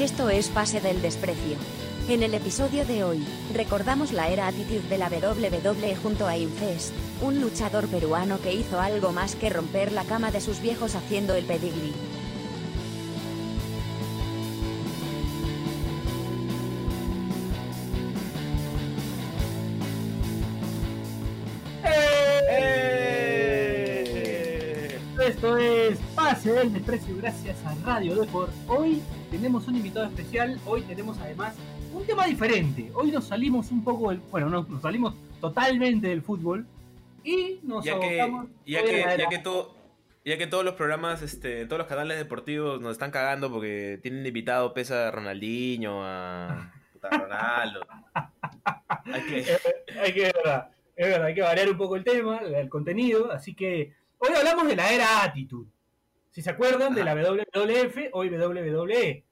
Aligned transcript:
Esto 0.00 0.28
es 0.28 0.48
Pase 0.50 0.82
del 0.82 1.00
Desprecio. 1.00 1.56
En 2.10 2.22
el 2.22 2.34
episodio 2.34 2.84
de 2.84 3.02
hoy, 3.02 3.26
recordamos 3.54 4.12
la 4.12 4.28
era 4.28 4.46
Attitude 4.46 4.86
de 4.90 4.98
la 4.98 5.08
WWE 5.08 5.96
junto 5.96 6.26
a 6.26 6.36
Infest, 6.36 6.92
un 7.22 7.40
luchador 7.40 7.88
peruano 7.88 8.38
que 8.38 8.52
hizo 8.52 8.78
algo 8.78 9.12
más 9.12 9.36
que 9.36 9.48
romper 9.48 9.92
la 9.92 10.04
cama 10.04 10.30
de 10.30 10.42
sus 10.42 10.60
viejos 10.60 10.96
haciendo 10.96 11.34
el 11.34 11.46
pedigree. 11.46 11.94
Pase 26.46 26.58
del 26.60 26.72
Desprecio 26.74 27.16
gracias 27.16 27.56
a 27.66 27.74
Radio 27.84 28.14
Deport. 28.14 28.52
Hoy 28.68 29.02
tenemos 29.32 29.66
un 29.66 29.74
invitado 29.74 30.06
especial, 30.06 30.60
hoy 30.64 30.82
tenemos 30.82 31.18
además 31.18 31.56
un 31.92 32.06
tema 32.06 32.24
diferente. 32.26 32.88
Hoy 32.94 33.10
nos 33.10 33.24
salimos 33.24 33.72
un 33.72 33.82
poco 33.82 34.10
del, 34.10 34.20
bueno, 34.30 34.48
no, 34.48 34.62
nos 34.62 34.80
salimos 34.80 35.14
totalmente 35.40 36.06
del 36.06 36.22
fútbol 36.22 36.64
y 37.24 37.58
nos 37.64 37.84
ya 37.84 37.98
que, 37.98 38.32
ya 38.64 38.84
que, 38.84 39.16
ya 39.18 39.28
que 39.28 39.38
todo 39.38 39.74
ya 40.24 40.38
que 40.38 40.46
todos 40.46 40.64
los 40.64 40.74
programas 40.74 41.20
este 41.22 41.66
todos 41.66 41.78
los 41.78 41.88
canales 41.88 42.16
deportivos 42.16 42.80
nos 42.80 42.92
están 42.92 43.10
cagando 43.10 43.50
porque 43.50 43.98
tienen 44.00 44.24
invitado 44.24 44.72
pesa 44.72 45.08
a 45.08 45.10
Ronaldinho 45.10 46.04
a 46.04 46.72
Ronaldo 47.02 47.80
Hay 49.04 49.22
que- 49.22 49.46
hay 50.00 50.12
que, 50.12 50.26
es 50.28 50.32
verdad, 50.32 50.68
es 50.94 51.08
verdad, 51.08 51.26
hay 51.26 51.34
que 51.34 51.42
variar 51.42 51.68
un 51.68 51.76
poco 51.76 51.96
el 51.96 52.04
tema, 52.04 52.38
el 52.38 52.68
contenido, 52.68 53.32
así 53.32 53.52
que 53.52 53.94
hoy 54.18 54.28
hablamos 54.36 54.68
de 54.68 54.76
la 54.76 54.92
era 54.92 55.24
Attitude. 55.24 55.70
Si 56.36 56.42
se 56.42 56.50
acuerdan 56.50 56.94
de 56.94 57.02
la 57.02 57.14
WWF, 57.14 58.10
hoy 58.12 58.28
WWE. 58.28 59.24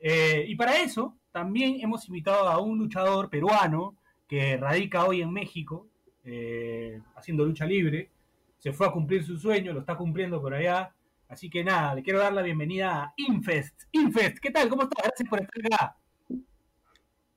Eh, 0.00 0.44
y 0.48 0.56
para 0.56 0.82
eso 0.82 1.16
también 1.30 1.76
hemos 1.80 2.08
invitado 2.08 2.48
a 2.48 2.58
un 2.58 2.76
luchador 2.76 3.30
peruano 3.30 3.96
que 4.26 4.56
radica 4.56 5.04
hoy 5.04 5.22
en 5.22 5.32
México, 5.32 5.86
eh, 6.24 7.00
haciendo 7.14 7.44
lucha 7.44 7.66
libre. 7.66 8.10
Se 8.58 8.72
fue 8.72 8.88
a 8.88 8.90
cumplir 8.90 9.22
su 9.22 9.36
sueño, 9.36 9.72
lo 9.72 9.78
está 9.78 9.96
cumpliendo 9.96 10.42
por 10.42 10.52
allá. 10.52 10.92
Así 11.28 11.48
que 11.48 11.62
nada, 11.62 11.94
le 11.94 12.02
quiero 12.02 12.18
dar 12.18 12.32
la 12.32 12.42
bienvenida 12.42 13.00
a 13.00 13.14
Infest. 13.16 13.84
Infest, 13.92 14.38
¿qué 14.38 14.50
tal? 14.50 14.68
¿Cómo 14.68 14.82
estás? 14.82 15.04
Gracias 15.04 15.28
por 15.28 15.40
estar 15.40 15.66
acá. 15.66 15.96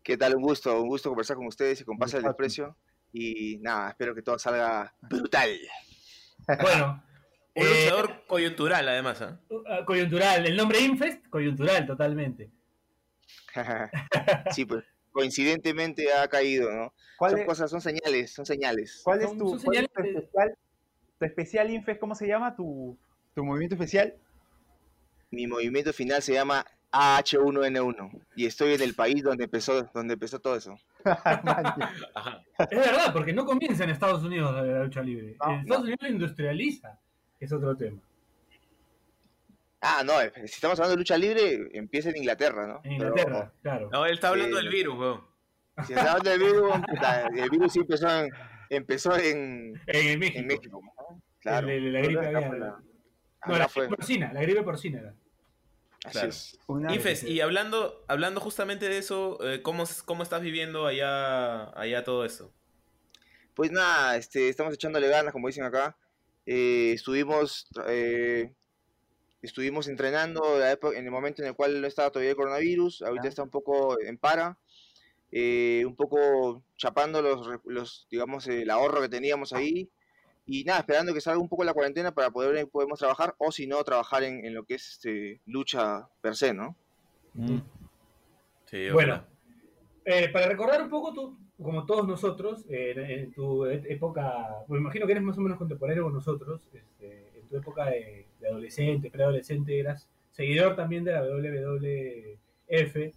¿Qué 0.02 0.18
tal? 0.18 0.38
Un 0.38 0.42
gusto, 0.42 0.82
un 0.82 0.90
gusto 0.90 1.10
conversar 1.10 1.38
con 1.38 1.46
ustedes 1.46 1.80
y 1.80 1.84
con 1.84 2.00
Pasa 2.00 2.18
el. 2.18 2.24
Desprecio. 2.24 2.76
Y 3.12 3.60
nada, 3.62 3.90
espero 3.90 4.16
que 4.16 4.24
todo 4.24 4.40
salga 4.40 4.92
brutal. 5.02 5.52
Bueno, 6.60 7.04
un 7.56 7.64
eh, 7.68 7.84
luchador 7.86 8.24
coyuntural 8.28 8.88
además. 8.90 9.22
Uh, 9.50 9.86
coyuntural, 9.86 10.46
el 10.46 10.56
nombre 10.58 10.80
Infest, 10.80 11.28
coyuntural 11.30 11.86
totalmente. 11.86 12.52
sí, 14.52 14.66
pues 14.66 14.84
coincidentemente 15.12 16.12
ha 16.12 16.28
caído, 16.28 16.72
¿no? 16.72 16.94
¿Cuál 17.18 17.32
Son 17.32 17.40
es, 17.42 17.46
cosas, 17.46 17.70
son 17.72 17.82
señales, 17.82 18.34
son 18.34 18.46
señales. 18.46 19.02
cuál 19.04 19.22
es 19.22 19.38
tu, 19.38 19.50
son 19.50 19.60
cuál 19.62 19.78
es 19.78 19.90
tu 19.92 20.02
señales 20.02 20.14
de- 20.16 20.20
especial, 20.20 20.58
tu 21.20 21.26
especial 21.26 21.70
Infest? 21.72 22.00
¿Cómo 22.00 22.16
se 22.16 22.28
llama? 22.28 22.56
¿Tu, 22.56 22.98
tu 23.36 23.44
movimiento 23.44 23.76
especial? 23.76 24.16
Mi 25.30 25.46
movimiento 25.48 25.94
final 25.94 26.22
se 26.22 26.34
llama 26.34 26.66
AH1N1 26.92 28.22
y 28.36 28.46
estoy 28.46 28.74
en 28.74 28.82
el 28.82 28.94
país 28.96 29.24
donde 29.24 29.46
empezó, 29.46 29.84
donde 29.94 30.14
empezó 30.16 30.40
todo 30.40 30.56
eso. 30.56 30.76
Es 32.70 32.78
verdad, 32.80 33.12
porque 33.14 33.34
no 33.34 33.46
comienza 33.46 33.84
en 33.84 33.90
Estados 33.90 34.24
Unidos 34.24 34.54
la 34.54 34.84
lucha 34.84 35.02
libre. 35.02 35.36
No, 35.40 35.54
en 35.54 35.60
Estados 35.62 35.84
Unidos 35.84 36.10
industrializa, 36.10 37.00
es 37.46 37.52
otro 37.54 37.76
tema. 37.76 38.00
Ah, 39.82 40.02
no, 40.06 40.22
eh, 40.22 40.32
si 40.36 40.46
estamos 40.46 40.80
hablando 40.80 40.92
de 40.96 41.00
lucha 41.02 41.18
libre, 41.18 41.68
empieza 41.74 42.10
en 42.10 42.18
Inglaterra, 42.18 42.66
¿no? 42.68 42.76
En 42.84 42.98
Pero 42.98 43.10
Inglaterra, 43.10 43.52
claro. 43.62 43.90
no 43.92 44.06
él 44.06 44.14
está 44.14 44.30
hablando 44.30 44.58
Sí. 44.58 44.64
del 44.64 44.72
virus 44.74 44.98
weón. 44.98 45.22
si 45.86 45.94
estamos 45.94 46.12
hablando 46.12 46.30
del 46.30 46.40
virus, 46.40 46.74
el 47.36 47.50
virus 47.50 47.74
sí 47.74 47.80
empezó 47.80 48.08
en, 48.10 48.32
empezó 48.70 49.16
en, 49.18 49.82
En 49.88 50.20
México. 50.20 50.40
en 50.40 50.48
México. 50.48 50.82
¿no? 50.82 51.22
Claro. 51.40 51.68
El- 51.70 51.88
el- 51.88 51.94
la 51.94 52.00
gripe 52.02 52.60
la- 52.60 52.80
No, 53.46 53.58
la 53.58 53.68
fue. 53.68 53.84
gripe 53.88 53.98
porcina, 53.98 54.32
la 54.32 54.42
gripe 54.42 54.64
porcina 54.64 55.00
era. 55.00 55.14
Así 56.06 56.12
Claro. 56.14 56.30
es. 56.30 57.24
y 57.24 57.42
hablando 57.42 58.04
hablando 58.10 58.40
justamente 58.42 58.88
de 58.90 58.98
eso 58.98 59.38
eh, 59.42 59.62
cómo 59.62 59.84
cómo 60.06 60.24
estás 60.24 60.42
viviendo 60.42 60.86
allá 60.86 61.70
allá 61.80 62.04
todo 62.04 62.26
eso 62.26 62.54
Pues 63.54 63.72
nada, 63.72 64.18
este, 64.18 64.50
estamos 64.50 64.74
echándole 64.74 65.08
ganas, 65.10 65.32
como 65.32 65.48
dicen 65.48 65.64
acá. 65.64 65.96
Eh, 66.46 66.92
estuvimos, 66.94 67.68
eh, 67.88 68.54
estuvimos 69.42 69.88
entrenando 69.88 70.58
la 70.60 70.72
en 70.72 71.06
el 71.06 71.12
momento 71.12 71.42
en 71.42 71.50
el 71.50 71.56
cual 71.56 71.82
no 71.82 71.88
estaba 71.88 72.12
todavía 72.12 72.32
el 72.32 72.38
coronavirus. 72.38 73.02
Ahorita 73.04 73.28
está 73.28 73.44
un 73.44 73.50
poco 73.50 74.00
en 74.02 74.18
para. 74.18 74.58
eh, 75.36 75.84
un 75.86 75.96
poco 75.96 76.64
chapando 76.78 77.22
los, 77.22 77.48
los 77.66 78.08
digamos, 78.12 78.48
el 78.48 78.70
ahorro 78.70 79.02
que 79.02 79.10
teníamos 79.10 79.52
ahí. 79.52 79.90
Y 80.46 80.64
nada, 80.64 80.80
esperando 80.80 81.14
que 81.14 81.22
salga 81.22 81.40
un 81.40 81.50
poco 81.50 81.64
la 81.64 81.74
cuarentena 81.74 82.14
para 82.14 82.30
poder 82.30 82.68
podemos 82.68 83.00
trabajar 83.00 83.34
o 83.40 83.52
si 83.52 83.66
no, 83.66 83.84
trabajar 83.84 84.24
en, 84.24 84.46
en 84.46 84.54
lo 84.54 84.64
que 84.66 84.76
es 84.76 84.90
este, 84.90 85.42
lucha 85.46 86.08
per 86.22 86.36
se, 86.36 86.54
¿no? 86.54 86.76
sí 88.66 88.90
Bueno, 88.92 89.26
eh, 90.06 90.30
para 90.30 90.48
recordar 90.50 90.84
un 90.84 90.90
poco, 90.90 91.14
tú, 91.14 91.40
como 91.64 91.86
todos 91.86 92.08
nosotros, 92.08 92.66
en, 92.70 93.00
en 93.00 93.32
tu 93.34 93.66
e- 93.66 93.84
época, 93.90 94.64
me 94.68 94.78
imagino 94.78 95.06
que 95.06 95.14
eres 95.14 95.24
más 95.24 95.38
o 95.38 95.42
menos 95.42 95.58
contemporáneo 95.58 96.04
con 96.04 96.14
nosotros, 96.14 96.62
este, 96.74 97.40
en 97.40 97.48
tu 97.48 97.58
época 97.58 97.86
de, 97.86 98.28
de 98.40 98.48
adolescente, 98.48 99.10
preadolescente, 99.10 99.80
eras 99.80 100.08
seguidor 100.32 100.76
también 100.76 101.04
de 101.04 101.12
la 101.14 101.24
WWF. 101.24 103.12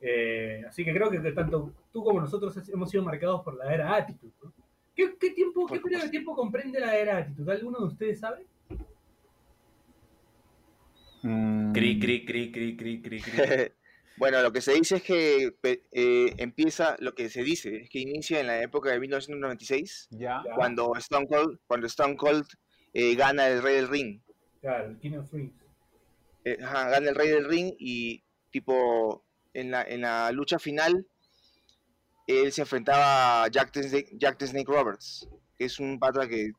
eh, 0.00 0.62
así 0.68 0.84
que 0.84 0.92
creo 0.92 1.10
que, 1.10 1.22
que 1.22 1.32
tanto 1.32 1.72
tú 1.92 2.04
como 2.04 2.20
nosotros 2.20 2.56
hemos 2.68 2.90
sido 2.90 3.02
marcados 3.02 3.42
por 3.42 3.56
la 3.56 3.72
era 3.72 3.94
Attitude. 3.94 4.32
¿no? 4.42 4.52
¿Qué, 4.94 5.14
qué 5.20 5.30
tiempo, 5.30 5.66
qué 5.66 5.80
periodo 5.80 6.04
de 6.04 6.10
tiempo 6.10 6.34
comprende 6.34 6.80
la 6.80 6.96
era 6.96 7.18
Attitude? 7.18 7.52
¿Alguno 7.52 7.78
de 7.80 7.84
ustedes 7.86 8.20
sabe? 8.20 8.46
Mm, 11.22 11.72
cri 11.72 11.98
cri 11.98 12.24
cri 12.24 12.52
cri 12.52 12.76
cri 12.76 13.00
cri 13.02 13.20
cri 13.20 13.32
bueno, 14.18 14.42
lo 14.42 14.52
que 14.52 14.60
se 14.60 14.72
dice 14.72 14.96
es 14.96 15.02
que 15.02 15.56
eh, 15.62 16.34
empieza, 16.38 16.96
lo 17.00 17.14
que 17.14 17.28
se 17.28 17.42
dice 17.42 17.76
es 17.82 17.90
que 17.90 17.98
inicia 17.98 18.40
en 18.40 18.46
la 18.46 18.62
época 18.62 18.90
de 18.90 19.00
1996. 19.00 20.08
Ya. 20.10 20.42
Ya. 20.44 20.54
cuando 20.54 20.94
Stone 20.96 21.26
Cold, 21.26 21.58
cuando 21.66 21.86
Stone 21.86 22.16
Cold 22.16 22.46
eh, 22.94 23.14
gana 23.14 23.48
el 23.48 23.62
Rey 23.62 23.76
del 23.76 23.88
Ring. 23.88 24.20
Claro, 24.60 24.90
el 24.90 24.98
King 24.98 25.18
of 25.18 25.32
Rings. 25.32 25.52
Eh, 26.44 26.58
ajá, 26.62 26.88
gana 26.90 27.10
el 27.10 27.14
Rey 27.14 27.28
del 27.28 27.48
Ring 27.48 27.74
y 27.78 28.22
tipo 28.50 29.24
en 29.52 29.70
la, 29.70 29.82
en 29.82 30.02
la 30.02 30.32
lucha 30.32 30.58
final 30.58 31.06
él 32.26 32.52
se 32.52 32.62
enfrentaba 32.62 33.44
a 33.44 33.48
Jack 33.48 33.72
the, 33.72 33.82
Snake, 33.82 34.10
Jack 34.16 34.38
the 34.38 34.46
Snake 34.46 34.70
Roberts, 34.70 35.28
que 35.56 35.66
es 35.66 35.78
un 35.78 35.98
pata 35.98 36.28
que 36.28 36.52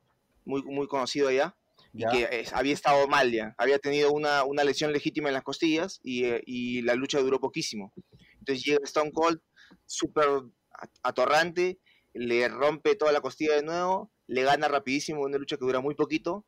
muy, 0.44 0.62
muy 0.62 0.86
conocido 0.86 1.28
allá 1.28 1.54
y 1.92 2.04
que 2.10 2.28
es- 2.40 2.52
había 2.52 2.74
estado 2.74 3.06
mal 3.08 3.30
ya, 3.32 3.54
había 3.58 3.78
tenido 3.78 4.12
una, 4.12 4.44
una 4.44 4.64
lesión 4.64 4.92
legítima 4.92 5.28
en 5.28 5.34
las 5.34 5.42
costillas 5.42 6.00
y, 6.02 6.24
eh, 6.24 6.42
y 6.46 6.82
la 6.82 6.94
lucha 6.94 7.18
duró 7.20 7.40
poquísimo. 7.40 7.92
Entonces 8.38 8.64
llega 8.64 8.80
Stone 8.84 9.12
Cold, 9.12 9.40
súper 9.86 10.26
at- 10.72 10.90
atorrante, 11.02 11.78
le 12.14 12.48
rompe 12.48 12.94
toda 12.96 13.12
la 13.12 13.20
costilla 13.20 13.54
de 13.56 13.62
nuevo, 13.62 14.10
le 14.26 14.42
gana 14.42 14.68
rapidísimo 14.68 15.22
una 15.22 15.38
lucha 15.38 15.56
que 15.56 15.64
dura 15.64 15.80
muy 15.80 15.94
poquito 15.94 16.44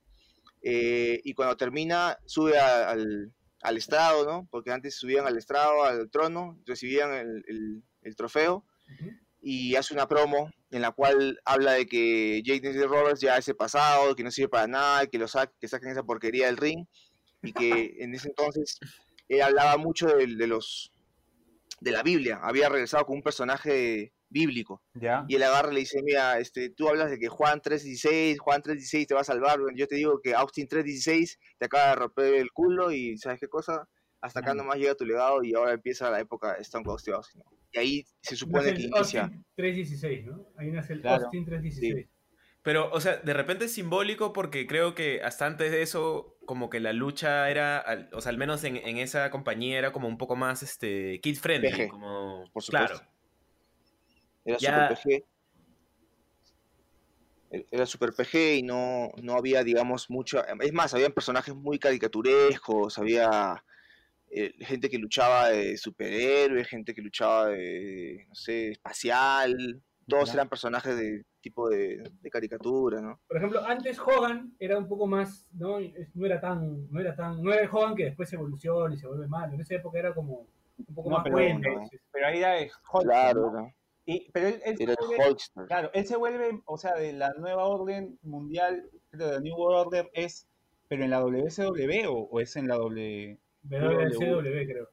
eh, 0.63 1.21
y 1.25 1.33
cuando 1.35 1.57
termina 1.57 2.19
sube 2.27 2.59
a- 2.59 2.91
al, 2.91 3.33
al 3.63 3.77
estrado, 3.77 4.27
¿no? 4.27 4.49
Porque 4.51 4.71
antes 4.73 4.97
subían 4.97 5.27
al 5.27 5.37
estrado, 5.39 5.85
al 5.85 6.11
trono, 6.11 6.59
recibían 6.67 7.13
el, 7.15 7.45
el- 7.47 7.83
el 8.03 8.17
trofeo 8.17 8.65
Ujú. 9.01 9.11
Y 9.43 9.75
hace 9.77 9.95
una 9.95 10.07
promo 10.09 10.51
en 10.71 10.83
la 10.83 10.93
cual 10.93 11.41
habla 11.45 11.73
de 11.73 11.87
que 11.87 12.43
Jaden 12.45 12.89
Roberts 12.89 13.21
ya 13.21 13.37
es 13.39 13.49
el 13.49 13.57
pasado, 13.57 14.15
que 14.15 14.23
no 14.23 14.31
sirve 14.31 14.49
para 14.51 14.67
nada, 14.67 15.07
que 15.07 15.19
lo 15.19 15.27
sa- 15.29 15.51
que 15.59 15.67
saquen 15.69 15.91
esa 15.91 16.03
porquería 16.03 16.47
del 16.47 16.57
ring 16.59 16.87
y 17.43 17.53
que 17.53 17.97
en 18.01 18.15
ese 18.15 18.29
entonces 18.29 18.79
él 19.29 19.43
hablaba 19.43 19.77
mucho 19.79 20.07
de, 20.09 20.27
de 20.27 20.47
los 20.47 20.93
de 21.81 21.91
la 21.93 22.03
Biblia, 22.03 22.39
había 22.43 22.69
regresado 22.69 23.07
con 23.07 23.17
un 23.17 23.23
personaje 23.23 24.13
bíblico 24.29 24.83
Ya. 24.95 25.25
y 25.29 25.37
él 25.37 25.43
agarra 25.43 25.71
y 25.73 25.75
le 25.75 25.81
dice, 25.81 26.03
mira, 26.03 26.39
este, 26.39 26.69
tú 26.71 26.89
hablas 26.89 27.11
de 27.11 27.19
que 27.19 27.29
Juan 27.29 27.61
3.16, 27.63 28.37
Juan 28.39 28.63
3.16 28.63 29.07
te 29.07 29.15
va 29.15 29.23
a 29.23 29.25
salvar, 29.25 29.59
bueno, 29.59 29.77
yo 29.77 29.87
te 29.89 29.95
digo 29.97 30.21
que 30.23 30.35
Austin 30.35 30.69
3.16 30.69 31.39
te 31.59 31.65
acaba 31.65 31.89
de 31.89 31.95
romper 31.97 32.35
el 32.35 32.53
culo 32.53 32.93
y 32.93 33.17
¿sabes 33.17 33.41
qué 33.41 33.49
cosa? 33.49 33.89
Hasta 34.21 34.41
acá 34.41 34.53
Mm. 34.53 34.59
nomás 34.59 34.77
llega 34.77 34.95
tu 34.95 35.07
legado 35.07 35.43
y 35.43 35.55
ahora 35.55 35.73
empieza 35.73 36.11
la 36.11 36.21
época 36.21 36.55
de 36.55 36.61
Stone 36.63 36.85
Cold 36.85 37.01
Steve 37.01 37.17
Austin. 37.17 37.41
¿no? 37.45 37.51
Y 37.73 37.79
ahí 37.79 38.07
se 38.21 38.37
supone 38.37 38.65
Nace 38.65 38.75
que 38.75 38.83
el 38.83 38.89
inicia. 38.89 39.23
Austin 39.23 39.45
316, 39.57 40.27
¿no? 40.27 40.47
Ahí 40.57 40.71
nace 40.71 40.93
el 40.95 41.01
Claro. 41.03 41.23
Austin 41.25 41.45
316. 41.45 42.09
Pero, 42.63 42.91
o 42.93 43.01
sea, 43.01 43.17
de 43.17 43.33
repente 43.33 43.65
es 43.67 43.73
simbólico 43.73 44.33
porque 44.35 44.67
creo 44.67 44.95
que 44.95 45.23
hasta 45.23 45.47
antes 45.47 45.71
de 45.71 45.81
eso, 45.83 46.37
como 46.45 46.69
que 46.69 46.79
la 46.81 46.93
lucha 46.93 47.49
era, 47.51 48.09
o 48.13 48.21
sea, 48.21 48.31
al 48.31 48.37
menos 48.39 48.65
en, 48.65 48.77
en 48.77 48.99
esa 48.99 49.31
compañía 49.31 49.79
era 49.79 49.93
como 49.93 50.09
un 50.09 50.19
poco 50.19 50.37
más, 50.37 50.63
este, 50.63 51.21
kid 51.23 51.37
friendly. 51.39 51.71
PG, 51.71 51.89
como, 51.89 52.45
por 52.53 52.63
supuesto. 52.63 52.99
Claro. 52.99 53.11
Era 54.45 54.59
Ya- 54.59 54.89
super 54.89 55.21
PG. 55.21 55.25
E- 57.53 57.67
Era 57.71 57.87
super 57.87 58.13
PG 58.13 58.59
y 58.59 58.63
no, 58.63 59.11
no 59.23 59.35
había, 59.35 59.65
digamos, 59.65 60.11
mucho. 60.11 60.43
Es 60.61 60.73
más, 60.73 60.93
habían 60.95 61.13
personajes 61.13 61.55
muy 61.55 61.79
caricaturescos, 61.79 62.99
había 62.99 63.65
eh, 64.31 64.53
gente 64.61 64.89
que 64.89 64.99
luchaba 64.99 65.49
de 65.51 65.77
superhéroe, 65.77 66.65
gente 66.65 66.95
que 66.95 67.03
luchaba 67.03 67.49
de, 67.49 68.25
no 68.29 68.35
sé, 68.35 68.69
espacial, 68.71 69.83
todos 70.09 70.33
eran 70.35 70.49
personajes 70.49 70.97
de 70.97 71.25
tipo 71.41 71.69
de, 71.69 72.03
de 72.21 72.31
caricatura, 72.31 73.01
¿no? 73.01 73.21
Por 73.29 73.37
ejemplo, 73.37 73.65
antes 73.65 73.99
Hogan 73.99 74.53
era 74.59 74.77
un 74.79 74.89
poco 74.89 75.07
más, 75.07 75.47
¿no? 75.53 75.79
No 76.15 76.27
era 76.27 76.41
tan, 76.41 76.91
no 76.91 77.01
era 77.01 77.15
tan, 77.15 77.43
no 77.43 77.53
era 77.53 77.63
el 77.63 77.69
Hogan 77.71 77.95
que 77.95 78.05
después 78.07 78.33
evoluciona 78.33 78.95
y 78.95 78.99
se 78.99 79.07
vuelve 79.07 79.27
malo. 79.29 79.55
En 79.55 79.61
esa 79.61 79.77
época 79.77 79.99
era 79.99 80.13
como 80.15 80.47
un 80.79 80.95
poco 80.95 81.11
No, 81.11 81.17
más 81.17 81.25
pero- 81.25 81.37
bueno. 81.37 81.61
no. 81.81 81.89
Pero 82.13 82.27
ahí 82.27 82.39
era 82.39 82.59
el 82.59 82.71
Hulk, 82.93 83.05
Claro, 83.05 83.53
¿no? 83.53 83.75
Y- 84.07 84.31
pero 84.33 84.49
él, 84.49 84.61
él 84.65 84.77
se 84.77 84.83
era 84.83 84.95
vuelve- 84.97 85.15
el 85.25 85.31
Hulkster. 85.31 85.67
Claro, 85.67 85.91
él 85.95 86.07
se 86.07 86.17
vuelve, 86.17 86.61
o 86.65 86.77
sea, 86.77 86.95
de 86.95 87.13
la 87.13 87.33
nueva 87.39 87.65
orden 87.67 88.19
mundial, 88.23 88.91
de 89.13 89.27
la 89.33 89.41
New 89.41 89.55
World 89.57 89.87
Order, 89.87 90.11
es, 90.13 90.47
pero 90.89 91.05
en 91.05 91.11
la 91.11 91.21
WCW 91.21 92.09
o, 92.09 92.29
o 92.31 92.41
es 92.41 92.57
en 92.57 92.67
la 92.67 92.77
W, 92.77 93.39
WCW, 93.63 94.67
creo. 94.67 94.89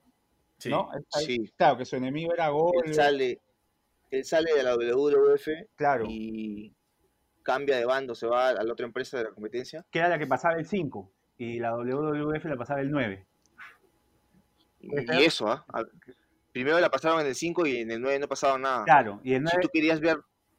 Sí. 0.57 0.69
¿no? 0.69 0.89
Sí. 1.09 1.51
Claro, 1.55 1.77
que 1.77 1.85
su 1.85 1.95
enemigo 1.95 2.33
era 2.33 2.49
Él 2.85 2.93
sale, 2.93 3.41
él 4.09 4.25
sale 4.25 4.53
de 4.53 4.63
la 4.63 4.75
WWF 4.75 5.47
claro, 5.75 6.05
y 6.07 6.73
cambia 7.43 7.77
de 7.77 7.85
bando, 7.85 8.15
se 8.15 8.27
va 8.27 8.49
a 8.49 8.63
la 8.63 8.73
otra 8.73 8.85
empresa 8.85 9.17
de 9.17 9.25
la 9.25 9.31
competencia. 9.31 9.85
que 9.89 9.99
era 9.99 10.09
la 10.09 10.19
que 10.19 10.27
pasaba 10.27 10.55
el 10.55 10.65
5 10.65 11.11
y 11.37 11.59
la 11.59 11.75
WWF 11.75 12.45
la 12.45 12.57
pasaba 12.57 12.81
el 12.81 12.91
9. 12.91 13.25
Y, 14.79 15.23
eso, 15.23 15.49
¿ah? 15.49 15.65
Primero 16.51 16.79
la 16.79 16.89
pasaron 16.89 17.21
en 17.21 17.27
el 17.27 17.35
5 17.35 17.67
y 17.67 17.77
en 17.77 17.91
el 17.91 18.01
9 18.01 18.19
no 18.19 18.27
pasaba 18.27 18.57
nada. 18.57 18.83
Claro, 18.83 19.21
y 19.23 19.33
el 19.33 19.39
si 19.39 19.43
9, 19.43 19.59
tú 19.61 19.69
querías 19.71 19.99
ver 19.99 20.17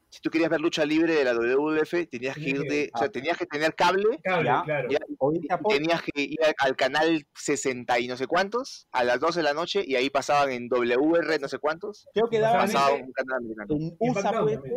si 0.09 0.21
tú 0.21 0.29
querías 0.29 0.49
ver 0.49 0.59
lucha 0.59 0.85
libre 0.85 1.13
de 1.13 1.23
la 1.23 1.33
WWF 1.33 2.07
tenías 2.09 2.35
que 2.35 2.49
ir 2.49 2.59
de, 2.61 2.89
o 2.93 2.97
sea, 2.97 3.09
tenías 3.09 3.37
que 3.37 3.45
tener 3.45 3.75
cable 3.75 4.19
Cable, 4.23 4.45
Ya, 4.45 4.63
claro. 4.63 4.89
ya, 4.89 4.97
y 5.07 5.47
tenías 5.69 6.01
que 6.01 6.21
ir 6.21 6.43
al, 6.43 6.53
al 6.59 6.75
canal 6.75 7.27
60 7.35 7.99
y 7.99 8.07
no 8.07 8.17
sé 8.17 8.25
cuántos 8.27 8.87
a 8.91 9.03
las 9.03 9.19
12 9.19 9.39
de 9.39 9.43
la 9.43 9.53
noche 9.53 9.83
y 9.85 9.95
ahí 9.95 10.09
pasaban 10.09 10.51
en 10.51 10.67
WR 10.67 11.39
no 11.39 11.47
sé 11.47 11.59
cuántos 11.59 12.07
creo 12.13 12.27
que 12.29 12.39
daban 12.39 12.61
pasaba 12.61 12.95
un 12.95 13.11
canal 13.11 13.37
americano 13.37 13.67
en 13.75 13.97
en 13.99 14.09
USA, 14.11 14.41
puede 14.41 14.61
ser, 14.61 14.73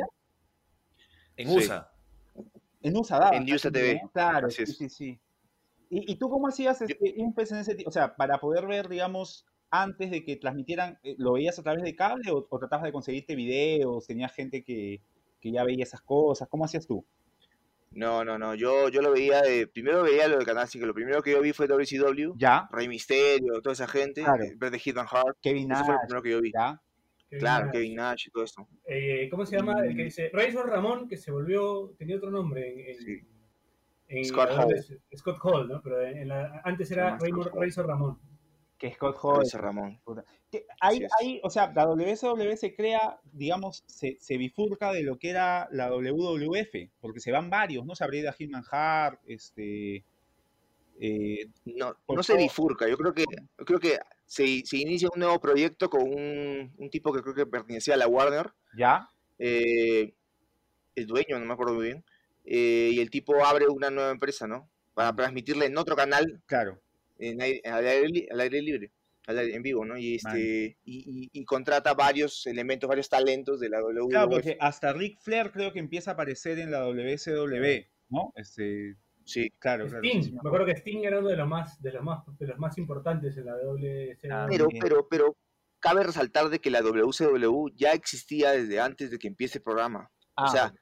En 1.37 1.49
Sí. 1.49 1.57
USA. 1.57 1.91
en 2.83 2.97
USA 2.97 3.19
daban. 3.19 3.35
En 3.49 3.55
USA 3.55 3.71
TV. 3.71 4.03
Claro, 4.13 4.51
sí, 4.51 4.67
sí, 4.67 4.89
sí. 4.89 5.19
¿Y, 5.89 6.13
y 6.13 6.17
tú 6.17 6.29
cómo 6.29 6.49
hacías 6.49 6.81
este, 6.83 7.15
Infest 7.17 7.53
en 7.53 7.59
ese 7.59 7.75
tipo? 7.75 7.89
O 7.89 7.93
sea, 7.93 8.17
para 8.17 8.39
poder 8.39 8.67
ver, 8.67 8.89
digamos, 8.89 9.47
antes 9.71 10.11
de 10.11 10.25
que 10.25 10.37
transmitieran, 10.37 10.99
eh, 11.03 11.15
¿lo 11.19 11.33
veías 11.35 11.59
a 11.59 11.63
través 11.63 11.83
de 11.83 11.95
cable 11.95 12.31
o, 12.31 12.47
o 12.51 12.59
tratabas 12.59 12.85
de 12.85 12.93
conseguirte 12.93 13.35
videos? 13.35 14.07
¿Tenías 14.07 14.33
gente 14.35 14.63
que, 14.65 15.01
que 15.43 15.53
ya 15.53 15.65
veía 15.65 15.83
esas 15.85 16.01
cosas? 16.01 16.49
¿Cómo 16.49 16.65
hacías 16.65 16.87
tú? 16.87 17.05
no 17.95 18.25
no 18.25 18.39
no 18.39 18.55
yo 18.55 18.89
yo 18.89 19.03
lo 19.03 19.13
veía 19.13 19.43
de 19.43 19.67
primero 19.67 20.03
veía 20.03 20.27
lo 20.27 20.39
del 20.39 20.47
canal 20.47 20.67
5 20.67 20.87
lo 20.87 20.95
primero 20.95 21.21
que 21.23 21.33
yo 21.33 21.43
vi 21.43 21.53
fue 21.53 21.67
WCW 21.69 22.33
Ya, 22.39 22.67
Rey 22.73 22.89
Misterio 22.89 23.61
toda 23.61 23.75
esa 23.75 23.87
gente 23.87 24.23
Claro. 24.23 24.43
eh, 24.45 24.55
ver 24.57 24.71
de 24.71 24.79
Hidden 24.83 25.05
Heart 25.07 25.37
Kevin 25.43 25.71
eso 25.71 25.85
fue 25.85 25.93
lo 25.93 25.99
Nash, 25.99 26.07
primero 26.07 26.23
que 26.23 26.31
yo 26.31 26.41
vi 26.41 26.53
ya. 26.55 26.81
Kevin 27.29 27.41
claro 27.41 27.65
Nash. 27.67 27.73
Kevin 27.75 27.95
Nash 27.97 28.27
y 28.29 28.31
todo 28.31 28.45
esto 28.45 28.67
Eh, 28.87 29.29
¿Cómo 29.31 29.45
se 29.45 29.57
llama? 29.59 29.85
El 29.85 29.95
que 29.95 30.05
dice 30.05 30.31
Razor 30.33 30.71
Ramón, 30.71 31.07
que 31.07 31.19
se 31.19 31.31
volvió, 31.31 31.93
tenía 31.99 32.17
otro 32.17 32.31
nombre. 32.31 32.73
En, 32.73 32.89
en- 32.89 32.97
Sí. 32.97 33.21
en- 34.09 34.25
Scott 34.25 34.49
¿a 34.51 34.55
dónde 34.63 34.77
Hall. 34.77 35.01
Scott 35.15 35.39
Hall, 35.43 35.69
¿no? 35.69 35.83
Pero 35.83 36.01
en 36.01 36.29
la- 36.29 36.63
antes 36.65 36.91
era. 36.91 37.19
Razor 37.19 37.87
Ramón. 37.87 38.19
Que 38.83 38.93
Scott 38.95 39.17
Hall. 39.23 39.49
Ramón 39.53 40.01
Que 40.51 40.59
es. 40.59 41.13
ahí, 41.21 41.41
o 41.45 41.51
sea, 41.51 41.73
la 41.73 41.87
WSW 41.87 42.57
se 42.57 42.75
crea, 42.75 43.21
digamos, 43.33 43.85
se, 43.87 44.17
se 44.21 44.37
bifurca 44.37 44.93
de 44.93 45.05
lo 45.05 45.19
que 45.19 45.31
era 45.31 45.69
la 45.71 45.89
WWF, 45.89 46.91
porque 47.01 47.21
se 47.21 47.31
van 47.31 47.49
varios, 47.49 47.87
¿no? 47.87 47.95
Se 47.95 48.03
abrió 48.03 48.33
Hitman 48.33 48.65
Hart, 48.69 49.21
este... 49.27 50.05
eh, 50.99 51.47
no, 51.65 51.95
no 52.09 52.23
se 52.25 52.37
bifurca, 52.37 52.89
yo 52.89 52.97
creo 52.97 53.15
que, 53.15 53.25
yo 53.59 53.65
creo 53.65 53.79
que 53.79 53.99
se, 54.27 54.63
se 54.65 54.79
inicia 54.79 55.09
un 55.15 55.21
nuevo 55.21 55.39
proyecto 55.41 55.89
con 55.89 56.03
un, 56.03 56.73
un 56.77 56.91
tipo 56.91 57.13
que 57.13 57.23
creo 57.23 57.35
que 57.37 57.47
pertenecía 57.47 57.95
a 57.95 57.99
la 57.99 58.09
Warner, 58.09 58.51
¿Ya? 58.77 59.09
eh, 59.39 60.13
el 60.97 61.07
dueño, 61.07 61.39
no 61.39 61.47
me 61.47 61.53
acuerdo 61.53 61.75
muy 61.75 61.85
bien, 61.85 62.05
eh, 62.45 62.91
y 62.95 62.99
el 62.99 63.11
tipo 63.11 63.45
abre 63.45 63.69
una 63.69 63.91
nueva 63.91 64.11
empresa, 64.11 64.49
¿no? 64.49 64.69
Para 64.95 65.15
transmitirle 65.15 65.67
en 65.67 65.79
otro 65.79 65.95
canal, 65.95 66.43
Claro. 66.47 66.81
En 67.19 67.41
aire- 67.41 67.63
al, 67.65 67.87
aire, 67.87 68.29
al 68.31 68.41
aire 68.41 68.63
libre, 68.63 68.91
al 69.27 69.39
aire- 69.39 69.55
en 69.55 69.63
vivo, 69.63 69.85
¿no? 69.85 69.97
Y, 69.97 70.17
este, 70.17 70.77
y, 70.85 71.25
y- 71.25 71.31
y 71.33 71.45
contrata 71.45 71.95
varios 71.95 72.47
elementos, 72.47 72.89
varios 72.89 73.09
talentos 73.09 73.61
de 73.61 73.69
la 73.69 73.81
WWF. 73.81 74.11
Claro, 74.11 74.31
porque 74.31 74.57
hasta 74.61 74.93
Ric 74.93 75.19
Flair 75.21 75.51
creo 75.53 75.73
que 75.73 75.79
empieza 75.79 76.11
a 76.13 76.15
aparecer 76.15 76.59
en 76.59 76.71
la 76.71 76.81
WSW, 76.87 77.87
¿no? 78.11 78.33
Este, 78.37 78.97
Sí, 79.25 79.51
claro. 79.61 79.87
Sting, 79.87 80.21
sí, 80.25 80.33
me 80.33 80.39
acuerdo 80.41 80.67
que 80.67 80.73
Sting 80.73 81.05
era 81.05 81.21
uno 81.21 81.29
de 81.29 81.37
los 81.37 81.47
más, 81.47 81.81
de 81.81 81.93
los 81.93 82.03
más, 82.03 82.25
de 82.39 82.47
los 82.49 82.59
más 82.59 82.77
importantes 82.77 83.37
en 83.37 83.47
la 83.47 83.53
WCW. 83.57 84.33
Ah, 84.33 84.47
pero, 84.51 84.69
pero, 84.81 85.07
pero 85.09 85.37
cabe 85.79 86.03
resaltar 86.03 86.49
de 86.49 86.59
que 86.59 86.73
la 86.73 86.83
WCW 86.83 87.69
ya 87.77 87.93
existía 87.93 88.51
desde 88.51 88.81
antes 88.81 89.13
de 89.13 89.19
que 89.19 89.29
empiece 89.29 89.59
el 89.59 89.63
programa. 89.65 90.11
Ah, 90.35 90.45
o 90.45 90.49
sea, 90.49 90.75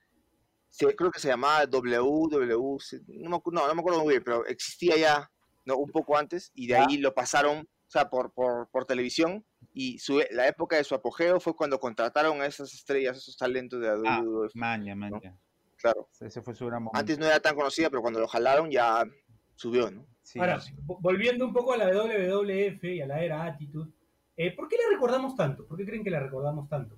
se- 0.71 0.97
creo 0.97 1.11
que 1.11 1.21
se 1.21 1.29
llamaba 1.29 1.67
WW, 1.67 2.79
no 3.09 3.43
no, 3.45 3.67
no 3.69 3.75
me 3.75 3.81
acuerdo 3.81 4.01
muy 4.05 4.15
bien, 4.15 4.23
pero 4.25 4.47
existía 4.47 4.97
ya 4.97 5.31
¿no? 5.75 5.79
un 5.79 5.91
poco 5.91 6.17
antes 6.17 6.51
y 6.55 6.67
de 6.67 6.77
ahí 6.77 6.99
lo 6.99 7.15
pasaron, 7.15 7.59
o 7.61 7.91
sea, 7.91 8.09
por, 8.11 8.33
por, 8.33 8.69
por 8.71 8.85
televisión 8.85 9.45
y 9.73 9.99
su, 9.99 10.23
la 10.31 10.47
época 10.49 10.77
de 10.77 10.85
su 10.85 10.95
apogeo 10.95 11.41
fue 11.41 11.55
cuando 11.57 11.79
contrataron 11.81 12.41
a 12.41 12.47
esas 12.47 12.73
estrellas, 12.75 13.17
esos 13.19 13.37
talentos 13.37 13.81
de 13.81 13.87
la 13.89 14.01
Ah, 14.19 14.23
maña, 14.55 14.95
maña. 14.95 15.37
claro. 15.77 16.09
Ese 16.21 16.43
fue 16.43 16.55
su 16.55 16.67
gran 16.67 16.83
momento. 16.83 16.99
Antes 16.99 17.19
no 17.19 17.27
era 17.27 17.41
tan 17.41 17.55
conocida, 17.57 17.89
pero 17.91 18.03
cuando 18.03 18.21
lo 18.21 18.29
jalaron 18.29 18.71
ya 18.71 19.05
subió, 19.57 19.91
¿no? 19.91 20.07
Sí, 20.23 20.39
Ahora, 20.39 20.61
sí. 20.61 20.73
volviendo 20.87 21.45
un 21.45 21.53
poco 21.53 21.73
a 21.73 21.77
la 21.77 21.87
WWF 21.89 22.85
y 22.85 23.01
a 23.01 23.07
la 23.07 23.23
era 23.23 23.45
Attitude, 23.45 23.91
eh, 24.37 24.53
¿por 24.55 24.69
qué 24.69 24.77
la 24.77 24.95
recordamos 24.95 25.35
tanto? 25.35 25.67
¿Por 25.67 25.77
qué 25.77 25.85
creen 25.85 26.05
que 26.05 26.11
la 26.11 26.21
recordamos 26.21 26.69
tanto? 26.69 26.97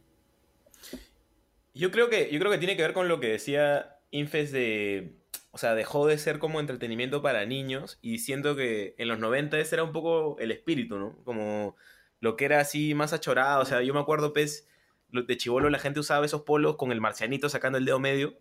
Yo 1.74 1.90
creo 1.90 2.10
que, 2.10 2.30
yo 2.30 2.38
creo 2.38 2.50
que 2.52 2.58
tiene 2.58 2.76
que 2.76 2.82
ver 2.82 2.92
con 2.92 3.08
lo 3.08 3.18
que 3.20 3.28
decía 3.28 3.98
Infes 4.10 4.52
de. 4.52 5.16
O 5.54 5.58
sea, 5.58 5.74
dejó 5.74 6.06
de 6.06 6.16
ser 6.18 6.38
como 6.38 6.60
entretenimiento 6.60 7.20
para 7.22 7.44
niños 7.44 7.98
y 8.00 8.18
siento 8.18 8.56
que 8.56 8.94
en 8.98 9.08
los 9.08 9.18
90 9.18 9.58
ese 9.58 9.74
era 9.76 9.84
un 9.84 9.92
poco 9.92 10.38
el 10.38 10.50
espíritu, 10.50 10.98
¿no? 10.98 11.14
Como 11.24 11.76
lo 12.20 12.36
que 12.36 12.46
era 12.46 12.58
así 12.60 12.94
más 12.94 13.12
achorado. 13.12 13.60
O 13.62 13.66
sea, 13.66 13.82
yo 13.82 13.92
me 13.92 14.00
acuerdo, 14.00 14.32
pues, 14.32 14.66
lo- 15.10 15.22
de 15.24 15.36
chivolo 15.36 15.68
la 15.68 15.78
gente 15.78 16.00
usaba 16.00 16.24
esos 16.24 16.42
polos 16.42 16.76
con 16.76 16.90
el 16.90 17.00
marcianito 17.02 17.48
sacando 17.50 17.76
el 17.78 17.84
dedo 17.84 17.98
medio. 18.00 18.34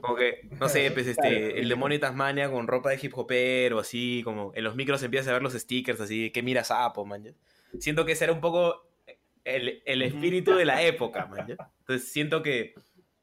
Como 0.00 0.16
que, 0.16 0.48
no 0.60 0.68
sé, 0.68 0.90
pues 0.90 1.06
este, 1.06 1.58
el 1.60 1.68
demonio 1.68 1.96
de 1.96 2.00
Tasmania 2.00 2.50
con 2.50 2.66
ropa 2.66 2.90
de 2.90 2.98
hip 3.02 3.16
hopero, 3.16 3.78
así, 3.78 4.20
como 4.22 4.52
en 4.54 4.62
los 4.62 4.76
micros 4.76 5.02
empiezas 5.02 5.28
a 5.28 5.32
ver 5.32 5.42
los 5.42 5.54
stickers, 5.54 6.00
así, 6.00 6.30
que 6.30 6.42
mira 6.42 6.62
sapo, 6.62 7.04
man. 7.06 7.24
¿ya? 7.24 7.32
Siento 7.80 8.04
que 8.04 8.12
ese 8.12 8.24
era 8.24 8.32
un 8.34 8.40
poco 8.42 8.86
el, 9.44 9.82
el 9.86 10.02
espíritu 10.02 10.54
de 10.54 10.64
la 10.66 10.82
época, 10.82 11.26
man. 11.26 11.56
Entonces 11.80 12.08
siento 12.12 12.42
que 12.42 12.74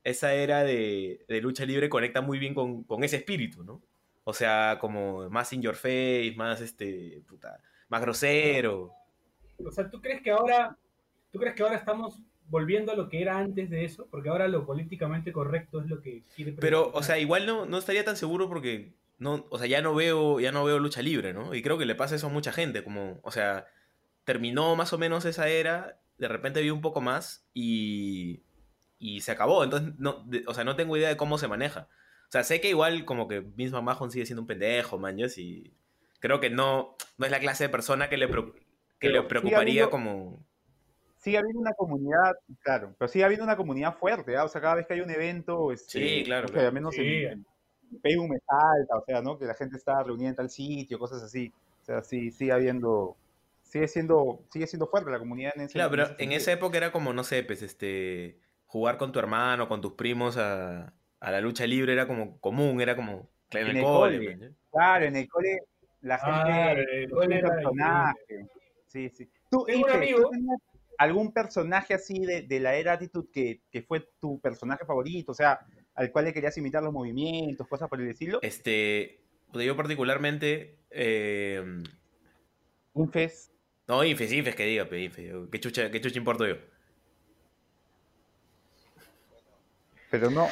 esa 0.03 0.33
era 0.33 0.63
de, 0.63 1.25
de 1.27 1.41
lucha 1.41 1.65
libre 1.65 1.89
conecta 1.89 2.21
muy 2.21 2.39
bien 2.39 2.53
con, 2.53 2.83
con 2.83 3.03
ese 3.03 3.17
espíritu, 3.17 3.63
¿no? 3.63 3.81
O 4.23 4.33
sea, 4.33 4.77
como 4.79 5.29
más 5.29 5.51
in 5.53 5.61
your 5.61 5.75
face, 5.75 6.33
más 6.35 6.61
este, 6.61 7.23
puta, 7.27 7.59
más 7.89 8.01
grosero. 8.01 8.93
O 9.65 9.71
sea, 9.71 9.89
¿tú 9.89 10.01
crees 10.01 10.21
que 10.21 10.31
ahora, 10.31 10.77
tú 11.31 11.39
crees 11.39 11.55
que 11.55 11.63
ahora 11.63 11.75
estamos 11.75 12.21
volviendo 12.47 12.91
a 12.91 12.95
lo 12.95 13.09
que 13.09 13.21
era 13.21 13.37
antes 13.37 13.69
de 13.69 13.85
eso? 13.85 14.07
Porque 14.11 14.29
ahora 14.29 14.47
lo 14.47 14.65
políticamente 14.65 15.31
correcto 15.31 15.81
es 15.81 15.87
lo 15.87 16.01
que 16.01 16.23
quiere 16.35 16.53
Pero, 16.53 16.91
o 16.93 17.03
sea, 17.03 17.19
igual 17.19 17.45
no, 17.45 17.65
no 17.65 17.77
estaría 17.77 18.05
tan 18.05 18.15
seguro 18.15 18.47
porque 18.47 18.93
no, 19.17 19.45
o 19.49 19.57
sea, 19.57 19.67
ya 19.67 19.81
no 19.81 19.93
veo, 19.93 20.39
ya 20.39 20.51
no 20.51 20.63
veo 20.63 20.79
lucha 20.79 21.01
libre, 21.01 21.33
¿no? 21.33 21.53
Y 21.53 21.61
creo 21.61 21.77
que 21.77 21.85
le 21.85 21.95
pasa 21.95 22.15
eso 22.15 22.27
a 22.27 22.31
mucha 22.31 22.51
gente, 22.51 22.83
como, 22.83 23.19
o 23.23 23.31
sea, 23.31 23.67
terminó 24.23 24.75
más 24.75 24.93
o 24.93 24.97
menos 24.97 25.25
esa 25.25 25.47
era, 25.47 25.99
de 26.17 26.27
repente 26.27 26.61
vi 26.61 26.69
un 26.69 26.81
poco 26.81 27.01
más 27.01 27.47
y, 27.53 28.41
y 29.01 29.19
se 29.21 29.31
acabó. 29.31 29.63
Entonces, 29.65 29.93
no, 29.97 30.23
de- 30.27 30.43
o 30.47 30.53
sea, 30.53 30.63
no 30.63 30.75
tengo 30.77 30.95
idea 30.95 31.09
de 31.09 31.17
cómo 31.17 31.37
se 31.37 31.47
maneja. 31.49 31.89
O 32.29 32.31
sea, 32.31 32.43
sé 32.45 32.61
que 32.61 32.69
igual 32.69 33.03
como 33.03 33.27
que 33.27 33.41
Vince 33.41 33.73
McMahon 33.75 34.09
sigue 34.11 34.25
siendo 34.25 34.41
un 34.43 34.47
pendejo, 34.47 34.97
maños, 34.97 35.37
y 35.37 35.73
creo 36.19 36.39
que 36.39 36.49
no, 36.49 36.95
no 37.17 37.25
es 37.25 37.31
la 37.31 37.39
clase 37.39 37.65
de 37.65 37.69
persona 37.69 38.07
que 38.07 38.15
le, 38.17 38.29
que 38.99 39.09
le 39.09 39.21
preocuparía 39.23 39.57
habiendo- 39.83 39.89
como... 39.89 40.45
Sigue 41.17 41.37
habiendo 41.37 41.59
una 41.59 41.73
comunidad, 41.73 42.33
claro, 42.61 42.95
pero 42.97 43.07
sigue 43.09 43.23
habiendo 43.25 43.43
una 43.43 43.55
comunidad 43.55 43.95
fuerte, 43.97 44.35
¿ah? 44.37 44.43
O 44.45 44.47
sea, 44.47 44.59
cada 44.59 44.75
vez 44.75 44.87
que 44.87 44.93
hay 44.95 45.01
un 45.01 45.09
evento, 45.11 45.71
este, 45.71 45.99
Sí, 45.99 46.23
claro, 46.23 46.47
sé, 46.47 46.53
claro. 46.53 46.67
al 46.69 46.73
menos 46.73 46.95
Sí. 46.95 47.01
en, 47.01 47.45
en 47.91 48.01
Facebook 48.01 48.29
me 48.29 48.39
salta, 48.39 48.95
o 48.97 49.03
sea, 49.05 49.21
¿no? 49.21 49.37
Que 49.37 49.45
la 49.45 49.53
gente 49.53 49.77
está 49.77 50.01
reunida 50.01 50.29
en 50.29 50.35
tal 50.35 50.49
sitio, 50.49 50.97
cosas 50.97 51.21
así. 51.21 51.53
O 51.81 51.85
sea, 51.85 52.01
sí, 52.01 52.31
sigue 52.31 52.51
habiendo, 52.51 53.17
sigue 53.61 53.87
siendo, 53.87 54.41
sigue 54.51 54.65
siendo 54.65 54.87
fuerte 54.87 55.11
la 55.11 55.19
comunidad 55.19 55.51
en 55.55 55.61
ese 55.63 55.73
Claro, 55.73 55.91
pero 55.91 56.03
ese 56.05 56.15
en 56.23 56.31
esa 56.31 56.51
época 56.53 56.77
era 56.77 56.91
como, 56.91 57.13
no 57.13 57.23
sé, 57.23 57.43
pues, 57.43 57.61
este, 57.61 58.39
jugar 58.71 58.97
con 58.97 59.11
tu 59.11 59.19
hermano, 59.19 59.67
con 59.67 59.81
tus 59.81 59.93
primos 59.93 60.37
a, 60.37 60.93
a 61.19 61.31
la 61.31 61.41
lucha 61.41 61.67
libre 61.67 61.91
era 61.91 62.07
como 62.07 62.39
común, 62.39 62.79
era 62.79 62.95
como 62.95 63.29
en 63.51 63.57
En 63.59 63.67
el 63.67 63.77
el 63.77 63.83
cole. 63.83 64.37
¿ya? 64.39 64.49
Claro, 64.71 65.05
en 65.05 65.15
el 65.17 65.27
cole 65.27 65.59
la 65.99 66.17
gente 66.17 67.03
el 67.03 67.09
cole 67.11 67.37
era 67.39 67.49
personaje. 67.49 68.47
Sí, 68.87 69.09
sí. 69.09 69.29
¿Tú, 69.49 69.65
Tengo 69.65 69.85
un 69.85 69.91
amigo- 69.91 70.21
¿tú 70.21 70.29
tenías 70.29 70.57
algún 70.97 71.33
personaje 71.33 71.93
así 71.93 72.19
de, 72.19 72.43
de 72.43 72.59
la 72.61 72.75
era 72.75 72.93
Attitude 72.93 73.27
que, 73.33 73.61
que 73.69 73.81
fue 73.81 74.07
tu 74.21 74.39
personaje 74.39 74.85
favorito? 74.85 75.33
O 75.33 75.35
sea, 75.35 75.59
al 75.95 76.09
cual 76.13 76.23
le 76.25 76.33
querías 76.33 76.57
imitar 76.57 76.81
los 76.81 76.93
movimientos, 76.93 77.67
cosas 77.67 77.89
por 77.89 77.99
el 77.99 78.07
estilo. 78.09 78.39
Este, 78.41 79.19
pues, 79.51 79.65
yo 79.65 79.75
particularmente 79.75 80.77
Eh, 80.91 81.61
Infes. 82.95 83.51
no, 83.87 84.01
Infes, 84.05 84.31
Infes 84.31 84.55
que 84.55 84.65
diga, 84.65 84.85
pe, 84.85 85.01
Infes. 85.03 85.29
¿Qué 85.51 85.59
chucha, 85.59 85.91
qué 85.91 85.99
chucha 85.99 86.17
importo 86.17 86.47
yo? 86.47 86.55
Pero 90.11 90.29
no. 90.29 90.47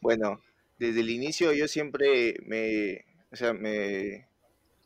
Bueno, 0.00 0.40
desde 0.78 1.00
el 1.00 1.10
inicio 1.10 1.52
yo 1.52 1.66
siempre 1.66 2.36
me, 2.46 3.04
o 3.32 3.36
sea, 3.36 3.52
me 3.52 4.28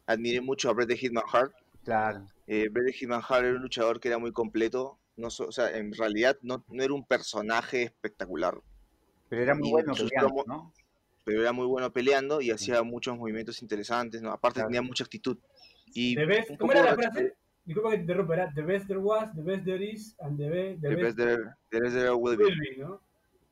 admiré 0.06 0.40
mucho 0.40 0.70
a 0.70 0.72
Bret 0.72 0.88
the 0.88 0.96
Hitman 0.96 1.24
Hart. 1.30 1.52
Claro. 1.84 2.26
Eh, 2.46 2.68
Bret 2.70 2.86
the 2.86 2.92
Hitman 2.92 3.20
Hart 3.28 3.44
era 3.44 3.56
un 3.56 3.62
luchador 3.62 4.00
que 4.00 4.08
era 4.08 4.18
muy 4.18 4.32
completo. 4.32 4.98
No, 5.16 5.28
so- 5.28 5.48
o 5.48 5.52
sea, 5.52 5.76
en 5.76 5.92
realidad 5.92 6.38
no, 6.42 6.64
no 6.68 6.82
era 6.82 6.94
un 6.94 7.04
personaje 7.06 7.82
espectacular, 7.82 8.54
Pero 9.28 9.42
era 9.42 9.54
muy 9.54 9.68
Y 9.68 9.70
bueno 9.72 9.92
peleando, 9.94 10.44
¿no? 10.46 10.72
pero 11.24 11.42
era 11.42 11.52
muy 11.52 11.66
bueno 11.66 11.92
peleando 11.92 12.40
y 12.40 12.50
hacía 12.50 12.82
muchos 12.82 13.16
movimientos 13.18 13.60
interesantes, 13.62 14.22
¿no? 14.22 14.32
Aparte 14.32 14.56
Claro. 14.56 14.68
tenía 14.68 14.82
mucha 14.82 15.04
actitud. 15.04 15.36
Y 15.94 16.14
The 16.16 16.24
best, 16.26 16.50
¿Cómo 16.58 16.72
era 16.72 16.82
la 16.84 16.96
de- 16.96 17.02
frase? 17.02 17.34
Disculpa 17.64 17.90
que 17.90 17.96
te 17.96 18.02
interrumpa, 18.02 18.34
era 18.34 18.52
The 18.54 18.62
best 18.62 18.86
there 18.86 18.98
was, 18.98 19.32
the 19.36 19.42
best 19.42 19.64
there 19.64 19.84
is, 19.84 20.16
and 20.20 20.36
the, 20.38 20.48
be- 20.48 20.78
the 20.80 20.88
The 20.88 20.96
best 20.96 21.02
best 21.02 21.16
there, 21.18 21.42
the 21.70 21.80
best 21.80 21.94
there 21.94 22.10
will 22.14 22.36
be. 22.36 22.44
will 22.44 22.58
be, 22.58 22.76
¿no? 22.78 23.00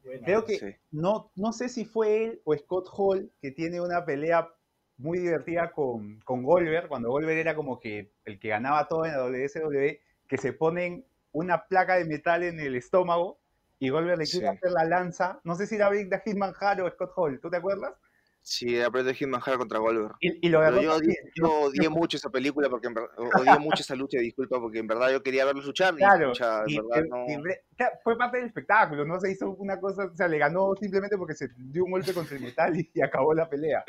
Creo 0.03 0.45
que 0.45 0.59
Sí. 0.59 0.75
no, 0.91 1.31
no 1.37 1.53
sé 1.53 1.69
si 1.69 1.85
fue 1.85 2.25
él 2.25 2.41
o 2.45 2.57
Scott 2.57 2.89
Hall 2.93 3.31
que 3.41 3.51
tiene 3.51 3.81
una 3.81 4.05
pelea 4.05 4.49
muy 4.97 5.19
divertida 5.19 5.73
con, 5.73 6.21
con 6.21 6.43
Goldberg, 6.43 6.89
cuando 6.89 7.11
Goldberg 7.11 7.39
era 7.39 7.55
como 7.55 7.81
que 7.81 8.13
el 8.25 8.39
que 8.39 8.49
ganaba 8.49 8.87
todo 8.89 9.07
en 9.07 9.13
la 9.13 9.19
WSW, 9.25 9.99
que 10.29 10.37
se 10.39 10.53
ponen 10.53 11.05
una 11.33 11.65
placa 11.67 11.97
de 11.97 12.05
metal 12.05 12.43
en 12.43 12.61
el 12.61 12.75
estómago 12.77 13.39
y 13.79 13.89
Goldberg 13.89 14.19
le 14.19 14.25
quiere 14.27 14.47
Sí. 14.51 14.57
hacer 14.57 14.73
la 14.73 14.85
lanza. 14.85 15.41
No 15.45 15.55
sé 15.55 15.67
si 15.67 15.77
era 15.77 15.89
Big 15.91 16.11
the 16.11 16.21
Hitman 16.25 16.53
Hart 16.61 16.81
o 16.81 16.91
Scott 16.91 17.13
Hall, 17.17 17.41
¿tú 17.41 17.49
te 17.51 17.57
acuerdas? 17.57 17.95
Sí, 18.43 18.77
Bret 18.91 19.07
the 19.07 19.15
Hitman 19.15 19.41
Hart 19.45 19.59
contra 19.59 19.79
Goldberg. 19.79 20.15
Y, 20.21 20.47
y 20.47 20.51
lo 20.51 20.59
agarró 20.61 20.81
yo, 20.83 20.95
odié, 20.97 21.15
yo 21.35 21.61
odié 21.61 21.89
mucho 21.89 22.17
esa 22.17 22.31
película 22.31 22.69
porque 22.71 22.87
en 22.89 22.95
verdad, 22.95 23.11
odié 23.37 23.59
mucho 23.59 23.83
esa 23.83 23.95
lucha, 23.95 24.19
disculpa, 24.19 24.59
porque 24.59 24.79
en 24.79 24.87
verdad 24.87 25.11
yo 25.13 25.23
quería 25.23 25.45
verlos 25.45 25.67
luchar 25.67 25.95
Claro, 25.95 26.29
pucha, 26.31 26.63
en 26.63 26.69
y- 26.71 26.77
verdad 26.77 27.05
no. 27.09 27.43
claro, 27.77 27.97
fue 28.03 28.17
parte 28.17 28.39
del 28.39 28.47
espectáculo, 28.47 29.05
no 29.05 29.21
se 29.21 29.31
hizo 29.31 29.51
una 29.51 29.79
cosa, 29.79 30.07
o 30.07 30.17
sea, 30.17 30.27
le 30.27 30.39
ganó 30.39 30.75
simplemente 30.81 31.17
porque 31.19 31.35
se 31.35 31.49
dio 31.57 31.85
un 31.85 31.91
golpe 31.93 32.15
contra 32.15 32.35
el 32.37 32.43
metal 32.43 32.79
y, 32.79 32.91
y 32.95 33.03
acabó 33.03 33.35
la 33.35 33.49
pelea. 33.49 33.85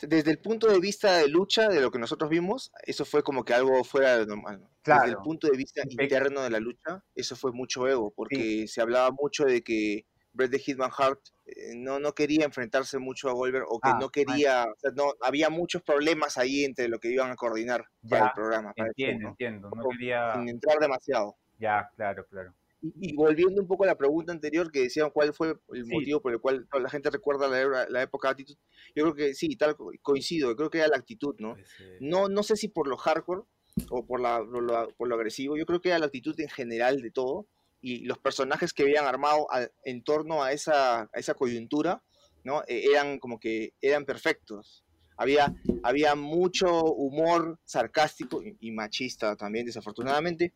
Desde 0.00 0.30
el 0.30 0.38
punto 0.38 0.68
de 0.68 0.78
vista 0.78 1.16
de 1.16 1.26
lucha, 1.28 1.68
de 1.68 1.80
lo 1.80 1.90
que 1.90 1.98
nosotros 1.98 2.30
vimos, 2.30 2.70
eso 2.84 3.04
fue 3.04 3.24
como 3.24 3.44
que 3.44 3.52
algo 3.52 3.82
fuera 3.82 4.18
de 4.18 4.26
normal. 4.26 4.60
¿no? 4.60 4.66
Desde 4.84 5.06
el 5.06 5.12
Claro. 5.12 5.22
punto 5.24 5.48
de 5.48 5.56
vista 5.56 5.82
interno 5.88 6.42
de 6.42 6.50
la 6.50 6.60
lucha, 6.60 7.02
eso 7.16 7.34
fue 7.34 7.50
mucho 7.52 7.88
ego, 7.88 8.12
porque 8.14 8.68
se 8.68 8.80
hablaba 8.80 9.10
mucho 9.10 9.44
de 9.44 9.62
que 9.62 10.06
Bret 10.38 10.52
the 10.52 10.58
Hitman 10.58 10.90
Hart 10.96 11.18
eh, 11.46 11.74
no, 11.74 11.98
no 11.98 12.12
quería 12.14 12.44
enfrentarse 12.44 12.98
mucho 12.98 13.28
a 13.28 13.32
Goldberg 13.32 13.66
o 13.68 13.80
que 13.80 13.90
Ah, 13.90 13.98
no 14.00 14.08
quería, 14.08 14.64
o 14.64 14.76
sea, 14.78 14.92
no, 14.94 15.12
había 15.20 15.50
muchos 15.50 15.82
problemas 15.82 16.38
ahí 16.38 16.64
entre 16.64 16.88
lo 16.88 17.00
que 17.00 17.10
iban 17.10 17.30
a 17.30 17.36
coordinar 17.36 17.84
para 18.08 18.26
el 18.26 18.32
programa. 18.34 18.72
para 18.72 18.86
show, 18.88 18.94
Entiendo, 19.06 19.28
entiendo, 19.30 19.70
no 19.74 19.82
quería... 19.90 20.32
Sin 20.34 20.48
entrar 20.48 20.78
demasiado. 20.78 21.36
Ya, 21.58 21.90
claro, 21.96 22.24
claro. 22.30 22.54
Y, 22.80 23.10
y 23.10 23.16
volviendo 23.16 23.60
un 23.60 23.66
poco 23.66 23.82
a 23.82 23.88
la 23.88 23.98
pregunta 23.98 24.30
anterior 24.32 24.70
que 24.70 24.82
decían 24.82 25.10
cuál 25.10 25.34
fue 25.34 25.56
el 25.72 25.84
Sí. 25.84 25.92
motivo 25.92 26.20
por 26.22 26.32
el 26.32 26.38
cual 26.40 26.64
toda 26.70 26.80
la 26.84 26.88
gente 26.88 27.10
recuerda 27.10 27.48
la, 27.88 28.02
época 28.02 28.28
de 28.28 28.32
actitud, 28.32 28.56
yo 28.94 29.02
creo 29.02 29.14
que 29.16 29.34
sí, 29.34 29.56
tal 29.56 29.74
co- 29.74 29.90
coincido, 30.00 30.54
creo 30.54 30.70
que 30.70 30.78
era 30.78 30.86
la 30.86 30.96
actitud, 30.98 31.34
¿no? 31.40 31.54
Pues, 31.54 31.68
eh, 31.80 31.98
No, 32.00 32.28
no 32.28 32.44
sé 32.44 32.54
si 32.56 32.68
por 32.68 32.86
lo 32.86 32.96
hardcore 32.96 33.42
o 33.90 34.06
por, 34.06 34.20
la, 34.20 34.38
por, 34.38 34.62
lo, 34.62 34.88
por 34.96 35.08
lo 35.08 35.14
agresivo, 35.16 35.56
yo 35.56 35.66
creo 35.66 35.80
que 35.80 35.88
era 35.88 35.98
la 35.98 36.06
actitud 36.06 36.38
en 36.40 36.48
general 36.48 37.02
de 37.02 37.10
todo 37.10 37.46
y 37.80 38.04
los 38.04 38.18
personajes 38.18 38.72
que 38.72 38.82
habían 38.84 39.06
armado 39.06 39.50
al- 39.50 39.72
en 39.84 40.02
torno 40.04 40.42
a 40.42 40.52
esa, 40.52 41.02
a 41.02 41.08
esa 41.14 41.34
coyuntura, 41.34 42.02
¿no? 42.44 42.62
Eh, 42.68 42.84
eran 42.92 43.18
como 43.18 43.38
que 43.38 43.74
eran 43.80 44.04
perfectos. 44.04 44.84
Había, 45.16 45.54
había 45.82 46.14
mucho 46.14 46.82
humor 46.84 47.60
sarcástico 47.64 48.40
y, 48.42 48.70
machista 48.72 49.36
también, 49.36 49.66
desafortunadamente, 49.66 50.54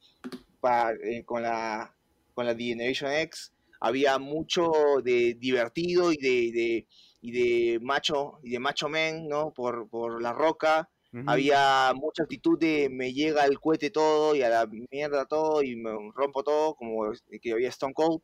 pa- 0.61 0.93
eh, 1.02 1.25
con 1.25 1.43
la 1.43 1.97
con 2.35 2.47
la 2.47 2.55
Generation 2.57 3.12
X. 3.12 3.52
Había 3.81 4.19
mucho 4.19 4.71
de 5.05 5.35
divertido 5.35 6.12
y 6.12 6.17
de, 6.17 6.52
de- 6.52 6.88
y 7.21 7.33
de 7.75 7.81
macho 7.81 8.38
y 8.43 8.50
de 8.52 8.59
macho 8.61 8.88
men, 8.88 9.29
¿no? 9.29 9.52
Por, 9.52 9.88
por 9.91 10.23
la 10.23 10.33
roca. 10.33 10.91
Había 11.26 11.92
mucha 11.95 12.23
actitud 12.23 12.59
de 12.59 12.88
me 12.90 13.12
llega 13.12 13.45
el 13.45 13.61
cohete 13.61 13.90
todo 13.90 14.35
y 14.35 14.42
a 14.42 14.49
la 14.49 14.66
mierda 14.66 15.26
todo 15.26 15.62
y 15.62 15.76
me 15.76 15.90
rompo 16.14 16.42
todo, 16.42 16.75
como 16.75 17.12
que 17.40 17.52
había 17.52 17.69
Stone 17.69 17.92
Cold. 17.92 18.23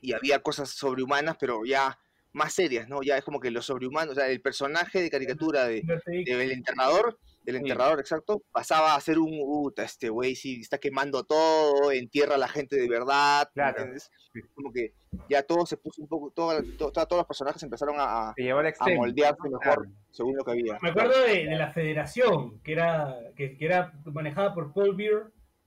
Y 0.00 0.12
había 0.12 0.42
cosas 0.42 0.70
sobrehumanas, 0.70 1.36
pero 1.38 1.64
ya 1.64 1.98
más 2.32 2.52
serias, 2.52 2.88
¿no? 2.88 3.02
Ya 3.02 3.16
es 3.16 3.24
como 3.24 3.40
que 3.40 3.50
lo 3.50 3.62
sobrehumano, 3.62 4.12
o 4.12 4.14
sea, 4.14 4.28
el 4.28 4.40
personaje 4.40 5.00
de 5.00 5.10
caricatura 5.10 5.66
de, 5.66 5.80
Undertaker. 5.80 7.16
Del 7.44 7.56
enterrador, 7.56 7.96
Sí. 7.98 8.00
exacto, 8.00 8.42
pasaba 8.50 8.94
a 8.94 9.00
ser 9.00 9.18
un, 9.18 9.30
"Uta, 9.40 9.84
este 9.84 10.08
güey 10.08 10.34
sí 10.34 10.60
está 10.60 10.78
quemando 10.78 11.24
todo, 11.24 11.92
entierra 11.92 12.34
a 12.34 12.38
la 12.38 12.48
gente 12.48 12.76
de 12.76 12.88
verdad, 12.88 13.46
¿me 13.54 13.62
Claro. 13.62 13.76
entiendes? 13.78 14.10
Como 14.54 14.72
que 14.72 14.94
ya 15.28 15.42
todo 15.44 15.64
se 15.66 15.76
puso 15.76 16.02
un 16.02 16.08
poco, 16.08 16.32
todo, 16.34 16.60
todo- 16.78 16.90
todos 16.90 17.18
los 17.18 17.26
personajes 17.26 17.62
empezaron 17.62 17.96
a, 17.98 18.30
a 18.30 18.34
moldearse 18.96 19.42
mejor 19.44 19.60
Claro. 19.60 19.84
según 20.10 20.36
lo 20.36 20.44
que 20.44 20.50
había. 20.52 20.78
Me 20.82 20.90
acuerdo 20.90 21.20
de, 21.22 21.44
de 21.46 21.56
la 21.56 21.72
federación, 21.72 22.60
que 22.62 22.72
era, 22.72 23.14
que, 23.36 23.56
que 23.56 23.64
era 23.64 23.92
manejada 24.06 24.52
por 24.54 24.72
Paul 24.72 24.96
Beer, 24.96 25.26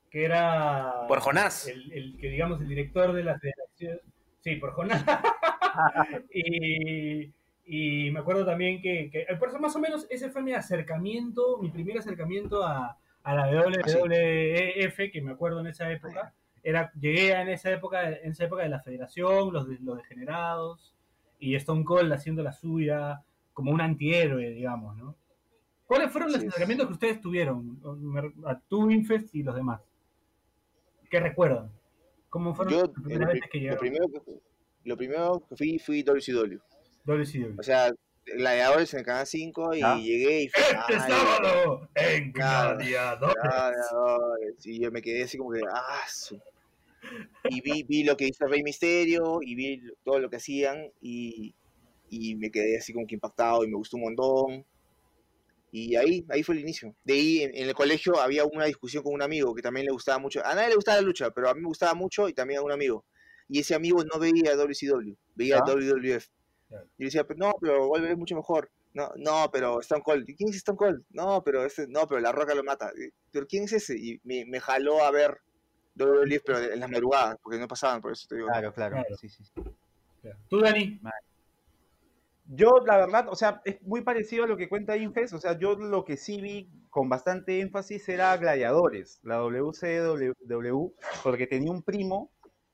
que 0.10 0.26
era 0.26 1.06
Por 1.08 1.20
Jonás. 1.20 1.68
el, 1.68 1.92
el 1.94 2.18
que 2.18 2.30
digamos 2.30 2.60
el 2.60 2.68
director 2.70 3.14
de 3.14 3.24
la 3.24 3.40
federación. 3.40 4.02
Sí, 4.42 4.56
por 4.56 4.72
Jonás. 4.74 5.04
y, 6.34 7.34
y 7.68 8.10
me 8.12 8.20
acuerdo 8.20 8.46
también 8.46 8.82
que, 8.82 9.10
que 9.12 9.26
por 9.38 9.50
eso 9.50 9.60
más 9.60 9.76
o 9.76 9.80
menos 9.80 10.08
ese 10.10 10.30
fue 10.30 10.42
mi 10.42 10.54
acercamiento, 10.54 11.58
mi 11.62 11.70
primer 11.70 11.98
acercamiento 11.98 12.64
a, 12.66 12.98
a 13.24 13.36
la 13.36 13.48
WWF, 13.52 15.12
que 15.12 15.22
me 15.22 15.32
acuerdo 15.32 15.60
en 15.60 15.68
esa 15.68 15.92
época. 15.92 16.34
Era, 16.64 16.92
llegué 17.00 17.32
en 17.34 17.50
esa 17.50 17.72
época, 17.72 18.10
en 18.10 18.32
esa 18.32 18.46
época 18.46 18.64
de 18.64 18.70
la 18.70 18.80
federación, 18.82 19.54
los, 19.54 19.68
de- 19.68 19.80
los 19.80 19.98
degenerados, 19.98 20.96
y 21.40 21.56
Stone 21.56 21.84
Cold 21.84 22.12
haciendo 22.12 22.42
la 22.44 22.52
suya, 22.52 23.22
como 23.54 23.72
un 23.72 23.82
antihéroe, 23.82 24.50
digamos, 24.52 24.96
¿no? 24.98 25.16
¿Cuáles 25.86 26.12
fueron 26.12 26.32
los 26.32 26.40
acercamientos 26.44 26.88
que 26.88 26.94
ustedes 26.94 27.22
tuvieron 27.22 27.80
a 28.46 28.60
tu 28.60 28.90
Infest 28.92 29.34
y 29.36 29.44
los 29.44 29.56
demás? 29.56 29.82
¿Qué 31.10 31.20
recuerdan? 31.20 31.72
¿Cómo 32.30 32.54
fueron 32.54 32.74
Yo, 32.74 32.80
las 32.82 32.90
primeras 33.04 33.28
veces 33.34 33.42
que 33.44 33.50
pri- 33.50 33.60
lo 33.60 33.64
llegaron? 33.78 33.80
primero 33.80 34.08
que, 34.26 34.42
lo 34.84 34.98
primero 34.98 35.44
que 35.48 35.56
fui, 35.56 35.80
fui 35.80 36.04
WCW. 36.04 36.60
WCW? 37.08 37.60
O 37.60 37.64
sea, 37.64 37.92
gladiadores 38.26 38.94
en 38.94 39.00
el 39.00 39.06
canal 39.06 39.26
5 39.26 39.74
y 39.76 39.82
¿Ah? 39.82 39.96
llegué 39.98 40.42
y. 40.44 40.46
¡Este 40.46 40.62
"Ay, 40.88 40.96
sábado 41.12 41.90
en. 41.96 42.32
Gladiadores! 42.34 43.36
gladiadores", 43.44 44.66
Y 44.66 44.80
yo 44.82 44.92
me 44.92 45.02
quedé 45.02 45.24
así 45.24 45.38
como 45.38 45.52
que. 45.52 45.62
¡Ah! 45.74 46.06
su- 46.10 46.40
Y 47.50 47.62
vi, 47.62 47.84
vi 47.84 48.04
lo 48.04 48.18
que 48.18 48.28
hizo 48.28 48.46
Rey 48.48 48.64
Misterio 48.64 49.40
y 49.42 49.56
vi 49.56 49.82
todo 50.04 50.20
lo 50.20 50.30
que 50.30 50.36
hacían 50.38 50.92
y, 51.02 51.56
y 52.10 52.36
me 52.36 52.52
quedé 52.52 52.78
así 52.78 52.92
como 52.92 53.08
que 53.08 53.16
impactado 53.16 53.64
y 53.64 53.68
me 53.70 53.78
gustó 53.78 53.96
un 53.98 54.04
montón. 54.04 54.66
Y 55.72 55.96
ahí, 55.96 56.26
ahí 56.30 56.44
fue 56.44 56.56
el 56.56 56.62
inicio. 56.62 56.96
De 57.06 57.14
ahí 57.14 57.42
en, 57.44 57.56
en 57.56 57.68
el 57.70 57.76
colegio 57.76 58.20
había 58.20 58.44
una 58.46 58.66
discusión 58.66 59.04
con 59.04 59.14
un 59.14 59.22
amigo 59.22 59.54
que 59.56 59.62
también 59.62 59.86
le 59.86 59.92
gustaba 59.92 60.18
mucho. 60.18 60.46
A 60.46 60.56
nadie 60.56 60.70
le 60.70 60.76
gustaba 60.76 60.98
la 60.98 61.04
lucha, 61.08 61.32
pero 61.32 61.50
a 61.50 61.54
mí 61.54 61.62
me 61.62 61.68
gustaba 61.68 61.94
mucho 61.94 62.28
y 62.28 62.34
también 62.34 62.60
a 62.60 62.64
un 62.64 62.72
amigo. 62.72 63.06
Y 63.48 63.60
ese 63.60 63.76
amigo 63.76 64.04
no 64.04 64.20
veía 64.20 64.56
WCW, 64.56 65.16
veía 65.36 65.60
Ah. 65.60 65.64
WWF. 65.66 66.28
Claro. 66.68 66.86
Y 66.98 67.04
yo 67.04 67.08
decía, 67.08 67.24
pero 67.26 67.40
no, 67.40 67.54
pero 67.60 67.88
Wolverine 67.88 68.14
es 68.14 68.20
mucho 68.20 68.36
mejor. 68.36 68.70
No, 68.94 69.12
no, 69.16 69.50
pero 69.52 69.80
Stone 69.82 70.02
Cold. 70.02 70.28
¿Y 70.28 70.36
¿Quién 70.36 70.50
es 70.50 70.58
Stone 70.58 70.78
Cold? 70.78 71.04
No, 71.10 71.44
pero 71.44 71.64
ese, 71.66 71.88
no, 71.88 72.08
pero 72.08 72.20
La 72.20 72.32
Roca 72.32 72.56
lo 72.56 72.64
mata. 72.64 72.92
¿Pero 73.32 73.46
quién 73.48 73.66
es 73.66 73.74
ese? 73.74 73.96
Y 73.98 74.20
me, 74.24 74.46
me 74.46 74.60
jaló 74.60 75.04
a 75.04 75.12
ver 75.12 75.38
WWF, 75.96 76.44
pero 76.46 76.60
en 76.60 76.80
las 76.80 76.90
madrugadas, 76.90 77.38
porque 77.42 77.60
no 77.60 77.68
pasaban, 77.68 78.02
por 78.02 78.12
eso 78.12 78.28
te 78.28 78.36
digo. 78.36 78.48
Claro, 78.48 78.74
claro. 78.74 78.96
Claro. 78.96 79.16
Sí, 79.18 79.30
sí, 79.30 79.44
sí. 79.44 79.54
¿Tú, 80.50 80.60
Dani? 80.60 81.00
Yo, 82.50 82.84
la 82.86 82.98
verdad, 82.98 83.28
o 83.30 83.36
sea, 83.36 83.62
es 83.66 83.82
muy 83.82 84.02
parecido 84.02 84.46
a 84.46 84.48
lo 84.48 84.58
que 84.58 84.70
cuenta 84.70 84.96
Infest. 84.96 85.34
O 85.34 85.40
sea, 85.40 85.58
yo 85.60 85.76
lo 85.76 86.06
que 86.06 86.16
sí 86.16 86.40
vi 86.42 86.70
con 86.90 87.10
bastante 87.10 87.60
énfasis 87.60 88.08
era 88.10 88.36
Gladiadores, 88.38 89.20
la 89.24 89.38
WCW, 89.38 90.94
porque 91.24 91.48
tenía 91.48 91.72
un 91.72 91.84
primo 91.84 92.32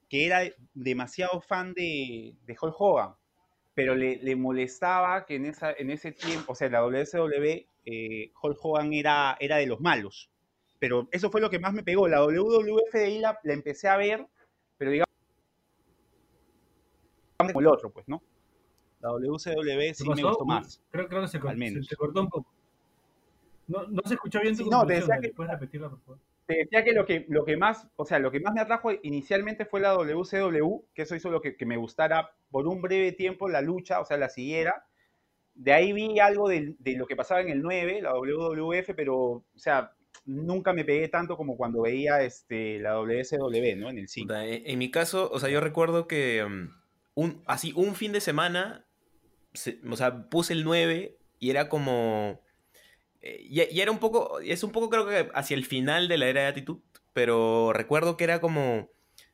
que 0.09 0.27
era 0.27 0.41
demasiado 0.73 1.41
fan 1.41 1.73
de, 1.73 2.35
de 2.45 2.55
Hulk 2.61 2.75
Hogan, 2.77 3.15
pero 3.75 3.95
le, 3.95 4.17
le 4.17 4.35
molestaba 4.35 5.25
que 5.25 5.35
en, 5.35 5.45
esa, 5.45 5.71
en 5.73 5.89
ese 5.89 6.11
tiempo, 6.11 6.51
o 6.51 6.55
sea, 6.55 6.67
en 6.67 6.73
la 6.73 6.81
WCW, 6.81 7.65
eh, 7.85 8.31
Hulk 8.41 8.57
Hogan 8.61 8.93
era, 8.93 9.35
era 9.39 9.57
de 9.57 9.65
los 9.67 9.79
malos. 9.81 10.29
Pero 10.79 11.07
eso 11.11 11.29
fue 11.31 11.41
lo 11.41 11.49
que 11.49 11.59
más 11.59 11.73
me 11.73 11.83
pegó. 11.83 12.07
La 12.07 12.21
WWF 12.23 12.93
de 12.93 13.05
ahí 13.05 13.19
la, 13.19 13.39
la 13.43 13.53
empecé 13.53 13.87
a 13.87 13.97
ver, 13.97 14.27
pero 14.77 14.91
digamos 14.91 15.07
como 17.37 17.59
el 17.59 17.67
otro, 17.67 17.89
pues, 17.91 18.07
¿no? 18.07 18.21
La 19.01 19.09
WCW 19.09 19.93
sí 19.93 20.03
¿Qué 20.05 20.15
me 20.15 20.23
gustó 20.23 20.45
más. 20.45 20.81
Creo, 20.91 21.07
creo 21.09 21.21
que 21.23 21.27
se, 21.27 21.39
cor- 21.39 21.51
Al 21.51 21.57
menos. 21.57 21.83
se- 21.85 21.89
se 21.89 21.95
cortó 21.95 22.21
un 22.21 22.29
poco. 22.29 22.49
No, 23.67 23.87
no 23.87 24.01
se 24.05 24.13
escuchó 24.13 24.39
bien 24.41 24.55
tu 24.55 24.63
Sí, 24.63 24.69
no, 24.69 24.85
te 24.85 24.93
decía 24.93 25.19
que- 25.21 25.29
¿Puedes 25.29 25.51
repetirla, 25.51 25.89
por 25.89 25.99
favor? 26.01 26.19
Te 26.45 26.55
decía 26.57 26.83
que 26.83 26.91
lo 26.91 27.05
que, 27.05 27.25
lo 27.29 27.45
que 27.45 27.55
más, 27.57 27.87
o 27.95 28.05
sea, 28.05 28.19
lo 28.19 28.29
que 28.31 28.39
más 28.41 28.53
me 28.53 28.61
atrajo 28.61 28.91
inicialmente 29.03 29.65
fue 29.65 29.79
la 29.79 29.93
WCW, 29.93 30.83
que 30.93 31.03
eso 31.03 31.15
hizo 31.15 31.29
lo 31.31 31.41
que, 31.41 31.55
que 31.55 31.65
me 31.65 31.77
gustara 31.77 32.31
por 32.51 32.67
un 32.67 32.81
breve 32.81 33.13
tiempo 33.13 33.47
la 33.49 33.61
lucha, 33.61 34.01
o 34.01 34.05
sea, 34.05 34.17
la 34.17 34.29
siguiera, 34.29 34.85
de 35.55 35.71
ahí 35.73 35.93
vi 35.93 36.19
algo 36.19 36.49
de, 36.49 36.75
de 36.79 36.95
lo 36.97 37.05
que 37.05 37.15
pasaba 37.15 37.41
en 37.41 37.49
el 37.49 37.61
9, 37.61 38.01
la 38.01 38.13
WWF, 38.15 38.93
pero, 38.95 39.15
o 39.17 39.45
sea, 39.55 39.93
nunca 40.25 40.73
me 40.73 40.83
pegué 40.83 41.07
tanto 41.07 41.37
como 41.37 41.55
cuando 41.57 41.81
veía 41.83 42.21
este, 42.23 42.79
la 42.79 42.95
WSW, 42.99 43.75
¿no? 43.77 43.89
En 43.89 43.99
el 43.99 44.07
5. 44.09 44.27
Puta, 44.27 44.45
En, 44.45 44.63
en 44.65 44.79
mi 44.79 44.91
caso, 44.91 45.29
o 45.31 45.39
sea, 45.39 45.49
yo 45.49 45.61
recuerdo 45.61 46.07
que 46.07 46.43
mm, 46.45 46.69
un, 47.15 47.43
así 47.45 47.71
un 47.75 47.95
fin 47.95 48.11
de 48.11 48.19
semana, 48.21 48.85
se- 49.53 49.79
o 49.89 49.95
sea, 49.95 50.29
puse 50.29 50.53
el 50.53 50.63
9 50.63 51.17
y 51.39 51.51
era 51.51 51.69
como... 51.69 52.41
eh, 53.23 53.41
Y, 53.49 53.61
y 53.75 53.81
era 53.81 53.91
un 53.91 53.99
poco, 53.99 54.39
es 54.39 54.63
un 54.63 54.71
poco 54.71 54.89
creo 54.89 55.07
que 55.07 55.29
hacia 55.33 55.55
el 55.55 55.65
final 55.65 56.07
de 56.07 56.17
la 56.17 56.27
era 56.27 56.41
de 56.41 56.47
actitud, 56.47 56.79
pero 57.13 57.73
recuerdo 57.73 58.17
que 58.17 58.25
era 58.25 58.41
como, 58.41 58.89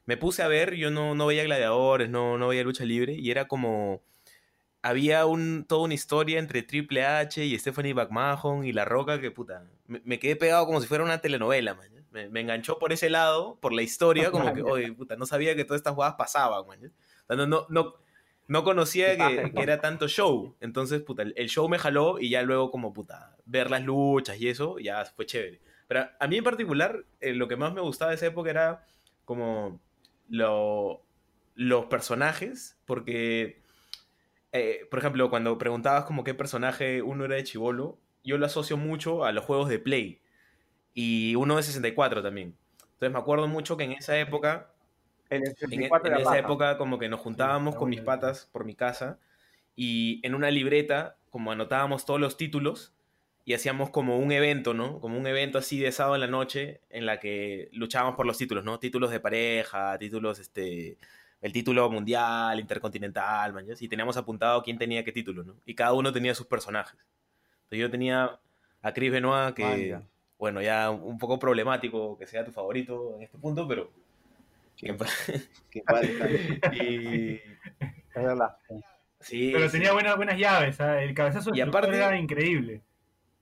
me 0.05 0.17
puse 0.17 0.43
a 0.43 0.47
ver, 0.47 0.75
yo 0.75 0.91
no, 0.91 1.15
no 1.15 1.25
veía 1.27 1.43
gladiadores, 1.43 2.09
no, 2.09 2.37
no 2.37 2.49
veía 2.49 2.63
lucha 2.63 2.85
libre, 2.85 3.13
y 3.13 3.31
era 3.31 3.47
como, 3.47 4.01
había 4.81 5.25
un, 5.25 5.65
toda 5.67 5.83
una 5.83 5.93
historia 5.93 6.39
entre 6.39 6.63
Triple 6.63 7.05
H 7.05 7.43
y 7.45 7.57
Stephanie 7.59 7.93
McMahon 7.93 8.65
y 8.65 8.73
La 8.73 8.85
Roca 8.85 9.19
que 9.19 9.31
puta, 9.31 9.65
me, 9.87 10.01
me 10.05 10.19
quedé 10.19 10.35
pegado 10.35 10.65
como 10.65 10.81
si 10.81 10.87
fuera 10.87 11.03
una 11.03 11.19
telenovela, 11.21 11.75
man. 11.75 11.89
Me, 12.11 12.27
me 12.29 12.41
enganchó 12.41 12.79
por 12.79 12.91
ese 12.91 13.09
lado, 13.09 13.59
por 13.61 13.71
la 13.71 13.83
historia, 13.83 14.31
como 14.31 14.53
que, 14.53 14.61
oye, 14.63 14.91
puta, 14.93 15.15
no 15.15 15.25
sabía 15.25 15.55
que 15.55 15.63
todas 15.65 15.79
estas 15.79 15.93
jugadas 15.93 16.15
pasaban, 16.17 16.65
man. 16.67 16.79
O 16.85 17.27
sea, 17.27 17.35
no, 17.35 17.45
no, 17.45 17.65
no, 17.69 17.93
no 18.49 18.63
conocía 18.63 19.15
que, 19.15 19.51
que 19.51 19.61
era 19.61 19.79
tanto 19.79 20.07
show. 20.07 20.55
Entonces, 20.59 21.03
puta, 21.03 21.21
el, 21.21 21.49
show 21.49 21.69
me 21.69 21.77
jaló 21.77 22.19
y 22.19 22.31
ya 22.31 22.41
luego 22.41 22.71
como, 22.71 22.93
puta, 22.93 23.37
ver 23.45 23.69
las 23.69 23.83
luchas 23.83 24.41
y 24.41 24.49
eso, 24.49 24.79
ya 24.79 25.05
fue 25.05 25.27
chévere. 25.27 25.61
Pero 25.87 26.09
a 26.19 26.27
mí 26.27 26.37
en 26.37 26.43
particular, 26.43 27.05
eh, 27.21 27.35
lo 27.35 27.47
que 27.47 27.55
más 27.55 27.73
me 27.73 27.81
gustaba 27.81 28.09
de 28.09 28.15
esa 28.15 28.25
época 28.25 28.49
era 28.49 28.87
como 29.23 29.79
lo, 30.29 31.03
los 31.53 31.85
personajes, 31.85 32.75
porque, 32.85 33.61
eh, 34.51 34.87
por 34.89 34.97
ejemplo, 34.97 35.29
cuando 35.29 35.59
preguntabas 35.59 36.05
como 36.05 36.23
qué 36.23 36.33
personaje 36.33 37.03
uno 37.03 37.25
era 37.25 37.35
de 37.35 37.43
Chivolo, 37.43 37.99
yo 38.23 38.39
lo 38.39 38.47
asocio 38.47 38.77
mucho 38.77 39.25
a 39.25 39.31
los 39.31 39.45
juegos 39.45 39.69
de 39.69 39.77
Play 39.77 40.21
y 40.95 41.35
uno 41.35 41.55
de 41.55 41.61
64 41.61 42.23
también. 42.23 42.57
Entonces 42.81 43.13
me 43.13 43.19
acuerdo 43.19 43.47
mucho 43.47 43.77
que 43.77 43.83
en 43.83 43.91
esa 43.91 44.17
época 44.17 44.73
en, 45.29 45.43
e- 45.43 45.55
64 45.55 46.07
en 46.07 46.13
era 46.13 46.23
esa 46.23 46.39
época 46.39 46.77
como 46.77 46.99
que 46.99 47.09
nos 47.09 47.19
juntábamos 47.19 47.75
con 47.75 47.89
mis 47.89 48.01
patas 48.01 48.49
por 48.51 48.65
mi 48.65 48.75
casa 48.75 49.19
y 49.75 50.19
en 50.23 50.35
una 50.35 50.51
libreta 50.51 51.17
como 51.29 51.51
anotábamos 51.51 52.05
todos 52.05 52.19
los 52.19 52.37
títulos 52.37 52.93
y 53.45 53.53
hacíamos 53.53 53.89
como 53.89 54.19
un 54.19 54.31
evento, 54.31 54.73
¿no? 54.73 54.99
Como 54.99 55.17
un 55.17 55.25
evento 55.25 55.57
así 55.57 55.79
de 55.79 55.91
sábado 55.91 56.15
en 56.15 56.21
la 56.21 56.27
noche 56.27 56.81
en 56.89 57.05
la 57.05 57.19
que 57.19 57.69
luchábamos 57.71 58.15
por 58.15 58.25
los 58.25 58.37
títulos, 58.37 58.63
¿no? 58.63 58.77
Títulos 58.79 59.09
de 59.09 59.19
pareja, 59.19 59.97
títulos, 59.97 60.37
este, 60.39 60.97
el 61.41 61.53
título 61.53 61.89
mundial, 61.89 62.59
intercontinental, 62.59 63.53
man, 63.53 63.65
¿ya? 63.65 63.73
y 63.79 63.87
teníamos 63.87 64.17
apuntado 64.17 64.61
quién 64.61 64.77
tenía 64.77 65.03
qué 65.03 65.11
título, 65.11 65.43
¿no? 65.43 65.55
Y 65.65 65.73
cada 65.73 65.93
uno 65.93 66.11
tenía 66.11 66.35
sus 66.35 66.45
personajes. 66.45 66.99
Entonces 67.63 67.79
yo 67.79 67.89
tenía 67.89 68.39
a 68.81 68.93
Chris 68.93 69.11
Benoit 69.11 69.55
que, 69.55 69.97
bueno, 70.37 70.61
ya 70.61 70.89
un 70.89 71.17
poco 71.17 71.39
problemático 71.39 72.17
que 72.17 72.27
sea 72.27 72.45
tu 72.45 72.51
favorito 72.51 73.15
en 73.15 73.23
este 73.23 73.37
punto, 73.37 73.67
pero... 73.67 73.89
Que 74.79 74.93
padre, 74.93 75.19
claro. 76.17 76.73
y, 76.83 77.35
Es 77.35 78.23
verdad. 78.23 78.55
Sí, 79.19 79.51
Pero 79.53 79.67
sí. 79.67 79.73
tenía 79.77 79.91
buenas, 79.93 80.15
buenas 80.15 80.37
llaves, 80.37 80.79
¿ah? 80.79 81.01
el 81.03 81.13
cabezazo 81.13 81.51
Y 81.53 81.59
aparte- 81.61 81.95
era 81.95 82.17
increíble. 82.17 82.81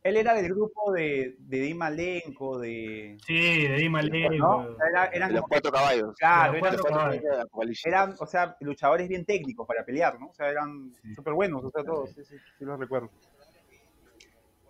Él 0.03 0.15
era 0.15 0.34
del 0.36 0.53
grupo 0.53 0.94
de, 0.94 1.36
de 1.38 1.60
Di 1.60 1.74
Malenko, 1.74 2.58
de... 2.60 3.17
Sí, 3.25 3.67
de 3.67 3.75
Di 3.75 3.89
Malenko. 3.89 4.38
¿no? 4.38 4.77
Era- 4.89 5.08
eran 5.08 5.34
Los 5.34 5.41
cuatro 5.50 5.70
caballos. 5.72 6.15
claro, 6.17 6.53
Los 6.53 6.62
eran, 6.62 6.77
cuatro 6.79 6.98
caballos. 6.98 7.82
eran, 7.86 8.15
o 8.17 8.25
sea, 8.25 8.56
luchadores 8.62 9.10
bien 9.10 9.25
técnicos 9.25 9.67
para 9.67 9.84
pelear, 9.84 10.17
¿no? 10.20 10.27
O 10.27 10.34
sea, 10.34 10.50
eran 10.50 10.94
Sí. 11.01 11.13
súper 11.13 11.34
buenos, 11.34 11.62
o 11.63 11.70
sea, 11.72 11.84
todos, 11.84 12.12
sí, 12.12 12.24
sí, 12.24 12.36
sí 12.58 12.63
los 12.65 12.79
recuerdo. 12.79 13.12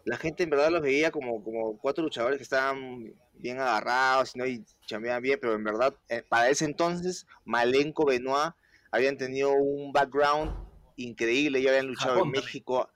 La 0.07 0.15
gente 0.15 0.43
en 0.43 0.49
verdad 0.49 0.71
los 0.71 0.81
veía 0.81 1.11
como, 1.11 1.43
como 1.43 1.77
cuatro 1.79 2.01
luchadores 2.01 2.37
que 2.37 2.43
estaban 2.43 3.13
bien 3.33 3.59
agarrados 3.59 4.37
¿no? 4.37 4.45
y 4.45 4.63
chambeaban 4.85 5.21
bien, 5.21 5.37
pero 5.41 5.53
en 5.53 5.65
verdad, 5.65 5.93
eh, 6.07 6.23
para 6.29 6.47
ese 6.47 6.63
entonces, 6.63 7.27
Malenko, 7.43 8.05
Benoit 8.05 8.53
habían 8.89 9.17
tenido 9.17 9.51
un 9.51 9.91
background 9.91 10.55
increíble. 10.95 11.61
Ya 11.61 11.71
habían 11.71 11.87
luchado 11.87 12.13
Japón 12.13 12.27
en 12.27 12.33
también. 12.33 12.45
México, 12.45 12.89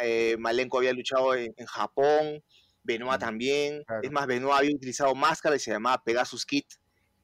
eh, 0.00 0.36
Malenko 0.38 0.78
había 0.78 0.92
luchado 0.92 1.34
en, 1.34 1.52
en 1.56 1.66
Japón, 1.66 2.44
Benoit 2.84 3.18
también. 3.18 3.82
Claro. 3.82 4.02
Es 4.04 4.12
más, 4.12 4.28
Benoit 4.28 4.56
había 4.56 4.76
utilizado 4.76 5.16
máscara 5.16 5.56
y 5.56 5.58
se 5.58 5.72
llamaba 5.72 6.04
Pegasus 6.04 6.46
Kid 6.46 6.66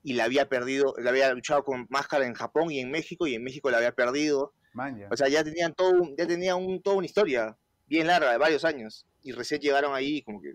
y 0.02 0.14
la 0.14 0.24
había 0.24 0.48
perdido, 0.48 0.96
la 0.98 1.10
había 1.10 1.32
luchado 1.32 1.62
con 1.62 1.86
máscara 1.90 2.26
en 2.26 2.34
Japón 2.34 2.72
y 2.72 2.80
en 2.80 2.90
México 2.90 3.28
y 3.28 3.36
en 3.36 3.44
México 3.44 3.70
la 3.70 3.76
había 3.76 3.92
perdido. 3.92 4.52
Man. 4.72 5.00
O 5.12 5.16
sea, 5.16 5.28
ya 5.28 5.44
tenían 5.44 5.74
todo, 5.74 5.92
ya 6.18 6.26
tenían 6.26 6.56
un, 6.56 6.82
toda 6.82 6.96
una 6.96 7.06
historia 7.06 7.56
bien 7.86 8.08
larga 8.08 8.32
de 8.32 8.38
varios 8.38 8.64
años 8.64 9.06
y 9.22 9.32
recién 9.32 9.60
llegaron 9.60 9.94
ahí 9.94 10.22
como 10.22 10.40
que 10.40 10.50
O 10.50 10.54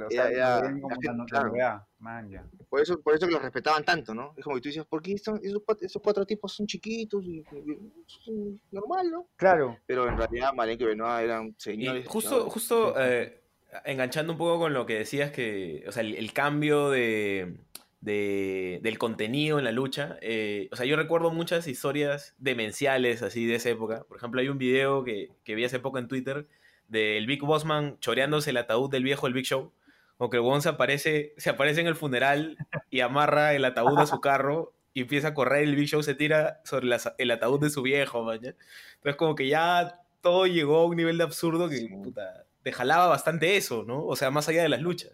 era- 0.00 0.08
sea, 0.10 0.30
era- 0.30 0.60
lo 0.60 0.66
ven 0.68 0.80
como 0.80 0.88
la 0.90 0.94
gente, 0.94 1.08
la- 1.08 1.16
la 1.18 1.24
claro. 1.24 1.48
NBA, 1.52 1.86
man, 1.98 2.30
ya. 2.30 2.44
por 2.68 2.80
eso 2.80 3.00
por 3.00 3.14
eso 3.14 3.26
que 3.26 3.32
los 3.32 3.42
respetaban 3.42 3.84
tanto, 3.84 4.14
¿no? 4.14 4.32
Es 4.36 4.44
como 4.44 4.56
que 4.56 4.62
tú 4.62 4.68
dices, 4.68 4.84
¿por 4.84 5.02
qué 5.02 5.12
estos, 5.12 5.40
esos, 5.42 5.62
cuatro, 5.64 5.86
esos 5.86 6.00
cuatro 6.02 6.24
tipos 6.26 6.52
son 6.54 6.66
chiquitos 6.66 7.24
y, 7.24 7.38
y- 7.40 7.78
son 8.06 8.60
normal, 8.70 9.10
¿no? 9.10 9.26
Claro, 9.36 9.78
Pero 9.86 10.08
en 10.08 10.16
realidad 10.16 10.52
Malenko 10.54 10.84
y 10.84 10.86
Benoit 10.88 11.24
eran 11.24 11.48
Y 11.48 11.54
señores. 11.58 12.06
justo, 12.06 12.30
luchadores. 12.30 12.52
justo 12.52 12.94
eh, 13.02 13.40
enganchando 13.84 14.32
un 14.32 14.38
poco 14.38 14.58
con 14.60 14.72
lo 14.72 14.86
que 14.86 14.98
decías 14.98 15.30
que, 15.32 15.84
o 15.88 15.92
sea, 15.92 16.02
el, 16.02 16.14
el 16.14 16.32
cambio 16.32 16.90
de, 16.90 17.56
de- 18.00 18.78
del 18.82 18.98
contenido 18.98 19.58
en 19.58 19.64
la 19.64 19.72
lucha, 19.72 20.16
eh, 20.22 20.68
o 20.70 20.76
sea, 20.76 20.86
yo 20.86 20.94
recuerdo 20.96 21.30
muchas 21.32 21.66
historias 21.66 22.34
demenciales 22.38 23.22
así 23.22 23.46
de 23.46 23.56
esa 23.56 23.70
época. 23.70 24.04
Por 24.04 24.16
ejemplo, 24.18 24.40
hay 24.40 24.48
un 24.48 24.58
video 24.58 25.02
que, 25.02 25.30
que 25.44 25.54
vi 25.56 25.64
hace 25.64 25.80
poco 25.80 25.98
en 25.98 26.06
Twitter 26.08 26.46
del 26.88 27.26
Big 27.26 27.42
Bossman 27.42 27.98
choreándose 28.00 28.50
el 28.50 28.56
ataúd 28.56 28.90
del 28.90 29.04
viejo 29.04 29.26
el 29.26 29.32
Big 29.34 29.44
Show. 29.46 29.72
O 30.20 30.30
que 30.30 30.38
el 30.38 30.62
se 30.62 30.68
aparece, 30.70 31.32
se 31.36 31.50
aparece 31.50 31.80
en 31.80 31.86
el 31.86 31.94
funeral 31.94 32.56
y 32.90 33.00
amarra 33.00 33.54
el 33.54 33.64
ataúd 33.64 33.98
a 34.00 34.06
su 34.06 34.20
carro 34.20 34.72
y 34.92 35.02
empieza 35.02 35.28
a 35.28 35.34
correr 35.34 35.64
y 35.64 35.70
el 35.70 35.76
Big 35.76 35.86
Show 35.88 36.02
se 36.02 36.14
tira 36.16 36.60
sobre 36.64 36.86
la- 36.86 37.14
el 37.18 37.30
ataúd 37.30 37.60
de 37.60 37.70
su 37.70 37.82
viejo, 37.82 38.24
man. 38.24 38.36
Entonces 38.42 39.16
como 39.16 39.34
que 39.36 39.46
ya 39.46 40.00
todo 40.20 40.46
llegó 40.48 40.78
a 40.78 40.86
un 40.86 40.96
nivel 40.96 41.18
de 41.18 41.24
absurdo 41.24 41.68
que, 41.68 41.76
Sí. 41.76 41.88
puta, 41.88 42.44
te 42.64 42.72
jalaba 42.72 43.06
bastante 43.06 43.56
eso, 43.56 43.84
¿no? 43.86 44.04
O 44.04 44.16
sea, 44.16 44.32
más 44.32 44.48
allá 44.48 44.62
de 44.62 44.68
las 44.68 44.80
luchas. 44.80 45.12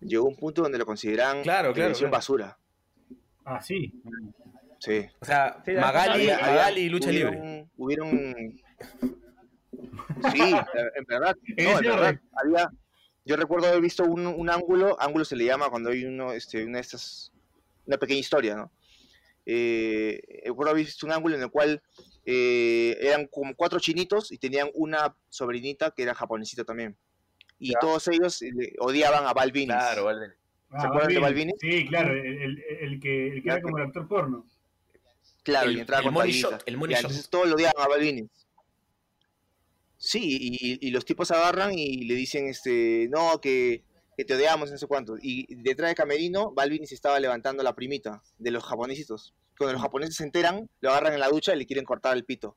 Llegó 0.00 0.26
un 0.26 0.36
punto 0.36 0.62
donde 0.62 0.78
lo 0.78 0.86
consideraban 0.86 1.42
Claro, 1.42 1.72
claro, 1.74 1.94
basura. 2.10 2.56
Ah, 3.44 3.60
sí. 3.60 3.92
Sí. 4.78 5.06
O 5.20 5.24
sea, 5.24 5.60
Sí, 5.64 5.72
Magali, 5.72 6.28
Magali 6.28 6.80
y 6.82 6.88
lucha 6.88 7.10
libre. 7.10 7.66
Hubieron. 7.76 8.60
Sí, 10.32 10.40
en 10.96 11.04
verdad. 11.06 11.36
No, 11.56 11.78
en 11.78 11.84
verdad. 11.84 12.20
Había. 12.42 12.70
Yo 13.24 13.36
recuerdo 13.36 13.68
haber 13.68 13.80
visto 13.80 14.04
un, 14.04 14.26
un 14.26 14.50
ángulo. 14.50 15.00
Ángulo 15.00 15.24
se 15.24 15.36
le 15.36 15.44
llama 15.44 15.70
cuando 15.70 15.90
hay 15.90 16.04
uno, 16.04 16.32
este, 16.32 16.64
una 16.64 16.78
de 16.78 16.82
estas. 16.82 17.32
Una 17.86 17.96
pequeña 17.98 18.20
historia, 18.20 18.54
¿no? 18.56 18.70
Eh, 19.46 20.20
recuerdo 20.44 20.72
haber 20.72 20.84
visto 20.84 21.06
un 21.06 21.12
ángulo 21.12 21.34
en 21.36 21.42
el 21.42 21.50
cual 21.50 21.82
eh, 22.24 22.96
eran 23.00 23.26
como 23.26 23.54
cuatro 23.56 23.80
chinitos 23.80 24.30
y 24.30 24.38
tenían 24.38 24.68
una 24.74 25.16
sobrinita 25.28 25.90
que 25.90 26.02
era 26.02 26.14
japonesita 26.14 26.64
también. 26.64 26.96
Y 27.58 27.72
Ya. 27.72 27.78
todos 27.80 28.06
ellos 28.08 28.40
eh, 28.42 28.50
odiaban 28.78 29.26
a 29.26 29.32
Balvin. 29.32 29.68
Claro, 29.68 30.04
vale. 30.04 30.34
Ah, 30.70 30.80
¿Se 30.82 30.86
acuerdan 30.86 31.12
de. 31.12 31.18
Balvini? 31.18 31.52
Sí, 31.58 31.86
claro, 31.88 32.12
el, 32.12 32.62
el- 32.80 33.00
que, 33.00 33.28
el 33.28 33.42
que 33.42 33.48
era 33.48 33.60
como 33.60 33.78
el 33.78 33.84
actor 33.86 34.06
porno. 34.06 34.46
Claro, 35.42 35.70
El- 35.70 35.78
y 35.78 35.80
entraba 35.80 36.00
el 36.00 36.04
con 36.04 36.14
money 36.14 36.30
Balvinita. 36.30 36.50
shot, 36.58 36.68
el 36.68 36.76
money 36.76 36.94
shot. 36.94 37.04
Entonces 37.04 37.30
todos 37.30 37.48
lo 37.48 37.54
odiaban 37.56 37.82
a 37.82 37.88
Balvini. 37.88 38.28
Sí, 40.02 40.38
y, 40.40 40.86
y 40.86 40.90
los 40.92 41.04
tipos 41.04 41.30
agarran 41.30 41.78
y 41.78 42.04
le 42.04 42.14
dicen, 42.14 42.46
este, 42.46 43.06
no, 43.10 43.38
que, 43.38 43.84
que 44.16 44.24
te 44.24 44.34
odiamos, 44.34 44.70
no 44.70 44.78
sé 44.78 44.86
cuánto. 44.86 45.16
Y 45.20 45.54
detrás 45.62 45.90
de 45.90 45.94
Camerino, 45.94 46.52
Balvini 46.52 46.86
se 46.86 46.94
estaba 46.94 47.20
levantando 47.20 47.62
la 47.62 47.74
primita 47.74 48.22
de 48.38 48.50
los 48.50 48.64
japonesitos. 48.64 49.34
Cuando 49.58 49.74
los 49.74 49.82
japoneses 49.82 50.16
se 50.16 50.24
enteran, 50.24 50.70
lo 50.80 50.90
agarran 50.90 51.12
en 51.12 51.20
la 51.20 51.28
ducha 51.28 51.54
y 51.54 51.58
le 51.58 51.66
quieren 51.66 51.84
cortar 51.84 52.16
el 52.16 52.24
pito. 52.24 52.56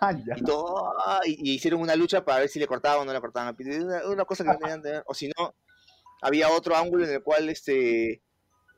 man, 0.00 0.22
ya. 0.26 0.34
Y, 0.36 0.42
todo, 0.42 0.92
y, 1.24 1.50
y 1.50 1.54
hicieron 1.54 1.80
una 1.80 1.96
lucha 1.96 2.22
para 2.22 2.40
ver 2.40 2.50
si 2.50 2.58
le 2.58 2.66
cortaban 2.66 3.00
o 3.00 3.04
no 3.06 3.14
le 3.14 3.20
cortaban 3.20 3.48
el 3.48 3.56
pito. 3.56 3.70
Una, 3.82 4.06
una 4.06 4.24
cosa 4.26 4.44
que 4.44 4.50
no 4.50 4.58
tenían 4.58 4.82
que 4.82 4.90
ver. 4.90 5.04
O 5.06 5.14
si 5.14 5.28
no, 5.38 5.54
había 6.20 6.50
otro 6.50 6.76
ángulo 6.76 7.06
en 7.06 7.12
el 7.12 7.22
cual 7.22 7.48
este 7.48 8.20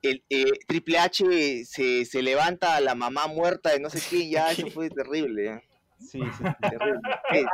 el 0.03 0.25
eh, 0.31 0.53
Triple 0.69 0.99
H 0.99 1.65
se, 1.65 2.05
se 2.05 2.23
levanta 2.23 2.77
a 2.77 2.81
la 2.81 2.95
mamá 2.95 3.27
muerta 3.27 3.71
de 3.71 3.81
no 3.81 3.91
sé 3.91 4.01
quién, 4.09 4.31
ya 4.31 4.53
eso 4.53 4.67
fue 4.71 4.91
terrible. 4.91 5.63
Sí, 5.99 6.21
sí. 6.21 6.45
Terrible. 6.61 7.01
Sí, 7.33 7.45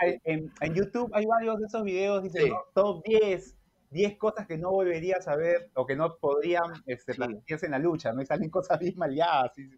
hay- 0.00 0.18
En, 0.24 0.52
en 0.60 0.74
YouTube 0.74 1.10
hay 1.14 1.24
varios 1.26 1.58
de 1.60 1.66
esos 1.66 1.82
videos, 1.84 2.22
dice 2.22 2.42
Sí. 2.42 2.50
¿no? 2.50 2.58
top 2.74 3.04
10, 3.06 3.56
10 3.90 4.16
cosas 4.18 4.46
que 4.46 4.58
no 4.58 4.70
volverías 4.72 5.26
a 5.28 5.36
ver 5.36 5.70
o 5.74 5.86
que 5.86 5.96
no 5.96 6.16
podrían 6.16 6.72
este, 6.86 7.12
Sí. 7.12 7.18
transmitirse 7.18 7.66
en 7.66 7.72
la 7.72 7.78
lucha, 7.78 8.12
¿no? 8.12 8.22
Y 8.22 8.26
salen 8.26 8.50
cosas 8.50 8.78
bien 8.78 8.94
maleadas. 8.96 9.52
sí, 9.54 9.68
sí. 9.68 9.76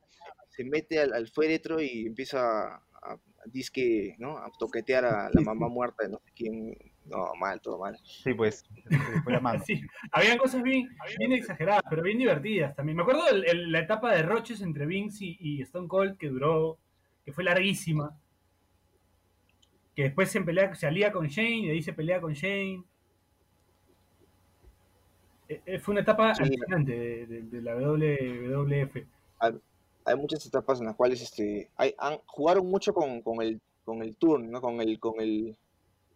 se 0.49 0.65
mete 0.65 1.01
al, 1.01 1.13
al 1.13 1.29
féretro 1.29 1.81
y 1.83 2.07
empieza 2.07 2.41
a, 2.41 2.75
a, 3.03 3.19
disque, 3.45 4.15
¿no? 4.19 4.39
a 4.39 4.51
toquetear 4.59 5.05
a 5.05 5.31
la 5.31 5.41
mamá 5.43 5.69
muerta 5.69 6.05
de 6.05 6.11
no 6.11 6.19
sé 6.25 6.33
quién. 6.35 6.75
No, 7.05 7.33
mal, 7.39 7.61
todo 7.61 7.79
mal. 7.79 7.97
Sí, 8.03 8.35
pues, 8.35 8.65
se 8.89 9.23
fue 9.23 9.33
la 9.35 9.41
mano. 9.41 9.63
Sí, 9.67 9.81
habían 10.11 10.39
cosas 10.39 10.63
bien, 10.65 10.89
bien 11.19 11.33
exageradas, 11.33 11.83
pero 11.89 12.03
bien 12.03 12.19
divertidas 12.19 12.75
también. 12.75 12.97
Me 12.97 13.03
acuerdo 13.03 13.29
el- 13.31 13.45
el- 13.49 13.71
la 13.71 13.79
etapa 13.81 14.13
de 14.13 14.23
roches 14.23 14.61
entre 14.63 14.87
Vince 14.87 15.25
y, 15.25 15.37
y 15.39 15.63
Stone 15.63 15.87
Cold 15.89 16.17
que 16.17 16.29
duró 16.31 16.79
que 17.27 17.33
fue 17.33 17.45
larguísima. 17.45 18.19
Que 19.95 20.05
después 20.05 20.31
se, 20.31 20.41
pelea, 20.41 20.75
se 20.75 20.87
alía 20.87 21.13
con 21.13 21.27
Shane 21.27 21.57
y 21.67 21.71
ahí 21.71 21.83
se 21.83 21.93
pelea 21.93 22.21
con 22.21 22.33
Shane. 22.33 22.85
Eh, 25.49 25.61
eh, 25.67 25.79
fue 25.79 25.93
una 25.93 26.01
etapa 26.03 26.35
Sí. 26.35 26.43
alucinante 26.43 26.93
de, 26.93 27.27
de- 27.27 27.43
de 27.43 27.63
la 27.63 27.75
WWF. 27.77 29.07
hay 30.05 30.17
muchas 30.17 30.45
etapas 30.47 30.81
en 30.81 30.87
las 30.87 30.97
cuales 30.97 31.21
este, 31.21 31.69
hay, 31.77 31.95
han, 31.99 32.19
jugaron 32.27 32.67
mucho 32.69 32.93
con, 32.95 33.23
con 33.23 33.43
el, 33.43 33.61
con 33.85 34.03
el 34.03 34.17
turn, 34.17 34.51
¿no? 34.51 34.61
Con 34.61 34.81
el, 34.81 34.99
con 35.01 35.21
el, 35.21 35.57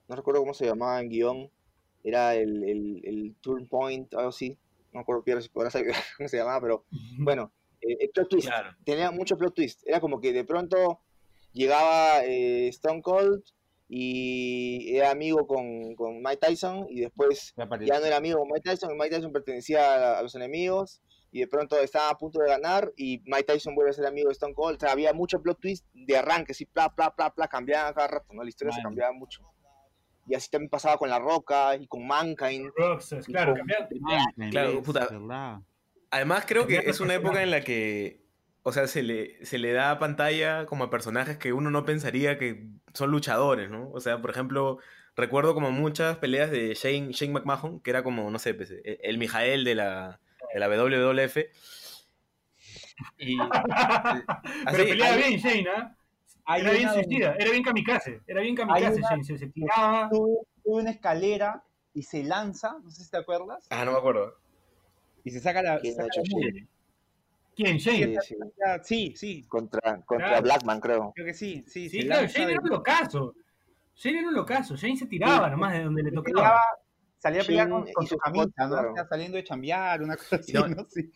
no 0.09 0.16
recuerdo 0.16 0.40
cómo 0.40 0.55
se 0.55 0.66
llamaba 0.66 1.01
en 1.01 1.09
guion, 1.09 1.51
era 2.05 2.35
el, 2.37 2.62
el, 2.64 3.01
el 3.05 3.35
turn 3.40 3.66
point, 3.66 4.12
algo 4.14 4.29
así, 4.31 4.57
no 4.92 5.01
recuerdo 5.01 5.40
si 5.40 5.49
podrás 5.49 5.73
saber 5.73 5.92
cómo 6.16 6.29
se 6.29 6.37
llamaba, 6.37 6.61
pero 6.61 6.85
bueno, 7.18 7.51
eh, 7.83 8.11
plot 8.14 8.29
twist, 8.29 8.49
Claro. 8.49 8.71
tenía 8.85 9.11
mucho 9.11 9.37
plot 9.37 9.55
twist, 9.55 9.83
era 9.87 10.01
como 10.01 10.21
que 10.21 10.33
de 10.33 10.45
pronto 10.45 11.01
llegaba 11.53 12.25
eh, 12.25 12.69
Stone 12.69 13.03
Cold 13.03 13.43
y 13.88 14.97
era 14.97 15.11
amigo 15.11 15.47
con, 15.47 15.95
con 15.97 16.23
Mike 16.23 16.38
Tyson 16.40 16.87
y 16.88 17.01
después 17.01 17.53
ya 17.87 17.99
no 18.01 18.07
era 18.07 18.16
amigo 18.19 18.38
con 18.38 18.49
Mike 18.49 18.62
Tyson, 18.71 18.93
y 18.93 18.95
Mike 18.95 19.16
Tyson 19.16 19.33
pertenecía 19.33 20.14
a, 20.14 20.19
a 20.19 20.23
los 20.23 20.35
enemigos 20.35 21.03
y 21.33 21.40
de 21.40 21.47
pronto 21.49 21.79
estaba 21.79 22.11
a 22.11 22.19
punto 22.19 22.40
de 22.40 22.49
ganar 22.49 22.93
y 22.97 23.21
Mike 23.27 23.45
Tyson 23.45 23.75
vuelve 23.75 23.90
a 23.90 23.95
ser 23.95 24.07
amigo 24.07 24.29
de 24.29 24.33
Stone 24.33 24.55
Cold. 24.55 24.77
O 24.77 24.81
sea, 24.81 24.90
había 24.93 25.12
mucho 25.12 25.40
plot 25.40 25.61
twist 25.61 25.87
de 25.95 26.16
arranque, 26.16 26.53
así, 26.53 26.66
pla, 26.66 26.88
pla, 26.95 27.14
pla, 27.14 27.33
pla, 27.33 27.47
cambiaban 27.47 27.95
cada 27.95 28.09
rato, 28.09 28.33
¿no? 28.33 28.43
La 28.43 28.49
historia 28.49 28.75
se 28.75 28.83
cambiaba 28.83 29.12
mucho. 29.12 29.43
Y 30.27 30.35
así 30.35 30.51
también 30.51 30.71
pasaba 30.71 30.97
con 30.97 31.09
La 31.09 31.19
Roca 31.21 31.77
y 31.77 31.87
con 31.87 32.05
Mankind. 32.07 32.71
Roxas, 32.77 33.27
claro, 33.27 33.53
con- 33.55 33.61
cambiaron- 33.66 34.51
Claro, 34.51 34.83
puta. 34.83 35.09
Además, 36.11 36.44
creo 36.46 36.66
que 36.66 36.79
es 36.79 37.01
una 37.01 37.14
época 37.14 37.42
en 37.42 37.51
la 37.51 37.61
que, 37.62 38.20
o 38.62 38.73
sea, 38.73 38.87
se 38.88 39.03
le, 39.03 39.44
se 39.44 39.59
le 39.59 39.73
da 39.73 39.99
pantalla 39.99 40.66
como 40.66 40.85
a 40.85 40.90
personajes 40.90 41.38
que 41.38 41.53
uno 41.53 41.70
no 41.70 41.85
pensaría 41.85 42.37
que 42.38 42.66
son 42.94 43.11
luchadores, 43.11 43.70
¿no? 43.70 43.90
O 43.92 44.01
sea, 44.01 44.20
por 44.20 44.31
ejemplo, 44.31 44.79
recuerdo 45.16 45.55
como 45.55 45.70
muchas 45.70 46.18
peleas 46.18 46.51
de 46.51 46.75
Shane, 46.75 47.12
Shane 47.12 47.33
McMahon, 47.33 47.81
que 47.81 47.90
era 47.90 48.03
como, 48.03 48.31
no 48.31 48.38
sé, 48.38 48.55
pues, 48.55 48.70
el 48.70 48.99
el 49.03 49.18
Mijael 49.18 49.64
de 49.64 49.75
la, 49.77 50.20
de 50.53 50.61
la 50.61 50.68
WWF. 50.68 51.37
Y, 53.18 53.37
Pero 54.70 54.85
peleaba 54.85 55.14
hay- 55.14 55.23
bien 55.23 55.40
Shane, 55.40 55.64
¿ah? 55.70 55.96
Hay 56.46 56.62
Era 56.62 56.73
bien 56.73 56.88
suicida, 56.92 57.37
era 57.38 57.51
bien 57.53 57.62
kamikaze, 57.62 58.20
era 58.27 58.40
bien 58.40 58.57
kamikaze 58.57 58.96
una- 58.99 59.09
Shane, 59.11 59.25
se, 59.25 59.38
se 59.38 59.46
tiraba. 59.49 60.09
sube, 60.11 60.38
sube 60.64 60.81
una 60.83 60.90
escalera 60.90 61.62
y 61.94 62.03
se 62.03 62.25
lanza, 62.25 62.77
no 62.83 62.90
sé 62.90 63.05
si 63.05 63.11
te 63.11 63.18
acuerdas, 63.18 63.66
Ah, 63.70 63.85
no 63.85 63.92
me 63.92 63.99
acuerdo. 63.99 64.35
Y 65.24 65.30
se 65.30 65.40
saca 65.40 65.62
la, 65.62 65.78
¿Quién 65.80 65.94
saca 65.94 66.04
ha 66.04 66.06
hecho 66.09 66.20
la 66.22 66.28
mugre. 66.30 66.50
Shane? 66.52 66.68
¿Quién? 67.56 67.76
Shane. 67.78 68.20
Sí, 68.20 68.35
sí, 68.35 68.37
Sí, 68.85 69.14
sí, 69.16 69.42
contra, 69.48 70.00
contra 70.04 70.28
Claro. 70.28 70.42
Blackman, 70.42 70.80
creo. 70.80 71.12
creo 71.14 71.26
que 71.26 71.35
sí, 71.35 71.64
sí, 71.66 71.88
Sí, 71.88 72.06
claro, 72.06 72.26
Shane 72.26 72.52
era 72.52 72.61
un 72.62 72.68
locazo. 72.70 73.35
Shane 73.94 74.18
era 74.20 74.28
un 74.28 74.35
locazo, 74.35 74.76
Shane 74.76 74.96
se 74.96 75.06
tiraba 75.06 75.46
Sí. 75.46 75.50
nomás 75.52 75.72
de 75.74 75.85
donde 75.85 76.02
le 76.02 76.11
tocaba. 76.12 76.35
peleaba, 76.35 76.61
salía 77.18 77.42
a 77.42 77.44
pelear 77.44 77.68
con, 77.68 78.06
su 78.06 78.16
camisa, 78.16 78.66
¿no? 78.66 78.68
claro. 78.68 78.94
Saliendo 79.09 79.37
de 79.37 79.44
chambear, 79.44 80.02
una 80.02 80.16
cosa 80.16 80.37
así, 80.37 80.52
No. 80.52 80.68
¿no? 80.68 80.87
Sí. 80.88 81.11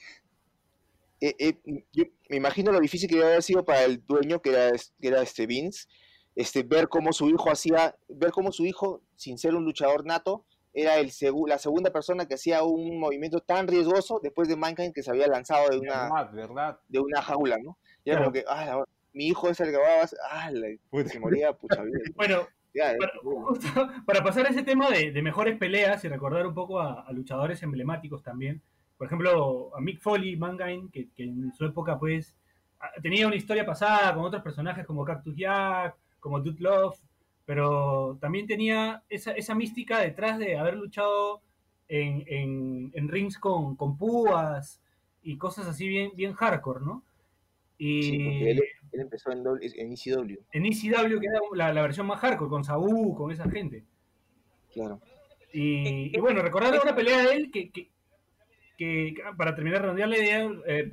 Eh, 1.21 1.35
eh, 1.39 1.85
yo 1.93 2.05
me 2.29 2.37
imagino 2.37 2.73
lo 2.73 2.81
difícil 2.81 3.09
que 3.09 3.15
debe 3.17 3.29
haber 3.29 3.43
sido 3.43 3.65
para 3.65 3.85
el 3.85 4.05
dueño, 4.05 4.43
que 4.43 4.51
era, 4.51 4.73
que 5.01 5.09
era 5.09 5.23
este 5.23 5.47
Vince, 5.47 5.87
este, 6.35 6.63
ver 6.65 6.89
cómo 6.89 7.13
su 7.15 7.31
hijo 7.31 7.51
hacía, 7.51 7.97
ver 8.09 8.31
cómo 8.33 8.53
su 8.53 8.67
hijo, 8.67 9.01
sin 9.17 9.39
ser 9.39 9.55
un 9.55 9.65
luchador 9.65 10.05
nato, 10.05 10.45
era 10.75 10.97
el 10.99 11.11
segu- 11.11 11.49
la 11.49 11.57
segunda 11.59 11.91
persona 11.91 12.27
que 12.27 12.35
hacía 12.35 12.63
un 12.65 12.99
movimiento 12.99 13.39
tan 13.41 13.67
riesgoso 13.69 14.21
después 14.23 14.49
de 14.49 14.57
Mankind 14.57 14.93
que 14.93 15.03
se 15.03 15.11
había 15.11 15.29
lanzado 15.29 15.71
de 15.71 15.79
una, 15.79 16.03
Verdad, 16.09 16.33
verdad. 16.33 16.79
de 16.89 16.99
una 16.99 17.23
jaula, 17.23 17.57
¿no? 17.63 17.79
Y 18.05 18.11
era 18.11 18.19
Claro. 18.19 18.25
como 18.25 18.33
que, 18.33 18.45
ah, 18.49 18.65
la- 18.67 18.85
mi 19.13 19.29
hijo 19.29 19.49
es 19.49 19.61
el 19.61 19.71
que 19.71 19.77
va 19.79 20.03
a... 20.03 20.09
Ah, 20.31 20.51
la- 20.51 20.77
Puta. 20.91 21.09
se 21.09 21.21
moría, 21.21 21.53
pucha 21.53 21.83
vida. 21.83 21.99
Bueno, 22.17 22.49
Ya, 22.75 22.91
eh, 22.93 22.97
para, 22.99 23.13
justo 23.23 23.69
para 24.05 24.25
pasar 24.25 24.47
a 24.47 24.49
ese 24.51 24.65
tema 24.65 24.91
de, 24.91 25.13
de 25.13 25.23
mejores 25.23 25.57
peleas 25.57 26.05
y 26.05 26.09
recordar 26.09 26.45
un 26.45 26.55
poco 26.55 26.81
a, 26.81 27.03
a 27.03 27.13
luchadores 27.13 27.63
emblemáticos 27.63 28.25
también. 28.25 28.61
Por 28.99 29.07
ejemplo, 29.07 29.71
a 29.77 29.81
Mick 29.81 30.01
Foley, 30.01 30.37
Mankind, 30.37 30.91
que, 30.91 31.09
que 31.17 31.23
en 31.23 31.53
su 31.55 31.65
época 31.65 31.97
pues 32.01 32.37
a- 32.81 33.01
tenía 33.01 33.29
una 33.29 33.37
historia 33.37 33.65
pasada 33.65 34.13
con 34.13 34.25
otros 34.25 34.43
personajes 34.43 34.85
como 34.85 35.05
Cactus 35.05 35.37
Jack, 35.37 35.95
como 36.19 36.41
Dude 36.41 36.61
Love, 36.61 36.99
pero 37.47 38.17
también 38.21 38.47
tenía 38.47 39.03
esa, 39.09 39.33
esa 39.33 39.55
mística 39.55 39.99
detrás 40.01 40.39
de 40.39 40.57
haber 40.57 40.75
luchado 40.77 41.43
en, 41.89 42.25
en- 42.27 42.91
en 42.95 43.09
rings 43.09 43.39
con, 43.39 43.77
con 43.77 43.97
púas 43.99 44.81
y 45.23 45.37
cosas 45.37 45.67
así 45.67 45.87
bien, 45.89 46.13
bien 46.15 46.33
hardcore, 46.33 46.81
¿no? 46.85 47.03
Y 47.77 48.03
Sí, 48.03 48.19
porque 48.25 48.51
él, 48.53 48.63
él 48.93 49.01
empezó 49.01 49.33
en, 49.33 49.43
doble- 49.45 49.73
en 49.77 49.93
ECW, 49.93 50.39
en 50.53 50.67
ECW, 50.67 51.21
que 51.21 51.27
era 51.27 51.41
la, 51.55 51.73
la 51.73 51.83
versión 51.83 52.07
más 52.07 52.21
hardcore, 52.21 52.49
con 52.51 52.65
Sabu, 52.65 53.15
con 53.15 53.31
esa 53.33 53.49
gente. 53.51 53.85
claro. 54.73 55.01
Y, 55.53 56.17
y 56.17 56.21
bueno, 56.21 56.43
recordar 56.43 56.81
una 56.83 56.97
pelea 56.97 57.27
de 57.29 57.35
él 57.37 57.51
que, 57.53 57.71
que, 57.71 57.89
que- 58.77 59.15
para 59.37 59.55
terminar 59.55 59.79
de 59.79 59.83
redondear 59.83 60.09
la 60.09 60.19
idea, 60.19 60.51
eh, 60.67 60.91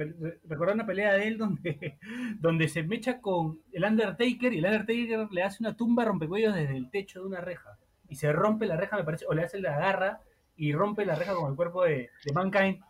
recordar 0.48 0.76
una 0.76 0.86
pelea 0.86 1.14
de 1.14 1.28
él 1.28 1.38
donde, 1.38 1.98
donde 2.40 2.68
se 2.68 2.84
mecha 2.84 3.22
con 3.22 3.62
el 3.72 3.84
Undertaker 3.84 4.54
y 4.54 4.60
el 4.60 4.66
Undertaker 4.66 5.28
le 5.32 5.44
hace 5.44 5.58
una 5.64 5.76
tumba 5.76 6.06
rompecuellos 6.06 6.54
desde 6.56 6.78
el 6.78 6.90
techo 6.92 7.22
de 7.22 7.28
una 7.28 7.42
reja. 7.42 7.78
Y 8.10 8.16
se 8.16 8.32
rompe 8.34 8.66
la 8.66 8.78
reja, 8.78 8.98
me 8.98 9.04
parece, 9.04 9.26
o 9.28 9.34
le 9.34 9.44
hace 9.44 9.60
la 9.60 9.78
garra 9.78 10.20
y 10.58 10.74
rompe 10.74 11.06
la 11.06 11.16
reja 11.16 11.34
con 11.34 11.50
el 11.50 11.56
cuerpo 11.56 11.84
de, 11.84 12.10
de 12.26 12.34
Mankind. 12.34 12.84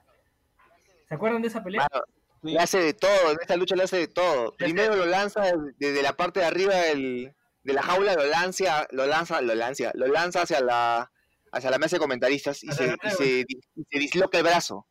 ¿Se 1.08 1.15
acuerdan 1.15 1.41
de 1.41 1.47
esa 1.49 1.63
pelea? 1.63 1.88
Mano, 1.91 2.04
le 2.41 2.58
hace 2.60 2.80
de 2.80 2.93
todo, 2.93 3.32
en 3.32 3.38
esta 3.39 3.56
lucha 3.56 3.75
le 3.75 3.84
hace 3.84 3.97
de 3.97 4.08
todo. 4.08 4.54
Primero 4.58 4.95
lo 4.95 5.06
lanza 5.06 5.43
desde 5.77 6.01
la 6.01 6.13
parte 6.13 6.39
de 6.39 6.45
arriba 6.47 6.73
del- 6.75 7.34
de 7.63 7.73
la 7.73 7.84
jaula, 7.84 8.15
lo 8.15 8.25
lanza, 8.25 8.88
lo 8.91 9.06
lanza, 9.06 9.39
lo 9.41 9.54
lanza, 9.54 9.91
lo 9.93 10.08
lanza 10.08 10.41
hacia 10.41 10.62
la 10.62 11.12
hacia 11.52 11.70
la 11.70 11.78
mesa 11.78 11.98
de 11.98 12.00
comentaristas 12.00 12.64
y 12.64 12.72
se, 12.72 12.96
y 13.04 13.10
se, 13.10 13.46
y 13.76 13.84
se 13.90 14.00
disloca 14.00 14.38
el 14.38 14.44
brazo. 14.44 14.88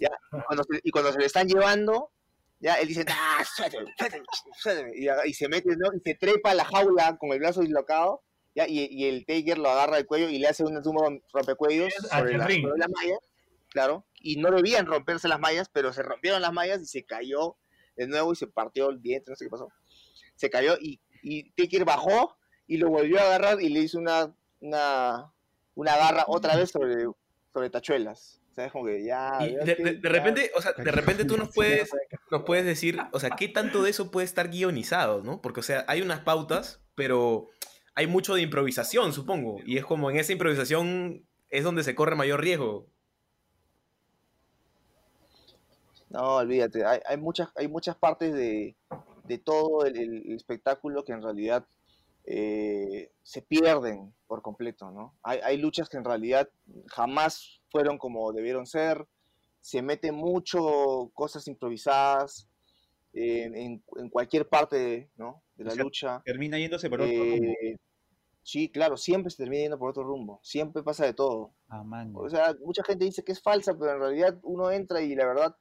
Ya. 0.00 0.10
Y 0.32 0.42
cuando 0.46 0.64
se, 0.64 0.80
y 0.82 0.90
cuando 0.90 1.12
se 1.12 1.18
le 1.18 1.26
están 1.26 1.48
llevando, 1.48 2.12
ya 2.60 2.74
él 2.74 2.88
dice, 2.88 3.04
ah, 3.08 3.44
suéltame, 3.44 3.92
suéltame, 3.98 4.24
suéltame", 4.58 4.92
y, 4.96 5.08
y 5.28 5.34
se 5.34 5.48
mete, 5.48 5.76
¿no? 5.76 5.90
Y 5.94 6.00
se 6.00 6.14
trepa 6.14 6.50
a 6.50 6.54
la 6.54 6.64
jaula 6.64 7.16
con 7.18 7.30
el 7.32 7.38
brazo 7.38 7.60
dislocado, 7.60 8.22
ya, 8.54 8.66
y, 8.66 8.86
y 8.90 9.04
el 9.04 9.26
Taker 9.26 9.58
lo 9.58 9.70
agarra 9.70 9.96
del 9.96 10.06
cuello 10.06 10.28
y 10.28 10.38
le 10.38 10.48
hace 10.48 10.64
un 10.64 10.82
zumba 10.82 11.08
rompecuellos 11.32 11.92
sobre 11.94 12.32
el 12.32 12.38
la, 12.38 12.44
sobre 12.44 12.78
la 12.78 12.88
malla, 12.88 13.18
claro, 13.70 14.06
y 14.20 14.36
no 14.36 14.50
debían 14.50 14.86
romperse 14.86 15.28
las 15.28 15.38
mallas, 15.38 15.68
pero 15.68 15.92
se 15.92 16.02
rompieron 16.02 16.42
las 16.42 16.52
mallas 16.52 16.80
y 16.82 16.86
se 16.86 17.04
cayó 17.04 17.56
de 17.96 18.08
nuevo 18.08 18.32
y 18.32 18.36
se 18.36 18.46
partió 18.46 18.90
el 18.90 19.00
diente, 19.00 19.30
no 19.30 19.36
sé 19.36 19.44
qué 19.44 19.50
pasó. 19.50 19.68
Se 20.34 20.50
cayó 20.50 20.76
y, 20.80 21.00
y 21.22 21.50
Taker 21.52 21.84
bajó 21.84 22.36
y 22.66 22.78
lo 22.78 22.88
volvió 22.88 23.18
a 23.18 23.22
agarrar 23.22 23.60
y 23.60 23.68
le 23.68 23.80
hizo 23.80 23.98
una, 23.98 24.34
una, 24.60 25.32
una 25.74 25.96
garra 25.96 26.24
otra 26.26 26.56
vez 26.56 26.70
sobre, 26.70 27.06
sobre 27.52 27.70
tachuelas. 27.70 28.40
O 28.50 28.54
sea, 28.54 28.66
es 28.66 28.72
como 28.72 28.86
que 28.86 29.04
ya... 29.04 29.38
Y 29.40 29.54
de, 29.54 29.76
que- 29.76 29.84
de- 29.84 29.94
de 29.94 30.00
ya- 30.02 30.08
repente, 30.08 30.50
o 30.56 30.60
sea, 30.62 30.72
de 30.72 30.90
repente 30.90 31.24
tú 31.24 31.36
nos 31.36 31.54
puedes, 31.54 31.90
nos 32.30 32.42
puedes 32.42 32.64
decir, 32.64 32.98
o 33.12 33.20
sea, 33.20 33.30
¿qué 33.30 33.48
tanto 33.48 33.82
de 33.82 33.90
eso 33.90 34.10
puede 34.10 34.24
estar 34.24 34.48
guionizado, 34.48 35.22
no? 35.22 35.40
Porque, 35.40 35.60
o 35.60 35.62
sea, 35.62 35.84
hay 35.86 36.02
unas 36.02 36.20
pautas, 36.20 36.80
pero 36.94 37.48
hay 37.94 38.06
mucho 38.08 38.34
de 38.34 38.42
improvisación, 38.42 39.12
supongo. 39.12 39.58
Y 39.64 39.78
es 39.78 39.84
como 39.84 40.10
en 40.10 40.16
esa 40.16 40.32
improvisación 40.32 41.24
es 41.50 41.64
donde 41.64 41.84
se 41.84 41.94
corre 41.94 42.16
mayor 42.16 42.40
riesgo. 42.40 42.86
No, 46.10 46.36
olvídate, 46.36 46.84
hay, 46.86 47.00
hay 47.06 47.16
muchas, 47.18 47.50
hay 47.54 47.68
muchas 47.68 47.94
partes 47.96 48.32
de, 48.32 48.74
de 49.24 49.38
todo 49.38 49.84
el, 49.84 49.96
el 49.98 50.32
espectáculo 50.34 51.04
que 51.04 51.12
en 51.12 51.22
realidad 51.22 51.66
eh, 52.30 53.10
se 53.22 53.40
pierden 53.40 54.14
por 54.26 54.42
completo, 54.42 54.90
¿no? 54.90 55.16
Hay, 55.22 55.38
hay 55.42 55.56
luchas 55.56 55.88
que 55.88 55.96
en 55.96 56.04
realidad 56.04 56.48
jamás 56.88 57.62
fueron 57.70 57.96
como 57.96 58.32
debieron 58.32 58.66
ser, 58.66 59.06
se 59.62 59.80
mete 59.80 60.12
mucho 60.12 61.10
cosas 61.14 61.48
improvisadas 61.48 62.46
en, 63.14 63.56
en- 63.56 63.82
en 63.96 64.08
cualquier 64.10 64.46
parte, 64.48 65.10
¿no? 65.16 65.42
de 65.56 65.64
la 65.64 65.72
O 65.72 65.74
sea, 65.74 65.82
lucha. 65.84 66.22
Termina 66.24 66.58
yéndose 66.58 66.90
por 66.90 67.00
otro 67.00 67.14
rumbo. 67.16 67.46
Eh, 67.46 67.76
sí, 68.42 68.68
claro, 68.70 68.96
siempre 68.98 69.30
se 69.30 69.38
termina 69.38 69.62
yendo 69.62 69.78
por 69.78 69.88
otro 69.90 70.04
rumbo, 70.04 70.38
siempre 70.42 70.82
pasa 70.82 71.06
de 71.06 71.14
todo. 71.14 71.54
Ah. 71.70 71.82
O 72.14 72.28
sea, 72.28 72.54
mucha 72.62 72.84
gente 72.84 73.06
dice 73.06 73.24
que 73.24 73.32
es 73.32 73.42
falsa, 73.42 73.72
pero 73.78 73.92
en 73.92 74.00
realidad 74.00 74.38
uno 74.42 74.70
entra 74.70 75.00
y 75.00 75.14
la 75.14 75.24
verdad 75.26 75.56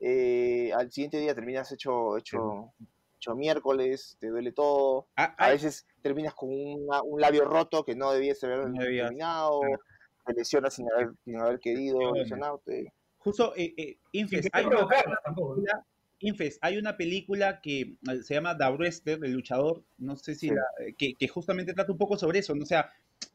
eh, 0.00 0.72
al 0.74 0.90
siguiente 0.90 1.18
día 1.20 1.34
terminas 1.34 1.70
hecho, 1.72 2.16
hecho, 2.18 2.72
hecho 3.16 3.36
miércoles, 3.36 4.16
te 4.18 4.28
duele 4.28 4.50
todo. 4.52 5.06
Ah, 5.16 5.34
A 5.38 5.44
ay, 5.46 5.52
veces 5.52 5.86
terminas 6.00 6.34
con 6.34 6.48
una- 6.50 7.02
un 7.02 7.20
labio 7.20 7.44
roto 7.44 7.84
que 7.84 7.94
no 7.94 8.12
debías 8.12 8.42
haber 8.44 8.68
No 8.68 8.82
debías, 8.82 9.06
terminado, 9.08 9.60
claro. 9.60 9.80
te 10.26 10.32
lesionas 10.34 10.74
sin 10.74 10.90
haber, 10.92 11.10
sin 11.24 11.36
haber 11.38 11.58
querido 11.60 11.96
bueno. 11.98 12.14
lesionarte. 12.14 12.92
justo, 13.22 13.52
eh, 13.54 13.74
eh, 13.76 13.98
Infes, 14.12 14.48
hay 14.50 14.64
una, 14.64 14.86
película- 14.88 15.84
Infes, 16.20 16.58
hay 16.62 16.78
una 16.78 16.96
película 16.96 17.60
que 17.60 17.80
eh, 17.80 18.22
se 18.22 18.32
llama 18.34 18.56
The 18.56 18.70
Wrestler, 18.70 19.22
el 19.22 19.32
luchador, 19.32 19.82
no 19.98 20.16
sé 20.16 20.34
si 20.34 20.48
Sí. 20.48 20.54
la, 20.54 20.62
eh, 20.86 20.94
que, 20.96 21.14
que 21.14 21.28
justamente 21.28 21.74
trata 21.74 21.92
un 21.92 21.98
poco 21.98 22.16
sobre 22.16 22.38
eso, 22.38 22.54
¿no? 22.54 22.62
O 22.62 22.66
sea, 22.66 22.90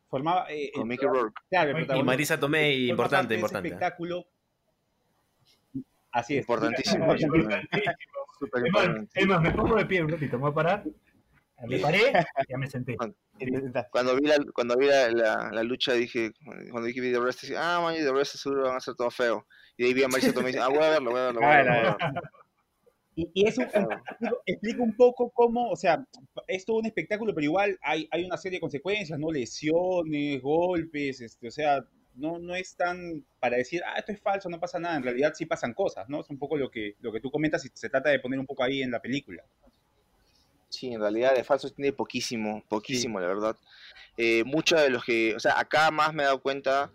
formaba... 0.10 0.48
eh, 0.50 0.72
Con 0.74 0.88
Mickey 0.88 1.08
Rourke. 1.08 1.40
Claro, 1.50 1.80
Y 1.80 2.04
Marisa 2.04 2.40
Tomei, 2.40 2.90
importante, 2.90 3.36
importante. 3.36 3.68
espectáculo. 3.68 4.26
Así 6.12 6.38
es. 6.38 6.42
Importantísimo. 6.44 7.06
Importantísimo. 7.16 7.90
súper 8.40 8.66
Es 8.66 8.72
más, 8.74 8.84
importante. 8.86 9.20
es 9.20 9.28
más, 9.28 9.42
me 9.42 9.52
pongo 9.52 9.76
de 9.76 9.86
pie 9.86 10.02
un 10.04 10.10
ratito, 10.10 10.38
me 10.38 10.42
voy 10.44 10.52
a 10.52 10.56
parar. 10.56 10.84
Me 11.68 11.80
paré, 11.80 12.12
ya 12.50 12.58
me 12.58 12.68
senté. 12.68 12.98
Cuando 13.90 14.16
vi 14.16 14.28
la, 14.28 14.38
cuando 14.54 14.78
vi 14.78 14.88
la, 14.88 15.10
la, 15.10 15.50
la 15.52 15.64
lucha 15.64 15.94
dije, 15.94 16.32
cuando 16.72 16.88
dije 16.88 17.02
The 17.02 17.20
Rest, 17.20 17.42
dije, 17.42 17.56
ah, 17.58 17.80
man, 17.82 17.96
The 17.96 18.12
Rest 18.12 18.36
seguro 18.36 18.64
van 18.64 18.76
a 18.76 18.80
ser 18.80 18.96
todo 18.96 19.10
feo. 19.10 19.46
Y 19.78 19.86
ahí 19.86 19.94
vi 19.94 20.04
a 20.04 20.08
Marisa 20.08 20.34
Tomei 20.34 20.52
y 20.52 20.54
dice, 20.54 20.64
ah, 20.64 20.70
voy 20.70 20.84
a 20.84 20.90
verlo, 20.90 21.12
voy 21.12 21.20
a 21.20 21.26
verlo. 21.26 21.40
Voy 21.42 21.50
a 21.50 21.56
verlo, 21.58 21.72
voy 21.72 21.80
a 21.80 21.84
verlo. 21.84 22.22
Y, 23.16 23.32
y 23.34 23.48
eso 23.48 23.62
explica, 23.62 24.04
explica 24.46 24.84
un 24.84 24.96
poco 24.98 25.32
cómo, 25.32 25.70
o 25.70 25.76
sea, 25.78 26.06
es 26.48 26.66
todo 26.66 26.78
un 26.78 26.86
espectáculo, 26.86 27.34
pero 27.34 27.46
igual 27.46 27.80
hay, 27.82 28.10
hay 28.12 28.26
una 28.26 28.36
serie 28.36 28.58
de 28.58 28.62
consecuencias, 28.62 29.18
¿no? 29.18 29.32
Lesiones, 29.32 30.42
golpes, 30.42 31.22
este, 31.22 31.48
o 31.48 31.52
sea, 31.52 31.82
no, 32.16 32.40
no 32.40 32.56
es 32.56 32.76
tan 32.76 33.26
para 33.40 33.56
decir, 33.58 33.82
ah, 33.86 33.98
esto 33.98 34.12
es 34.12 34.22
falso, 34.22 34.50
no 34.50 34.60
pasa 34.60 34.80
nada. 34.80 34.98
En 34.98 35.04
realidad 35.04 35.34
sí 35.34 35.46
pasan 35.46 35.74
cosas, 35.74 36.10
¿no? 36.10 36.22
Es 36.22 36.30
un 36.30 36.38
poco 36.38 36.58
lo 36.58 36.70
que, 36.70 36.96
lo 37.00 37.14
que 37.14 37.22
tú 37.22 37.32
comentas 37.32 37.64
y 37.66 37.70
se 37.74 37.90
trata 37.90 38.10
de 38.10 38.20
poner 38.20 38.40
un 38.40 38.46
poco 38.46 38.64
ahí 38.64 38.82
en 38.82 38.92
la 38.92 39.02
película. 39.02 39.44
Sí, 40.76 40.94
en 40.94 41.00
realidad 41.00 41.34
de 41.34 41.44
falsos 41.44 41.74
tiene 41.74 41.94
poquísimo, 41.94 42.64
poquísimo, 42.68 43.20
la 43.20 43.28
verdad. 43.28 43.58
Eh, 44.18 44.44
muchos 44.44 44.82
de 44.82 44.90
los 44.90 45.04
que, 45.04 45.34
o 45.36 45.40
sea, 45.40 45.60
acá 45.60 45.90
más 45.92 46.14
me 46.14 46.24
he 46.24 46.26
dado 46.26 46.42
cuenta 46.42 46.92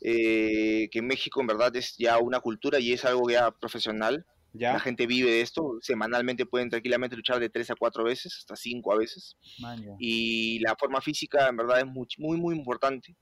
eh, 0.00 0.88
que 0.90 1.02
México 1.02 1.40
en 1.40 1.46
verdad 1.46 1.74
es 1.76 1.96
ya 1.98 2.18
una 2.18 2.40
cultura 2.40 2.78
y 2.78 2.92
es 2.92 3.04
algo 3.04 3.28
ya 3.30 3.50
profesional. 3.50 4.24
¿Ya? 4.54 4.72
La 4.72 4.80
gente 4.80 5.06
vive 5.06 5.30
de 5.30 5.42
esto, 5.42 5.78
semanalmente 5.82 6.46
pueden 6.46 6.70
tranquilamente 6.70 7.14
luchar 7.14 7.38
de 7.38 7.50
tres 7.50 7.70
a 7.70 7.74
cuatro 7.74 8.02
veces, 8.02 8.34
hasta 8.38 8.56
cinco 8.56 8.92
a 8.92 8.96
veces. 8.96 9.36
Man, 9.60 9.84
y 10.00 10.58
la 10.60 10.74
forma 10.74 11.02
física 11.02 11.48
en 11.48 11.56
verdad 11.58 11.80
es 11.80 11.86
muy, 11.86 12.08
muy, 12.16 12.38
muy 12.38 12.56
importante. 12.56 13.14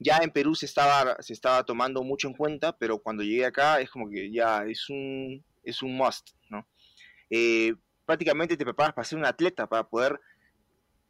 Ya 0.00 0.18
en 0.18 0.32
Perú 0.32 0.56
se 0.56 0.66
estaba, 0.66 1.16
se 1.20 1.34
estaba 1.34 1.62
tomando 1.62 2.02
mucho 2.02 2.26
en 2.26 2.34
cuenta, 2.34 2.76
pero 2.76 2.98
cuando 2.98 3.22
llegué 3.22 3.46
acá 3.46 3.80
es 3.80 3.90
como 3.90 4.10
que 4.10 4.32
ya 4.32 4.64
es 4.64 4.90
un, 4.90 5.44
es 5.62 5.82
un 5.82 5.96
must, 5.96 6.30
¿no? 6.50 6.66
Eh, 7.30 7.72
prácticamente 8.12 8.58
te 8.58 8.64
preparas 8.64 8.92
para 8.92 9.06
ser 9.06 9.18
un 9.18 9.24
atleta, 9.24 9.66
para 9.66 9.88
poder 9.88 10.20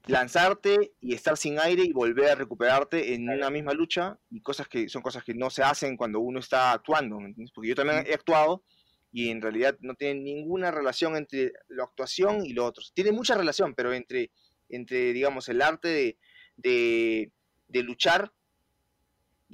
lanzarte 0.06 0.92
y 1.00 1.14
estar 1.14 1.36
sin 1.36 1.58
aire 1.58 1.82
y 1.82 1.92
volver 1.92 2.30
a 2.30 2.34
recuperarte 2.36 3.14
en 3.14 3.28
una 3.28 3.50
misma 3.50 3.72
lucha 3.72 4.20
y 4.30 4.40
cosas 4.40 4.68
que 4.68 4.88
son 4.88 5.02
cosas 5.02 5.24
que 5.24 5.34
no 5.34 5.50
se 5.50 5.64
hacen 5.64 5.96
cuando 5.96 6.20
uno 6.20 6.38
está 6.38 6.70
actuando, 6.70 7.18
¿me 7.18 7.26
entiendes? 7.26 7.50
Porque 7.52 7.70
yo 7.70 7.74
también 7.74 8.04
he 8.06 8.14
actuado 8.14 8.62
y 9.10 9.30
en 9.30 9.42
realidad 9.42 9.76
no 9.80 9.96
tiene 9.96 10.20
ninguna 10.20 10.70
relación 10.70 11.16
entre 11.16 11.52
la 11.68 11.82
actuación 11.82 12.46
y 12.46 12.52
lo 12.52 12.66
otro. 12.66 12.84
Tiene 12.94 13.10
mucha 13.10 13.34
relación, 13.36 13.74
pero 13.74 13.92
entre, 13.92 14.30
entre 14.68 15.12
digamos, 15.12 15.48
el 15.48 15.60
arte 15.60 15.88
de, 15.88 16.18
de, 16.56 17.32
de 17.66 17.82
luchar 17.82 18.32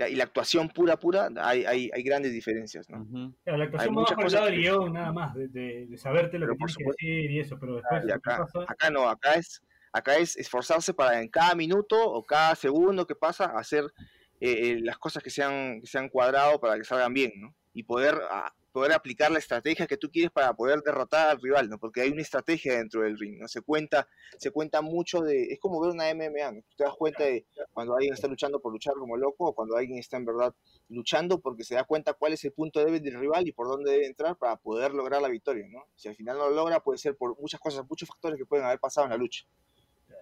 y 0.06 0.14
la 0.14 0.24
actuación 0.24 0.68
pura, 0.68 0.96
pura, 0.98 1.28
hay, 1.40 1.64
hay, 1.64 1.90
hay 1.92 2.02
grandes 2.02 2.32
diferencias, 2.32 2.88
¿no? 2.90 3.02
Ujú. 3.02 3.34
Claro, 3.42 3.58
la 3.58 3.64
actuación 3.64 3.96
va 3.96 4.04
por 4.04 4.10
el 4.12 4.16
cosas 4.16 4.32
lado 4.34 4.46
del 4.46 4.54
que- 4.54 4.60
guion, 4.60 4.92
nada 4.92 5.12
más, 5.12 5.34
de, 5.34 5.48
de- 5.48 5.86
de 5.86 5.96
saberte 5.98 6.38
lo 6.38 6.46
Pero 6.46 6.52
que 6.52 6.56
tienes 6.58 6.76
que 6.76 6.82
supuesto. 6.84 7.06
decir 7.06 7.30
y 7.30 7.40
eso, 7.40 7.58
pero 7.58 7.74
después 7.76 8.02
Y 8.04 8.06
lo 8.06 8.08
que 8.08 8.14
acá, 8.14 8.38
pasa- 8.38 8.64
acá 8.68 8.90
no, 8.90 9.08
acá 9.08 9.34
es, 9.34 9.60
acá 9.92 10.16
es 10.18 10.36
esforzarse 10.36 10.94
para 10.94 11.20
en 11.20 11.28
cada 11.28 11.54
minuto 11.54 11.96
o 12.00 12.24
cada 12.24 12.54
segundo 12.54 13.06
que 13.06 13.14
pasa 13.16 13.46
hacer 13.58 13.84
eh, 14.40 14.70
eh, 14.70 14.78
las 14.82 14.98
cosas 14.98 15.22
que 15.22 15.30
se, 15.30 15.42
han, 15.42 15.80
que 15.80 15.86
se 15.88 15.98
han 15.98 16.08
cuadrado 16.08 16.60
para 16.60 16.76
que 16.76 16.84
salgan 16.84 17.12
bien, 17.12 17.32
¿no? 17.36 17.54
Y 17.72 17.82
poder, 17.82 18.14
ah, 18.30 18.52
poder 18.72 18.92
aplicar 18.92 19.30
la 19.30 19.38
estrategia 19.38 19.86
que 19.86 19.96
tú 19.96 20.10
quieres 20.10 20.30
para 20.30 20.52
poder 20.54 20.80
derrotar 20.82 21.30
al 21.30 21.40
rival, 21.40 21.68
¿no? 21.68 21.78
Porque 21.78 22.02
hay 22.02 22.10
una 22.10 22.22
estrategia 22.22 22.76
dentro 22.76 23.02
del 23.02 23.18
ring, 23.18 23.38
¿no? 23.40 23.48
Se 23.48 23.60
cuenta, 23.62 24.06
se 24.36 24.50
cuenta 24.50 24.82
mucho 24.82 25.20
de, 25.20 25.44
es 25.44 25.58
como 25.58 25.80
ver 25.80 25.92
una 25.92 26.08
MMA, 26.10 26.52
¿no? 26.52 26.62
Te 26.76 26.84
das 26.84 26.94
cuenta 26.94 27.24
de 27.24 27.46
cuando 27.72 27.94
alguien 27.94 28.12
está 28.14 28.28
luchando 28.28 28.60
por 28.60 28.72
luchar 28.72 28.94
como 28.94 29.16
loco 29.16 29.46
o 29.46 29.54
cuando 29.54 29.76
alguien 29.76 29.98
está 29.98 30.16
en 30.16 30.26
verdad 30.26 30.54
luchando 30.88 31.40
porque 31.40 31.64
se 31.64 31.74
da 31.74 31.84
cuenta 31.84 32.12
cuál 32.14 32.32
es 32.34 32.44
el 32.44 32.52
punto 32.52 32.84
débil 32.84 33.02
del 33.02 33.18
rival 33.18 33.46
y 33.48 33.52
por 33.52 33.68
dónde 33.68 33.90
debe 33.90 34.06
entrar 34.06 34.36
para 34.36 34.56
poder 34.56 34.92
lograr 34.94 35.22
la 35.22 35.28
victoria, 35.28 35.66
¿no? 35.68 35.84
Si 35.96 36.08
al 36.08 36.14
final 36.14 36.38
no 36.38 36.48
lo 36.50 36.54
logra, 36.56 36.80
puede 36.80 36.98
ser 36.98 37.16
por 37.16 37.38
muchas 37.40 37.60
cosas, 37.60 37.84
muchos 37.88 38.08
factores 38.08 38.38
que 38.38 38.46
pueden 38.46 38.64
haber 38.66 38.78
pasado 38.78 39.06
en 39.06 39.10
la 39.10 39.16
lucha. 39.16 39.44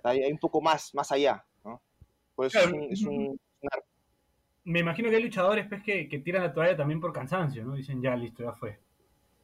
Hay, 0.02 0.22
hay 0.22 0.32
un 0.32 0.38
poco 0.38 0.60
más, 0.60 0.94
más 0.94 1.10
allá, 1.12 1.44
¿no? 1.64 1.82
Por 2.34 2.46
eso 2.46 2.58
es 2.60 2.66
un, 2.72 2.92
es 2.92 3.02
un- 3.02 3.40
Me 4.66 4.80
imagino 4.80 5.08
que 5.08 5.16
hay 5.16 5.22
luchadores 5.22 5.66
pues, 5.68 5.82
que, 5.82 6.08
que 6.08 6.18
tiran 6.18 6.42
la 6.42 6.52
toalla 6.52 6.76
también 6.76 7.00
por 7.00 7.12
cansancio, 7.12 7.64
¿no? 7.64 7.74
Dicen, 7.74 8.02
ya, 8.02 8.14
listo, 8.16 8.42
ya 8.42 8.52
fue. 8.52 8.78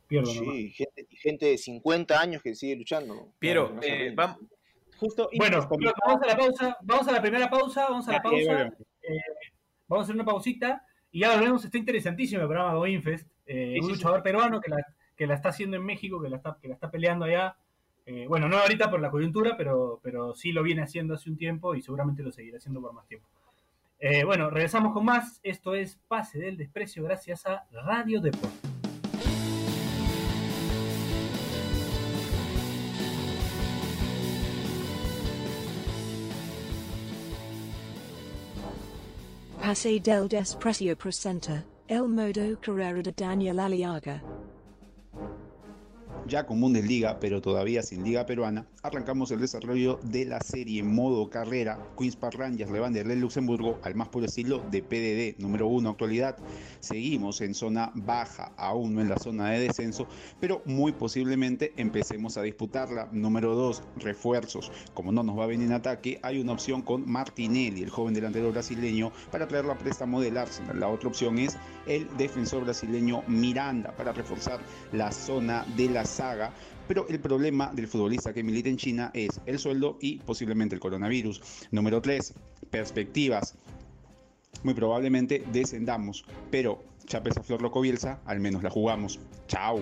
Pierdo 0.09 0.35
nomás. 0.35 0.55
sí, 0.55 0.71
gente, 0.71 1.07
gente 1.11 1.47
de 1.47 1.59
50 1.59 2.21
años 2.21 2.43
que 2.43 2.55
sigue 2.55 2.77
luchando. 2.77 3.29
Piero, 3.39 3.75
eh, 3.83 4.09
rinde. 4.09 4.17
vam- 4.17 4.37
Justo, 4.99 5.31
Bueno, 5.37 5.67
vamos 5.69 6.23
a 6.23 6.27
la 6.27 6.37
pausa, 6.37 6.77
vamos 6.83 7.09
a 7.09 7.13
la 7.13 7.21
primera 7.21 7.49
pausa, 7.51 7.89
vamos 7.89 8.07
a 8.09 8.13
la 8.13 8.23
pausa. 8.23 8.37
volvemos. 8.53 8.75
Vamos 9.89 10.03
a 10.03 10.05
hacer 10.05 10.15
una 10.15 10.25
pausita 10.25 10.85
y 11.11 11.21
ya 11.21 11.35
volvemos. 11.35 11.65
Está 11.65 11.79
interesantísimo 11.79 12.43
el 12.43 12.49
programa 12.49 12.79
de 12.85 12.91
Infest. 12.91 13.27
Sí, 13.47 13.79
un 13.81 13.87
sí, 13.87 13.93
luchador 13.93 14.23
peruano 14.23 14.61
que 14.61 14.71
la, 14.71 14.77
que 15.17 15.27
la 15.27 15.35
está 15.35 15.49
haciendo 15.49 15.77
en 15.77 15.85
México, 15.85 16.21
que 16.23 16.29
la 16.29 16.37
está, 16.37 16.57
que 16.61 16.69
la 16.69 16.75
está 16.75 16.91
peleando 16.91 17.25
allá. 17.25 17.57
Eh, 18.07 18.27
bueno, 18.29 18.49
no 18.49 18.59
ahorita 18.59 18.91
por 18.91 19.01
la 19.01 19.11
coyuntura, 19.11 19.57
pero, 19.57 19.99
pero 20.03 20.35
sí 20.35 20.53
lo 20.53 20.63
viene 20.63 20.83
haciendo 20.83 21.15
hace 21.15 21.31
un 21.31 21.37
tiempo 21.37 21.75
y 21.75 21.83
seguramente 21.83 22.23
lo 22.23 22.33
seguirá 22.33 22.59
haciendo 22.59 22.81
por 22.81 22.93
más 22.93 23.07
tiempo. 23.07 23.27
Eh, 24.05 24.25
bueno, 24.25 24.51
regresamos 24.51 24.93
con 24.93 25.05
más. 25.05 25.38
Esto 25.45 25.77
es 25.77 25.97
Pase 26.09 26.41
del 26.41 26.57
Desprecio 26.57 27.05
gracias 27.05 27.47
a 27.47 27.65
Radio 27.71 28.21
Deport. 28.21 28.53
Pase 39.61 40.01
del 40.01 40.27
Desprecio 40.27 40.99
presenta 40.99 41.65
El 41.87 42.09
Modo 42.09 42.61
Carrera 42.61 43.01
de 43.03 43.15
Daniel 43.17 43.61
Aliaga. 43.61 44.21
Ya 46.27 46.47
con 46.47 46.61
Bundesliga, 46.61 47.19
pero 47.21 47.41
todavía 47.41 47.83
sin 47.83 48.05
Liga 48.05 48.27
Peruana, 48.27 48.67
arrancamos 48.83 49.31
el 49.31 49.41
desarrollo 49.41 49.99
de 50.03 50.25
la 50.25 50.41
serie 50.41 50.83
modo 50.83 51.29
carrera 51.31 51.79
Queens 51.99 52.17
Park 52.17 52.37
Rangers 52.37 52.71
Levander 52.71 53.07
de 53.07 53.17
Luxemburgo 53.17 53.79
al 53.83 53.95
más 53.95 54.09
puro 54.09 54.27
estilo 54.27 54.63
de 54.71 54.83
PDD, 54.83 55.41
número 55.41 55.67
uno 55.67 55.91
actualidad. 55.91 56.37
Seguimos 56.81 57.41
en 57.41 57.55
zona 57.55 57.93
baja, 57.95 58.53
aún 58.57 58.95
no 58.95 59.01
en 59.01 59.09
la 59.09 59.19
zona 59.19 59.51
de 59.51 59.61
descenso, 59.61 60.07
pero 60.41 60.63
muy 60.65 60.93
posiblemente 60.93 61.73
empecemos 61.77 62.37
a 62.37 62.43
disputarla. 62.43 63.09
Número 63.13 63.55
dos, 63.55 63.83
refuerzos. 63.97 64.71
Como 64.95 65.13
no 65.13 65.23
nos 65.23 65.39
va 65.39 65.47
bien 65.47 65.63
en 65.63 65.73
ataque, 65.73 66.19
hay 66.23 66.41
una 66.41 66.53
opción 66.53 66.83
con 66.83 67.09
Martinelli, 67.11 67.83
el 67.83 67.91
joven 67.91 68.15
delantero 68.15 68.53
brasileño, 68.53 69.13
para 69.31 69.49
traerlo 69.49 69.73
a 69.73 69.79
préstamo 69.79 70.21
del 70.21 70.37
Arsenal. 70.37 70.81
La 70.81 70.89
otra 70.89 71.09
opción 71.09 71.39
es 71.39 71.57
el 71.87 72.09
defensor 72.17 72.65
brasileño 72.65 73.23
Miranda 73.27 73.95
para 73.97 74.13
reforzar 74.13 74.61
la 74.93 75.11
zona 75.13 75.65
de 75.77 75.89
la 75.89 76.05
saga. 76.12 76.53
Pero 76.87 77.07
el 77.09 77.20
problema 77.20 77.70
del 77.72 77.88
futbolista 77.88 78.33
que 78.33 78.42
milita 78.42 78.68
en 78.68 78.77
China 78.77 79.11
es 79.14 79.40
el 79.46 79.59
sueldo 79.59 79.98
y 80.01 80.18
posiblemente 80.18 80.75
el 80.75 80.81
coronavirus. 80.81 81.40
Número 81.70 82.01
3. 82.01 82.35
Perspectivas. 82.70 83.55
Muy 84.62 84.75
probablemente 84.75 85.44
descendamos, 85.53 86.25
pero 86.51 86.85
Chapes 87.07 87.37
a 87.37 87.42
Flor 87.42 87.62
Loco 87.62 87.81
Bielsa, 87.81 88.20
al 88.25 88.40
menos 88.40 88.62
la 88.62 88.70
jugamos. 88.70 89.18
Chao. 89.48 89.81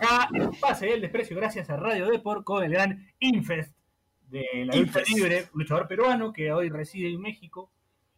Acá 0.00 0.28
en 0.32 0.50
Pase 0.60 0.86
del 0.86 1.00
Desprecio 1.00 1.36
gracias 1.36 1.68
a 1.70 1.76
Radio 1.76 2.08
Deport 2.08 2.44
con 2.44 2.64
el 2.64 2.70
gran 2.72 3.06
Infest 3.18 3.74
de 4.28 4.44
la 4.54 4.64
lucha 4.76 4.78
Infest. 4.78 5.08
libre, 5.10 5.46
luchador 5.54 5.88
peruano 5.88 6.32
que 6.32 6.52
hoy 6.52 6.68
reside 6.68 7.08
en 7.10 7.20
México 7.20 7.70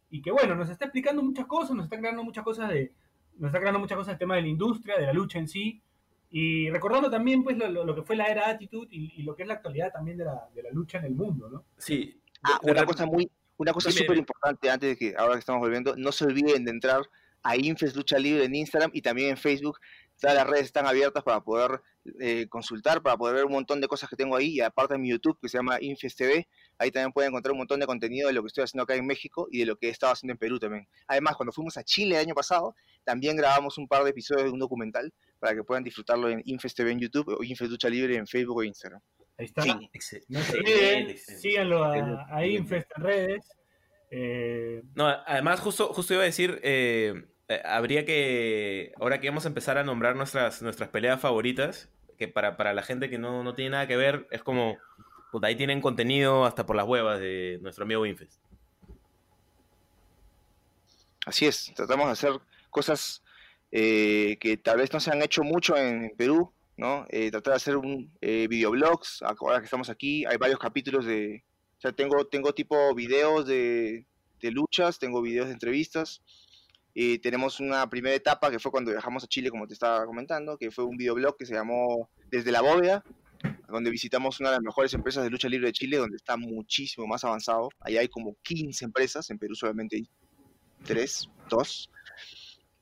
y 0.09 0.21
que 0.21 0.31
bueno, 0.31 0.55
nos 0.55 0.69
está 0.69 0.85
explicando 0.85 1.23
muchas 1.23 1.45
cosas, 1.47 1.75
nos 1.75 1.85
está 1.85 1.97
creando 1.97 2.23
muchas 2.23 2.43
cosas 2.43 2.69
de 2.69 2.93
nos 3.37 3.49
está 3.49 3.59
creando 3.59 3.79
muchas 3.79 3.97
cosas 3.97 4.11
del 4.13 4.19
tema 4.19 4.35
de 4.35 4.43
la 4.43 4.47
industria, 4.47 4.95
de 4.97 5.07
la 5.07 5.13
lucha 5.13 5.39
en 5.39 5.47
sí 5.47 5.81
y 6.29 6.69
recordando 6.69 7.09
también 7.09 7.43
pues 7.43 7.57
lo, 7.57 7.95
que 7.95 8.01
fue 8.03 8.15
la 8.15 8.25
era 8.25 8.47
Attitude 8.49 8.87
y, 8.91 9.11
y 9.19 9.23
lo 9.23 9.35
que 9.35 9.41
es 9.43 9.47
la 9.47 9.55
actualidad 9.55 9.91
también 9.91 10.17
de 10.17 10.25
la, 10.25 10.47
de 10.53 10.63
la 10.63 10.69
lucha 10.71 10.99
en 10.99 11.05
el 11.05 11.15
mundo, 11.15 11.49
¿no? 11.49 11.65
sí. 11.77 12.19
Ah, 12.43 12.59
de- 12.61 12.65
de 12.67 12.71
una 12.73 12.81
la- 12.81 12.85
cosa 12.87 13.05
muy, 13.05 13.29
una 13.57 13.71
cosa 13.73 13.89
súper 13.91 14.17
importante 14.17 14.69
antes 14.69 14.89
de 14.89 14.97
que 14.97 15.15
ahora 15.17 15.33
que 15.33 15.39
estamos 15.39 15.61
volviendo, 15.61 15.95
no 15.95 16.11
se 16.11 16.25
olviden 16.25 16.65
de 16.65 16.71
entrar 16.71 17.01
a 17.41 17.55
Infes 17.57 17.95
Lucha 17.95 18.17
Libre 18.19 18.43
en 18.45 18.53
Instagram 18.55 18.91
y 18.93 19.01
también 19.01 19.29
en 19.31 19.37
Facebook. 19.37 19.79
Todas 20.19 20.35
las 20.35 20.47
redes 20.47 20.65
están 20.65 20.85
abiertas 20.87 21.23
para 21.23 21.41
poder 21.41 21.81
eh, 22.19 22.47
consultar, 22.47 23.01
para 23.01 23.17
poder 23.17 23.35
ver 23.35 23.45
un 23.45 23.51
montón 23.51 23.81
de 23.81 23.87
cosas 23.87 24.09
que 24.09 24.15
tengo 24.15 24.35
ahí. 24.35 24.51
Y 24.55 24.61
aparte 24.61 24.95
en 24.95 25.01
mi 25.01 25.09
YouTube, 25.09 25.37
que 25.41 25.49
se 25.49 25.57
llama 25.57 25.77
Infes 25.81 26.15
TV, 26.15 26.47
ahí 26.77 26.91
también 26.91 27.11
pueden 27.11 27.31
encontrar 27.31 27.51
un 27.51 27.57
montón 27.59 27.79
de 27.79 27.85
contenido 27.85 28.27
de 28.27 28.33
lo 28.33 28.41
que 28.41 28.47
estoy 28.47 28.63
haciendo 28.63 28.83
acá 28.83 28.95
en 28.95 29.05
México 29.05 29.47
y 29.51 29.59
de 29.59 29.65
lo 29.65 29.75
que 29.77 29.87
he 29.87 29.89
estado 29.89 30.13
haciendo 30.13 30.31
en 30.31 30.37
Perú 30.37 30.59
también. 30.59 30.87
Además, 31.07 31.35
cuando 31.35 31.51
fuimos 31.51 31.75
a 31.77 31.83
Chile 31.83 32.15
el 32.15 32.21
año 32.21 32.35
pasado, 32.35 32.75
también 33.03 33.35
grabamos 33.35 33.77
un 33.77 33.87
par 33.87 34.03
de 34.03 34.11
episodios 34.11 34.45
de 34.45 34.51
un 34.51 34.59
documental 34.59 35.13
para 35.39 35.55
que 35.55 35.63
puedan 35.63 35.83
disfrutarlo 35.83 36.29
en 36.29 36.41
Infes 36.45 36.73
TV 36.73 36.91
en 36.91 36.99
YouTube 36.99 37.35
o 37.37 37.43
Infes 37.43 37.69
Lucha 37.69 37.89
Libre 37.89 38.15
en 38.15 38.27
Facebook 38.27 38.57
o 38.57 38.63
Instagram. 38.63 39.01
Ahí 39.37 39.45
está. 39.45 39.63
Sí. 39.63 39.69
No 40.29 40.39
se 40.39 40.57
Excelente, 40.57 40.59
olviden, 40.59 41.09
excelente. 41.09 41.41
síganlo 41.41 41.83
a, 41.83 42.27
a 42.29 42.45
Infest 42.45 42.89
en 42.97 43.03
redes. 43.03 43.45
Eh, 44.11 44.81
No, 44.95 45.07
además, 45.07 45.59
justo, 45.59 45.87
justo 45.93 46.13
iba 46.13 46.21
a 46.23 46.27
decir, 46.27 46.59
eh, 46.63 47.25
eh, 47.47 47.61
habría 47.65 48.05
que, 48.05 48.93
ahora 48.99 49.19
que 49.19 49.29
vamos 49.29 49.45
a 49.45 49.49
empezar 49.49 49.77
a 49.77 49.83
nombrar 49.83 50.15
nuestras, 50.15 50.61
nuestras 50.61 50.89
peleas 50.89 51.19
favoritas, 51.19 51.89
que 52.17 52.27
para, 52.27 52.57
para 52.57 52.73
la 52.73 52.83
gente 52.83 53.09
que 53.09 53.17
no, 53.17 53.43
no 53.43 53.55
tiene 53.55 53.71
nada 53.71 53.87
que 53.87 53.97
ver, 53.97 54.27
es 54.31 54.43
como, 54.43 54.77
puta, 55.31 55.47
ahí 55.47 55.55
tienen 55.55 55.81
contenido 55.81 56.45
hasta 56.45 56.65
por 56.65 56.75
las 56.75 56.87
huevas 56.87 57.19
de 57.19 57.59
nuestro 57.61 57.83
amigo 57.85 58.01
Winfest. 58.01 58.41
Así 61.25 61.45
es, 61.45 61.71
tratamos 61.75 62.07
de 62.07 62.11
hacer 62.11 62.31
cosas 62.69 63.23
eh, 63.71 64.37
que 64.39 64.57
tal 64.57 64.77
vez 64.77 64.91
no 64.93 64.99
se 64.99 65.11
han 65.11 65.21
hecho 65.21 65.43
mucho 65.43 65.77
en 65.77 66.11
Perú, 66.17 66.53
¿no? 66.75 67.05
Eh, 67.09 67.31
tratar 67.31 67.53
de 67.53 67.57
hacer 67.57 67.77
un 67.77 68.11
eh, 68.21 68.47
videoblogs, 68.49 69.23
ahora 69.23 69.59
que 69.59 69.65
estamos 69.65 69.89
aquí, 69.89 70.25
hay 70.25 70.37
varios 70.37 70.59
capítulos 70.59 71.05
de, 71.05 71.43
o 71.77 71.81
sea, 71.81 71.91
tengo, 71.91 72.27
tengo 72.27 72.53
tipo 72.53 72.93
videos 72.93 73.45
de, 73.45 74.05
de 74.41 74.51
luchas, 74.51 74.99
tengo 74.99 75.21
videos 75.21 75.47
de 75.47 75.53
entrevistas, 75.53 76.21
y 76.93 77.17
tenemos 77.19 77.59
una 77.59 77.89
primera 77.89 78.15
etapa 78.15 78.51
que 78.51 78.59
fue 78.59 78.71
cuando 78.71 78.91
viajamos 78.91 79.23
a 79.23 79.27
Chile, 79.27 79.49
como 79.49 79.67
te 79.67 79.73
estaba 79.73 80.05
comentando, 80.05 80.57
que 80.57 80.69
fue 80.69 80.83
un 80.83 80.95
videoblog 80.95 81.35
que 81.37 81.45
se 81.45 81.55
llamó 81.55 82.09
Desde 82.29 82.51
la 82.51 82.61
Bóveda, 82.61 83.03
donde 83.67 83.89
visitamos 83.89 84.39
una 84.39 84.49
de 84.49 84.57
las 84.57 84.63
mejores 84.63 84.93
empresas 84.93 85.23
de 85.23 85.31
lucha 85.31 85.49
libre 85.49 85.67
de 85.67 85.73
Chile, 85.73 85.97
donde 85.97 86.17
está 86.17 86.37
muchísimo 86.37 87.07
más 87.07 87.23
avanzado. 87.23 87.69
Allá 87.79 88.01
hay 88.01 88.09
como 88.09 88.35
15 88.43 88.85
empresas, 88.85 89.29
en 89.31 89.39
Perú 89.39 89.55
solamente 89.55 89.95
hay 89.95 90.07
3, 90.85 91.29
2. 91.49 91.89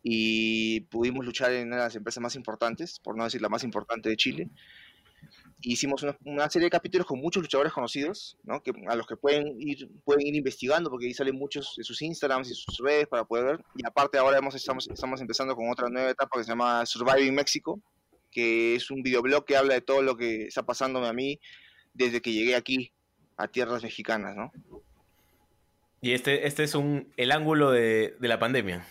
Y 0.04 0.82
pudimos 0.82 1.26
luchar 1.26 1.54
en 1.54 1.68
una 1.68 1.78
de 1.78 1.84
las 1.84 1.96
empresas 1.96 2.22
más 2.22 2.36
importantes, 2.36 3.00
por 3.00 3.16
no 3.16 3.24
decir 3.24 3.42
la 3.42 3.50
más 3.50 3.64
importante 3.64 4.10
de 4.10 4.18
Chile. 4.18 4.50
Hicimos 5.64 6.04
una, 6.26 6.50
serie 6.50 6.66
de 6.66 6.72
capítulos 6.72 7.06
con 7.06 7.20
muchos 7.20 7.44
luchadores 7.44 7.72
conocidos, 7.72 8.38
¿no? 8.44 8.62
que, 8.64 8.72
a 8.88 8.96
los 8.96 9.06
que 9.06 9.16
pueden 9.16 9.56
ir, 9.60 9.90
pueden 10.04 10.26
ir 10.26 10.36
investigando, 10.36 10.90
porque 10.90 11.06
ahí 11.06 11.14
salen 11.14 11.36
muchos 11.36 11.76
de 11.78 11.84
sus 11.84 12.02
Instagrams 12.02 12.50
y 12.50 12.56
sus 12.56 12.78
redes 12.80 13.08
para 13.08 13.26
poder 13.26 13.46
ver. 13.46 13.66
Y 13.76 13.86
aparte 13.86 14.18
ahora 14.18 14.38
hemos, 14.38 14.56
estamos, 14.56 14.88
estamos 14.90 15.22
empezando 15.22 15.56
con 15.56 15.70
otra 15.70 15.90
nueva 15.90 16.10
etapa 16.10 16.38
que 16.38 16.44
se 16.44 16.50
llama 16.50 16.86
Surviving 16.86 17.36
Mexico, 17.36 17.80
que 18.32 18.76
es 18.76 18.90
un 18.90 19.04
videoblog 19.04 19.46
que 19.46 19.56
habla 19.56 19.76
de 19.76 19.82
todo 19.82 20.02
lo 20.02 20.18
que 20.18 20.46
está 20.46 20.64
pasándome 20.64 21.08
a 21.08 21.14
mí 21.14 21.40
desde 21.94 22.22
que 22.22 22.32
llegué 22.32 22.56
aquí 22.56 22.92
a 23.38 23.48
tierras 23.48 23.84
mexicanas, 23.84 24.36
¿no? 24.36 24.52
Y 26.02 26.14
este, 26.14 26.48
este 26.48 26.64
es 26.64 26.74
un, 26.74 27.14
el 27.18 27.32
ángulo 27.32 27.72
de, 27.72 28.16
de 28.20 28.28
la 28.28 28.40
pandemia. 28.40 28.88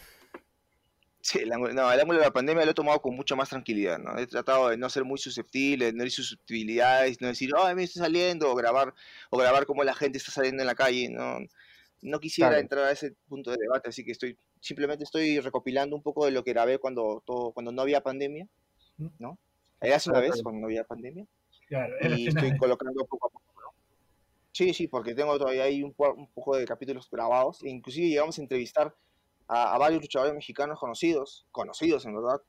Sí, 1.22 1.40
el 1.40 1.52
ángulo, 1.52 1.74
no, 1.74 1.92
el 1.92 2.00
ángulo 2.00 2.18
de 2.18 2.24
la 2.24 2.32
pandemia 2.32 2.64
lo 2.64 2.70
he 2.70 2.74
tomado 2.74 3.02
con 3.02 3.14
mucha 3.14 3.36
más 3.36 3.50
tranquilidad, 3.50 3.98
¿no? 3.98 4.18
He 4.18 4.26
tratado 4.26 4.70
de 4.70 4.78
no 4.78 4.88
ser 4.88 5.04
muy 5.04 5.18
susceptible, 5.18 5.92
no 5.92 6.04
ir 6.04 6.10
susceptibilidades, 6.10 7.20
no 7.20 7.28
decir, 7.28 7.50
ay, 7.58 7.74
me 7.74 7.82
estoy 7.82 8.00
saliendo, 8.00 8.50
o 8.50 8.54
grabar, 8.54 8.94
o 9.28 9.36
grabar 9.36 9.66
cómo 9.66 9.84
la 9.84 9.94
gente 9.94 10.16
está 10.16 10.32
saliendo 10.32 10.62
en 10.62 10.66
la 10.66 10.74
calle, 10.74 11.10
¿no? 11.10 11.38
No 12.00 12.20
quisiera 12.20 12.50
Claro. 12.50 12.62
entrar 12.62 12.84
a 12.86 12.92
ese 12.92 13.12
punto 13.28 13.50
de 13.50 13.58
debate, 13.60 13.90
así 13.90 14.02
que 14.02 14.12
estoy, 14.12 14.38
simplemente 14.60 15.04
estoy 15.04 15.38
recopilando 15.40 15.94
un 15.94 16.02
poco 16.02 16.24
de 16.24 16.30
lo 16.30 16.42
que 16.42 16.52
grabé 16.52 16.78
cuando, 16.78 17.22
todo, 17.26 17.52
cuando 17.52 17.70
no 17.70 17.82
había 17.82 18.00
pandemia, 18.02 18.48
¿no? 19.18 19.38
Ahí 19.80 19.90
hace 19.90 20.08
una 20.08 20.20
vez, 20.20 20.42
cuando 20.42 20.62
no 20.62 20.66
había 20.68 20.84
pandemia, 20.84 21.26
claro, 21.68 21.94
era 22.00 22.16
y 22.16 22.28
estoy 22.28 22.56
colocando 22.56 23.04
poco 23.04 23.26
a 23.26 23.30
poco. 23.30 23.74
Sí, 24.52 24.72
sí, 24.72 24.88
porque 24.88 25.14
tengo 25.14 25.38
todavía 25.38 25.64
ahí 25.64 25.82
un, 25.82 25.94
un 25.96 26.26
poco 26.28 26.56
de 26.56 26.64
capítulos 26.64 27.08
grabados, 27.10 27.62
e 27.62 27.68
inclusive 27.68 28.08
llegamos 28.08 28.38
a 28.38 28.42
entrevistar 28.42 28.94
a, 29.50 29.74
a 29.74 29.78
varios 29.78 30.02
luchadores 30.02 30.32
mexicanos 30.34 30.78
conocidos, 30.78 31.46
conocidos 31.50 32.04
en 32.06 32.14
verdad, 32.14 32.40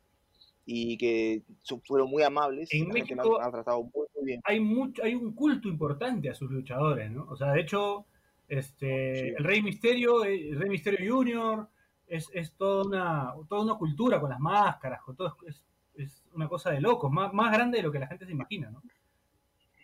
y 0.66 0.98
que 0.98 1.42
fueron 1.88 2.10
muy 2.10 2.22
amables, 2.24 2.70
En 2.72 2.88
la 2.90 2.94
gente 2.96 3.16
México- 3.16 3.42
ha 3.42 3.50
tratado 3.52 3.82
muy, 3.84 4.06
muy 4.16 4.26
bien. 4.26 4.42
hay 4.44 4.60
mucho, 4.60 5.04
hay 5.04 5.16
un 5.16 5.34
culto 5.34 5.68
importante 5.68 6.30
a 6.30 6.36
sus 6.36 6.52
luchadores, 6.52 7.10
¿no? 7.12 7.26
O 7.30 7.36
sea, 7.36 7.52
de 7.54 7.62
hecho, 7.62 8.06
este, 8.48 9.16
Sí. 9.16 9.28
el 9.38 9.44
Rey 9.44 9.62
Misterio, 9.62 10.24
eh, 10.26 10.50
el 10.50 10.60
Rey 10.60 10.70
Misterio 10.70 11.14
Junior, 11.16 11.68
es, 12.08 12.30
es 12.34 12.52
toda 12.58 12.84
una, 12.86 13.34
toda 13.50 13.62
una 13.64 13.76
cultura 13.76 14.20
con 14.20 14.30
las 14.30 14.40
máscaras, 14.40 15.02
con 15.02 15.16
todo, 15.16 15.36
es, 15.48 15.64
es 15.96 16.22
una 16.34 16.48
cosa 16.48 16.70
de 16.72 16.82
locos, 16.82 17.10
más, 17.12 17.34
más 17.34 17.52
grande 17.52 17.78
de 17.78 17.84
lo 17.84 17.92
que 17.92 18.00
la 18.00 18.08
gente 18.08 18.26
se 18.26 18.32
imagina, 18.32 18.70
¿no? 18.70 18.82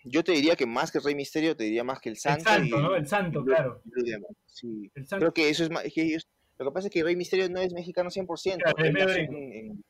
Yo 0.03 0.23
te 0.23 0.31
diría 0.33 0.55
que 0.55 0.65
más 0.65 0.91
que 0.91 0.99
el 0.99 1.03
Rey 1.03 1.15
Misterio, 1.15 1.55
te 1.55 1.63
diría 1.65 1.83
más 1.83 1.99
que 1.99 2.09
el 2.09 2.17
Santo. 2.17 2.49
el 2.49 2.55
Santo, 2.69 2.79
y, 2.79 2.81
¿no? 2.83 2.95
El 2.95 3.07
Santo, 3.07 3.41
y 3.41 3.45
claro. 3.45 3.81
y 3.85 4.11
sí. 4.45 4.91
El 4.95 5.05
Santo, 5.07 5.23
Creo 5.23 5.33
que 5.33 5.49
eso 5.49 5.63
es 5.63 5.71
más, 5.71 5.83
es 5.85 5.93
que 5.93 6.03
ellos, 6.03 6.27
lo 6.65 6.71
que 6.71 6.73
pasa 6.73 6.87
es 6.87 6.93
que 6.93 7.03
Rey 7.03 7.15
Misterio 7.15 7.49
no 7.49 7.59
es 7.61 7.73
mexicano 7.73 8.09
100%. 8.09 8.57
Claro, 8.63 8.77
es 8.77 8.85
él 8.87 8.93
medio 8.93 9.05
nació 9.07 9.23
gringo. 9.23 9.37
en- 9.37 9.53
en- 9.53 9.83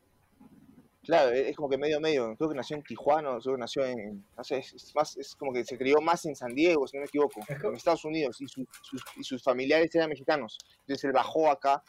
claro, 1.04 1.32
es 1.32 1.56
como 1.56 1.70
que 1.70 1.78
medio 1.78 2.02
medio, 2.02 2.36
creo 2.36 2.50
que 2.50 2.56
nació 2.56 2.76
en 2.76 2.84
Tijuana, 2.84 3.38
creo 3.42 3.56
que 3.56 3.60
nació 3.60 3.86
en, 3.86 4.26
no 4.36 4.44
sé, 4.44 4.58
es, 4.58 4.74
es 4.74 4.94
más, 4.96 5.16
es 5.18 5.36
como 5.36 5.54
que 5.54 5.64
se 5.64 5.78
crió 5.78 6.02
más 6.02 6.26
en 6.26 6.36
San 6.36 6.54
Diego, 6.54 6.86
si 6.88 6.98
no 6.98 7.02
me 7.02 7.06
equivoco, 7.08 7.40
en 7.50 7.76
Estados 7.76 8.04
Unidos, 8.04 8.42
y, 8.42 8.48
su- 8.48 8.68
sus, 8.82 9.02
y 9.16 9.24
sus 9.24 9.42
familiares 9.42 9.94
eran 9.96 10.10
mexicanos. 10.10 10.58
Entonces 10.82 11.06
él 11.06 11.14
bajó 11.14 11.50
acá 11.50 11.82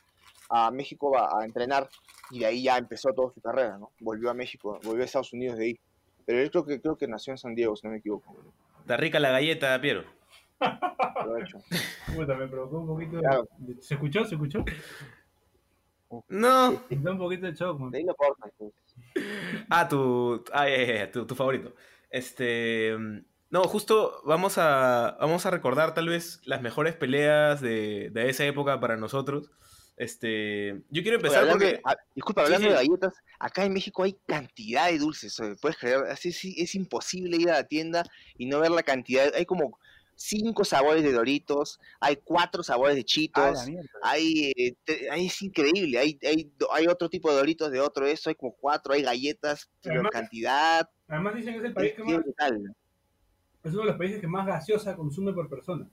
a 0.50 0.70
México 0.70 1.18
a, 1.18 1.40
a 1.40 1.44
entrenar 1.44 1.88
y 2.30 2.38
de 2.38 2.46
ahí 2.46 2.62
ya 2.62 2.78
empezó 2.78 3.12
toda 3.12 3.32
su 3.32 3.40
carrera, 3.40 3.76
¿no? 3.78 3.90
Volvió 4.00 4.30
a 4.30 4.34
México, 4.34 4.78
volvió 4.84 5.02
a 5.02 5.06
Estados 5.06 5.32
Unidos 5.32 5.58
de 5.58 5.64
ahí. 5.66 5.80
Pero 6.24 6.40
él 6.40 6.50
creo 6.50 6.64
que, 6.64 6.80
creo 6.80 6.96
que 6.96 7.06
nació 7.08 7.32
en 7.32 7.38
San 7.38 7.54
Diego, 7.54 7.74
si 7.74 7.86
no 7.86 7.92
me 7.92 7.98
equivoco. 7.98 8.36
Está 8.80 8.96
rica 8.96 9.18
la 9.18 9.30
galleta, 9.30 9.78
Piero. 9.80 10.04
Lo 10.60 11.36
he 11.36 11.42
hecho. 11.42 11.58
puta, 12.14 12.34
me 12.34 12.48
provocó 12.48 12.78
un 12.80 12.86
poquito 12.86 13.16
de- 13.16 13.22
Claro. 13.22 13.48
de- 13.58 13.82
¿Se 13.82 13.94
escuchó? 13.94 14.24
¿Se 14.24 14.34
escuchó? 14.34 14.64
No. 16.28 16.82
Me 16.88 16.96
da 16.96 17.12
un 17.12 17.18
poquito 17.18 17.46
de 17.46 17.52
shock, 17.52 17.78
man. 17.78 17.90
De 17.90 17.98
ahí 17.98 18.06
cortan. 18.16 18.50
pues. 18.56 18.72
Ah, 19.68 19.86
tu, 19.88 20.42
ah, 20.52 20.68
ya, 20.68 20.84
ya, 20.84 21.10
tu, 21.10 21.26
tu 21.26 21.34
favorito. 21.34 21.74
Este, 22.10 22.96
no, 23.50 23.62
justo 23.64 24.22
vamos 24.24 24.56
a, 24.58 25.16
vamos 25.20 25.44
a 25.44 25.50
recordar 25.50 25.92
tal 25.94 26.08
vez 26.08 26.40
las 26.44 26.62
mejores 26.62 26.94
peleas 26.96 27.60
de, 27.60 28.10
de 28.10 28.30
esa 28.30 28.44
época 28.46 28.80
para 28.80 28.96
nosotros. 28.96 29.50
Este, 29.98 30.80
yo 30.90 31.02
quiero 31.02 31.16
Oye, 31.18 31.26
empezar 31.26 31.40
hablando 31.40 31.64
porque... 31.64 31.80
ah, 31.84 31.96
disculpa, 32.14 32.42
hablando 32.42 32.68
sí. 32.68 32.72
de 32.72 32.74
galletas, 32.76 33.14
acá 33.40 33.64
en 33.64 33.72
México 33.72 34.04
hay 34.04 34.16
cantidad 34.26 34.86
de 34.86 34.98
dulces, 34.98 35.36
puedes 35.60 35.76
creer, 35.76 36.04
así 36.08 36.28
es 36.56 36.74
imposible 36.76 37.36
ir 37.36 37.50
a 37.50 37.54
la 37.54 37.64
tienda 37.64 38.04
y 38.36 38.46
no 38.46 38.60
ver 38.60 38.70
la 38.70 38.84
cantidad, 38.84 39.34
hay 39.34 39.44
como 39.44 39.76
cinco 40.20 40.64
sabores 40.64 41.04
de 41.04 41.12
Doritos, 41.12 41.78
hay 42.00 42.16
cuatro 42.16 42.64
sabores 42.64 42.96
de 42.96 43.04
Ah, 43.34 43.64
mierda. 43.66 43.88
hay, 44.02 44.52
eh, 44.56 44.74
te- 44.84 45.08
hay- 45.10 45.26
es 45.26 45.40
increíble, 45.42 45.96
hay, 45.96 46.18
hay, 46.26 46.52
hay 46.72 46.86
otro 46.88 47.08
tipo 47.08 47.30
de 47.30 47.36
Doritos 47.36 47.70
de 47.70 47.78
otro 47.80 48.04
eso, 48.04 48.28
hay 48.28 48.34
como 48.34 48.52
cuatro, 48.56 48.92
hay 48.94 49.02
galletas, 49.02 49.70
pero 49.80 49.94
Además- 49.96 50.10
cantidad, 50.12 50.90
Además 51.06 51.34
dicen 51.36 51.52
que 51.54 51.58
es 51.60 51.64
el 51.66 51.72
país 51.72 51.90
es, 51.90 51.96
que 51.96 52.02
más, 52.04 52.24
es 53.62 53.72
uno 53.72 53.82
de 53.82 53.88
los 53.88 53.96
países 53.96 54.20
que 54.20 54.26
más 54.26 54.46
gaseosa 54.46 54.96
consume 54.96 55.32
por 55.32 55.48
persona. 55.48 55.88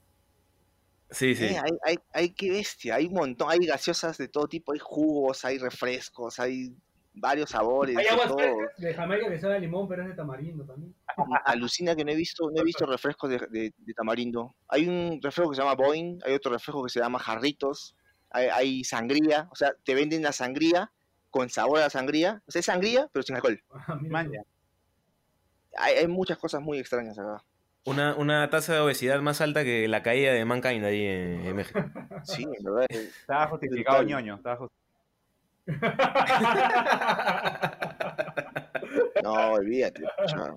Sí, 1.10 1.36
sí. 1.36 1.44
Eh, 1.44 1.56
hay, 1.62 1.70
hay, 1.84 1.96
hay, 2.12 2.30
qué 2.30 2.50
bestia, 2.50 2.96
hay 2.96 3.06
un 3.06 3.14
montón, 3.14 3.48
hay 3.48 3.60
gaseosas 3.60 4.18
de 4.18 4.26
todo 4.26 4.48
tipo, 4.48 4.72
hay 4.72 4.80
jugos, 4.80 5.44
hay 5.44 5.58
refrescos, 5.58 6.40
hay 6.40 6.74
varios 7.18 7.50
sabores, 7.50 7.96
Hay 7.96 8.04
de 8.04 8.10
aguas 8.10 8.32
de 8.76 8.94
Jamaica 8.94 9.28
que 9.28 9.38
sabe 9.38 9.56
a 9.56 9.58
limón, 9.58 9.88
pero 9.88 10.02
es 10.02 10.08
de 10.08 10.14
tamarindo 10.14 10.64
también. 10.64 10.94
Alucina 11.44 11.96
que 11.96 12.04
no 12.04 12.12
he 12.12 12.14
visto, 12.14 12.50
no 12.50 12.60
he 12.60 12.64
visto 12.64 12.84
refrescos 12.86 13.30
de, 13.30 13.38
de- 13.50 13.72
de 13.76 13.94
tamarindo. 13.94 14.54
Hay 14.68 14.86
un 14.88 15.18
refresco 15.22 15.50
que 15.50 15.56
se 15.56 15.62
llama 15.62 15.74
Boeing, 15.74 16.18
hay 16.24 16.34
otro 16.34 16.52
refresco 16.52 16.84
que 16.84 16.90
se 16.90 17.00
llama 17.00 17.18
Jarritos, 17.18 17.96
hay, 18.30 18.48
hay 18.48 18.84
sangría, 18.84 19.48
o 19.50 19.56
sea, 19.56 19.72
te 19.84 19.94
venden 19.94 20.22
la 20.22 20.32
sangría 20.32 20.92
con 21.30 21.48
sabor 21.48 21.80
a 21.80 21.90
sangría, 21.90 22.42
o 22.46 22.50
sea, 22.50 22.60
es 22.60 22.66
sangría, 22.66 23.08
pero 23.12 23.22
sin 23.22 23.36
alcohol. 23.36 23.62
Ah. 23.72 23.98
Hay, 25.78 25.94
hay 25.94 26.06
muchas 26.08 26.38
cosas 26.38 26.60
muy 26.62 26.78
extrañas 26.78 27.18
acá. 27.18 27.42
Una, 27.84 28.14
una 28.16 28.50
tasa 28.50 28.74
de 28.74 28.80
obesidad 28.80 29.20
más 29.20 29.40
alta 29.40 29.62
que 29.62 29.86
la 29.88 30.02
caída 30.02 30.32
de 30.32 30.44
Mankind 30.44 30.84
ahí 30.84 31.02
en, 31.06 31.46
en 31.46 31.56
México. 31.56 31.78
Sí, 32.24 32.42
en 32.42 32.64
verdad. 32.64 32.86
es- 32.88 33.16
Estaba 33.20 33.46
justificado 33.48 34.02
ñoño. 34.02 34.34
Estaba 34.36 34.56
justi- 34.58 34.74
No, 39.22 39.52
olvídate. 39.54 40.02
chao. 40.26 40.56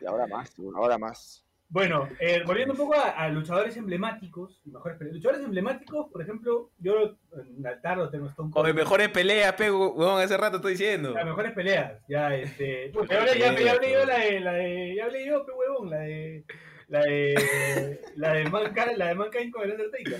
Y 0.00 0.06
ahora 0.06 0.26
más, 0.26 0.54
ahora 0.74 0.98
más. 0.98 1.44
Bueno, 1.68 2.08
eh, 2.18 2.42
volviendo 2.44 2.72
un 2.74 2.78
poco 2.78 2.94
a, 2.96 3.10
a 3.10 3.28
luchadores 3.28 3.76
emblemáticos, 3.76 4.60
mejores 4.64 4.98
peleas. 4.98 5.14
Luchadores 5.14 5.44
emblemáticos, 5.44 6.08
por 6.10 6.20
ejemplo, 6.20 6.72
yo 6.78 7.16
en 7.56 7.64
altar 7.64 7.98
lo 7.98 8.10
tengo 8.10 8.26
Stone 8.26 8.48
O 8.52 8.62
Cold. 8.62 8.74
mejores 8.74 9.08
peleas, 9.10 9.52
pego, 9.52 9.92
huevón, 9.92 10.20
hace 10.20 10.36
rato 10.36 10.56
estoy 10.56 10.72
diciendo. 10.72 11.12
Las 11.12 11.24
mejores 11.24 11.52
peleas, 11.52 11.92
ya, 12.08 12.34
este. 12.34 12.90
Ya 13.08 13.18
hablé, 13.20 13.38
ya, 13.38 13.56
ya 13.56 13.72
hablé 13.72 13.92
yo 13.92 14.04
la 14.04 14.18
de, 14.18 14.40
la 14.40 14.52
de. 14.54 14.94
Ya 14.96 15.04
hablé 15.04 15.26
yo, 15.26 15.46
pe 15.46 15.52
huevón, 15.52 15.90
la 15.90 15.98
de. 16.00 16.44
La 16.88 17.00
de. 17.02 18.00
La 18.16 18.32
de 18.32 18.44
Mankind, 18.50 18.96
la 18.96 19.06
de 19.06 19.14
Mankind 19.14 19.52
con 19.52 19.62
el 19.62 19.70
Undertaker. 19.70 20.18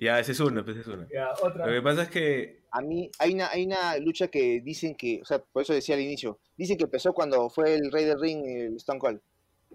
Ya, 0.00 0.18
ese 0.20 0.32
es 0.32 0.40
uno, 0.40 0.64
pues 0.64 0.76
ese 0.78 0.88
es 0.90 0.96
uno. 0.96 1.06
Ya, 1.12 1.30
otra. 1.42 1.66
Lo 1.66 1.72
que 1.72 1.82
pasa 1.82 2.02
es 2.02 2.08
que 2.10 2.60
A 2.70 2.80
mí 2.82 3.10
hay 3.18 3.34
una, 3.34 3.48
hay 3.50 3.64
una 3.66 3.96
lucha 3.98 4.28
que 4.28 4.60
dicen 4.60 4.94
que, 4.94 5.20
o 5.22 5.24
sea, 5.24 5.38
por 5.40 5.62
eso 5.62 5.72
decía 5.72 5.94
al 5.94 6.00
inicio, 6.02 6.38
dicen 6.56 6.76
que 6.76 6.84
empezó 6.84 7.12
cuando 7.12 7.48
fue 7.50 7.74
el 7.74 7.90
rey 7.90 8.04
del 8.04 8.20
ring, 8.20 8.44
el 8.46 8.76
Stone 8.76 8.98
Cold. 8.98 9.20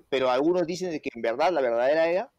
Pero 0.09 0.29
algunos 0.29 0.65
dicen 0.67 0.91
de 0.91 1.01
que 1.01 1.09
en 1.13 1.21
verdad 1.21 1.51
la 1.51 1.61
verdadera 1.61 2.07
era 2.07 2.31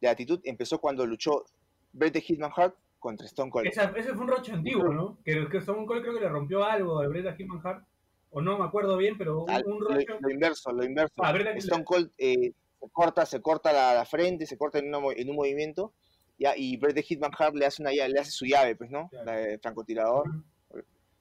de 0.00 0.08
actitud 0.08 0.40
empezó 0.44 0.78
cuando 0.78 1.04
luchó 1.06 1.44
Bret 1.92 2.12
the 2.12 2.20
Hitman 2.20 2.50
Hart 2.56 2.74
contra 2.98 3.26
Stone 3.26 3.50
Cold. 3.50 3.66
Esa- 3.66 3.92
ese 3.96 4.12
fue 4.14 4.22
un 4.24 4.28
roche 4.28 4.52
antiguo, 4.52 4.92
¿no? 4.92 5.18
Que, 5.24 5.48
que 5.48 5.58
Stone 5.58 5.86
Cold 5.86 6.02
creo 6.02 6.14
que 6.14 6.20
le 6.20 6.28
rompió 6.28 6.64
algo 6.64 6.98
al 7.00 7.08
Bret 7.08 7.26
a 7.26 7.34
Hitman 7.36 7.60
Hart. 7.64 7.84
O 8.30 8.40
no 8.42 8.58
me 8.58 8.64
acuerdo 8.64 8.96
bien, 8.98 9.16
pero 9.16 9.42
un, 9.44 9.50
Al- 9.50 9.64
un 9.66 9.80
lo, 9.82 9.88
roche. 9.90 10.06
lo 10.20 10.30
inverso, 10.30 10.70
lo 10.72 10.84
inverso. 10.84 11.14
Ah, 11.18 11.30
a- 11.30 11.50
Stone 11.58 11.84
Cold 11.84 12.10
eh, 12.18 12.52
se 12.80 12.88
corta, 12.92 13.24
se 13.26 13.40
corta 13.40 13.72
la, 13.72 13.94
la 13.94 14.04
frente, 14.04 14.46
se 14.46 14.56
corta 14.58 14.78
en, 14.78 14.94
una 14.94 15.12
en 15.16 15.30
un 15.30 15.36
movimiento 15.36 15.92
ya, 16.38 16.56
y 16.56 16.76
Bret 16.76 16.94
the 16.94 17.02
Hitman 17.02 17.32
Hart 17.36 17.54
le 17.54 17.66
hace, 17.66 17.82
una, 17.82 17.90
le 17.90 18.20
hace 18.20 18.30
su 18.30 18.46
llave, 18.46 18.76
pues, 18.76 18.90
¿no? 18.90 19.10
La 19.24 19.32
de 19.36 19.58
francotirador, 19.58 20.24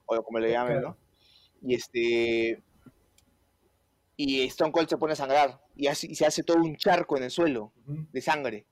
o 0.05 0.23
como 0.23 0.39
le 0.39 0.51
llamen. 0.51 0.81
¿no? 0.81 0.97
Y 1.61 1.73
este... 1.75 2.61
Y 4.15 4.41
Stone 4.47 4.71
Cold 4.71 4.89
se 4.89 4.97
pone 4.97 5.13
a 5.13 5.15
sangrar, 5.15 5.59
y, 5.75 5.87
hace- 5.87 6.07
y 6.07 6.15
se 6.15 6.25
hace 6.25 6.43
todo 6.43 6.57
un 6.57 6.75
charco 6.77 7.17
en 7.17 7.23
el 7.23 7.31
suelo 7.31 7.71
de 8.11 8.21
sangre. 8.21 8.65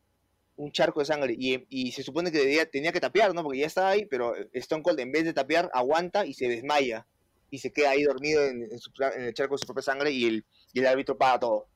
Un 0.58 0.72
charco 0.72 1.02
de 1.02 1.06
sangre. 1.06 1.36
Y, 1.38 1.66
y 1.70 1.91
se 1.91 2.02
supone 2.02 2.32
que 2.32 2.39
debía- 2.39 2.66
tenía 2.70 2.91
que 2.91 3.00
tapear, 3.00 3.34
¿no? 3.36 3.43
Porque 3.43 3.60
ya 3.60 3.68
estaba 3.68 3.89
ahí, 3.89 4.06
pero 4.06 4.34
Stone 4.54 4.82
Cold 4.82 5.00
en 5.02 5.12
vez 5.12 5.24
de 5.26 5.34
tapear, 5.34 5.70
aguanta 5.74 6.26
y 6.26 6.34
se 6.34 6.48
desmaya. 6.48 7.06
Y 7.52 7.60
se 7.60 7.72
queda 7.72 7.91
ahí 7.91 8.04
dormido 8.04 8.43
en, 8.46 8.64
en 8.64 8.80
su 8.80 8.91
pra- 8.91 9.16
en 9.16 9.24
el 9.24 9.34
charco 9.34 9.54
de 9.56 9.60
su 9.60 9.66
propia 9.68 9.84
sangre 9.84 10.12
y 10.12 10.26
el, 10.26 10.46
y 10.74 10.80
el 10.80 10.88
árbitro 10.88 11.16
paga 11.18 11.39
todo. 11.39 11.68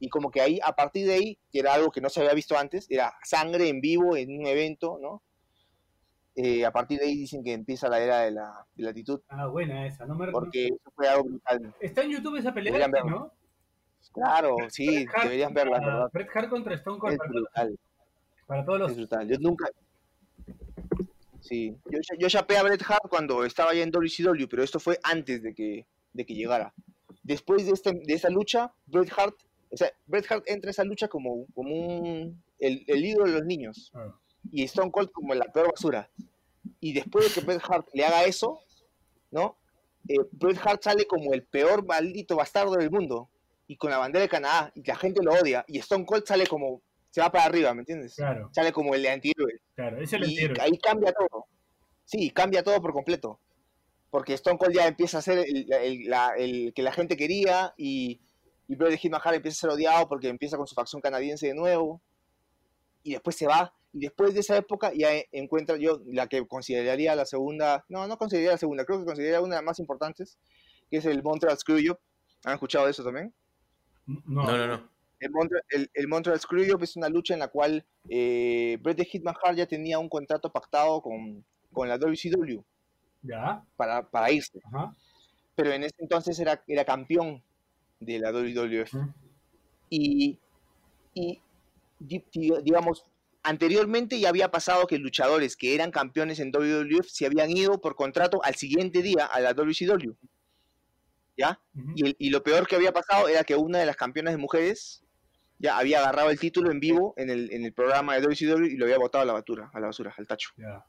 Y 0.00 0.08
como 0.08 0.30
que 0.30 0.40
ahí, 0.40 0.60
a 0.64 0.72
partir 0.74 1.06
de 1.06 1.14
ahí, 1.14 1.38
que 1.50 1.58
era 1.60 1.74
algo 1.74 1.90
que 1.90 2.00
no 2.00 2.08
se 2.08 2.20
había 2.20 2.34
visto 2.34 2.56
antes, 2.56 2.86
era 2.90 3.14
sangre 3.24 3.68
en 3.68 3.80
vivo 3.80 4.16
en 4.16 4.38
un 4.38 4.46
evento, 4.46 4.98
¿no? 5.00 5.22
Eh, 6.36 6.64
a 6.64 6.70
partir 6.70 7.00
de 7.00 7.06
ahí 7.06 7.16
dicen 7.16 7.42
que 7.42 7.52
empieza 7.52 7.88
la 7.88 7.98
era 8.00 8.20
de 8.20 8.30
la, 8.30 8.64
de 8.76 8.84
la 8.84 8.90
actitud, 8.90 9.20
Ah, 9.28 9.48
buena 9.48 9.84
esa, 9.86 10.06
no 10.06 10.14
me 10.14 10.30
porque 10.30 10.66
eso 10.66 10.92
fue 10.94 11.08
algo 11.08 11.24
brutal. 11.24 11.74
Está 11.80 12.02
en 12.02 12.10
YouTube 12.10 12.36
esa 12.36 12.54
pelea, 12.54 12.74
Deberían. 12.74 13.06
¿no? 13.08 13.32
Claro, 14.12 14.56
sí, 14.68 15.04
Hart 15.12 15.24
deberían 15.24 15.52
verla, 15.52 15.80
¿verdad? 15.80 16.10
Bret 16.12 16.28
Hart 16.32 16.48
contra 16.48 16.74
Stone 16.76 16.98
Cold 16.98 17.14
Es 17.14 17.18
para, 17.18 17.30
brutal. 17.30 17.78
para 18.46 18.64
todos 18.64 18.78
los 18.78 18.90
Es 18.92 18.96
brutal. 18.98 19.28
Yo 19.28 19.36
nunca. 19.40 19.68
Sí. 21.40 21.76
Yo, 21.90 21.98
yo 22.18 22.28
chapé 22.28 22.56
a 22.56 22.62
Bret 22.62 22.82
Hart 22.88 23.08
cuando 23.08 23.44
estaba 23.44 23.74
ya 23.74 23.82
en 23.82 23.90
WCW, 23.90 24.46
pero 24.48 24.62
esto 24.62 24.78
fue 24.78 24.98
antes 25.02 25.42
de 25.42 25.54
que, 25.54 25.86
de 26.12 26.24
que 26.24 26.34
llegara. 26.34 26.72
Después 27.22 27.66
de, 27.66 27.72
este, 27.72 27.92
de 27.92 28.14
esa 28.14 28.30
lucha, 28.30 28.72
Bret 28.86 29.10
Hart. 29.16 29.34
O 29.70 29.76
sea, 29.76 29.92
Bret 30.06 30.30
Hart 30.30 30.44
entra 30.46 30.70
a 30.70 30.72
esa 30.72 30.84
lucha 30.84 31.08
como, 31.08 31.46
como 31.54 31.74
un, 31.74 32.42
el, 32.58 32.84
el 32.86 33.04
ídolo 33.04 33.26
de 33.26 33.32
los 33.38 33.44
niños. 33.46 33.90
Ah. 33.94 34.14
Y 34.50 34.64
Stone 34.64 34.90
Cold 34.90 35.10
como 35.10 35.34
la 35.34 35.46
peor 35.46 35.70
basura. 35.70 36.10
Y 36.80 36.92
después 36.92 37.26
de 37.34 37.40
que 37.40 37.46
Bret 37.46 37.60
Hart 37.68 37.88
le 37.92 38.04
haga 38.04 38.24
eso, 38.24 38.60
¿no? 39.30 39.56
Eh, 40.08 40.16
Bret 40.32 40.58
Hart 40.64 40.82
sale 40.82 41.06
como 41.06 41.32
el 41.34 41.42
peor 41.42 41.84
maldito 41.86 42.36
bastardo 42.36 42.74
del 42.76 42.90
mundo. 42.90 43.28
Y 43.66 43.76
con 43.76 43.90
la 43.90 43.98
bandera 43.98 44.22
de 44.22 44.28
Canadá. 44.30 44.72
Y 44.74 44.82
la 44.86 44.96
gente 44.96 45.22
lo 45.22 45.32
odia. 45.32 45.64
Y 45.68 45.78
Stone 45.78 46.06
Cold 46.06 46.24
sale 46.26 46.46
como. 46.46 46.80
Se 47.10 47.20
va 47.20 47.30
para 47.32 47.44
arriba, 47.44 47.72
¿me 47.74 47.80
entiendes? 47.80 48.14
Claro, 48.14 48.50
Sale 48.52 48.70
como 48.72 48.94
el 48.94 49.06
antihéroe. 49.06 49.60
claro, 49.74 50.00
ese 50.00 50.18
lo 50.18 50.26
Y 50.26 50.30
entiendo. 50.30 50.62
ahí 50.62 50.78
cambia 50.78 51.12
todo. 51.12 51.46
Sí, 52.04 52.30
cambia 52.30 52.62
todo 52.62 52.80
por 52.82 52.92
completo. 52.92 53.40
Porque 54.10 54.34
Stone 54.34 54.56
Cold 54.58 54.74
ya 54.74 54.86
empieza 54.86 55.18
a 55.18 55.22
ser 55.22 55.38
el, 55.38 55.70
el- 55.72 56.04
la- 56.08 56.34
el 56.36 56.72
que 56.74 56.82
la 56.82 56.92
gente 56.92 57.16
quería 57.16 57.74
y, 57.78 58.20
y 58.68 58.76
Bret 58.76 58.90
the 58.90 58.98
Hitman 58.98 59.20
Hart 59.24 59.36
empieza 59.36 59.56
a 59.56 59.60
ser 59.62 59.70
odiado 59.70 60.08
porque 60.08 60.28
empieza 60.28 60.56
con 60.56 60.66
su 60.66 60.74
facción 60.74 61.00
canadiense 61.02 61.46
de 61.48 61.54
nuevo. 61.54 62.00
Y 63.02 63.12
después 63.12 63.34
se 63.36 63.46
va. 63.46 63.74
Y 63.92 64.00
después 64.00 64.34
de 64.34 64.40
esa 64.40 64.56
época 64.56 64.92
ya 64.94 65.14
e- 65.14 65.26
encuentra 65.32 65.76
yo 65.78 66.00
la 66.06 66.26
que 66.26 66.46
consideraría 66.46 67.14
la 67.16 67.24
segunda, 67.24 67.84
no, 67.88 68.06
no 68.06 68.18
consideraría 68.18 68.52
la 68.52 68.58
segunda, 68.58 68.84
creo 68.84 68.98
que 68.98 69.06
consideraría 69.06 69.40
una 69.40 69.56
de 69.56 69.62
las 69.62 69.64
más 69.64 69.78
importantes, 69.78 70.38
que 70.90 70.98
es 70.98 71.04
el 71.06 71.22
Montreal 71.22 71.56
Screwjob. 71.56 71.98
¿Han 72.44 72.52
escuchado 72.54 72.84
de 72.84 72.90
eso 72.90 73.02
también? 73.02 73.32
No, 74.06 74.22
No, 74.44 74.56
no, 74.56 74.66
no. 74.66 74.88
El, 75.20 75.32
Montre- 75.32 75.62
el, 75.70 75.90
el 75.94 76.06
Montreal 76.06 76.38
Screwjob 76.38 76.82
es 76.82 76.94
una 76.96 77.08
lucha 77.08 77.34
en 77.34 77.40
la 77.40 77.48
cual 77.48 77.84
eh, 78.08 78.78
Bret 78.82 79.00
Hitman 79.04 79.34
Hart 79.42 79.56
ya 79.56 79.66
tenía 79.66 79.98
un 79.98 80.08
contrato 80.08 80.52
pactado 80.52 81.00
con, 81.02 81.44
con 81.72 81.88
la 81.88 81.96
WCW 81.98 82.60
Ya, 83.22 83.64
para, 83.76 84.08
para 84.08 84.30
irse. 84.30 84.60
ajá. 84.64 84.94
Pero 85.56 85.72
en 85.72 85.82
ese 85.82 85.96
entonces 85.98 86.38
era, 86.38 86.62
era 86.68 86.84
campeón 86.84 87.42
de 88.00 88.18
la 88.18 88.30
WWF. 88.32 88.94
Y, 89.90 90.38
y 91.14 91.40
di- 91.98 92.24
di- 92.32 92.52
digamos, 92.62 93.04
anteriormente 93.42 94.18
ya 94.20 94.28
había 94.28 94.50
pasado 94.50 94.86
que 94.86 94.98
luchadores 94.98 95.56
que 95.56 95.74
eran 95.74 95.90
campeones 95.90 96.38
en 96.40 96.50
WWF 96.52 97.06
se 97.08 97.26
habían 97.26 97.50
ido 97.50 97.80
por 97.80 97.96
contrato 97.96 98.40
al 98.44 98.54
siguiente 98.54 99.02
día 99.02 99.26
a 99.26 99.40
la 99.40 99.54
WCW. 99.54 100.12
¿Ya? 101.36 101.60
Y, 101.94 102.06
el- 102.06 102.16
y 102.18 102.30
lo 102.30 102.42
peor 102.42 102.66
que 102.66 102.76
había 102.76 102.92
pasado 102.92 103.28
era 103.28 103.44
que 103.44 103.54
una 103.54 103.78
de 103.78 103.86
las 103.86 103.96
campeonas 103.96 104.34
de 104.34 104.38
mujeres 104.38 105.04
ya 105.60 105.78
había 105.78 106.00
agarrado 106.00 106.30
el 106.30 106.38
título 106.38 106.70
en 106.70 106.80
vivo 106.80 107.14
en 107.16 107.30
el, 107.30 107.52
en 107.52 107.64
el 107.64 107.72
programa 107.72 108.14
de 108.14 108.20
WCW 108.22 108.64
y 108.66 108.76
lo 108.76 108.84
había 108.84 108.98
botado 108.98 109.22
a 109.22 109.26
la 109.26 109.32
basura, 109.32 109.70
a 109.72 109.80
la 109.80 109.86
basura, 109.86 110.14
al 110.16 110.26
tacho. 110.26 110.50
Ya, 110.56 110.84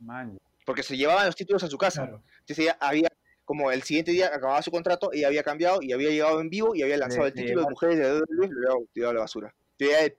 Man, 0.00 0.38
Porque 0.64 0.82
se 0.82 0.96
llevaban 0.96 1.26
los 1.26 1.34
títulos 1.36 1.62
a 1.64 1.68
su 1.68 1.78
casa. 1.78 2.02
claro. 2.02 2.22
Entonces 2.40 2.58
ella 2.58 2.76
había, 2.80 3.08
como 3.46 3.70
el 3.72 3.82
siguiente 3.82 4.10
día 4.10 4.26
acababa 4.26 4.60
su 4.60 4.70
contrato, 4.70 5.10
ella 5.14 5.28
había 5.28 5.42
cambiado 5.42 5.80
y 5.80 5.92
había 5.92 6.10
llegado 6.10 6.40
en 6.42 6.50
vivo 6.50 6.74
y 6.74 6.82
había 6.82 6.98
lanzado 6.98 7.26
el 7.26 7.32
título 7.32 7.62
de 7.62 7.70
mujeres 7.70 7.96
de 7.96 8.12
WWE 8.12 8.46
y 8.46 8.50
lo 8.50 8.72
había 8.74 8.86
tirado 8.92 9.10
a 9.12 9.14
la 9.14 9.20
basura. 9.20 9.54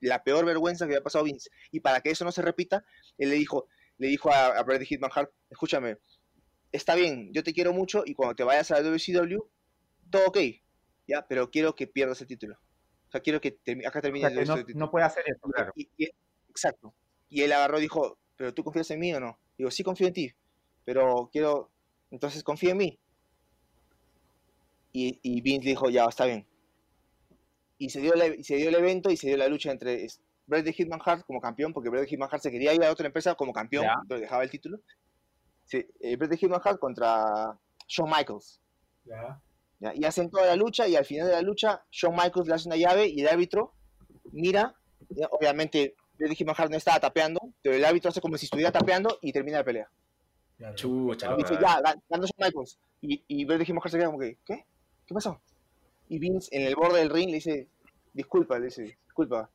La 0.01 0.23
peor 0.23 0.45
vergüenza 0.45 0.85
que 0.87 0.93
había 0.93 1.03
pasado 1.03 1.25
Vince. 1.25 1.49
Y 1.71 1.81
para 1.81 2.01
que 2.01 2.09
eso 2.09 2.25
no 2.25 2.31
se 2.31 2.41
repita, 2.41 2.83
él 3.19 3.29
le 3.29 3.35
dijo, 3.35 3.67
le 3.99 4.07
dijo 4.07 4.31
a, 4.33 4.47
a 4.57 4.63
Bret 4.63 4.81
Hitman 4.83 5.11
Hart, 5.13 5.31
escúchame, 5.49 5.97
está 6.71 6.95
bien, 6.95 7.31
yo 7.33 7.43
te 7.43 7.53
quiero 7.53 7.73
mucho 7.73 8.03
y 8.05 8.13
cuando 8.13 8.35
te 8.35 8.43
vayas 8.43 8.71
a 8.71 8.75
la 8.81 8.89
WCW, 8.89 9.39
todo 10.09 10.25
ok, 10.27 10.37
ya, 11.07 11.27
pero 11.27 11.51
quiero 11.51 11.75
que 11.75 11.85
pierdas 11.87 12.21
el 12.21 12.27
título. 12.27 12.55
O 13.07 13.11
sea, 13.11 13.21
quiero 13.21 13.39
que 13.41 13.57
termi- 13.59 13.87
acá 13.87 13.99
o 13.99 14.01
termine 14.01 14.29
sea, 14.29 14.41
el 14.41 14.47
no, 14.47 14.55
título. 14.55 14.79
no 14.79 14.91
puede 14.91 15.05
hacer 15.05 15.23
eso, 15.27 15.41
claro. 15.49 15.71
Y- 15.75 15.89
y- 15.97 16.09
exacto. 16.49 16.93
Y 17.29 17.41
él 17.41 17.51
agarró 17.51 17.77
y 17.79 17.81
dijo, 17.81 18.19
¿pero 18.35 18.53
tú 18.53 18.63
confías 18.63 18.89
en 18.91 18.99
mí 18.99 19.13
o 19.13 19.19
no? 19.19 19.39
Digo, 19.57 19.71
sí 19.71 19.83
confío 19.83 20.07
en 20.07 20.13
ti, 20.13 20.33
pero 20.85 21.29
quiero, 21.31 21.71
entonces 22.11 22.43
confía 22.43 22.71
en 22.71 22.77
mí. 22.77 22.99
Y, 24.99 25.19
y 25.21 25.41
Vince 25.41 25.65
le 25.65 25.69
dijo, 25.71 25.89
ya, 25.91 26.05
está 26.05 26.25
bien. 26.25 26.47
Y 27.77 27.89
se, 27.91 28.01
dio 28.01 28.13
la- 28.15 28.33
se 28.41 28.55
dio 28.55 28.69
el 28.69 28.75
evento 28.75 29.11
y 29.11 29.17
se 29.17 29.27
dio 29.27 29.37
la 29.37 29.47
lucha 29.47 29.71
entre 29.71 30.07
Bret 30.47 30.65
the 30.65 30.73
Hitman 30.73 30.99
Hart 31.05 31.23
como 31.27 31.39
campeón, 31.39 31.71
porque 31.73 31.89
Bret 31.89 32.05
the 32.05 32.09
Hitman 32.09 32.29
Hart 32.31 32.41
se 32.41 32.49
quería 32.49 32.73
ir 32.73 32.83
a 32.83 32.91
otra 32.91 33.05
empresa 33.05 33.35
como 33.35 33.53
campeón, 33.53 33.83
Ya. 33.83 33.95
pero 34.07 34.19
dejaba 34.19 34.43
el 34.43 34.49
título. 34.49 34.79
Sí, 35.65 35.85
eh, 35.99 36.15
Bret 36.15 36.31
the 36.31 36.37
Hitman 36.37 36.61
Hart 36.63 36.79
contra 36.79 37.59
Shawn 37.87 38.09
Michaels. 38.09 38.59
Ya, 39.05 39.39
¿ya? 39.79 39.93
Y 39.93 40.03
hacen 40.05 40.31
toda 40.31 40.47
la 40.47 40.55
lucha 40.55 40.87
y 40.87 40.95
al 40.95 41.05
final 41.05 41.27
de 41.27 41.33
la 41.33 41.41
lucha 41.43 41.85
Shawn 41.91 42.15
Michaels 42.15 42.47
le 42.47 42.53
hace 42.55 42.67
una 42.67 42.77
llave 42.77 43.07
y 43.07 43.21
el 43.21 43.27
árbitro 43.27 43.73
mira, 44.31 44.73
¿ya? 45.09 45.27
obviamente 45.31 45.93
Bret 46.17 46.29
the 46.31 46.35
Hitman 46.35 46.55
Hart 46.57 46.71
no 46.71 46.77
estaba 46.77 46.99
tapeando, 46.99 47.39
pero 47.61 47.75
el 47.75 47.85
árbitro 47.85 48.09
hace 48.09 48.21
como 48.21 48.35
si 48.37 48.45
estuviera 48.45 48.71
tapeando 48.71 49.19
y 49.21 49.31
termina 49.31 49.59
la 49.59 49.63
pelea. 49.63 49.87
Chucha, 50.73 51.33
Y 51.33 51.43
dice, 51.43 51.53
ya, 51.61 51.79
gan- 51.81 52.01
ganó 52.09 52.25
Shawn 52.25 52.39
Michaels. 52.47 52.79
Y, 53.01 53.23
y 53.27 53.45
Bret 53.45 53.59
the 53.59 53.65
Hitman 53.65 53.81
Hart 53.83 53.91
se 53.91 53.97
queda 53.99 54.07
como 54.07 54.17
que, 54.19 54.37
¿qué? 54.43 54.65
¿Qué 55.07 55.13
pasó? 55.13 55.41
Y 56.09 56.19
Vince 56.19 56.49
en 56.55 56.63
el 56.67 56.75
borde 56.75 56.99
del 56.99 57.09
ring 57.09 57.29
le 57.29 57.35
dice, 57.35 57.67
disculpa, 58.13 58.59
le 58.59 58.65
dice, 58.65 58.83
disculpa. 59.05 59.49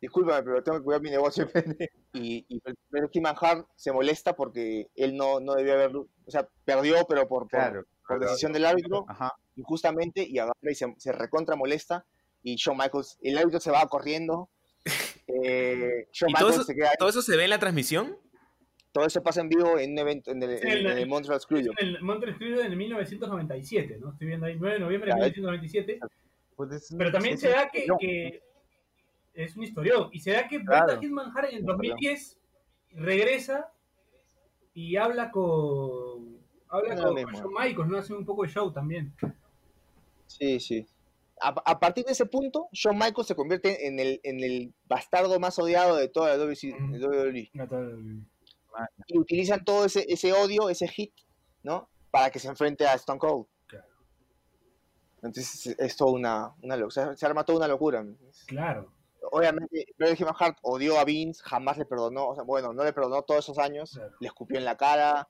Discúlpame, 0.00 0.42
pero 0.42 0.62
tengo 0.62 0.78
que 0.78 0.84
cuidar 0.84 1.00
mi 1.00 1.10
negocio. 1.10 1.48
y, 2.12 2.44
y 2.48 2.60
the 2.60 2.74
Hitman 3.10 3.34
Hart 3.40 3.66
se 3.76 3.92
molesta 3.92 4.36
porque 4.36 4.88
él 4.94 5.16
no, 5.16 5.40
no 5.40 5.54
debió 5.54 5.72
haberlo, 5.74 6.08
o 6.26 6.30
sea, 6.30 6.46
perdió, 6.64 7.06
pero 7.08 7.26
por, 7.26 7.42
por, 7.48 7.48
Claro. 7.48 7.84
por 8.06 8.20
decisión 8.20 8.52
del 8.52 8.66
árbitro 8.66 9.06
Ajá. 9.08 9.32
injustamente 9.56 10.22
y 10.28 10.38
agarra 10.38 10.54
y 10.70 10.74
se, 10.74 10.94
se 10.98 11.12
recontra 11.12 11.56
molesta 11.56 12.04
y 12.42 12.56
Shawn 12.56 12.76
Michaels, 12.76 13.18
el 13.22 13.38
árbitro 13.38 13.58
se 13.60 13.70
va 13.70 13.86
corriendo. 13.88 14.50
Eh, 15.28 16.06
Shawn 16.12 16.30
¿Y 16.30 16.34
todo 16.34 16.44
Michaels 16.50 16.54
eso, 16.54 16.64
se 16.64 16.74
queda 16.76 16.90
ahí. 16.90 16.94
todo 17.00 17.08
eso 17.08 17.20
se 17.20 17.36
ve 17.36 17.42
en 17.44 17.50
la 17.50 17.58
transmisión? 17.58 18.16
Todo 18.96 19.06
eso 19.06 19.22
pasa 19.22 19.42
en 19.42 19.50
vivo 19.50 19.78
en 19.78 19.92
un 19.92 19.98
evento 19.98 20.30
en 20.30 20.42
el, 20.42 20.58
Sí, 20.58 20.68
en- 20.68 20.86
en 20.86 20.98
el 20.98 21.06
Montreal 21.06 21.38
Screwjob. 21.38 21.74
En 21.78 21.88
el 21.88 22.00
Montreal 22.02 22.34
Screwjob 22.34 22.60
en 22.64 22.72
el 22.72 22.78
1997, 22.78 23.98
¿no? 24.00 24.12
Estoy 24.12 24.26
viendo 24.26 24.46
ahí, 24.46 24.56
9 24.58 24.74
de 24.76 24.80
noviembre 24.80 25.10
de 25.10 25.16
Claro. 25.18 25.30
1997. 25.34 26.00
Pues 26.56 26.72
es- 26.72 26.94
Pero 26.96 27.12
también 27.12 27.34
es 27.34 27.40
se 27.40 27.50
da 27.50 27.68
que, 27.68 28.40
es 29.34 29.54
un 29.54 29.64
historión. 29.64 30.08
Y 30.12 30.20
se 30.20 30.30
da 30.30 30.48
que 30.48 30.64
Claro. 30.64 30.98
Hitman 30.98 31.30
Hart 31.36 31.50
en 31.50 31.56
el 31.58 31.64
2010 31.66 32.38
regresa 32.92 33.70
y 34.72 34.96
habla 34.96 35.30
con 35.30 36.38
habla 36.70 36.94
No, 36.94 37.02
con, 37.12 37.22
con 37.22 37.34
Shawn 37.34 37.52
Michaels, 37.52 37.88
¿no? 37.90 37.98
Hace 37.98 38.14
un 38.14 38.24
poco 38.24 38.44
de 38.44 38.48
show 38.48 38.72
también. 38.72 39.12
Sí, 40.26 40.58
sí. 40.58 40.86
A, 41.38 41.48
a 41.66 41.78
partir 41.78 42.06
de 42.06 42.12
ese 42.12 42.24
punto, 42.24 42.68
Shawn 42.72 42.96
Michaels 42.96 43.26
se 43.28 43.34
convierte 43.36 43.86
en 43.86 44.00
el, 44.00 44.20
en 44.22 44.42
el 44.42 44.72
bastardo 44.88 45.38
más 45.38 45.58
odiado 45.58 45.96
de 45.96 46.08
toda 46.08 46.34
la. 46.34 46.42
WWE. 46.42 47.50
No, 47.52 47.66
Y 49.06 49.18
utilizan 49.18 49.64
todo 49.64 49.84
ese, 49.84 50.04
ese 50.08 50.32
odio, 50.32 50.68
ese 50.68 50.88
hit, 50.88 51.12
¿no? 51.62 51.88
Para 52.10 52.30
que 52.30 52.38
se 52.38 52.48
enfrente 52.48 52.86
a 52.86 52.94
Stone 52.94 53.18
Cold. 53.18 53.46
Claro. 53.66 53.86
Entonces 55.22 55.74
es, 55.78 55.96
toda 55.96 56.12
una, 56.12 56.54
una 56.62 56.76
lo- 56.76 56.90
se, 56.90 57.16
se 57.16 57.26
arma 57.26 57.44
toda 57.44 57.58
una 57.58 57.68
locura. 57.68 58.04
Claro. 58.46 58.92
Obviamente, 59.32 59.86
Hitman 59.98 60.34
Hart 60.38 60.58
odió 60.62 60.98
a 61.00 61.04
Vince, 61.04 61.42
jamás 61.44 61.78
le 61.78 61.84
perdonó, 61.84 62.28
o 62.28 62.34
sea, 62.34 62.44
bueno, 62.44 62.72
no 62.72 62.84
le 62.84 62.92
perdonó 62.92 63.22
todos 63.22 63.44
esos 63.44 63.58
años, 63.58 63.92
Claro. 63.92 64.14
le 64.20 64.26
escupió 64.28 64.56
en 64.58 64.64
la 64.64 64.76
cara, 64.76 65.28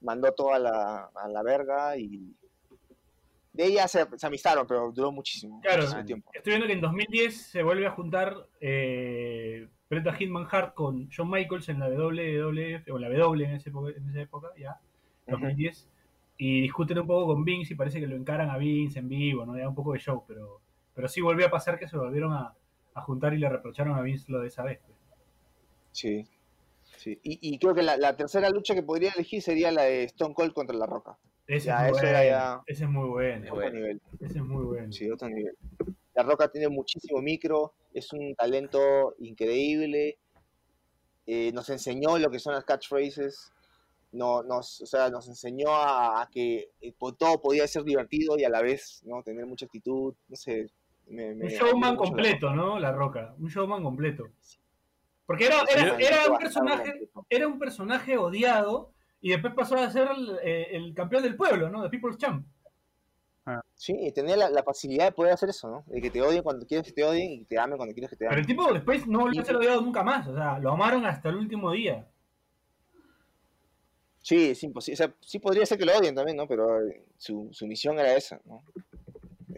mandó 0.00 0.32
toda 0.32 0.58
la, 0.60 1.10
a 1.14 1.28
la 1.28 1.42
verga 1.42 1.96
y 1.96 2.36
de 3.52 3.64
ella 3.66 3.86
se, 3.88 4.06
se 4.16 4.26
amistaron, 4.26 4.66
pero 4.66 4.90
duró 4.92 5.12
muchísimo, 5.12 5.60
Claro. 5.60 5.78
muchísimo 5.82 6.04
tiempo. 6.04 6.30
Estoy 6.34 6.50
viendo 6.52 6.66
que 6.66 6.72
en 6.72 6.80
2010 6.80 7.36
se 7.42 7.62
vuelve 7.62 7.86
a 7.86 7.90
juntar 7.90 8.34
eh, 8.60 9.68
Bret 9.90 10.10
Hitman 10.16 10.46
Hart 10.50 10.74
con 10.74 11.08
Shawn 11.08 11.30
Michaels 11.30 11.68
en 11.68 11.78
la 11.80 11.88
WWF, 11.88 12.90
o 12.92 12.98
la 12.98 13.08
W 13.10 13.44
en, 13.44 13.52
ese 13.52 13.70
en 13.70 14.08
esa 14.10 14.20
época, 14.22 14.48
ya, 14.58 14.80
2010, 15.26 15.88
y 16.38 16.62
discuten 16.62 16.98
un 16.98 17.06
poco 17.06 17.26
con 17.34 17.44
Vince 17.44 17.74
y 17.74 17.76
parece 17.76 18.00
que 18.00 18.06
lo 18.06 18.16
encaran 18.16 18.48
a 18.50 18.56
Vince 18.56 18.98
en 18.98 19.08
vivo, 19.08 19.44
¿no? 19.44 19.54
Da 19.54 19.68
un 19.68 19.74
poco 19.74 19.92
de 19.92 19.98
show, 19.98 20.24
pero, 20.26 20.60
pero 20.94 21.08
sí 21.08 21.20
volvió 21.20 21.46
a 21.46 21.50
pasar 21.50 21.78
que 21.78 21.86
se 21.86 21.96
volvieron 21.96 22.32
a, 22.32 22.54
a 22.94 23.00
juntar 23.02 23.34
y 23.34 23.38
le 23.38 23.48
reprocharon 23.48 23.94
a 23.96 24.02
Vince 24.02 24.32
lo 24.32 24.40
de 24.40 24.48
esa 24.48 24.62
vez. 24.64 24.80
pues. 24.86 24.98
Sí. 25.92 26.26
sí. 26.96 27.18
Y, 27.22 27.38
y 27.54 27.58
creo 27.58 27.74
que 27.74 27.82
la, 27.82 27.96
la 27.98 28.16
tercera 28.16 28.48
lucha 28.50 28.74
que 28.74 28.82
podría 28.82 29.12
elegir 29.14 29.42
sería 29.42 29.70
la 29.70 29.82
de 29.82 30.04
Stone 30.04 30.34
Cold 30.34 30.52
contra 30.54 30.74
La 30.74 30.86
Roca. 30.86 31.18
Ese, 31.52 31.66
Ya, 31.66 31.86
es, 31.86 31.90
muy 31.92 31.98
eso 31.98 32.06
era 32.06 32.18
bueno. 32.18 32.30
ya- 32.30 32.62
ese 32.66 32.84
es 32.84 32.90
muy 32.90 33.08
bueno. 33.08 33.42
Otro 33.44 33.54
bueno. 33.54 33.74
nivel. 33.74 34.00
Ese 34.20 34.38
es 34.38 34.44
muy 34.44 34.64
bueno. 34.64 34.92
Sí, 34.92 35.10
otro 35.10 35.28
nivel. 35.28 35.56
La 36.14 36.22
Roca 36.22 36.48
tiene 36.48 36.68
muchísimo 36.68 37.20
micro, 37.20 37.72
es 37.94 38.12
un 38.12 38.34
talento 38.34 39.14
increíble. 39.18 40.18
eh, 41.26 41.52
nos 41.52 41.68
enseñó 41.70 42.18
lo 42.18 42.30
que 42.30 42.38
son 42.40 42.52
las 42.54 42.64
catchphrases. 42.64 43.52
No, 44.10 44.42
nos, 44.42 44.82
o 44.82 44.86
sea, 44.86 45.08
nos 45.08 45.28
enseñó 45.28 45.70
a, 45.70 46.20
a 46.22 46.28
que 46.28 46.70
eh, 46.80 46.92
todo 47.16 47.40
podía 47.40 47.66
ser 47.68 47.84
divertido 47.84 48.36
y 48.36 48.44
a 48.44 48.48
la 48.50 48.60
vez 48.60 49.02
¿no? 49.06 49.22
tener 49.22 49.46
mucha 49.46 49.66
actitud. 49.66 50.14
No 50.28 50.36
sé. 50.36 50.66
me- 51.06 51.34
me 51.34 51.44
Un 51.44 51.50
showman 51.50 51.92
La 51.92 51.96
completo, 51.96 52.50
¿no? 52.54 52.78
La 52.78 52.90
Roca. 52.92 53.34
Un 53.38 53.48
showman 53.48 53.82
completo. 53.82 54.28
Porque 55.26 55.46
era, 55.46 55.62
un 56.30 56.38
personaje, 56.38 57.08
era 57.30 57.46
un 57.48 57.58
personaje 57.58 58.18
odiado 58.18 58.90
y 59.22 59.30
después 59.30 59.54
pasó 59.54 59.76
a 59.76 59.88
ser 59.88 60.08
el, 60.14 60.38
eh, 60.42 60.76
el 60.76 60.92
campeón 60.92 61.22
del 61.22 61.36
pueblo, 61.36 61.70
¿no? 61.70 61.82
De 61.82 61.88
People's 61.88 62.18
Champ. 62.18 62.44
Sí, 63.74 63.96
y 63.98 64.12
tener 64.12 64.38
la, 64.38 64.50
la 64.50 64.62
facilidad 64.62 65.06
de 65.06 65.12
poder 65.12 65.32
hacer 65.32 65.48
eso, 65.48 65.68
¿no? 65.68 65.84
De 65.86 66.00
que 66.00 66.10
te 66.10 66.22
odien 66.22 66.42
cuando 66.42 66.64
quieres 66.66 66.86
que 66.86 66.92
te 66.92 67.02
odien 67.02 67.32
y 67.32 67.38
que 67.40 67.44
te 67.46 67.58
amen 67.58 67.76
cuando 67.76 67.92
quieres 67.92 68.10
que 68.10 68.16
te 68.16 68.24
Pero 68.24 68.32
amen. 68.32 68.40
el 68.40 68.46
tipo 68.46 68.72
después 68.72 69.06
no 69.06 69.20
volvió 69.20 69.42
a 69.42 69.44
ser 69.44 69.56
odiado 69.56 69.80
nunca 69.80 70.04
más. 70.04 70.28
O 70.28 70.34
sea, 70.34 70.58
lo 70.58 70.72
amaron 70.72 71.04
hasta 71.06 71.28
el 71.28 71.36
último 71.36 71.72
día. 71.72 72.06
Sí, 74.20 74.50
es 74.50 74.62
imposible. 74.62 74.94
O 74.94 74.96
sea, 74.96 75.14
sí 75.20 75.40
podría 75.40 75.66
ser 75.66 75.78
que 75.78 75.84
lo 75.84 75.96
odien 75.96 76.14
también, 76.14 76.36
¿no? 76.36 76.46
Pero 76.46 76.86
eh, 76.86 77.04
su, 77.16 77.48
su 77.50 77.66
misión 77.66 77.98
era 77.98 78.14
esa, 78.14 78.40
¿no? 78.44 78.62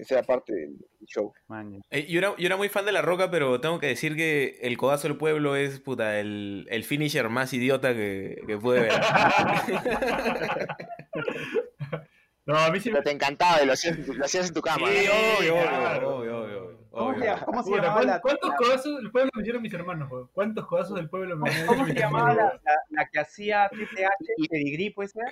Esa 0.04 0.14
era 0.18 0.22
parte 0.22 0.52
del 0.52 0.76
show. 1.06 1.32
Man, 1.48 1.80
Eh, 1.90 2.06
yo, 2.06 2.18
era, 2.18 2.34
yo 2.36 2.46
era 2.46 2.56
muy 2.58 2.68
fan 2.68 2.84
de 2.84 2.92
La 2.92 3.00
Roca, 3.02 3.30
pero 3.30 3.60
tengo 3.60 3.78
que 3.80 3.86
decir 3.86 4.14
que 4.16 4.58
el 4.62 4.76
codazo 4.76 5.08
del 5.08 5.16
pueblo 5.16 5.56
es 5.56 5.80
puta, 5.80 6.20
el, 6.20 6.66
el 6.70 6.84
finisher 6.84 7.28
más 7.30 7.52
idiota 7.54 7.94
que, 7.94 8.42
que 8.46 8.58
pude 8.58 8.80
ver. 8.82 8.92
No, 12.46 12.58
a 12.58 12.70
mí 12.70 12.78
sí 12.78 12.90
me... 12.90 12.96
Pero 12.96 13.04
te 13.04 13.10
encantaba 13.12 13.62
y 13.62 13.66
lo 13.66 13.72
hacías, 13.72 13.96
en 13.96 14.04
tu- 14.04 14.12
lo 14.12 14.22
hacías 14.26 14.48
en 14.48 14.52
tu 14.54 14.60
cama. 14.60 14.86
Sí, 14.86 15.06
obvio, 15.38 15.54
claro. 15.62 16.16
obvio, 16.18 16.40
obvio, 16.42 16.64
obvio, 16.66 16.78
¿Cómo 16.90 17.14
se 17.18 17.44
¿Cómo 17.46 17.62
se 17.62 17.70
Puta, 17.70 17.82
llamaba 17.82 17.94
¿cuán- 17.94 18.06
la, 18.06 18.20
¿Cuántos 18.20 18.50
la- 18.50 18.56
codazos 18.56 18.96
del 19.02 19.10
pueblo 19.10 19.30
me 19.34 19.40
hicieron 19.40 19.62
mis 19.62 19.72
hermanos, 19.72 20.08
joder? 20.10 20.26
¿Cuántos 20.30 20.66
codazos 20.66 20.96
del 20.96 21.08
pueblo 21.08 21.38
me 21.38 21.48
hicieron 21.48 21.74
¿Cómo 21.74 21.86
se 21.86 21.94
llamaba 21.94 22.34
la, 22.34 22.44
la, 22.62 22.74
la 22.90 23.08
que 23.10 23.18
hacía 23.18 23.66
Triple 23.70 24.04
H? 24.04 24.14
¿Pedigrí, 24.50 24.90
puede 24.90 25.08
ser? 25.08 25.24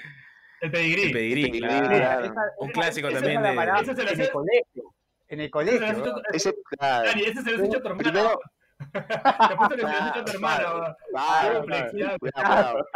El 0.63 0.71
pedigrí. 0.71 1.03
El 1.03 1.13
pedigrí, 1.13 1.43
Pedigrí, 1.43 1.59
claro. 1.69 1.89
claro. 1.89 2.25
Esa- 2.25 2.43
Un 2.59 2.71
esa- 2.71 2.81
clásico 2.81 3.09
esa 3.09 3.19
también 3.21 3.43
de- 3.43 3.49
Ese 3.83 3.95
se 3.95 4.03
lo 4.05 4.11
En 4.13 4.21
el 4.21 4.31
colegio. 4.31 4.95
En 5.29 5.41
el 5.41 5.51
colegio. 5.51 6.23
Ese, 6.33 6.55
claro. 6.79 7.07
Dani, 7.09 7.23
ese 7.23 7.43
se 7.43 7.51
lo 7.51 7.57
has 7.63 7.69
hecho 7.69 7.79
a 7.79 7.83
tu. 7.83 7.97
Primero- 7.99 8.41
Te 8.93 9.01
que 9.01 9.77
se 9.77 9.83
lo 9.83 9.89
has 9.89 10.11
hecho 10.11 10.21
a 10.21 10.25
tu 10.25 10.33
hermana. 10.33 10.97
Claro. 11.11 12.87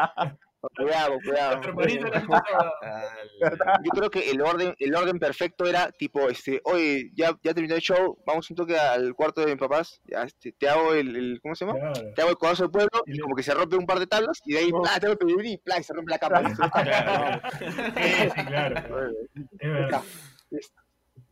Cuidado, 0.75 1.17
cuidado. 1.25 1.61
Yo 3.85 3.91
creo 3.91 4.11
que 4.11 4.31
el 4.31 4.41
orden, 4.41 4.75
el 4.79 4.95
orden 4.95 5.19
perfecto 5.19 5.67
era 5.67 5.91
tipo, 5.93 6.29
este, 6.29 6.61
oye, 6.65 7.11
ya, 7.15 7.37
ya 7.43 7.53
terminó 7.55 7.75
el 7.75 7.81
show, 7.81 8.19
vamos 8.27 8.49
un 8.51 8.57
toque 8.57 8.79
al 8.79 9.15
cuarto 9.15 9.41
de 9.43 9.49
mis 9.49 9.57
papás, 9.57 10.01
ya, 10.05 10.23
este, 10.23 10.53
te 10.53 10.69
hago 10.69 10.95
el, 10.95 11.15
el- 11.17 11.41
¿cómo 11.43 11.55
se 11.55 11.67
llama? 11.67 11.79
Claro. 11.79 12.13
Te 12.15 12.23
hago 12.23 12.31
el 12.31 12.37
codazo 12.37 12.65
del 12.65 12.71
pueblo 12.73 13.03
Y 13.07 13.19
como 13.19 13.35
que 13.37 13.43
se 13.43 13.55
rompe 13.55 13.77
un 13.77 13.87
par 13.87 13.99
de 13.99 14.07
tablas 14.07 14.41
y 14.45 14.53
de 14.55 14.59
ahí, 14.61 14.71
¡plá! 14.71 14.99
te 14.99 15.07
hago 15.07 15.13
el 15.13 15.19
pedigrí 15.19 15.53
y 15.53 15.59
¡plá! 15.59 15.79
y 15.79 15.83
se 15.83 15.93
rompe 15.93 16.11
la 16.11 16.19
cama. 16.19 16.43
Claro. 16.43 17.41
Sí, 17.59 18.31
sí, 18.35 18.45
claro. 18.47 18.77
Es 19.59 19.71
verdad. 19.71 20.03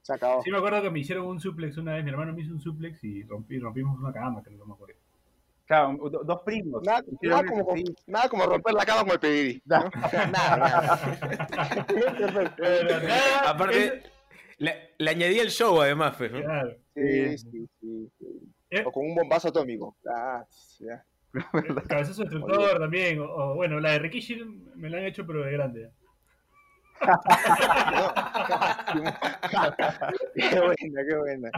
Se 0.03 0.13
acabó. 0.13 0.43
Sí 0.43 0.51
me 0.51 0.59
acuerdo 0.59 0.83
que 0.83 0.91
me 0.91 0.99
hicieron 1.01 1.27
un 1.27 1.41
suplex 1.41 1.79
una 1.79 1.95
vez, 1.95 2.05
mi 2.05 2.11
hermano 2.11 2.35
me 2.35 2.43
hizo 2.43 2.53
un 2.53 2.61
suplex 2.61 3.03
y 3.05 3.23
rompí, 3.23 3.59
rompimos 3.59 3.99
una 3.99 4.13
cama, 4.13 4.43
creo 4.43 4.57
que 4.57 4.61
no 4.61 4.67
me 4.67 4.75
acuerdo. 4.75 5.01
Claro, 5.67 5.97
do- 6.11 6.23
dos 6.25 6.43
primos. 6.45 6.83
Nada, 6.85 7.03
como, 7.47 7.75
sí. 7.75 7.85
nada 8.07 8.29
como 8.29 8.45
romper 8.45 8.75
la 8.75 8.85
cama 8.85 9.05
con 9.05 9.13
el 9.13 9.19
pedigrí. 9.21 9.63
¿no? 9.65 9.79
nada, 10.31 10.57
nada. 10.59 11.01
Aparte, 13.51 14.03
le, 14.59 14.91
le 14.99 15.11
añadí 15.11 15.39
el 15.39 15.51
show 15.51 15.81
además, 15.81 16.15
pues, 16.17 16.33
¿no? 16.33 16.41
Claro. 16.41 16.75
Sí, 16.95 17.39
sí, 17.39 17.69
sí. 17.81 18.09
Eh, 18.71 18.83
O 18.87 18.93
con 18.93 19.07
un 19.07 19.15
bombazo 19.15 19.49
atómico. 19.49 19.97
Ah, 20.09 20.45
ya. 20.81 21.05
Cabezazo 21.89 22.23
destructor 22.23 22.79
también, 22.79 23.19
o, 23.19 23.25
o, 23.25 23.55
bueno, 23.57 23.81
la 23.81 23.93
de 23.93 23.99
Rikishi 24.01 24.37
me 24.77 24.89
la 24.89 24.99
han 24.99 25.05
hecho 25.05 25.27
pero 25.27 25.45
de 25.45 25.53
grande. 25.53 25.91
Qué 30.35 30.61
buena, 30.61 31.03
qué 31.09 31.17
buena. 31.17 31.51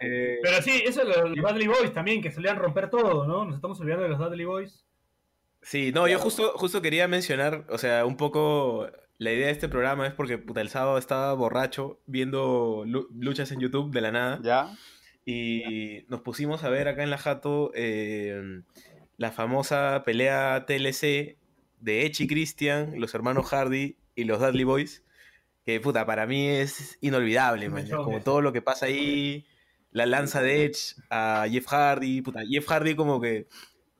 Eh, 0.00 0.38
Pero 0.42 0.62
sí, 0.62 0.82
eso 0.86 1.04
los, 1.04 1.30
los 1.30 1.52
Dudley 1.52 1.66
Boys 1.66 1.92
también, 1.92 2.22
que 2.22 2.30
solían 2.30 2.56
romper 2.56 2.90
todo, 2.90 3.26
¿no? 3.26 3.44
Nos 3.44 3.54
estamos 3.56 3.80
olvidando 3.80 4.04
de 4.04 4.10
los 4.10 4.18
Dudley 4.18 4.44
Boys. 4.44 4.84
Sí, 5.62 5.92
no, 5.94 6.08
yo 6.08 6.18
justo, 6.18 6.52
justo 6.56 6.80
quería 6.80 7.06
mencionar, 7.06 7.64
o 7.68 7.76
sea, 7.78 8.06
un 8.06 8.16
poco 8.16 8.88
la 9.18 9.32
idea 9.32 9.46
de 9.46 9.52
este 9.52 9.68
programa 9.68 10.06
es 10.06 10.14
porque 10.14 10.38
puta, 10.38 10.62
el 10.62 10.70
sábado 10.70 10.96
estaba 10.96 11.34
borracho 11.34 12.00
viendo 12.06 12.84
lu- 12.86 13.08
luchas 13.14 13.52
en 13.52 13.60
YouTube 13.60 13.92
de 13.92 14.00
la 14.00 14.10
nada 14.10 14.40
¿Ya? 14.42 14.70
y 15.26 16.06
nos 16.08 16.22
pusimos 16.22 16.64
a 16.64 16.70
ver 16.70 16.88
acá 16.88 17.02
en 17.02 17.10
la 17.10 17.18
Jato 17.18 17.70
eh, 17.74 18.62
la 19.18 19.30
famosa 19.32 20.02
pelea 20.06 20.64
TLC 20.66 21.36
de 21.80 22.06
Edge 22.06 22.24
y 22.24 22.26
Christian, 22.26 23.00
los 23.00 23.14
hermanos 23.14 23.46
Hardy 23.46 23.96
y 24.14 24.24
los 24.24 24.40
Dudley 24.40 24.64
Boys, 24.64 25.04
que 25.64 25.80
puta, 25.80 26.06
para 26.06 26.26
mí 26.26 26.48
es 26.48 26.98
inolvidable, 27.00 27.68
man, 27.68 27.88
como 27.88 28.22
todo 28.22 28.40
lo 28.40 28.52
que 28.52 28.62
pasa 28.62 28.86
ahí, 28.86 29.46
la 29.90 30.06
lanza 30.06 30.42
de 30.42 30.64
Edge 30.64 30.94
a 31.10 31.46
Jeff 31.50 31.66
Hardy, 31.66 32.22
puta, 32.22 32.40
Jeff 32.48 32.66
Hardy 32.66 32.94
como 32.94 33.20
que 33.20 33.48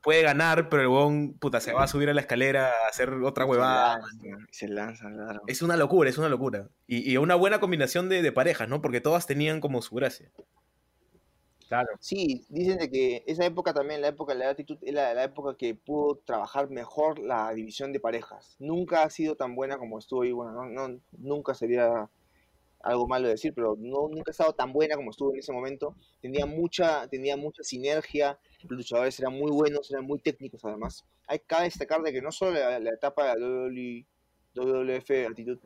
puede 0.02 0.22
ganar, 0.22 0.68
pero 0.68 0.82
el 0.82 0.88
huevón, 0.88 1.34
puta, 1.34 1.60
se 1.60 1.72
va 1.72 1.84
a 1.84 1.88
subir 1.88 2.08
a 2.08 2.14
la 2.14 2.20
escalera 2.22 2.68
a 2.68 2.88
hacer 2.88 3.12
otra 3.12 3.44
huevada. 3.44 4.00
Se 4.50 4.66
claro. 4.66 5.42
Es 5.46 5.62
una 5.62 5.76
locura, 5.76 6.08
es 6.08 6.18
una 6.18 6.28
locura. 6.28 6.68
Y, 6.86 7.10
y 7.10 7.16
una 7.16 7.34
buena 7.34 7.60
combinación 7.60 8.08
de, 8.08 8.22
de 8.22 8.32
parejas, 8.32 8.68
¿no? 8.68 8.80
Porque 8.80 9.00
todas 9.00 9.26
tenían 9.26 9.60
como 9.60 9.82
su 9.82 9.94
gracia. 9.94 10.30
Claro. 11.70 11.88
Sí, 12.00 12.44
dicen 12.48 12.78
de 12.78 12.90
que 12.90 13.22
esa 13.28 13.46
época 13.46 13.72
también, 13.72 14.00
la 14.00 14.08
época 14.08 14.32
de 14.32 14.40
la 14.40 14.50
actitud, 14.50 14.76
era 14.82 15.14
la 15.14 15.22
época 15.22 15.56
que 15.56 15.76
pudo 15.76 16.16
trabajar 16.18 16.68
mejor 16.68 17.20
la 17.20 17.52
división 17.54 17.92
de 17.92 18.00
parejas. 18.00 18.56
Nunca 18.58 19.04
ha 19.04 19.10
sido 19.10 19.36
tan 19.36 19.54
buena 19.54 19.78
como 19.78 19.98
estuvo 20.00 20.22
ahí. 20.22 20.32
Bueno, 20.32 20.52
no, 20.52 20.88
no- 20.88 21.00
nunca 21.12 21.54
sería 21.54 22.10
algo 22.80 23.06
malo 23.08 23.28
decir, 23.28 23.54
pero 23.54 23.76
no, 23.78 24.08
nunca 24.08 24.30
ha 24.30 24.32
estado 24.32 24.54
tan 24.54 24.72
buena 24.72 24.96
como 24.96 25.10
estuvo 25.10 25.32
en 25.32 25.40
ese 25.40 25.52
momento. 25.52 25.96
Tenía 26.20 26.46
mucha, 26.46 27.08
tenía 27.08 27.36
mucha 27.36 27.62
sinergia, 27.64 28.38
los 28.68 28.78
luchadores 28.78 29.18
eran 29.20 29.34
muy 29.34 29.52
buenos, 29.52 29.90
eran 29.92 30.06
muy 30.06 30.20
técnicos 30.20 30.64
además. 30.64 31.04
Hay 31.28 31.40
que 31.40 31.56
destacar 31.62 32.02
de 32.02 32.12
que 32.12 32.22
no 32.22 32.32
solo 32.32 32.52
la, 32.52 32.80
la 32.80 32.90
etapa 32.90 33.34
de 33.34 33.40
la 33.40 33.46
WWF 34.54 35.26
Actitud 35.26 35.58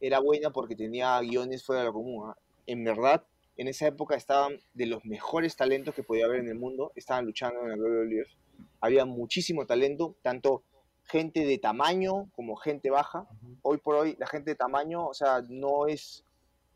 era 0.00 0.18
buena 0.20 0.50
porque 0.50 0.76
tenía 0.76 1.20
guiones 1.20 1.64
fuera 1.64 1.82
de 1.82 1.88
lo 1.88 1.92
común. 1.94 2.30
¿ah? 2.30 2.36
En 2.66 2.84
verdad, 2.84 3.24
en 3.56 3.68
esa 3.68 3.86
época 3.86 4.16
estaban 4.16 4.58
de 4.74 4.86
los 4.86 5.04
mejores 5.04 5.56
talentos 5.56 5.94
que 5.94 6.02
podía 6.02 6.26
haber 6.26 6.40
en 6.40 6.48
el 6.48 6.58
mundo, 6.58 6.92
estaban 6.96 7.24
luchando 7.26 7.60
en 7.66 7.72
el 7.72 7.80
WWF. 7.80 8.28
Había 8.80 9.04
muchísimo 9.04 9.66
talento, 9.66 10.16
tanto 10.22 10.62
gente 11.04 11.44
de 11.44 11.58
tamaño 11.58 12.30
como 12.34 12.56
gente 12.56 12.90
baja. 12.90 13.26
Hoy 13.62 13.78
por 13.78 13.94
hoy 13.96 14.16
la 14.18 14.26
gente 14.26 14.50
de 14.52 14.56
tamaño, 14.56 15.06
o 15.06 15.14
sea, 15.14 15.42
no 15.48 15.86
es, 15.86 16.24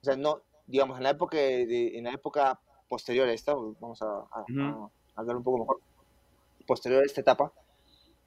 o 0.02 0.04
sea, 0.04 0.16
no, 0.16 0.42
digamos, 0.66 0.98
en 0.98 1.04
la 1.04 1.10
época 1.10 1.36
de, 1.36 1.96
en 1.98 2.04
la 2.04 2.12
época 2.12 2.60
posterior 2.88 3.28
a 3.28 3.32
esta, 3.32 3.54
vamos 3.54 4.00
a, 4.02 4.06
a- 4.06 4.44
a 5.16 5.20
hablar 5.20 5.36
un 5.36 5.42
poco 5.42 5.58
mejor, 5.58 5.80
posterior 6.66 7.02
a 7.02 7.06
esta 7.06 7.20
etapa 7.20 7.52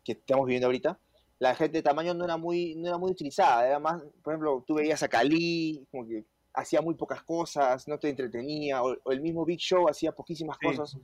que 0.04 0.14
estamos 0.14 0.46
viviendo 0.46 0.68
ahorita, 0.68 1.00
la 1.40 1.56
gente 1.56 1.78
de 1.78 1.84
tamaño 1.84 2.14
no 2.14 2.26
era 2.26 2.38
muy, 2.38 2.76
no 2.76 2.88
era 2.88 2.98
muy 2.98 3.12
utilizada, 3.12 3.66
era 3.68 3.80
más, 3.80 4.02
por 4.24 4.34
ejemplo, 4.34 4.64
tú 4.66 4.76
veías 4.76 5.02
a 5.04 5.08
Cali, 5.08 5.86
como 5.92 6.08
que 6.08 6.26
hacía 6.54 6.82
muy 6.82 6.96
pocas 6.96 7.24
cosas, 7.24 7.88
no 7.88 7.98
te 8.00 8.10
entretenía, 8.10 8.84
o, 8.84 8.96
o 9.04 9.12
el 9.12 9.22
mismo 9.22 9.46
Big 9.46 9.60
Show 9.60 9.88
hacía 9.90 10.12
poquísimas 10.12 10.58
Sí. 10.60 10.68
cosas, 10.68 10.98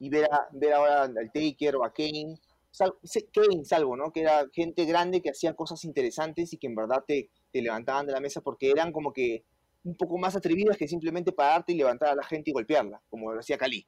y 0.00 0.08
ver, 0.10 0.24
a, 0.32 0.48
ver 0.52 0.72
ahora 0.72 1.02
al 1.02 1.30
Taker 1.32 1.76
o 1.76 1.84
a 1.84 1.92
Kane, 1.92 2.38
sal- 2.70 2.94
Kane 3.32 3.64
salvo, 3.64 3.96
¿no? 3.96 4.12
Que 4.12 4.22
era 4.22 4.46
gente 4.52 4.84
grande 4.84 5.20
que 5.22 5.30
hacía 5.30 5.54
cosas 5.54 5.84
interesantes 5.84 6.52
y 6.52 6.56
que 6.58 6.66
en 6.66 6.74
verdad 6.74 7.04
te, 7.06 7.30
te 7.52 7.62
levantaban 7.62 8.06
de 8.06 8.12
la 8.12 8.20
mesa 8.20 8.40
porque 8.40 8.70
eran 8.70 8.92
como 8.92 9.12
que 9.12 9.44
un 9.84 9.94
poco 9.96 10.16
más 10.18 10.34
atrevidas 10.34 10.76
que 10.78 10.88
simplemente 10.88 11.30
pararte 11.32 11.72
y 11.72 11.76
levantar 11.76 12.08
a 12.08 12.14
la 12.14 12.24
gente 12.24 12.50
y 12.50 12.52
golpearla, 12.54 13.02
como 13.10 13.32
lo 13.32 13.40
hacía 13.40 13.58
Cali. 13.58 13.86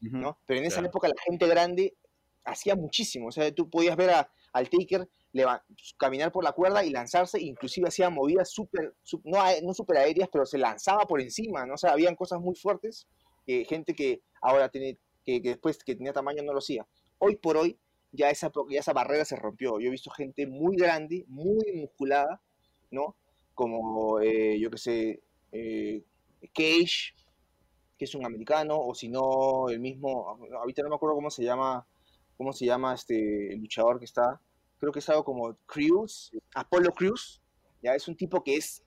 ¿no? 0.00 0.38
Pero 0.46 0.60
en 0.60 0.66
esa 0.66 0.80
época 0.80 1.08
la 1.08 1.14
gente 1.24 1.46
grande 1.46 1.94
hacía 2.44 2.74
muchísimo, 2.74 3.28
o 3.28 3.32
sea, 3.32 3.52
tú 3.54 3.68
podías 3.70 3.96
ver 3.96 4.10
a, 4.10 4.32
al 4.52 4.68
Taker 4.68 5.08
caminar 5.96 6.30
por 6.32 6.44
la 6.44 6.52
cuerda 6.52 6.84
y 6.84 6.90
lanzarse, 6.90 7.40
inclusive 7.40 7.88
hacía 7.88 8.10
movidas 8.10 8.50
super, 8.50 8.94
su- 9.02 9.20
no, 9.24 9.38
no 9.62 9.74
super 9.74 9.96
aéreas, 9.98 10.28
pero 10.30 10.44
se 10.46 10.58
lanzaba 10.58 11.06
por 11.06 11.20
encima, 11.20 11.64
¿no? 11.66 11.74
O 11.74 11.86
habían 11.88 12.16
cosas 12.16 12.40
muy 12.40 12.54
fuertes, 12.54 13.06
que 13.46 13.64
gente 13.64 13.94
que 13.94 14.22
ahora 14.40 14.68
tiene, 14.68 14.98
que, 15.24 15.40
después 15.40 15.82
que 15.84 15.94
tenía 15.96 16.12
tamaño 16.12 16.42
no 16.42 16.52
lo 16.52 16.58
hacía. 16.58 16.86
Hoy 17.18 17.36
por 17.36 17.56
hoy 17.56 17.78
ya 18.12 18.30
esa, 18.30 18.50
ya 18.68 18.80
esa 18.80 18.92
barrera 18.92 19.24
se 19.24 19.36
rompió, 19.36 19.80
yo 19.80 19.88
he 19.88 19.90
visto 19.90 20.10
gente 20.10 20.46
muy 20.46 20.76
grande, 20.76 21.24
muy 21.28 21.72
musculada, 21.74 22.40
¿no? 22.90 23.16
Como, 23.54 24.20
eh, 24.20 24.58
yo 24.60 24.70
que 24.70 24.78
sé, 24.78 25.22
eh, 25.52 26.02
Cage, 26.54 27.14
que 27.98 28.04
es 28.04 28.14
un 28.14 28.24
americano, 28.26 28.78
o 28.80 28.94
si 28.94 29.08
no, 29.08 29.68
el 29.68 29.80
mismo, 29.80 30.38
ahorita 30.58 30.82
no 30.82 30.88
me 30.90 30.96
acuerdo 30.96 31.14
cómo 31.16 31.30
se 31.30 31.44
llama 31.44 31.86
¿cómo 32.36 32.52
se 32.52 32.66
llama 32.66 32.94
este 32.94 33.54
luchador 33.56 33.98
que 34.00 34.06
está? 34.06 34.40
Creo 34.82 34.90
que 34.92 34.98
es 34.98 35.08
algo 35.10 35.22
como 35.22 35.54
Cruz, 35.64 36.32
Apollo 36.56 36.90
Cruz, 36.90 37.40
ya 37.84 37.94
es 37.94 38.08
un 38.08 38.16
tipo 38.16 38.42
que 38.42 38.56
es, 38.56 38.82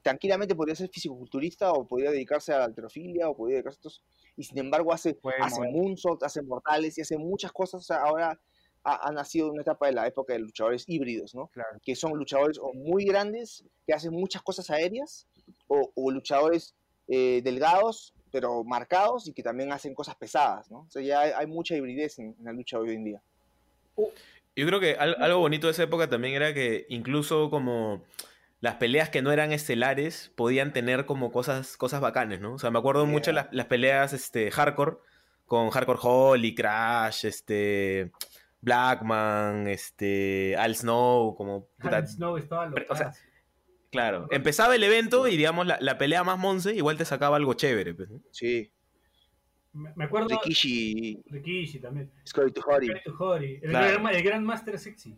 tranquilamente 0.00 0.54
podría 0.54 0.74
ser 0.74 0.88
fisicoculturista 0.88 1.70
o 1.74 1.86
podría 1.86 2.10
dedicarse 2.10 2.54
a 2.54 2.60
la 2.60 2.64
alterofilia 2.64 3.28
o 3.28 3.36
podría 3.36 3.56
dedicarse 3.56 3.76
a 3.76 3.80
estos, 3.80 4.02
y 4.38 4.44
sin 4.44 4.56
embargo 4.56 4.90
hace, 4.90 5.12
Puede 5.12 5.36
hace 5.42 5.56
mover. 5.56 5.72
moonsault, 5.72 6.22
hace 6.22 6.40
mortales 6.40 6.96
y 6.96 7.02
hace 7.02 7.18
muchas 7.18 7.52
cosas, 7.52 7.82
o 7.82 7.84
sea, 7.84 7.98
ahora 7.98 8.40
ha, 8.84 9.06
ha 9.06 9.12
nacido 9.12 9.50
una 9.52 9.60
etapa 9.60 9.86
de 9.86 9.92
la 9.92 10.06
época 10.06 10.32
de 10.32 10.38
luchadores 10.38 10.84
híbridos, 10.86 11.34
¿no? 11.34 11.48
Claro. 11.48 11.78
que 11.84 11.94
son 11.94 12.12
luchadores 12.16 12.58
o 12.58 12.72
muy 12.72 13.04
grandes, 13.04 13.66
que 13.86 13.92
hacen 13.92 14.14
muchas 14.14 14.40
cosas 14.40 14.70
aéreas, 14.70 15.26
o, 15.68 15.90
o 15.94 16.10
luchadores 16.10 16.74
eh, 17.06 17.42
delgados, 17.44 18.14
pero 18.32 18.64
marcados, 18.64 19.28
y 19.28 19.34
que 19.34 19.42
también 19.42 19.72
hacen 19.72 19.94
cosas 19.94 20.16
pesadas, 20.16 20.70
¿no? 20.70 20.86
O 20.88 20.90
sea, 20.90 21.02
ya 21.02 21.20
hay, 21.20 21.32
hay 21.36 21.46
mucha 21.46 21.76
hibridez 21.76 22.18
en, 22.18 22.34
en 22.38 22.44
la 22.46 22.52
lucha 22.54 22.78
hoy 22.78 22.94
en 22.94 23.04
día. 23.04 23.22
Yo 24.56 24.66
creo 24.66 24.80
que 24.80 24.94
al- 24.96 25.16
algo 25.20 25.40
bonito 25.40 25.66
de 25.66 25.72
esa 25.72 25.82
época 25.82 26.08
también 26.08 26.34
era 26.34 26.54
que 26.54 26.86
incluso 26.88 27.50
como 27.50 28.04
las 28.60 28.76
peleas 28.76 29.10
que 29.10 29.20
no 29.22 29.30
eran 29.32 29.52
estelares 29.52 30.32
podían 30.36 30.72
tener 30.72 31.04
como 31.06 31.30
cosas, 31.32 31.76
cosas 31.76 32.00
bacanes, 32.00 32.40
¿no? 32.40 32.54
O 32.54 32.58
sea, 32.58 32.70
me 32.70 32.78
acuerdo 32.78 33.04
mucho 33.06 33.32
las, 33.32 33.48
las 33.52 33.66
peleas 33.66 34.12
este, 34.12 34.50
hardcore 34.50 34.96
con 35.46 35.68
Hardcore 35.70 35.98
Holly, 36.02 36.54
Crash, 36.54 37.26
este, 37.26 38.10
Blackman, 38.62 39.66
este, 39.68 40.56
Al 40.56 40.74
Snow, 40.74 41.34
como... 41.36 41.66
puta, 41.78 41.98
Al 41.98 42.08
Snow 42.08 42.36
estaba 42.38 42.70
Pero, 42.72 42.86
o 42.88 42.96
sea, 42.96 43.12
claro, 43.90 44.26
empezaba 44.30 44.74
el 44.74 44.82
evento 44.84 45.28
y 45.28 45.36
digamos 45.36 45.66
la, 45.66 45.76
la 45.80 45.98
pelea 45.98 46.24
más 46.24 46.38
monce 46.38 46.74
igual 46.74 46.96
te 46.96 47.04
sacaba 47.04 47.36
algo 47.36 47.54
chévere. 47.54 47.92
pues, 47.94 48.08
¿no? 48.08 48.20
Sí, 48.30 48.72
Me 49.74 50.04
acuerdo 50.04 50.28
Rikishi, 50.28 51.20
de 51.26 51.42
Kishi 51.42 51.80
también. 51.80 52.10
Scotty 52.24 52.52
Tuhori. 52.52 52.86
Great 52.88 53.04
to 53.04 53.14
Hori, 53.18 53.58
El, 53.62 53.70
Claro. 53.70 54.00
gran, 54.02 54.14
el 54.14 54.22
gran 54.22 54.44
Master 54.44 54.78
Sexy. 54.78 55.16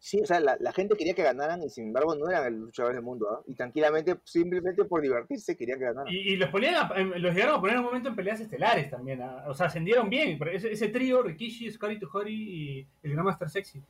Sí, 0.00 0.20
o 0.22 0.26
sea, 0.26 0.38
la, 0.40 0.56
la 0.60 0.72
gente 0.72 0.96
quería 0.96 1.12
que 1.12 1.24
ganaran 1.24 1.60
y 1.62 1.68
sin 1.68 1.88
embargo 1.88 2.14
no 2.14 2.30
eran 2.30 2.44
los 2.54 2.66
luchadores 2.66 2.94
del 2.96 3.04
mundo, 3.04 3.28
¿ah? 3.30 3.42
Y 3.48 3.54
tranquilamente, 3.54 4.16
simplemente 4.24 4.84
por 4.84 5.02
divertirse, 5.02 5.56
querían 5.56 5.78
que 5.80 5.86
ganaran. 5.86 6.12
Y, 6.12 6.18
y 6.18 6.36
los, 6.36 6.48
ponían 6.50 6.76
a- 6.76 6.92
em, 6.96 7.10
los 7.16 7.34
llegaron 7.34 7.56
a 7.56 7.60
poner 7.60 7.74
en 7.74 7.80
un 7.80 7.86
momento 7.86 8.08
en 8.08 8.14
peleas 8.16 8.40
estelares 8.40 8.88
también. 8.90 9.20
ah, 9.22 9.44
O 9.48 9.54
sea, 9.54 9.66
ascendieron 9.66 10.08
bien. 10.08 10.38
pero 10.38 10.52
Ese, 10.52 10.70
ese 10.72 10.88
trío, 10.88 11.20
Rikishi, 11.22 11.70
Scotty 11.72 11.98
Tuhori 11.98 12.32
y 12.32 12.86
el 13.02 13.12
gran 13.12 13.24
Master 13.24 13.50
Sexy. 13.50 13.82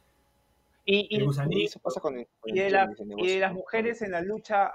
Y, 0.87 1.07
y. 1.15 1.23
Y 1.51 1.65
eso 1.65 1.79
pasa 1.79 2.01
con 2.01 2.19
el, 2.19 2.27
con 2.41 2.57
y 2.57 2.59
el 2.59 2.65
de, 2.65 2.71
la- 2.71 2.87
business, 2.87 3.19
el 3.19 3.25
y 3.25 3.29
de 3.35 3.41
las 3.41 3.53
mujeres 3.53 4.01
en 4.01 4.11
la 4.13 4.23
lucha, 4.23 4.73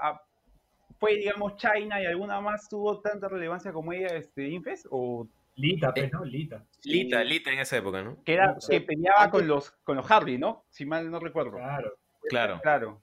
¿fue, 1.03 1.17
digamos, 1.17 1.57
China 1.57 2.01
y 2.01 2.05
alguna 2.05 2.39
más 2.39 2.69
tuvo 2.69 3.01
tanta 3.01 3.27
relevancia 3.27 3.73
como 3.73 3.91
ella, 3.91 4.07
este, 4.15 4.47
Infes? 4.47 4.87
¿O 4.89 5.27
Lita, 5.55 5.93
pues, 5.93 6.05
Eh, 6.05 6.09
¿no? 6.13 6.23
Lita. 6.23 6.63
Sí, 6.79 6.89
Lita, 7.03 7.21
Lita 7.25 7.51
en 7.51 7.59
esa 7.59 7.75
época, 7.75 8.01
¿no? 8.01 8.23
que, 8.23 8.35
era, 8.35 8.55
que 8.69 8.79
peleaba 8.79 9.23
antes- 9.25 9.31
con 9.31 9.47
los, 9.49 9.71
con 9.83 9.97
los 9.97 10.05
Hardy, 10.05 10.37
¿no? 10.37 10.63
Si 10.69 10.85
mal 10.85 11.11
no 11.11 11.19
recuerdo. 11.19 11.51
Claro. 11.57 11.97
Claro. 12.29 12.59
Claro. 12.63 13.01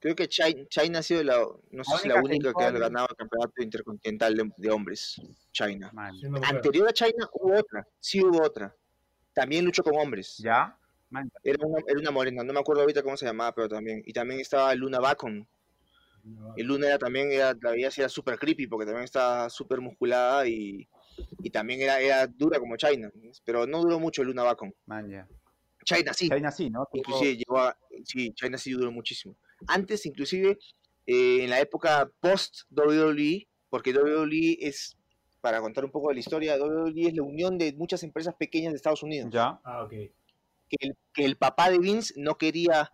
Creo 0.00 0.16
que 0.16 0.26
China, 0.28 0.64
China 0.70 0.98
ha 1.00 1.02
sido 1.02 1.22
la, 1.22 1.36
no 1.70 1.84
sé 1.84 1.98
si 1.98 2.08
la 2.08 2.16
única 2.22 2.52
que 2.56 2.64
ha 2.64 2.70
ganado 2.70 3.06
el 3.10 3.16
campeonato 3.16 3.62
intercontinental 3.62 4.34
de, 4.34 4.50
de 4.56 4.70
hombres. 4.70 5.20
China. 5.52 5.90
Man. 5.92 6.14
Anterior 6.44 6.88
a 6.88 6.92
China 6.94 7.28
hubo 7.34 7.54
otra, 7.58 7.86
sí 8.00 8.24
hubo 8.24 8.42
otra. 8.42 8.74
También 9.34 9.64
luchó 9.66 9.82
con 9.84 9.94
hombres. 9.96 10.38
¿Ya? 10.38 10.74
Man. 11.10 11.30
Era 11.44 11.64
una, 11.66 11.82
era 11.86 12.00
una 12.00 12.10
morena, 12.10 12.42
no 12.42 12.52
me 12.54 12.60
acuerdo 12.60 12.80
ahorita 12.80 13.02
cómo 13.02 13.16
se 13.18 13.26
llamaba, 13.26 13.54
pero 13.54 13.68
también. 13.68 14.02
Y 14.06 14.12
también 14.14 14.40
estaba 14.40 14.74
Luna 14.74 14.98
Bacon. 14.98 15.46
Y 16.56 16.62
Luna 16.62 16.88
era 16.88 16.98
también, 16.98 17.32
era, 17.32 17.56
la 17.60 17.70
veías 17.70 17.98
era 17.98 18.08
súper 18.08 18.38
creepy 18.38 18.66
porque 18.66 18.86
también 18.86 19.04
estaba 19.04 19.50
súper 19.50 19.80
musculada 19.80 20.46
y, 20.46 20.88
y 21.42 21.50
también 21.50 21.80
era, 21.80 22.00
era 22.00 22.26
dura 22.26 22.58
como 22.58 22.76
China. 22.76 23.10
Pero 23.44 23.66
no 23.66 23.80
duró 23.80 23.98
mucho 23.98 24.22
Luna 24.22 24.44
Bacon. 24.44 24.74
Man, 24.86 25.10
ya. 25.10 25.28
China 25.84 26.12
sí. 26.12 26.28
China 26.28 26.50
sí, 26.50 26.70
¿no? 26.70 26.88
Inclusive 26.92 27.36
llegó 27.36 27.58
a, 27.58 27.76
sí, 28.04 28.32
China 28.34 28.58
sí 28.58 28.72
duró 28.72 28.92
muchísimo. 28.92 29.36
Antes, 29.66 30.06
inclusive, 30.06 30.58
eh, 31.06 31.44
en 31.44 31.50
la 31.50 31.60
época 31.60 32.10
post 32.20 32.62
WWE, 32.70 33.48
porque 33.68 33.92
WWE 33.92 34.58
es, 34.60 34.96
para 35.40 35.60
contar 35.60 35.84
un 35.84 35.90
poco 35.90 36.08
de 36.08 36.14
la 36.14 36.20
historia, 36.20 36.56
WWE 36.56 37.08
es 37.08 37.14
la 37.14 37.22
unión 37.22 37.58
de 37.58 37.72
muchas 37.72 38.02
empresas 38.02 38.34
pequeñas 38.34 38.72
de 38.72 38.76
Estados 38.76 39.02
Unidos. 39.02 39.30
Ya. 39.32 39.60
Ah, 39.64 39.82
ok. 39.84 39.90
Que 39.90 40.76
el, 40.80 40.96
que 41.12 41.24
el 41.24 41.36
papá 41.36 41.70
de 41.70 41.78
Vince 41.78 42.14
no 42.16 42.38
quería 42.38 42.92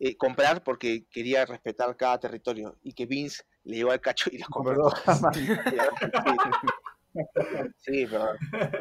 eh, 0.00 0.16
comprar 0.16 0.62
porque 0.62 1.06
quería 1.10 1.44
respetar 1.44 1.96
cada 1.96 2.18
territorio 2.20 2.76
y 2.82 2.92
que 2.92 3.06
Vince 3.06 3.42
le 3.64 3.76
llevó 3.76 3.90
al 3.90 4.00
cacho 4.00 4.30
y 4.32 4.38
las 4.38 4.48
compró. 4.48 4.90
Sí, 7.78 8.06
pero 8.06 8.28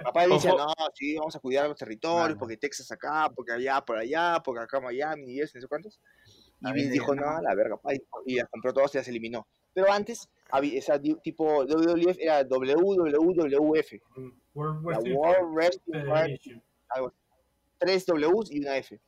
papá 0.03 0.27
decía, 0.27 0.51
no, 0.51 0.73
sí, 0.93 1.15
vamos 1.17 1.35
a 1.35 1.39
cuidar 1.39 1.67
los 1.67 1.77
territorios, 1.77 2.37
porque 2.37 2.57
Texas 2.57 2.91
acá, 2.91 3.29
porque 3.33 3.53
allá, 3.53 3.81
por 3.81 3.97
allá, 3.97 4.41
porque 4.43 4.61
acá 4.61 4.79
Miami, 4.79 5.33
y 5.33 5.41
eso, 5.41 5.53
no 5.55 5.61
sé 5.61 5.67
cuántos. 5.67 5.99
Y 6.61 6.71
Vince 6.73 6.91
dijo, 6.91 7.15
no, 7.15 7.41
la 7.41 7.55
verga, 7.55 7.77
pa", 7.77 7.93
y- 7.93 8.35
las 8.35 8.49
compró 8.49 8.73
todas 8.73 8.93
y 8.95 8.97
las 8.97 9.07
eliminó. 9.07 9.47
Pero 9.73 9.91
antes, 9.91 10.27
había, 10.49 10.77
esa 10.77 10.99
tipo 10.99 11.63
WWF 11.65 12.17
era 12.21 12.43
WWF, 12.43 14.01
Mm, 14.15 14.29
World 14.53 14.85
la 14.85 14.97
Wrestling 14.97 15.13
World 15.15 15.55
Wrestling 15.55 15.93
Federation. 15.93 16.63
algo 16.89 17.07
así. 17.07 17.17
Tres 17.77 18.05
Ws 18.05 18.51
y 18.51 18.59
una 18.59 18.77
F. 18.77 18.99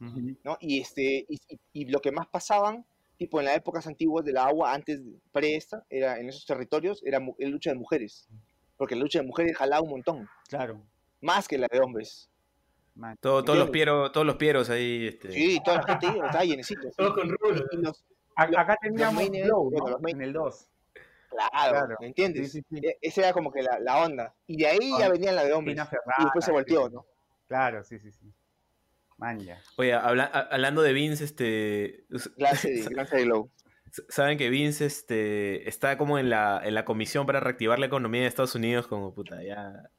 ¿no? 0.44 0.58
Y, 0.60 0.82
este, 0.82 1.26
y, 1.74 1.86
lo 1.86 2.00
que 2.00 2.12
más 2.12 2.28
pasaban, 2.28 2.86
tipo 3.18 3.40
en 3.40 3.46
las 3.46 3.58
épocas 3.58 3.86
antiguas 3.88 4.24
del 4.26 4.38
agua, 4.38 4.74
antes, 4.74 5.04
de- 5.04 5.20
pre 5.32 5.56
esta, 5.56 5.86
era, 5.90 6.20
en 6.20 6.30
esos 6.30 6.46
territorios, 6.46 7.02
era 7.06 7.20
era 7.38 7.50
lucha 7.50 7.72
de 7.72 7.76
mujeres. 7.78 8.28
Porque 8.78 8.96
la 8.96 9.02
lucha 9.02 9.20
de 9.20 9.26
mujeres 9.28 9.58
jalaba 9.58 9.82
un 9.82 9.90
montón, 9.90 10.30
Claro. 10.48 10.82
más 11.22 11.48
que 11.48 11.58
la 11.58 11.68
de 11.70 11.80
hombres. 11.80 12.30
Todo- 13.22 13.44
todos 13.46 13.58
los 13.60 13.70
pieros, 13.70 14.12
todos 14.12 14.26
los 14.28 14.36
pieros 14.36 14.70
ahí, 14.70 15.08
este. 15.08 15.32
Sí, 15.32 15.60
toda 15.64 15.78
la 15.78 15.84
gente 15.84 16.08
iba, 16.18 16.26
estaba 16.26 16.44
llenecito. 16.44 16.90
Todos 16.98 17.14
con 17.16 17.30
rulos. 17.30 18.04
Acá 18.36 18.76
teníamos 18.82 19.24
En 19.24 19.36
el 19.36 20.34
2. 20.34 20.68
claro, 21.30 21.50
Claro. 21.72 21.96
¿me 22.02 22.08
entiendes? 22.08 22.52
Sí, 22.52 22.62
sí, 22.70 22.80
sí. 22.80 22.86
E- 22.88 22.98
Esa 23.02 23.22
era 23.22 23.34
como 23.34 23.52
que 23.52 23.62
la, 23.62 23.80
la 23.80 24.04
onda. 24.04 24.34
Y 24.48 24.58
de 24.58 24.68
ahí 24.68 24.92
ya 24.98 25.10
venían 25.10 25.36
la 25.36 25.44
de 25.44 25.54
hombres. 25.54 25.78
Y 25.78 26.24
después 26.24 26.44
se 26.46 26.52
volteó. 26.52 26.90
¿no? 26.90 27.06
Claro, 27.48 27.84
sí, 27.84 28.00
sí, 28.00 28.12
sí. 28.12 28.32
Man, 29.20 29.40
ya. 29.42 29.62
Oye, 29.78 29.94
habla- 29.94 30.32
a- 30.34 30.48
hablando 30.56 30.82
de 30.82 30.94
Vince, 30.94 31.24
este. 31.26 32.06
Lance 32.38 32.70
de 32.70 33.24
Glow. 33.26 33.52
Saben 34.08 34.38
que 34.38 34.50
Vince 34.50 34.86
este, 34.86 35.68
está 35.68 35.98
como 35.98 36.20
en 36.20 36.30
la, 36.30 36.62
en 36.64 36.74
la 36.76 36.86
comisión 36.86 37.26
para 37.26 37.40
reactivar 37.40 37.80
la 37.80 37.88
economía 37.88 38.22
de 38.22 38.28
Estados 38.28 38.56
Unidos, 38.56 38.88
como 38.88 39.14
puta, 39.14 39.44
ya. 39.44 39.90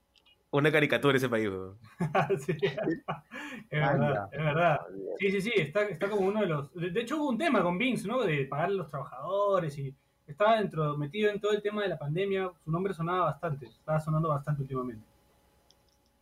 Una 0.52 0.72
caricatura 0.72 1.16
ese 1.16 1.28
país, 1.28 1.48
weón. 1.48 1.78
Sí. 2.44 2.56
Es 2.62 3.80
verdad, 3.80 4.28
es 4.32 4.38
verdad. 4.44 4.80
Sí, 5.18 5.30
sí, 5.30 5.40
sí, 5.40 5.52
está, 5.56 5.82
está 5.84 6.08
como 6.08 6.26
uno 6.28 6.40
de 6.40 6.46
los... 6.46 6.72
De 6.74 6.90
de 6.90 7.00
hecho 7.00 7.18
hubo 7.18 7.28
un 7.30 7.38
tema 7.38 7.62
con 7.62 7.78
Vince, 7.78 8.08
¿no? 8.08 8.22
De 8.22 8.44
pagar 8.46 8.66
a 8.66 8.70
los 8.70 8.88
trabajadores 8.90 9.76
y 9.78 9.94
estaba 10.26 10.56
dentro, 10.58 10.96
metido 10.96 11.30
en 11.30 11.40
todo 11.40 11.52
el 11.52 11.62
tema 11.62 11.82
de 11.82 11.88
la 11.88 11.98
pandemia. 11.98 12.50
Su 12.64 12.70
nombre 12.70 12.94
sonaba 12.94 13.26
bastante, 13.26 13.66
estaba 13.66 14.00
sonando 14.00 14.28
bastante 14.28 14.62
últimamente. 14.62 15.04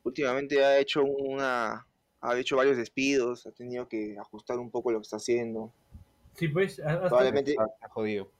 Últimamente 0.05 0.65
ha 0.65 0.79
hecho 0.79 1.05
una. 1.05 1.87
Ha 2.21 2.37
hecho 2.39 2.57
varios 2.57 2.77
despidos, 2.77 3.47
ha 3.47 3.53
tenido 3.53 3.89
que 3.89 4.17
ajustar 4.19 4.59
un 4.59 4.71
poco 4.71 4.91
lo 4.91 4.99
que 4.99 5.03
está 5.05 5.17
haciendo. 5.17 5.73
Sí, 6.35 6.49
pues, 6.49 6.77
Probablemente 6.77 7.53
Está, 7.53 7.67
jodido. 7.91 8.31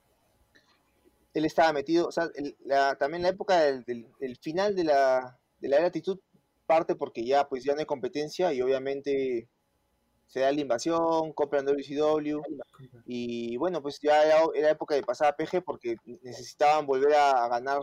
él 1.35 1.45
estaba 1.45 1.73
metido, 1.73 2.09
o 2.09 2.13
sea, 2.13 2.29
el- 2.35 2.57
la- 2.65 2.97
también 2.97 3.23
la 3.23 3.29
época 3.29 3.61
del, 3.61 3.85
del- 3.85 4.07
del 4.19 4.37
final 4.37 4.75
de 4.75 4.85
la, 4.85 5.39
de 5.61 5.69
la 5.69 5.77
era 5.79 5.87
actitud 5.87 6.19
parte 6.67 6.95
porque 6.97 7.25
ya 7.25 7.49
pues 7.49 7.65
ya 7.65 7.73
no 7.75 7.81
hay 7.81 7.87
competencia 7.87 8.53
y 8.53 8.61
obviamente 8.61 9.49
se 10.27 10.41
da 10.41 10.53
la 10.53 10.61
invasión, 10.61 11.33
compran 11.33 11.65
WCW 11.65 12.43
y 13.07 13.57
bueno, 13.57 13.81
pues 13.81 13.99
ya 14.01 14.23
era, 14.25 14.41
era 14.55 14.71
época 14.71 14.95
de 14.95 15.03
pasar 15.03 15.29
a 15.29 15.37
PG 15.37 15.63
porque 15.65 15.97
necesitaban 16.23 16.85
volver 16.87 17.15
a, 17.15 17.45
a 17.45 17.49
ganar 17.49 17.81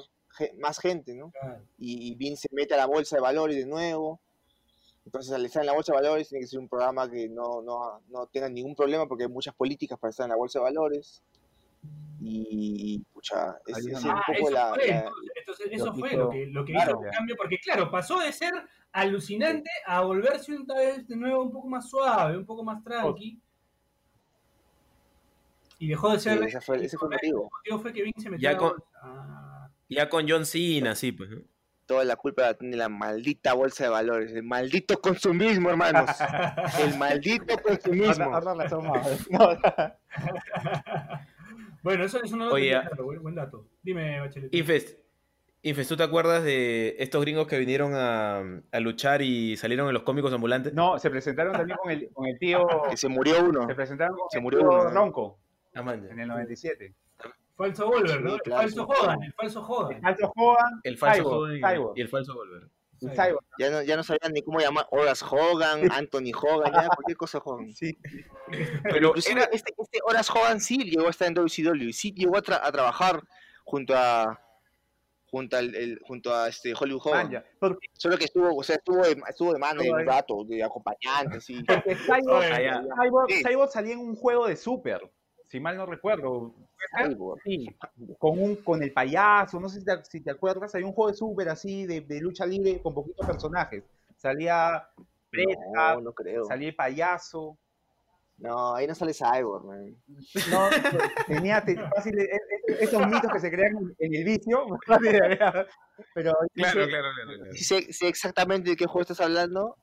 más 0.59 0.77
gente, 0.79 1.15
¿no? 1.15 1.31
Claro. 1.31 1.61
Y, 1.79 2.11
y 2.11 2.15
Vince 2.15 2.47
se 2.49 2.55
mete 2.55 2.73
a 2.73 2.77
la 2.77 2.85
bolsa 2.85 3.15
de 3.15 3.21
valores 3.21 3.55
de 3.57 3.65
nuevo. 3.65 4.19
Entonces, 5.05 5.31
al 5.33 5.45
estar 5.45 5.61
en 5.61 5.67
la 5.67 5.73
bolsa 5.73 5.91
de 5.93 5.99
valores, 6.01 6.27
tiene 6.29 6.43
que 6.43 6.47
ser 6.47 6.59
un 6.59 6.67
programa 6.67 7.09
que 7.09 7.29
no, 7.29 7.61
no, 7.61 8.01
no 8.09 8.25
tenga 8.27 8.49
ningún 8.49 8.75
problema 8.75 9.07
porque 9.07 9.25
hay 9.25 9.29
muchas 9.29 9.53
políticas 9.53 9.99
para 9.99 10.09
estar 10.09 10.25
en 10.25 10.31
la 10.31 10.35
bolsa 10.35 10.59
de 10.59 10.63
valores. 10.63 11.21
Y, 12.21 12.99
pucha, 13.13 13.59
es, 13.67 13.75
Ahí 13.77 13.83
es 13.91 14.03
no- 14.03 14.11
un 14.13 14.17
Ah, 14.17 14.23
poco 14.25 14.39
eso 14.39 14.49
la, 14.49 14.69
fue, 14.73 14.87
la- 14.87 15.11
entonces, 15.35 15.67
eso 15.71 15.85
lo 15.85 15.93
fue 15.95 16.13
lo 16.13 16.29
que, 16.31 16.45
lo 16.47 16.65
que 16.65 16.71
claro, 16.73 16.91
hizo 16.93 16.99
el 17.01 17.05
ya. 17.11 17.17
cambio, 17.17 17.35
porque 17.37 17.59
claro, 17.59 17.91
pasó 17.91 18.19
de 18.19 18.31
ser 18.33 18.51
alucinante 18.91 19.69
a 19.85 20.01
volverse 20.01 20.55
una 20.55 20.73
vez 20.73 21.07
de 21.07 21.15
nuevo 21.15 21.43
un 21.43 21.51
poco 21.51 21.67
más 21.67 21.87
suave, 21.87 22.37
un 22.37 22.45
poco 22.45 22.63
más 22.63 22.83
tranqui. 22.83 23.39
Y 25.77 25.87
dejó 25.89 26.09
de 26.13 26.17
sí, 26.19 26.23
ser... 26.29 26.43
ese 26.43 26.61
fue, 26.61 26.83
ese 26.83 26.97
fue 26.97 27.09
el 27.09 27.13
motivo. 27.13 27.43
El 27.43 27.49
motivo 27.51 27.79
fue 27.79 27.93
que 27.93 28.01
Vince 28.03 28.21
se 28.21 28.29
metió 28.31 28.49
Ya 28.49 28.55
a 28.55 28.57
con-. 28.57 28.83
Ah. 29.03 29.69
Ya 29.89 30.09
con 30.09 30.25
John 30.27 30.45
Cena, 30.47 30.95
sí, 30.95 31.11
pues. 31.11 31.29
¿no? 31.29 31.41
Toda 31.85 32.03
la 32.03 32.15
culpa 32.15 32.41
la 32.41 32.53
tiene 32.55 32.77
la 32.77 32.89
maldita 32.89 33.53
bolsa 33.53 33.83
de 33.83 33.89
valores, 33.91 34.31
el 34.33 34.43
maldito 34.43 34.99
consumismo, 34.99 35.69
hermanos. 35.69 36.09
El 36.79 36.97
maldito 36.97 37.57
consumismo. 37.61 38.31
Bueno, 41.83 42.03
eso 42.03 42.19
es 42.23 42.31
un 42.31 42.39
dato 42.39 42.55
Oye, 42.55 42.81
buen, 43.21 43.35
dato. 43.35 43.67
Dime, 43.83 44.19
Bachelet. 44.19 44.51
Infest, 44.55 44.97
Infes, 45.61 45.87
¿tú 45.87 45.95
te 45.95 46.01
acuerdas 46.01 46.43
de 46.43 46.95
estos 46.97 47.21
gringos 47.21 47.45
que 47.45 47.59
vinieron 47.59 47.93
a, 47.93 48.39
a 48.71 48.79
luchar 48.79 49.21
y 49.21 49.55
salieron 49.55 49.87
en 49.87 49.93
los 49.93 50.01
cómicos 50.01 50.33
ambulantes? 50.33 50.73
No, 50.73 50.97
se 50.97 51.11
presentaron 51.11 51.53
también 51.53 51.77
con 51.77 51.91
el, 51.91 52.09
con 52.11 52.25
el 52.25 52.39
tío. 52.39 52.67
Que 52.89 52.97
se 52.97 53.07
murió 53.07 53.45
uno. 53.45 53.67
Se 53.67 53.75
presentaron 53.75 54.17
con 54.17 54.29
Se 54.31 54.37
el 54.37 54.43
murió 54.43 54.61
tío 54.61 54.69
uno. 54.69 54.89
Ronco 54.89 55.39
en 55.75 56.19
el 56.19 56.27
97. 56.27 56.93
Falso 57.57 57.87
Volver, 57.87 58.21
¿no? 58.21 58.33
El 58.35 58.41
claro, 58.41 58.61
falso. 58.63 58.83
Hogan, 58.87 59.23
el 59.23 59.33
falso 59.33 59.61
Hogan. 59.65 59.95
El 59.95 60.01
falso 60.01 60.31
Hogan, 60.35 60.81
El 60.83 60.97
falso 60.97 61.27
Hogan 61.29 61.55
y- 61.55 61.61
Cyborg. 61.61 61.97
y 61.97 62.01
el 62.01 62.09
falso 62.09 62.33
Volver. 62.35 62.69
Ya 63.59 63.69
no, 63.69 63.83
ya 63.83 63.95
no 63.97 64.03
sabían 64.03 64.31
ni 64.33 64.41
cómo 64.41 64.59
llamar 64.59 64.87
Horace 64.89 65.23
Hogan, 65.29 65.79
Anthony 65.91 66.31
Hogan, 66.33 66.73
ya 66.73 66.87
cualquier 66.87 67.17
cosa 67.17 67.37
Hogan. 67.43 67.71
Sí. 67.73 67.97
Pero 68.83 69.15
este, 69.15 69.33
este 69.51 69.99
Horace 70.03 70.31
Hogan 70.33 70.59
sí 70.59 70.77
llegó 70.77 71.07
a 71.07 71.09
estar 71.11 71.27
en 71.27 71.33
WCW 71.35 71.89
y 71.89 71.93
sí 71.93 72.13
llegó 72.13 72.37
a, 72.37 72.41
tra- 72.41 72.59
a 72.63 72.71
trabajar 72.71 73.21
junto 73.63 73.93
a 73.95 74.39
junto 75.27 75.57
al 75.57 75.75
el- 75.75 75.99
junto 76.07 76.33
a 76.33 76.47
este 76.47 76.73
Hollywood 76.79 77.01
Hogan. 77.05 77.23
Manja. 77.25 77.45
Porque, 77.59 77.87
Solo 77.93 78.17
que 78.17 78.25
estuvo, 78.25 78.55
o 78.55 78.63
sea, 78.63 78.77
estuvo 78.77 79.01
de, 79.03 79.21
estuvo 79.29 79.51
de 79.53 79.59
mano 79.59 79.81
de 79.81 79.91
un 79.91 80.05
rato, 80.05 80.43
de 80.47 80.63
acompañante, 80.63 81.41
sí. 81.41 81.61
porque 81.67 81.95
Cyborg, 81.95 82.29
Oye, 82.53 82.63
ya. 82.63 82.81
Cyborg- 82.81 83.27
Sí. 83.29 83.43
Cyborg 83.43 83.69
salía 83.71 83.93
en 83.93 83.99
un 83.99 84.15
juego 84.15 84.47
de 84.47 84.55
Super, 84.55 85.01
si 85.55 85.59
mal 85.61 85.77
no 85.77 85.85
recuerdo. 85.85 86.53
Cyborg. 86.97 87.41
Sí, 87.45 87.65
con, 88.19 88.37
un, 88.41 88.57
con 88.57 88.83
el 88.83 88.91
payaso, 88.91 89.57
no 89.59 89.69
sé 89.69 89.79
si 89.79 89.85
te, 89.85 90.03
si 90.03 90.21
te 90.21 90.31
acuerdas, 90.31 90.75
hay 90.75 90.83
un 90.83 90.91
juego 90.91 91.11
de 91.11 91.17
Super 91.17 91.47
así, 91.49 91.85
de, 91.85 92.01
de 92.01 92.19
lucha 92.19 92.45
libre 92.45 92.81
con 92.81 92.93
poquitos 92.93 93.25
personajes. 93.25 93.83
Salía 94.17 94.85
Bret 95.31 95.57
No, 95.73 96.01
no 96.01 96.11
creo. 96.11 96.43
salía 96.43 96.67
el 96.69 96.75
payaso. 96.75 97.57
No, 98.37 98.75
ahí 98.75 98.85
no 98.85 98.93
sale 98.93 99.13
Cyborg, 99.13 99.63
man. 99.65 99.95
No, 100.51 100.67
tenía 101.25 101.63
te- 101.63 101.77
fácil, 101.95 102.19
e- 102.19 102.23
e- 102.23 102.83
esos 102.83 103.07
mitos 103.07 103.31
que 103.31 103.39
se 103.39 103.49
crean 103.49 103.95
en, 103.97 104.13
el 104.13 104.23
vicio, 104.25 104.65
pero 106.13 106.33
Claro, 106.53 106.85
claro, 106.85 106.87
claro. 106.89 107.09
claro. 107.37 107.53
Sí 107.53 107.63
sé, 107.63 107.93
sé 107.93 108.09
exactamente 108.09 108.71
de 108.71 108.75
qué 108.75 108.85
juego 108.87 109.01
estás 109.03 109.21
hablando 109.21 109.77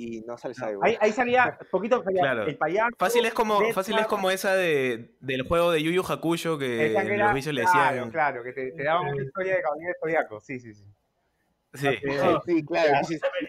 y 0.00 0.20
no 0.20 0.38
sale 0.38 0.54
Cyborg. 0.54 0.84
ahí, 0.86 0.96
ahí 1.00 1.12
salía 1.12 1.58
poquito 1.70 2.02
salía 2.04 2.22
Claro. 2.22 2.46
el 2.46 2.56
payaso. 2.56 2.90
Fácil 2.96 3.26
es 3.26 3.34
como, 3.34 3.60
fácil 3.72 3.98
es 3.98 4.06
como 4.06 4.30
esa 4.30 4.54
de, 4.54 5.16
del 5.20 5.42
juego 5.42 5.72
de 5.72 5.82
Yu 5.82 5.90
Yu 5.90 6.02
Hakusho 6.08 6.56
que 6.56 6.94
los 7.18 7.34
vicios 7.34 7.54
le 7.54 7.62
claro, 7.62 7.90
decían. 7.90 8.10
Claro, 8.10 8.42
que 8.44 8.52
te, 8.52 8.70
te 8.72 8.82
daban 8.84 9.08
una 9.08 9.22
historia 9.22 9.56
de 9.56 9.62
caballero 9.62 9.92
zodiaco, 10.00 10.40
sí, 10.40 10.60
sí, 10.60 10.72
sí. 10.72 10.84
Sí. 11.74 11.86
Eh, 11.86 12.00
Sí, 12.46 12.64
claro. 12.64 12.92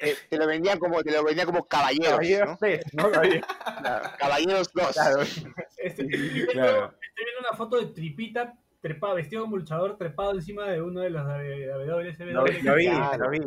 eh, 0.02 0.16
te 0.30 0.38
lo 0.38 0.46
vendían 0.46 0.78
como, 0.78 1.02
te 1.04 1.12
lo 1.12 1.24
vendían 1.24 1.46
como 1.46 1.66
caballeros, 1.66 2.10
Caballeros 2.16 2.50
¿no? 2.50 2.58
3, 2.58 2.82
¿no? 2.94 3.12
Caballeros, 3.12 3.48
Claro, 3.82 4.10
Caballeros 4.20 4.74
2. 4.74 4.92
claro. 4.94 5.22
Este, 5.78 6.04
estoy, 6.04 6.08
viendo, 6.08 6.52
Claro. 6.52 6.86
estoy 7.02 7.26
viendo 7.26 7.40
una 7.48 7.58
foto 7.58 7.80
de 7.80 7.86
Tripita 7.94 8.54
trepado, 8.82 9.16
vestido 9.16 9.44
como 9.44 9.56
luchador 9.58 9.98
trepado 9.98 10.34
encima 10.34 10.68
de 10.70 10.82
uno 10.82 11.00
de 11.02 11.10
los 11.12 11.26
de 11.28 11.66
la 11.68 11.78
WCW. 11.78 12.32
Lo, 12.34 12.44
vi, 12.44 12.62
lo 12.62 12.76
vi, 12.76 12.86
Claro. 12.88 13.24
lo 13.26 13.30
vi. 13.30 13.40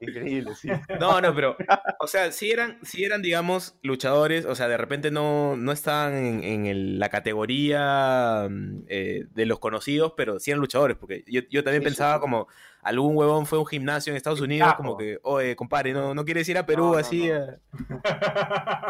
Increíble, 0.00 0.54
sí. 0.54 0.68
No, 1.00 1.20
no, 1.20 1.34
pero, 1.34 1.56
o 2.00 2.06
sea, 2.06 2.30
si 2.32 2.50
eran, 2.50 2.78
si 2.84 3.04
eran, 3.04 3.20
digamos, 3.22 3.76
luchadores, 3.82 4.44
o 4.46 4.54
sea, 4.54 4.68
de 4.68 4.76
repente 4.76 5.10
no, 5.10 5.56
no 5.56 5.72
estaban 5.72 6.14
en, 6.14 6.44
en 6.44 6.66
el- 6.66 6.98
la 6.98 7.08
categoría 7.08 8.46
mm, 8.48 8.84
eh, 8.88 9.26
de 9.34 9.46
los 9.46 9.58
conocidos, 9.58 10.12
pero 10.16 10.38
sí 10.38 10.50
eran 10.52 10.60
luchadores, 10.60 10.96
porque 10.96 11.24
yo, 11.26 11.40
yo 11.50 11.64
también 11.64 11.82
Sí, 11.82 11.88
pensaba 11.88 12.14
sí. 12.14 12.20
como, 12.20 12.46
algún 12.82 13.16
huevón 13.16 13.46
fue 13.46 13.58
a 13.58 13.60
un 13.62 13.66
gimnasio 13.66 14.12
en 14.12 14.16
Estados 14.16 14.40
Unidos, 14.40 14.74
como 14.76 14.96
que, 14.96 15.18
oye, 15.22 15.56
compadre, 15.56 15.92
no, 15.92 16.14
no 16.14 16.24
quieres 16.24 16.48
ir 16.48 16.58
a 16.58 16.64
Perú 16.66 16.84
No, 16.84 16.92
no, 16.92 16.98
así. 16.98 17.28
no. 17.28 17.34
a-". 17.34 17.58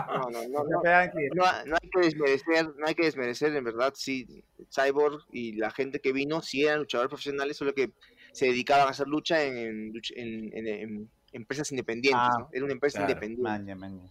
No, 0.08 0.30
no, 0.30 0.48
No, 0.48 0.82
no 1.64 1.76
hay 1.80 1.88
que 1.90 2.00
desmerecer, 2.00 2.66
no 2.76 2.86
hay 2.86 2.94
que 2.94 3.04
desmerecer, 3.04 3.54
en 3.56 3.64
verdad, 3.64 3.92
sí, 3.96 4.44
Cyborg 4.70 5.24
y 5.32 5.52
la 5.56 5.70
gente 5.70 6.00
que 6.00 6.12
vino 6.12 6.42
sí 6.42 6.64
eran 6.64 6.80
luchadores 6.80 7.08
profesionales, 7.08 7.56
solo 7.56 7.74
que 7.74 7.92
se 8.32 8.46
dedicaban 8.46 8.86
a 8.86 8.90
hacer 8.90 9.06
lucha 9.08 9.42
en, 9.44 9.56
en, 9.58 9.92
en- 10.16 10.52
en- 10.54 10.66
en 10.68 11.10
empresas 11.32 11.70
independientes, 11.72 12.20
Ah, 12.22 12.36
¿no? 12.38 12.48
Era 12.52 12.64
una 12.64 12.72
empresa 12.74 12.98
claro, 12.98 13.10
independiente, 13.12 13.42
Maña, 13.42 13.74
maña. 13.76 14.10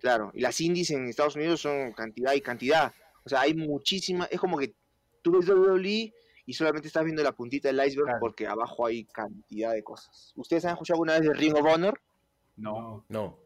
claro. 0.00 0.30
Y 0.34 0.40
las 0.40 0.60
indies 0.60 0.90
en 0.90 1.08
Estados 1.08 1.36
Unidos 1.36 1.60
son 1.60 1.92
cantidad 1.92 2.32
y 2.34 2.40
cantidad. 2.40 2.92
O 3.24 3.28
sea, 3.28 3.40
hay 3.42 3.54
muchísimas, 3.54 4.28
es 4.30 4.38
como 4.40 4.58
que 4.58 4.74
tú 5.22 5.32
ves 5.32 5.48
WWE 5.48 6.12
y 6.46 6.52
solamente 6.54 6.88
estás 6.88 7.04
viendo 7.04 7.22
la 7.22 7.32
puntita 7.32 7.68
del 7.68 7.78
iceberg 7.86 8.06
Claro. 8.06 8.20
porque 8.20 8.46
abajo 8.46 8.86
hay 8.86 9.04
cantidad 9.04 9.72
de 9.72 9.82
cosas. 9.82 10.32
¿Ustedes 10.36 10.64
han 10.64 10.72
escuchado 10.72 10.96
alguna 10.96 11.14
vez 11.18 11.22
de 11.28 11.34
Ring 11.34 11.54
of 11.54 11.64
Honor? 11.66 12.00
No, 12.56 13.04
No. 13.08 13.38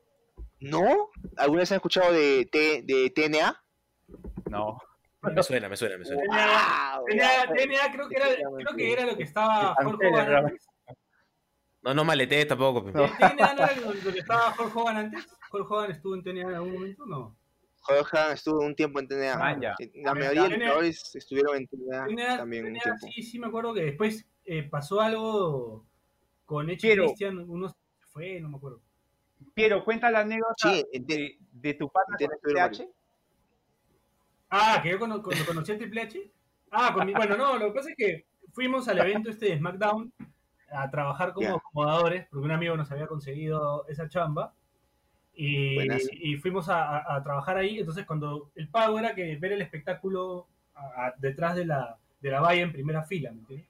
¿No? 0.60 1.10
¿Alguna 1.36 1.60
vez 1.62 1.72
han 1.72 1.76
escuchado 1.76 2.12
de, 2.12 2.46
T- 2.50 2.82
de 2.84 3.10
TNA? 3.10 3.60
no. 4.50 4.78
Me 5.22 5.42
suena, 5.42 5.68
me 5.68 5.76
suena, 5.76 5.96
me 5.98 6.04
suena. 6.04 6.22
¡Wow! 6.26 7.04
TNA, 7.06 7.54
TNA 7.54 7.92
creo 7.92 8.08
que 8.08 8.16
era, 8.16 8.26
creo 8.56 8.76
que 8.76 8.92
era 8.92 9.06
lo 9.06 9.16
que 9.16 9.22
estaba 9.22 9.74
Antes, 9.78 10.08
Hogan 10.10 10.34
antes. 10.34 10.66
No, 11.82 11.94
no 11.94 12.04
maletees 12.04 12.48
tampoco. 12.48 12.82
No. 12.90 13.06
¿TNA 13.18 13.54
no 13.54 13.62
era 13.64 13.74
lo 14.04 14.12
que 14.12 14.18
estaba 14.18 14.54
Hulk 14.58 14.76
Hogan 14.76 14.96
antes? 14.96 15.26
¿Hulk 15.52 15.70
Hogan 15.70 15.90
estuvo 15.92 16.14
en 16.16 16.22
TNA 16.24 16.40
en 16.42 16.54
algún 16.54 16.72
momento? 16.74 17.06
No. 17.06 17.36
Hogan 17.88 18.32
estuvo 18.32 18.58
un 18.60 18.74
tiempo 18.74 18.98
en 19.00 19.06
TNA. 19.08 19.34
Ah, 19.34 19.56
ya. 19.60 19.74
La 20.02 20.14
mayoría 20.14 20.42
de 20.44 20.56
luchadores 20.56 21.14
estuvieron 21.14 21.56
en 21.56 21.66
TNA, 21.68 22.06
TNA, 22.06 22.36
también 22.38 22.66
un 22.66 22.72
TNA, 22.72 22.82
tiempo. 22.82 23.06
sí, 23.14 23.22
sí 23.22 23.38
me 23.38 23.46
acuerdo 23.46 23.74
que 23.74 23.82
después 23.82 24.26
eh, 24.44 24.64
pasó 24.64 25.00
algo 25.00 25.86
con 26.44 26.68
Echi 26.68 26.88
Quiero- 26.88 27.04
Christian, 27.06 27.38
uno 27.48 27.68
se 27.68 27.76
fue, 28.12 28.40
no 28.40 28.48
me 28.48 28.56
acuerdo. 28.56 28.80
Piero, 29.54 29.84
cuenta 29.84 30.10
la 30.10 30.20
anécdota 30.20 30.54
Sí, 30.56 30.84
de, 30.92 31.38
de 31.52 31.74
tu 31.74 31.88
padre 31.90 32.14
Tiene 32.18 32.34
con 32.42 32.54
TH. 32.54 32.86
Ah, 34.54 34.80
que 34.82 34.90
yo 34.90 34.98
cuando, 34.98 35.22
cuando 35.22 35.46
conocí 35.46 35.72
a 35.72 35.78
Triple 35.78 36.02
H. 36.02 36.30
Ah, 36.70 36.92
con 36.92 37.06
mi- 37.06 37.14
bueno, 37.14 37.36
no, 37.38 37.58
lo 37.58 37.66
que 37.66 37.72
pasa 37.72 37.88
es 37.90 37.96
que 37.96 38.26
fuimos 38.52 38.86
al 38.86 38.98
evento 38.98 39.30
este 39.30 39.46
de 39.46 39.56
SmackDown 39.58 40.12
a 40.70 40.90
trabajar 40.90 41.32
como 41.32 41.46
acomodadores, 41.56 42.26
porque 42.30 42.44
un 42.44 42.50
amigo 42.50 42.76
nos 42.76 42.90
había 42.92 43.06
conseguido 43.06 43.86
esa 43.88 44.08
chamba. 44.08 44.52
Y, 45.34 45.76
y 46.12 46.36
fuimos 46.36 46.68
a, 46.68 46.98
a- 46.98 47.16
a 47.16 47.22
trabajar 47.22 47.56
ahí. 47.56 47.78
Entonces, 47.78 48.04
cuando 48.04 48.50
el 48.54 48.68
pago 48.68 48.98
era 48.98 49.14
que 49.14 49.36
ver 49.36 49.52
el 49.52 49.62
espectáculo 49.62 50.46
a- 50.74 51.06
a- 51.06 51.14
detrás 51.16 51.56
de 51.56 51.64
la, 51.64 51.96
de 52.20 52.30
la 52.30 52.40
valla 52.42 52.60
en 52.60 52.72
primera 52.72 53.02
fila, 53.04 53.30
¿me 53.32 53.38
entiendes? 53.40 53.66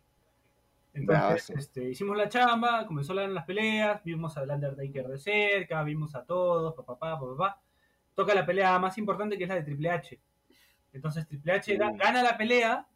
Entonces, 0.94 1.48
este, 1.58 1.90
hicimos 1.90 2.16
la 2.16 2.28
chamba, 2.28 2.86
comenzó 2.86 3.14
la- 3.14 3.28
las 3.28 3.44
peleas, 3.44 4.02
vimos 4.04 4.36
al 4.36 4.50
Undertaker 4.50 5.06
de 5.06 5.18
cerca, 5.18 5.82
vimos 5.84 6.14
a 6.16 6.24
todos, 6.24 6.74
papá, 6.74 6.98
papá, 6.98 7.20
papá. 7.20 7.60
Toca 8.14 8.34
la 8.34 8.44
pelea 8.44 8.76
más 8.80 8.98
importante 8.98 9.38
que 9.38 9.44
es 9.44 9.48
la 9.48 9.54
de 9.54 9.62
Triple 9.62 9.90
H. 9.90 10.18
Entonces 10.92 11.26
Triple 11.26 11.52
H 11.52 11.78
ga- 11.78 11.96
gana 11.96 12.22
la 12.22 12.36
pelea 12.36 12.86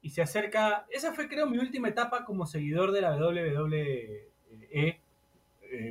y 0.00 0.10
se 0.10 0.22
acerca. 0.22 0.86
Esa 0.90 1.12
fue, 1.12 1.28
creo, 1.28 1.46
mi 1.46 1.58
última 1.58 1.88
etapa 1.88 2.24
como 2.24 2.46
seguidor 2.46 2.92
de 2.92 3.00
la 3.00 3.16
WWE. 3.16 4.28
eh, 4.70 5.00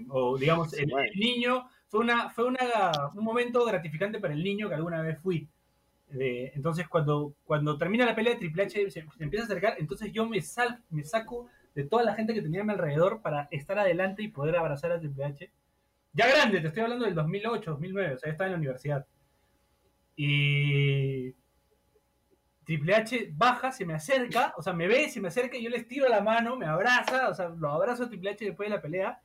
o 0.10 0.38
digamos, 0.38 0.74
el, 0.74 0.92
niño. 1.16 1.68
Fue, 1.88 2.00
una, 2.00 2.30
fue 2.30 2.46
una, 2.46 2.92
un 3.14 3.24
momento 3.24 3.64
gratificante 3.66 4.20
para 4.20 4.34
el 4.34 4.44
niño 4.44 4.68
que 4.68 4.76
alguna 4.76 5.02
vez 5.02 5.20
fui. 5.20 5.48
Entonces, 6.16 6.88
cuando, 6.88 7.34
cuando 7.44 7.78
termina 7.78 8.06
la 8.06 8.16
pelea, 8.16 8.38
Triple 8.38 8.64
H 8.64 8.92
se, 8.92 9.06
se 9.18 9.24
empieza 9.24 9.46
a 9.46 9.48
acercar. 9.48 9.76
Entonces, 9.80 10.12
yo 10.12 10.28
me, 10.28 10.42
sal, 10.42 10.84
me 10.90 11.04
saco 11.04 11.48
de 11.74 11.86
toda 11.86 12.04
la 12.04 12.14
gente 12.14 12.34
que 12.36 12.42
tenía 12.42 12.62
a 12.62 12.64
mi 12.64 12.72
alrededor 12.74 13.22
para 13.22 13.48
estar 13.52 13.80
adelante 13.80 14.22
y 14.22 14.28
poder 14.28 14.56
abrazar 14.58 14.92
a 14.92 15.00
Triple 15.00 15.26
H. 15.26 15.52
Ya 16.14 16.28
grande, 16.28 16.62
te 16.62 16.68
estoy 16.68 16.84
hablando 16.84 17.06
del 17.06 17.16
2008, 17.16 17.72
2009, 17.72 18.14
o 18.14 18.18
sea, 18.20 18.32
estaba 18.32 18.46
en 18.48 18.52
la 18.52 18.58
universidad. 18.60 19.06
Y 20.16 21.34
Triple 22.64 22.96
H 22.96 23.32
baja, 23.34 23.72
se 23.72 23.86
me 23.86 23.94
acerca, 23.94 24.54
o 24.58 24.62
sea, 24.62 24.74
me 24.74 24.88
ve, 24.88 25.10
se 25.10 25.20
me 25.20 25.28
acerca 25.28 25.58
y 25.58 25.64
yo 25.64 25.70
le 25.70 25.84
tiro 25.84 26.08
la 26.08 26.22
mano, 26.22 26.56
me 26.56 26.66
abraza, 26.66 27.30
o 27.30 27.36
sea, 27.36 27.50
lo 27.50 27.70
abrazo 27.70 28.04
a 28.04 28.10
Triple 28.10 28.32
H 28.32 28.46
después 28.46 28.70
de 28.70 28.76
la 28.76 28.82
pelea. 28.82 29.22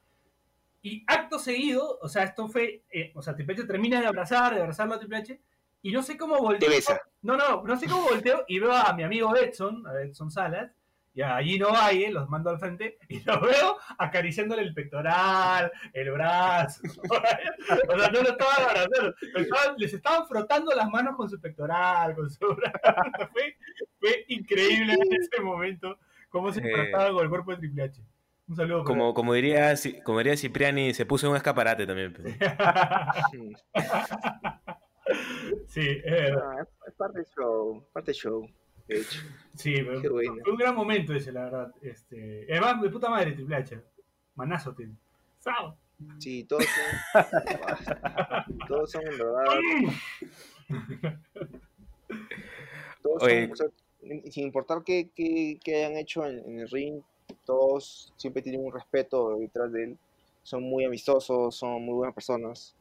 Y 0.82 1.04
acto 1.06 1.38
seguido, 1.38 1.98
o 2.00 2.08
sea, 2.08 2.24
esto 2.24 2.48
fue, 2.48 2.84
eh, 2.90 3.12
o 3.14 3.22
sea, 3.22 3.34
Triple 3.34 3.54
H 3.54 3.64
termina 3.64 4.00
de 4.00 4.06
abrazar, 4.06 4.54
de 4.54 4.60
abrazarlo 4.60 4.94
a 4.94 4.98
Triple 4.98 5.18
H, 5.18 5.40
y 5.82 5.92
no 5.92 6.02
sé 6.02 6.16
cómo 6.16 6.38
volteo. 6.38 6.68
Te 6.68 6.74
besa. 6.74 7.00
No, 7.22 7.36
no, 7.36 7.62
no 7.62 7.78
sé 7.78 7.86
cómo 7.86 8.02
volteo 8.02 8.44
y 8.48 8.58
veo 8.58 8.72
a 8.72 8.92
mi 8.94 9.02
amigo 9.02 9.34
Edson, 9.36 9.86
a 9.86 10.00
Edson 10.02 10.30
Salas, 10.30 10.72
y 11.18 11.22
a 11.22 11.38
Gino 11.42 11.70
Valle, 11.72 12.12
los 12.12 12.28
mando 12.28 12.50
al 12.50 12.60
frente, 12.60 12.96
y 13.08 13.18
los 13.24 13.40
veo 13.40 13.76
acariciándole 13.98 14.62
el 14.62 14.72
pectoral, 14.72 15.72
el 15.92 16.12
brazo. 16.12 16.80
o 17.88 17.98
sea, 17.98 18.10
no 18.10 18.22
lo 18.22 18.28
estaban 18.30 18.60
abrazando, 18.68 19.14
estaban- 19.34 19.74
les 19.78 19.92
estaban 19.94 20.28
frotando 20.28 20.72
las 20.76 20.88
manos 20.88 21.16
con 21.16 21.28
su 21.28 21.40
pectoral, 21.40 22.14
con 22.14 22.30
su 22.30 22.46
brazo. 22.54 22.78
Fue, 23.32 23.56
fue 23.98 24.24
increíble 24.28 24.92
en 24.94 25.12
ese 25.20 25.42
momento 25.42 25.98
cómo 26.28 26.52
se 26.52 26.60
Eh. 26.60 26.72
trataba 26.72 27.10
con 27.12 27.24
el 27.24 27.28
cuerpo 27.30 27.50
de 27.50 27.56
Triple 27.58 27.82
H. 27.82 28.00
Un 28.46 28.54
saludo. 28.56 28.84
Como, 28.84 29.12
como, 29.12 29.34
diría, 29.34 29.74
como 30.04 30.18
diría 30.18 30.36
Cipriani, 30.36 30.94
se 30.94 31.04
puso 31.04 31.26
en 31.26 31.32
un 31.32 31.36
escaparate 31.36 31.84
también. 31.84 32.12
pe. 32.12 32.38
Sí, 35.66 35.80
es 36.04 36.04
verdad. 36.12 36.42
Ah, 36.58 36.62
es- 36.62 36.88
es 36.88 36.94
parte 36.94 37.18
del 37.18 37.26
show, 37.26 37.84
parte 37.92 38.12
del 38.12 38.14
show, 38.20 38.46
de 38.88 39.00
hecho. 39.00 39.20
Sí, 39.54 39.74
Qué 39.74 40.08
bueno. 40.08 40.36
fue 40.42 40.52
un 40.52 40.58
gran 40.58 40.74
momento 40.74 41.12
ese, 41.14 41.32
la 41.32 41.44
verdad. 41.44 41.74
Este, 41.82 42.46
además, 42.50 42.80
de 42.82 42.90
puta 42.90 43.10
madre, 43.10 43.32
Triple 43.32 43.56
H. 43.56 43.80
Manazo 44.36 44.74
tiene. 44.74 44.94
¡Sao! 45.38 45.76
Sí, 46.18 46.44
todos 46.44 46.64
son. 46.64 47.24
todos 48.68 48.90
son 48.92 49.02
en 49.06 49.18
verdad. 49.18 49.44
Todos 53.02 53.22
Oye. 53.22 53.42
son, 53.42 53.52
o 53.52 53.56
sea, 53.56 53.66
sin 54.30 54.44
importar 54.44 54.82
qué, 54.84 55.10
qué- 55.14 55.58
qué 55.62 55.76
hayan 55.84 55.96
hecho 55.98 56.24
en, 56.26 56.38
en 56.46 56.60
el 56.60 56.68
ring, 56.70 57.02
todos 57.44 58.12
siempre 58.16 58.42
tienen 58.42 58.64
un 58.64 58.72
respeto 58.72 59.36
detrás 59.38 59.72
de 59.72 59.84
él, 59.84 59.98
son 60.42 60.62
muy 60.62 60.84
amistosos, 60.84 61.54
son 61.56 61.82
muy 61.84 61.94
buenas 61.94 62.14
personas. 62.14 62.74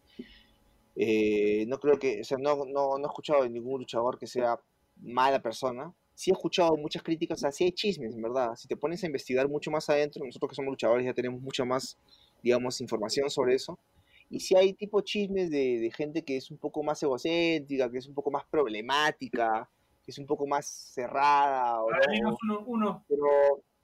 Eh, 0.96 1.66
no 1.68 1.80
creo 1.80 1.98
que, 2.00 2.22
o 2.22 2.24
sea, 2.24 2.38
no, 2.38 2.66
no, 2.66 2.98
no 2.98 3.04
he 3.04 3.08
escuchado 3.08 3.44
de 3.44 3.50
ningún 3.50 3.80
luchador 3.82 4.18
que 4.18 4.26
sea 4.28 4.60
mala 5.02 5.42
persona. 5.42 5.94
Sí 6.14 6.32
he 6.32 6.34
escuchado 6.34 6.76
muchas 6.78 7.04
críticas, 7.04 7.40
o 7.40 7.42
sea, 7.42 7.52
sí 7.52 7.66
hay 7.66 7.72
chismes, 7.72 8.16
en 8.16 8.22
verdad. 8.22 8.56
Si 8.56 8.68
te 8.68 8.76
pones 8.76 9.04
a 9.04 9.08
investigar 9.08 9.48
mucho 9.48 9.70
más 9.70 9.90
adentro, 9.90 10.26
nosotros 10.26 10.50
que 10.50 10.56
somos 10.56 10.72
luchadores 10.72 11.06
ya 11.06 11.14
tenemos 11.14 11.42
mucha 11.42 11.64
más, 11.64 11.98
digamos, 12.42 12.82
información 12.82 13.30
sobre 13.30 13.56
eso. 13.56 13.78
Y 14.30 14.40
si 14.40 14.56
hay 14.58 14.74
tipo 14.74 15.02
chismes 15.02 15.50
de, 15.52 15.80
de 15.80 15.92
gente 15.92 16.24
que 16.24 16.38
es 16.38 16.50
un 16.52 16.58
poco 16.58 16.84
más 16.84 17.02
egocéntrica, 17.04 17.90
que 17.92 18.00
es 18.00 18.08
un 18.08 18.16
poco 18.16 18.32
más 18.32 18.46
problemática, 18.46 19.70
que 20.04 20.12
es 20.12 20.18
un 20.18 20.26
poco 20.26 20.48
más 20.48 20.66
cerrada. 20.66 21.82
O 21.82 21.94
Ahora 21.94 22.00
no, 22.22 22.38
uno, 22.42 22.64
uno, 22.66 23.06
pero, 23.08 23.28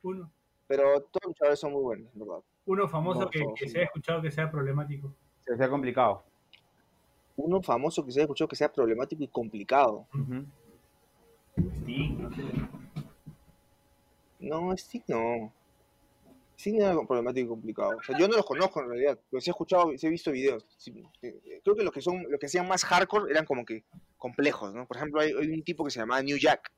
uno, 0.02 0.32
pero 0.68 1.02
todos 1.02 1.22
los 1.24 1.30
luchadores 1.30 1.60
son 1.60 1.74
muy 1.74 1.82
buenos, 1.82 2.14
en 2.14 2.20
¿verdad? 2.20 2.44
uno 2.66 2.88
famoso 2.88 3.22
No, 3.22 3.30
que, 3.30 3.40
todos 3.42 3.54
que 3.60 3.68
se 3.68 3.80
ha 3.80 3.84
escuchado 3.84 4.22
que 4.22 4.32
sea 4.32 4.50
problemático. 4.50 5.14
Se 5.42 5.58
sea 5.58 5.70
complicado. 5.70 6.24
Uno 7.36 7.62
famoso 7.62 8.06
que 8.06 8.12
se 8.12 8.20
haya 8.20 8.26
escuchado 8.26 8.48
que 8.48 8.56
sea 8.56 8.72
problemático 8.72 9.24
y 9.24 9.28
complicado. 9.28 10.08
Sí, 11.86 12.10
no 12.20 12.30
sé. 12.36 12.44
No, 14.40 14.74
Sting 14.74 15.04
no. 15.08 15.54
Sting 16.58 16.78
no 16.78 16.86
era 16.86 17.08
problemático 17.08 17.46
y 17.46 17.50
complicado. 17.50 17.98
O 17.98 18.04
sea, 18.04 18.18
yo 18.18 18.28
no 18.28 18.36
los 18.36 18.46
conozco 18.46 18.82
en 18.82 18.90
realidad, 18.90 19.20
pero 19.30 19.42
sí 19.42 19.50
he 19.50 19.52
escuchado, 19.52 19.92
sí 19.98 20.08
he 20.08 20.10
visto 20.10 20.32
videos. 20.32 20.66
Sí, 20.78 20.92
eh, 21.22 21.40
eh, 21.46 21.62
creo 21.64 21.76
que 21.76 21.84
los 21.84 21.94
que 21.94 22.02
son, 22.02 22.24
los 22.30 22.40
que 22.40 22.48
hacían 22.48 22.68
más 22.68 22.84
hardcore 22.86 23.32
eran 23.32 23.46
como 23.46 23.66
que 23.66 23.84
complejos, 24.18 24.74
¿no? 24.74 24.88
Por 24.88 24.98
ejemplo, 24.98 25.20
hay, 25.20 25.34
hay 25.34 25.50
un 25.50 25.64
tipo 25.64 25.84
que 25.84 25.92
se 25.92 26.00
llamaba 26.00 26.22
New 26.22 26.38
Jack, 26.38 26.72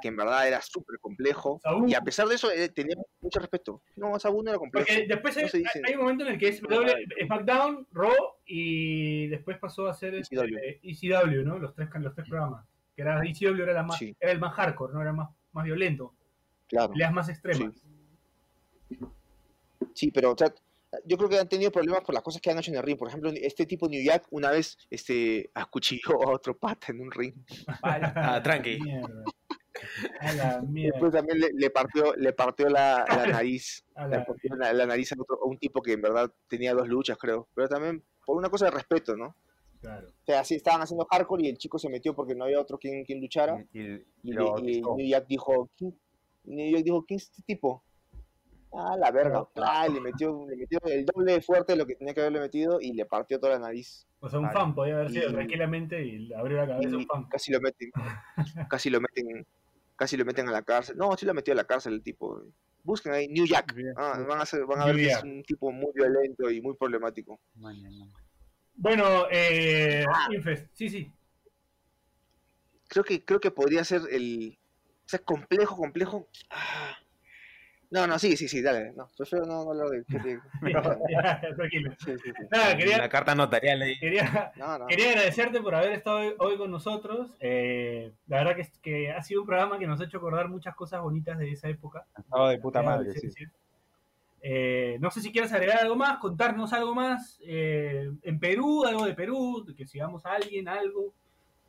que 0.00 0.08
en 0.08 0.16
verdad 0.16 0.48
era 0.48 0.62
súper 0.62 0.98
complejo. 0.98 1.60
Y 1.86 1.94
a 1.94 2.00
pesar 2.00 2.26
de 2.26 2.36
eso, 2.36 2.50
eh, 2.50 2.70
tenía 2.70 2.96
mucho 3.20 3.38
respeto. 3.38 3.82
No, 3.96 4.18
Sabu 4.18 4.42
no 4.42 4.50
era 4.50 4.58
complejo. 4.58 4.86
Porque 4.86 5.06
después 5.06 5.36
hay, 5.36 5.42
No 5.42 5.48
se 5.50 5.58
dice. 5.58 5.82
hay 5.86 5.94
un 5.94 6.00
momento 6.00 6.24
en 6.24 6.32
el 6.32 6.38
que 6.38 6.48
es 6.48 6.62
W, 6.62 6.94
SmackDown, 7.26 7.86
Raw 7.92 8.14
y 8.46 9.26
después 9.28 9.58
pasó 9.58 9.88
a 9.88 9.94
ser 9.94 10.14
este, 10.14 10.36
ECW. 10.36 10.56
ECW, 10.82 11.44
¿no? 11.44 11.58
Los 11.58 11.74
tres, 11.74 11.88
los 12.00 12.14
tres 12.14 12.28
programas. 12.28 12.66
Que 13.00 13.08
era 13.08 13.62
era, 13.64 13.72
la 13.72 13.82
más, 13.82 13.98
Sí. 13.98 14.14
era 14.20 14.30
el 14.32 14.38
más 14.38 14.52
hardcore, 14.54 14.92
¿no? 14.92 15.00
Era 15.00 15.12
más, 15.12 15.30
más 15.52 15.64
violento. 15.64 16.14
Claro. 16.68 16.92
Peleas 16.92 17.12
más 17.12 17.28
extremas. 17.30 17.74
Sí, 19.94 20.10
pero 20.10 20.32
o 20.32 20.36
sea, 20.36 20.52
yo 21.06 21.16
creo 21.16 21.28
que 21.30 21.38
han 21.38 21.48
tenido 21.48 21.70
problemas 21.70 22.02
por 22.02 22.14
las 22.14 22.22
cosas 22.22 22.42
que 22.42 22.50
han 22.50 22.58
hecho 22.58 22.70
en 22.70 22.76
el 22.76 22.82
ring. 22.82 22.98
Por 22.98 23.08
ejemplo, 23.08 23.30
este 23.34 23.64
tipo 23.64 23.88
New 23.88 24.02
Jack 24.04 24.26
una 24.30 24.50
vez 24.50 24.76
este, 24.90 25.50
acuchilló 25.54 26.22
a 26.22 26.32
otro 26.32 26.56
pata 26.56 26.88
en 26.92 27.00
un 27.00 27.10
ring. 27.10 27.34
Ah, 27.82 28.40
tranqui. 28.42 28.78
Mierda. 28.80 29.24
A 30.20 30.32
la 30.34 30.60
mierda. 30.60 30.92
Después 30.92 31.12
también 31.12 31.40
le, 31.40 31.48
le 31.54 31.70
partió, 31.70 32.14
le 32.16 32.32
partió 32.34 32.68
la, 32.68 33.04
la 33.08 33.26
nariz. 33.26 33.82
A 33.94 34.06
le 34.06 34.16
la- 34.18 34.24
partió 34.26 34.54
la, 34.56 34.72
la 34.74 34.84
nariz 34.86 35.12
a, 35.12 35.16
otro- 35.18 35.38
a 35.42 35.46
un 35.46 35.58
tipo 35.58 35.80
que 35.80 35.92
en 35.94 36.02
verdad 36.02 36.30
tenía 36.48 36.74
dos 36.74 36.86
luchas, 36.88 37.16
creo. 37.16 37.48
Pero 37.54 37.66
también 37.68 38.02
por 38.26 38.36
una 38.36 38.50
cosa 38.50 38.66
de 38.66 38.72
respeto, 38.72 39.16
¿no? 39.16 39.34
Claro. 39.80 40.08
O 40.08 40.24
sea, 40.26 40.40
así 40.40 40.54
estaban 40.54 40.82
haciendo 40.82 41.06
hardcore 41.10 41.44
y 41.44 41.48
el 41.48 41.56
chico 41.58 41.78
se 41.78 41.88
metió 41.88 42.14
porque 42.14 42.34
no 42.34 42.44
había 42.44 42.60
otro 42.60 42.78
quien, 42.78 43.04
quien 43.04 43.20
luchara. 43.20 43.64
Y, 43.72 43.80
y- 43.80 43.82
Y, 43.82 44.30
y 44.30 44.32
le- 44.32 44.34
lo 44.34 44.42
y 44.42 44.48
bautizó. 44.50 44.96
New 44.96 45.08
Jack 45.08 45.26
dijo, 45.26 45.70
¿quién? 45.76 45.98
New 46.44 46.72
Jack 46.74 46.84
dijo, 46.84 47.04
¿quién 47.06 47.16
es 47.16 47.24
este 47.24 47.42
tipo? 47.42 47.82
Ah, 48.72 48.96
la 48.98 49.10
verga. 49.10 49.48
Ah, 49.56 49.88
le 49.88 50.00
metió, 50.00 50.46
le 50.48 50.56
metió 50.56 50.78
el 50.84 51.04
doble 51.04 51.40
fuerte 51.40 51.72
de 51.72 51.78
lo 51.78 51.86
que 51.86 51.96
tenía 51.96 52.14
que 52.14 52.20
haberle 52.20 52.40
metido 52.40 52.80
y 52.80 52.92
le 52.92 53.04
partió 53.04 53.40
toda 53.40 53.54
la 53.54 53.58
nariz. 53.58 54.06
O 54.20 54.28
sea, 54.28 54.38
un 54.38 54.44
Vale. 54.46 54.58
fan 54.58 54.74
podía 54.74 54.94
haber 54.96 55.10
sido 55.10 55.30
Y- 55.30 55.32
tranquilamente 55.32 56.04
y 56.04 56.18
le 56.28 56.36
abrió 56.36 56.58
la 56.58 56.66
cabeza 56.68 56.96
un 56.96 57.06
fan. 57.06 57.24
casi 57.28 57.50
lo 57.50 57.60
meten, 57.60 57.90
casi 58.70 58.90
lo 58.90 59.00
meten, 59.00 59.46
casi 59.96 60.16
lo 60.16 60.24
meten 60.24 60.48
a 60.48 60.52
la 60.52 60.62
cárcel. 60.62 60.96
No, 60.96 61.16
sí 61.16 61.26
lo 61.26 61.34
metió 61.34 61.52
a 61.52 61.56
la 61.56 61.64
cárcel 61.64 61.94
el 61.94 62.02
tipo. 62.02 62.42
Busquen 62.84 63.12
ahí, 63.12 63.28
New 63.28 63.44
Jack. 63.46 63.74
Ah, 63.96 64.24
van 64.28 64.40
a, 64.40 64.46
ser- 64.46 64.64
van 64.66 64.80
a 64.80 64.86
ver 64.86 64.96
que 64.96 65.06
es 65.08 65.22
un 65.22 65.42
tipo 65.42 65.72
muy 65.72 65.90
violento 65.94 66.50
y 66.50 66.60
muy 66.60 66.74
problemático. 66.76 67.40
Mañana. 67.56 68.06
Bueno, 68.82 69.26
eh, 69.30 70.04
Infest, 70.30 70.68
sí, 70.72 70.88
sí. 70.88 71.12
Creo 72.88 73.04
que, 73.04 73.22
creo 73.24 73.38
que 73.38 73.50
podría 73.50 73.84
ser 73.84 74.00
el. 74.10 74.58
O 75.04 75.08
sea, 75.10 75.18
complejo, 75.18 75.76
complejo. 75.76 76.28
Ah. 76.48 76.96
No, 77.90 78.06
no, 78.06 78.18
sí, 78.18 78.36
sí, 78.38 78.48
sí, 78.48 78.62
dale. 78.62 78.92
No, 78.92 79.10
prefiero 79.16 79.44
no 79.44 79.68
hablar 79.70 79.88
de. 79.88 79.98
de- 80.08 80.40
Ya, 81.10 81.40
tranquilo. 81.56 81.92
sí, 81.98 82.12
sí, 82.24 82.30
sí. 82.34 82.46
Nada, 82.50 82.74
quería, 82.76 83.08
carta 83.10 83.34
notarial 83.34 83.82
ahí. 83.82 83.98
quería, 83.98 84.50
No, 84.56 84.78
no. 84.78 84.86
quería 84.86 85.10
agradecerte 85.10 85.60
por 85.60 85.74
haber 85.74 85.92
estado 85.92 86.18
hoy, 86.18 86.34
hoy 86.38 86.56
con 86.56 86.70
nosotros. 86.70 87.32
Eh, 87.40 88.14
la 88.28 88.38
verdad 88.38 88.54
que, 88.56 88.62
es- 88.62 88.78
que 88.78 89.10
ha 89.10 89.22
sido 89.22 89.42
un 89.42 89.46
programa 89.46 89.78
que 89.78 89.86
nos 89.86 90.00
ha 90.00 90.04
hecho 90.04 90.16
acordar 90.18 90.48
muchas 90.48 90.74
cosas 90.74 91.02
bonitas 91.02 91.36
de 91.38 91.50
esa 91.50 91.68
época. 91.68 92.06
Estaba 92.16 92.50
de 92.50 92.58
puta 92.58 92.80
madre, 92.80 93.12
sí. 93.12 93.28
Eh, 94.42 94.96
no 95.00 95.10
sé 95.10 95.20
si 95.20 95.32
quieres 95.32 95.52
agregar 95.52 95.80
algo 95.82 95.96
más, 95.96 96.18
contarnos 96.18 96.72
algo 96.72 96.94
más. 96.94 97.38
eh, 97.44 98.10
en 98.22 98.38
Perú, 98.38 98.84
algo 98.84 99.04
de 99.04 99.14
Perú, 99.14 99.66
que 99.76 99.86
sigamos 99.86 100.24
a 100.26 100.32
alguien, 100.34 100.66
algo, 100.68 101.12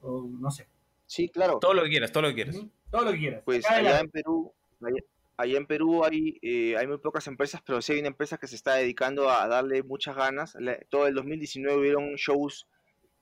o 0.02 0.28
no 0.40 0.50
sé. 0.52 0.68
Sí, 1.06 1.28
claro. 1.30 1.60
Todo 1.60 1.74
lo 1.74 1.84
que 1.84 1.90
quieras, 1.90 2.12
todo 2.12 2.24
lo 2.24 2.30
que 2.30 2.36
quieras. 2.36 2.56
Todo 2.90 3.06
lo 3.06 3.12
que 3.12 3.18
quieras. 3.20 3.42
Pues 3.44 3.66
allá 3.70 4.00
en 4.00 4.10
Perú, 4.10 4.54
allá, 4.82 5.02
allá 5.38 5.58
en 5.58 5.66
Perú 5.66 6.06
hay, 6.06 6.40
eh, 6.42 6.78
hay 6.78 6.88
muy 6.88 6.98
pocas 7.00 7.28
empresas, 7.28 7.62
pero 7.66 7.82
sí 7.82 7.92
hay 7.94 8.00
una 8.00 8.08
empresa 8.08 8.38
que 8.38 8.48
se 8.48 8.56
está 8.56 8.76
dedicando 8.76 9.30
a 9.30 9.48
darle 9.48 9.84
muchas 9.84 10.16
ganas. 10.16 10.56
La- 10.56 10.80
todo 10.90 11.08
el 11.08 11.14
2019 11.16 11.78
hubieron 11.78 12.16
shows 12.16 12.68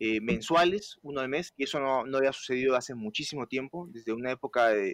eh, 0.02 0.22
mensuales, 0.22 0.97
uno 1.02 1.20
al 1.20 1.28
mes, 1.28 1.54
y 1.58 1.64
eso 1.64 1.78
no, 1.80 2.06
no 2.06 2.20
había 2.20 2.32
sucedido 2.32 2.76
hace 2.78 2.95
muchísimo 2.95 3.47
tiempo, 3.47 3.88
desde 3.91 4.14
una 4.14 4.32
época 4.32 4.70
de- 4.70 4.93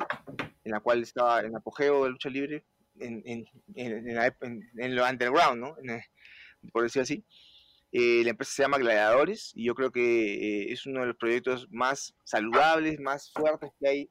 en 0.64 0.72
la 0.72 0.80
cual 0.80 1.04
estaba 1.04 1.42
en 1.42 1.56
apogeo 1.56 2.06
de 2.06 2.10
lucha 2.10 2.30
libre, 2.30 2.64
en, 3.00 3.22
en, 3.26 3.46
en, 3.76 4.16
la 4.16 4.36
en- 4.42 4.96
lo 4.96 5.08
underground, 5.10 5.62
¿no? 5.62 5.76
Eh, 5.94 6.02
por 6.72 6.84
decir 6.84 7.02
así. 7.02 7.24
Eh, 7.92 8.24
la 8.24 8.32
empresa 8.32 8.52
se 8.54 8.62
llama 8.64 8.78
Gladiadores 8.78 9.52
y 9.56 9.66
yo 9.66 9.76
creo 9.76 9.92
que 9.92 10.02
eh, 10.64 10.72
es 10.74 10.86
uno 10.86 11.02
de 11.02 11.08
los 11.08 11.16
proyectos 11.16 11.68
más 11.72 12.14
saludables, 12.26 13.00
más 13.00 13.32
fuertes 13.32 13.72
que 13.80 13.88
hay 13.88 14.10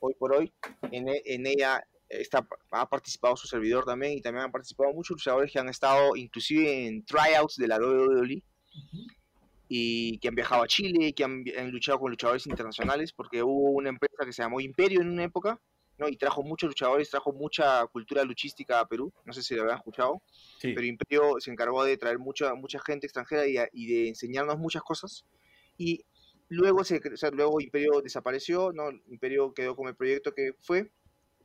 hoy 0.00 0.14
por 0.18 0.34
hoy. 0.34 0.52
En, 0.92 1.08
e- 1.08 1.22
en 1.26 1.46
ella 1.46 1.82
está, 2.08 2.46
ha 2.70 2.88
participado 2.88 3.36
su 3.36 3.46
servidor 3.46 3.84
también 3.84 4.14
y 4.14 4.22
también 4.22 4.44
han 4.46 4.52
participado 4.52 4.92
muchos 4.94 5.16
luchadores 5.16 5.52
que 5.52 5.58
han 5.58 5.68
estado 5.68 6.16
inclusive 6.16 6.86
en 6.86 7.04
tryouts 7.04 7.56
de 7.56 7.68
la 7.68 7.76
WWE 7.78 8.42
y 9.68 10.18
que 10.18 10.28
han 10.28 10.34
viajado 10.34 10.62
a 10.62 10.66
Chile, 10.68 11.12
que 11.12 11.24
han, 11.24 11.44
han 11.58 11.70
luchado 11.70 11.98
con 11.98 12.10
luchadores 12.10 12.46
internacionales, 12.46 13.12
porque 13.12 13.42
hubo 13.42 13.72
una 13.72 13.90
empresa 13.90 14.24
que 14.24 14.32
se 14.32 14.42
llamó 14.42 14.60
Imperio 14.60 15.02
en 15.02 15.10
una 15.10 15.24
época, 15.24 15.60
¿no? 15.98 16.08
y 16.08 16.16
trajo 16.16 16.42
muchos 16.42 16.68
luchadores, 16.68 17.10
trajo 17.10 17.32
mucha 17.32 17.86
cultura 17.88 18.22
luchística 18.24 18.80
a 18.80 18.86
Perú, 18.88 19.12
no 19.24 19.32
sé 19.32 19.42
si 19.42 19.54
lo 19.54 19.62
habían 19.62 19.78
escuchado, 19.78 20.22
Sí. 20.58 20.72
pero 20.72 20.86
Imperio 20.86 21.34
se 21.40 21.50
encargó 21.50 21.84
de 21.84 21.96
traer 21.96 22.18
mucha, 22.18 22.54
mucha 22.54 22.78
gente 22.80 23.06
extranjera 23.06 23.46
y, 23.46 23.56
a- 23.58 23.68
y 23.72 23.86
de 23.86 24.08
enseñarnos 24.08 24.58
muchas 24.58 24.82
cosas. 24.82 25.24
Y 25.76 26.04
luego, 26.48 26.84
se, 26.84 27.00
o 27.12 27.16
sea, 27.16 27.30
luego 27.30 27.60
Imperio 27.60 28.00
desapareció, 28.00 28.72
¿no? 28.72 28.90
Imperio 29.08 29.52
quedó 29.52 29.74
con 29.76 29.88
el 29.88 29.96
proyecto 29.96 30.32
que 30.32 30.52
fue 30.60 30.90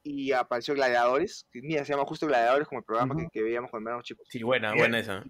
y 0.03 0.31
apareció 0.33 0.73
Gladiadores, 0.73 1.47
que 1.51 1.61
mira, 1.61 1.83
se 1.85 1.93
llama 1.93 2.05
justo 2.05 2.27
Gladiadores 2.27 2.67
como 2.67 2.79
el 2.79 2.85
programa 2.85 3.15
que, 3.15 3.21
Ujú. 3.23 3.31
que 3.31 3.41
veíamos 3.43 3.71
cuando 3.71 3.89
éramos 3.89 4.05
chicos. 4.05 4.27
Sí, 4.29 4.43
buena, 4.43 4.73
buena 4.75 4.99
esa. 4.99 5.23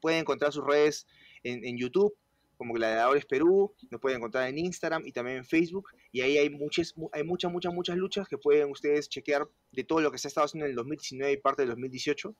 Pueden 0.00 0.20
encontrar 0.20 0.52
sus 0.52 0.64
redes 0.64 1.06
en, 1.44 1.64
en 1.64 1.78
YouTube 1.78 2.12
como 2.58 2.74
Gladiadores 2.74 3.24
Perú, 3.24 3.72
nos 3.90 4.00
pueden 4.00 4.18
encontrar 4.18 4.48
en 4.48 4.58
Instagram 4.58 5.06
y 5.06 5.12
también 5.12 5.38
en 5.38 5.44
Facebook 5.46 5.88
y 6.12 6.20
ahí 6.20 6.36
hay 6.36 6.50
muchas, 6.50 6.94
mu- 6.98 7.08
hay 7.12 7.22
muchas, 7.22 7.50
muchas, 7.50 7.72
muchas 7.72 7.96
luchas 7.96 8.28
que 8.28 8.36
pueden 8.36 8.70
ustedes 8.70 9.08
chequear 9.08 9.48
de 9.72 9.84
todo 9.84 10.00
lo 10.00 10.10
que 10.10 10.18
se 10.18 10.26
ha 10.26 10.30
estado 10.30 10.44
haciendo 10.44 10.66
en 10.66 10.70
el 10.70 10.76
2019 10.76 11.32
y 11.32 11.36
parte 11.38 11.62
del 11.62 11.70
2018, 11.70 12.34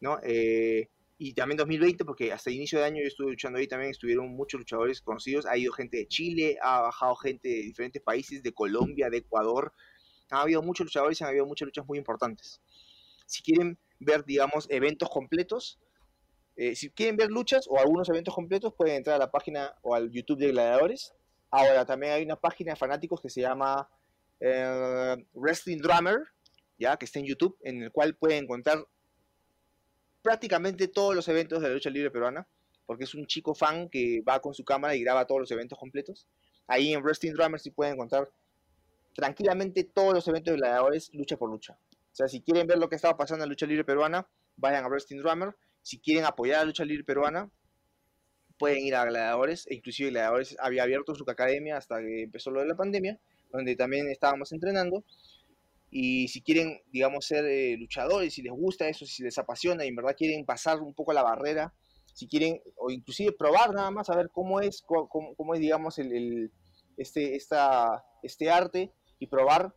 ¿no? 0.00 0.18
Eh, 0.22 0.88
y 1.18 1.34
también 1.34 1.56
2020, 1.56 2.04
porque 2.04 2.32
hasta 2.32 2.48
el 2.50 2.56
inicio 2.56 2.78
de 2.78 2.84
año 2.84 3.02
yo 3.02 3.08
estuve 3.08 3.30
luchando 3.32 3.58
ahí 3.58 3.66
también, 3.66 3.90
estuvieron 3.90 4.28
muchos 4.28 4.60
luchadores 4.60 5.02
conocidos, 5.02 5.46
ha 5.46 5.58
ido 5.58 5.72
gente 5.72 5.96
de 5.96 6.06
Chile, 6.06 6.56
ha 6.62 6.80
bajado 6.82 7.16
gente 7.16 7.48
de 7.48 7.56
diferentes 7.62 8.00
países, 8.00 8.40
de 8.42 8.52
Colombia, 8.54 9.10
de 9.10 9.18
Ecuador, 9.18 9.72
ha 10.30 10.42
habido 10.42 10.62
muchos 10.62 10.86
luchadores 10.86 11.20
y 11.20 11.24
han 11.24 11.30
habido 11.30 11.46
muchas 11.46 11.66
luchas 11.66 11.84
muy 11.86 11.98
importantes. 11.98 12.60
Si 13.26 13.42
quieren 13.42 13.76
ver, 13.98 14.24
digamos, 14.24 14.66
eventos 14.70 15.08
completos, 15.10 15.80
eh, 16.60 16.74
si 16.74 16.90
quieren 16.90 17.16
ver 17.16 17.30
luchas 17.30 17.66
o 17.70 17.78
algunos 17.78 18.08
eventos 18.08 18.34
completos, 18.34 18.74
pueden 18.74 18.96
entrar 18.96 19.14
a 19.14 19.18
la 19.20 19.30
página 19.30 19.76
o 19.82 19.94
al 19.94 20.10
YouTube 20.10 20.40
de 20.40 20.48
Gladiadores. 20.48 21.14
Ahora 21.52 21.86
también 21.86 22.12
hay 22.14 22.24
una 22.24 22.34
página 22.34 22.72
de 22.72 22.76
fanáticos 22.76 23.20
que 23.20 23.30
se 23.30 23.40
llama 23.40 23.88
eh, 24.40 25.24
Wrestling 25.34 25.78
Drummer, 25.78 26.18
ya 26.76 26.96
que 26.96 27.04
está 27.04 27.20
en 27.20 27.26
YouTube, 27.26 27.56
en 27.62 27.84
el 27.84 27.92
cual 27.92 28.16
pueden 28.16 28.42
encontrar 28.42 28.84
prácticamente 30.20 30.88
todos 30.88 31.14
los 31.14 31.28
eventos 31.28 31.62
de 31.62 31.68
la 31.68 31.74
lucha 31.74 31.90
libre 31.90 32.10
peruana, 32.10 32.48
porque 32.86 33.04
es 33.04 33.14
un 33.14 33.28
chico 33.28 33.54
fan 33.54 33.88
que 33.88 34.20
va 34.28 34.40
con 34.40 34.52
su 34.52 34.64
cámara 34.64 34.96
y 34.96 35.04
graba 35.04 35.28
todos 35.28 35.42
los 35.42 35.50
eventos 35.52 35.78
completos. 35.78 36.26
Ahí 36.66 36.92
en 36.92 37.04
Wrestling 37.04 37.34
Drummer 37.34 37.60
sí 37.60 37.70
pueden 37.70 37.94
encontrar 37.94 38.28
tranquilamente 39.14 39.84
todos 39.84 40.12
los 40.12 40.26
eventos 40.26 40.50
de 40.50 40.58
gladiadores 40.58 41.14
lucha 41.14 41.36
por 41.36 41.50
lucha. 41.50 41.78
O 41.92 42.16
sea, 42.18 42.26
si 42.26 42.40
quieren 42.40 42.66
ver 42.66 42.78
lo 42.78 42.88
que 42.88 42.96
estaba 42.96 43.16
pasando 43.16 43.44
en 43.44 43.48
la 43.48 43.52
lucha 43.52 43.66
libre 43.66 43.84
peruana, 43.84 44.28
vayan 44.56 44.84
a 44.84 44.88
Wrestling 44.88 45.18
Drummer. 45.18 45.54
Si 45.88 45.98
quieren 45.98 46.26
apoyar 46.26 46.56
a 46.56 46.58
la 46.60 46.66
lucha 46.66 46.84
libre 46.84 47.02
peruana, 47.02 47.50
pueden 48.58 48.84
ir 48.84 48.94
a 48.94 49.06
Gladiadores. 49.06 49.66
E 49.68 49.74
inclusive 49.76 50.10
Gladiadores 50.10 50.54
había 50.60 50.82
abierto 50.82 51.14
su 51.14 51.24
academia 51.26 51.78
hasta 51.78 51.98
que 52.00 52.24
empezó 52.24 52.50
lo 52.50 52.60
de 52.60 52.66
la 52.66 52.76
pandemia, 52.76 53.18
donde 53.50 53.74
también 53.74 54.10
estábamos 54.10 54.52
entrenando. 54.52 55.02
Y 55.90 56.28
si 56.28 56.42
quieren, 56.42 56.82
digamos, 56.92 57.24
ser 57.24 57.46
eh, 57.46 57.74
luchadores, 57.78 58.34
si 58.34 58.42
les 58.42 58.52
gusta 58.52 58.86
eso, 58.86 59.06
si 59.06 59.22
les 59.22 59.38
apasiona 59.38 59.86
y 59.86 59.88
en 59.88 59.96
verdad 59.96 60.14
quieren 60.14 60.44
pasar 60.44 60.78
un 60.82 60.92
poco 60.92 61.14
la 61.14 61.22
barrera, 61.22 61.72
si 62.12 62.28
quieren, 62.28 62.60
o 62.76 62.90
inclusive 62.90 63.32
probar 63.32 63.72
nada 63.72 63.90
más, 63.90 64.10
a 64.10 64.16
ver 64.16 64.28
cómo 64.30 64.60
es, 64.60 64.82
cómo, 64.82 65.54
es 65.54 65.60
digamos, 65.60 65.98
el, 65.98 66.12
el- 66.12 66.52
este, 66.98 67.34
esta, 67.34 68.04
este 68.22 68.50
arte 68.50 68.92
y 69.18 69.26
probar, 69.28 69.72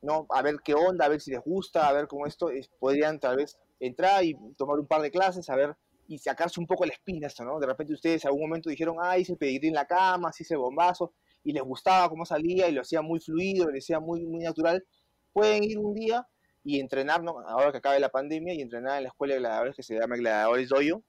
¿no? 0.00 0.26
A 0.30 0.42
ver 0.42 0.56
qué 0.64 0.74
onda, 0.74 1.04
a 1.04 1.08
ver 1.08 1.20
si 1.20 1.30
les 1.30 1.40
gusta, 1.44 1.88
a 1.88 1.92
ver 1.92 2.08
cómo 2.08 2.26
esto, 2.26 2.50
es- 2.50 2.68
podrían 2.80 3.20
tal 3.20 3.36
vez 3.36 3.56
entrar 3.86 4.24
y 4.24 4.36
tomar 4.56 4.78
un 4.78 4.86
par 4.86 5.02
de 5.02 5.10
clases, 5.10 5.48
a 5.50 5.56
ver, 5.56 5.74
y 6.08 6.18
sacarse 6.18 6.60
un 6.60 6.66
poco 6.66 6.84
la 6.84 6.92
espina 6.92 7.26
esto, 7.26 7.44
¿no? 7.44 7.58
De 7.58 7.66
repente 7.66 7.92
ustedes 7.94 8.24
en 8.24 8.28
algún 8.28 8.42
momento 8.42 8.70
dijeron, 8.70 8.96
ah, 9.00 9.18
hice 9.18 9.32
el 9.32 9.38
pedigrí 9.38 9.68
en 9.68 9.74
la 9.74 9.86
cama, 9.86 10.30
hice 10.38 10.54
el 10.54 10.60
bombazo, 10.60 11.12
y 11.44 11.52
les 11.52 11.62
gustaba 11.62 12.08
cómo 12.08 12.24
salía 12.24 12.68
y 12.68 12.72
lo 12.72 12.82
hacía 12.82 13.02
muy 13.02 13.20
fluido, 13.20 13.68
lo 13.70 13.76
hacía 13.76 13.98
muy, 14.00 14.24
muy 14.24 14.44
natural, 14.44 14.84
pueden 15.32 15.64
ir 15.64 15.78
un 15.78 15.94
día 15.94 16.26
y 16.64 16.78
entrenar, 16.78 17.22
¿no? 17.22 17.40
ahora 17.48 17.72
que 17.72 17.78
acabe 17.78 17.98
la 17.98 18.10
pandemia, 18.10 18.54
y 18.54 18.60
entrenar 18.60 18.98
en 18.98 19.04
la 19.04 19.08
escuela 19.08 19.34
de 19.34 19.40
gladiadores 19.40 19.74
que 19.74 19.82
se 19.82 19.98
llama 19.98 20.16
Gladiadores 20.16 20.68
Doyo. 20.68 21.02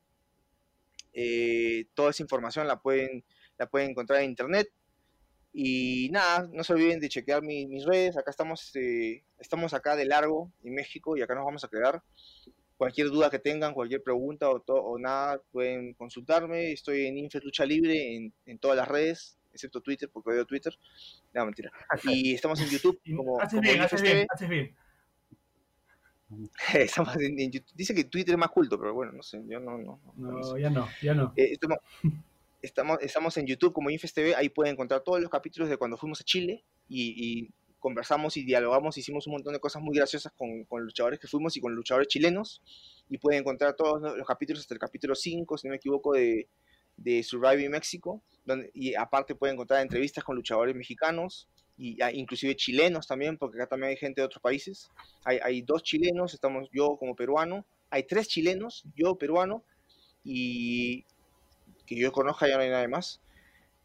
Eh, 1.13 1.85
toda 1.93 2.09
esa 2.09 2.23
información 2.23 2.67
la 2.67 2.81
pueden, 2.81 3.23
la 3.57 3.67
pueden 3.67 3.91
encontrar 3.91 4.21
en 4.21 4.29
internet. 4.31 4.67
Y 5.55 6.09
nada, 6.11 6.49
no 6.51 6.63
se 6.63 6.73
olviden 6.73 6.99
de 6.99 7.09
chequear 7.09 7.43
mi- 7.43 7.67
mis 7.67 7.85
redes. 7.85 8.17
Acá 8.17 8.31
estamos, 8.31 8.75
eh, 8.75 9.23
estamos 9.37 9.75
acá 9.75 9.95
de 9.95 10.05
largo 10.05 10.51
en 10.63 10.73
México 10.73 11.15
y 11.15 11.21
acá 11.21 11.35
nos 11.35 11.45
vamos 11.45 11.63
a 11.63 11.67
quedar. 11.67 12.01
Cualquier 12.77 13.07
duda 13.09 13.29
que 13.29 13.39
tengan, 13.39 13.73
cualquier 13.73 14.01
pregunta 14.03 14.49
o, 14.49 14.61
o 14.67 14.97
nada, 14.99 15.41
pueden 15.51 15.93
consultarme. 15.93 16.71
Estoy 16.71 17.05
en 17.05 17.17
Infes 17.17 17.43
Lucha 17.43 17.65
Libre 17.65 18.15
en, 18.15 18.33
en 18.45 18.57
todas 18.59 18.75
las 18.77 18.87
redes, 18.87 19.37
excepto 19.53 19.79
Twitter, 19.81 20.09
porque 20.11 20.31
odio 20.31 20.45
Twitter. 20.45 20.77
No, 21.33 21.45
mentira. 21.45 21.71
Y 22.03 22.33
estamos 22.33 22.59
en 22.61 22.67
YouTube 22.69 22.99
como, 23.15 23.39
haces 23.39 23.51
como 23.59 23.61
bien, 23.61 23.75
Infes 23.75 23.93
haces 23.93 24.01
bien, 24.13 24.27
haces 24.33 24.49
bien. 24.49 24.75
Estamos 26.73 27.15
en- 27.17 27.39
en 27.39 27.51
YouTube. 27.51 27.73
Dice 27.75 27.93
que 27.93 28.05
Twitter 28.05 28.33
es 28.33 28.39
más 28.39 28.49
culto, 28.49 28.79
pero 28.79 28.93
bueno, 28.93 29.11
no 29.11 29.21
sé, 29.23 29.41
yo 29.47 29.59
no, 29.59 29.77
no, 29.77 29.99
no- 30.03 30.13
no 30.15 30.31
No, 30.39 30.43
sé. 30.43 30.61
ya 30.61 30.69
no, 30.69 30.87
ya 31.01 31.13
no. 31.13 31.33
Eh, 31.35 31.51
estamos, 31.53 31.77
estamos, 32.61 32.97
estamos 33.01 33.37
en 33.37 33.45
YouTube 33.45 33.73
como 33.73 33.89
Infest 33.91 34.15
TV, 34.15 34.35
ahí 34.35 34.49
pueden 34.49 34.73
encontrar 34.73 35.01
todos 35.01 35.21
los 35.21 35.29
capítulos 35.29 35.69
de 35.69 35.77
cuando 35.77 35.95
fuimos 35.97 36.19
a 36.21 36.23
Chile 36.23 36.63
y, 36.89 37.43
y 37.43 37.49
conversamos 37.83 38.37
y 38.37 38.45
dialogamos, 38.45 38.97
hicimos 38.97 39.27
un 39.27 39.33
montón 39.33 39.51
de 39.53 39.59
cosas 39.59 39.81
muy 39.81 39.93
graciosas 39.93 40.31
con, 40.31 40.63
con 40.63 40.81
luchadores 40.83 41.19
que 41.19 41.27
fuimos 41.27 41.57
y 41.57 41.59
con 41.59 41.75
luchadores 41.75 42.07
chilenos 42.07 42.63
y 43.09 43.17
pueden 43.17 43.41
encontrar 43.41 43.75
todos 43.75 44.01
los 44.01 44.17
los 44.17 44.25
capítulos 44.25 44.61
hasta 44.61 44.73
el 44.73 44.79
capítulo 44.79 45.15
5, 45.15 45.57
si 45.57 45.67
no 45.67 45.71
me 45.71 45.75
equivoco, 45.75 46.13
de, 46.13 46.47
Surviving 47.23 47.71
México, 47.71 48.23
y 48.73 48.95
aparte 48.95 49.35
pueden 49.35 49.55
encontrar 49.55 49.81
entrevistas 49.81 50.23
con 50.23 50.35
luchadores 50.37 50.73
mexicanos 50.75 51.49
y 51.77 52.01
ah, 52.01 52.11
inclusive 52.11 52.55
chilenos 52.55 53.05
también, 53.05 53.37
porque 53.37 53.57
acá 53.57 53.67
también 53.67 53.89
hay 53.89 53.97
gente 53.97 54.21
de 54.21 54.25
otros 54.25 54.41
países. 54.41 54.89
Hay, 55.25 55.39
hay 55.43 55.61
dos 55.61 55.83
chilenos, 55.83 56.33
estamos 56.33 56.69
yo 56.71 56.95
como 56.97 57.15
peruano, 57.15 57.65
hay 57.89 58.03
tres 58.03 58.29
chilenos, 58.29 58.85
yo 58.95 59.15
peruano, 59.17 59.63
y 60.23 61.03
que 61.85 61.95
yo 61.97 62.13
conozca 62.13 62.47
ya 62.47 62.55
no 62.55 62.61
hay 62.61 62.69
nadie 62.69 62.87
más. 62.87 63.19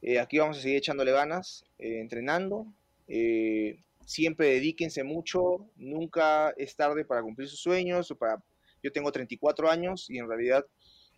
Eh, 0.03 0.21
aquí 0.21 0.39
vamos 0.39 0.59
a 0.59 0.61
seguir 0.61 0.77
echándole 0.77 1.11
ganas, 1.11 1.65
eh, 1.79 1.99
entrenando. 2.01 2.67
eh, 3.09 3.81
siempre 4.09 4.49
dedíquense 4.49 5.05
mucho, 5.05 5.71
nunca 5.77 6.55
es 6.57 6.75
tarde 6.75 7.05
para 7.05 7.23
cumplir 7.23 7.47
sus 7.47 7.61
sueños. 7.61 8.15
Para... 8.19 8.43
Yo 8.83 8.91
tengo 8.91 9.13
34 9.13 9.71
años 9.71 10.09
y 10.09 10.19
en 10.19 10.27
realidad 10.27 10.65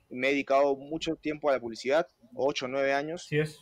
me 0.09 0.29
he 0.29 0.31
dedicado 0.33 0.75
mucho 0.75 1.15
tiempo 1.15 1.49
a 1.49 1.53
la 1.53 1.61
publicidad, 1.61 2.09
8 2.35 2.65
o 2.65 2.69
9 2.69 2.93
años, 2.93 3.27
Así 3.27 3.39
es. 3.39 3.61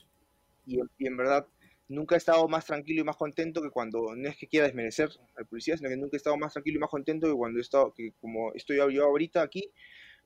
y, 0.64 0.78
y 0.96 1.06
en 1.06 1.18
verdad 1.18 1.46
nunca 1.88 2.14
he 2.14 2.18
estado 2.18 2.48
más 2.48 2.64
tranquilo 2.64 3.02
y 3.02 3.04
más 3.04 3.16
contento 3.16 3.60
que 3.60 3.68
cuando, 3.68 4.16
no 4.16 4.28
es 4.28 4.36
que 4.38 4.46
quiera 4.46 4.66
desmerecer 4.66 5.10
a 5.36 5.40
la 5.42 5.46
publicidad, 5.46 5.76
sino 5.76 5.90
que 5.90 5.98
nunca 5.98 6.16
he 6.16 6.18
estado 6.18 6.38
más 6.38 6.54
tranquilo 6.54 6.78
y 6.78 6.80
más 6.80 6.90
contento 6.90 7.26
que 7.26 7.34
cuando 7.34 7.58
he 7.58 7.62
estado, 7.62 7.92
que 7.92 8.12
como 8.22 8.54
estoy 8.54 8.78
yo 8.78 9.04
ahorita 9.04 9.42
aquí, 9.42 9.70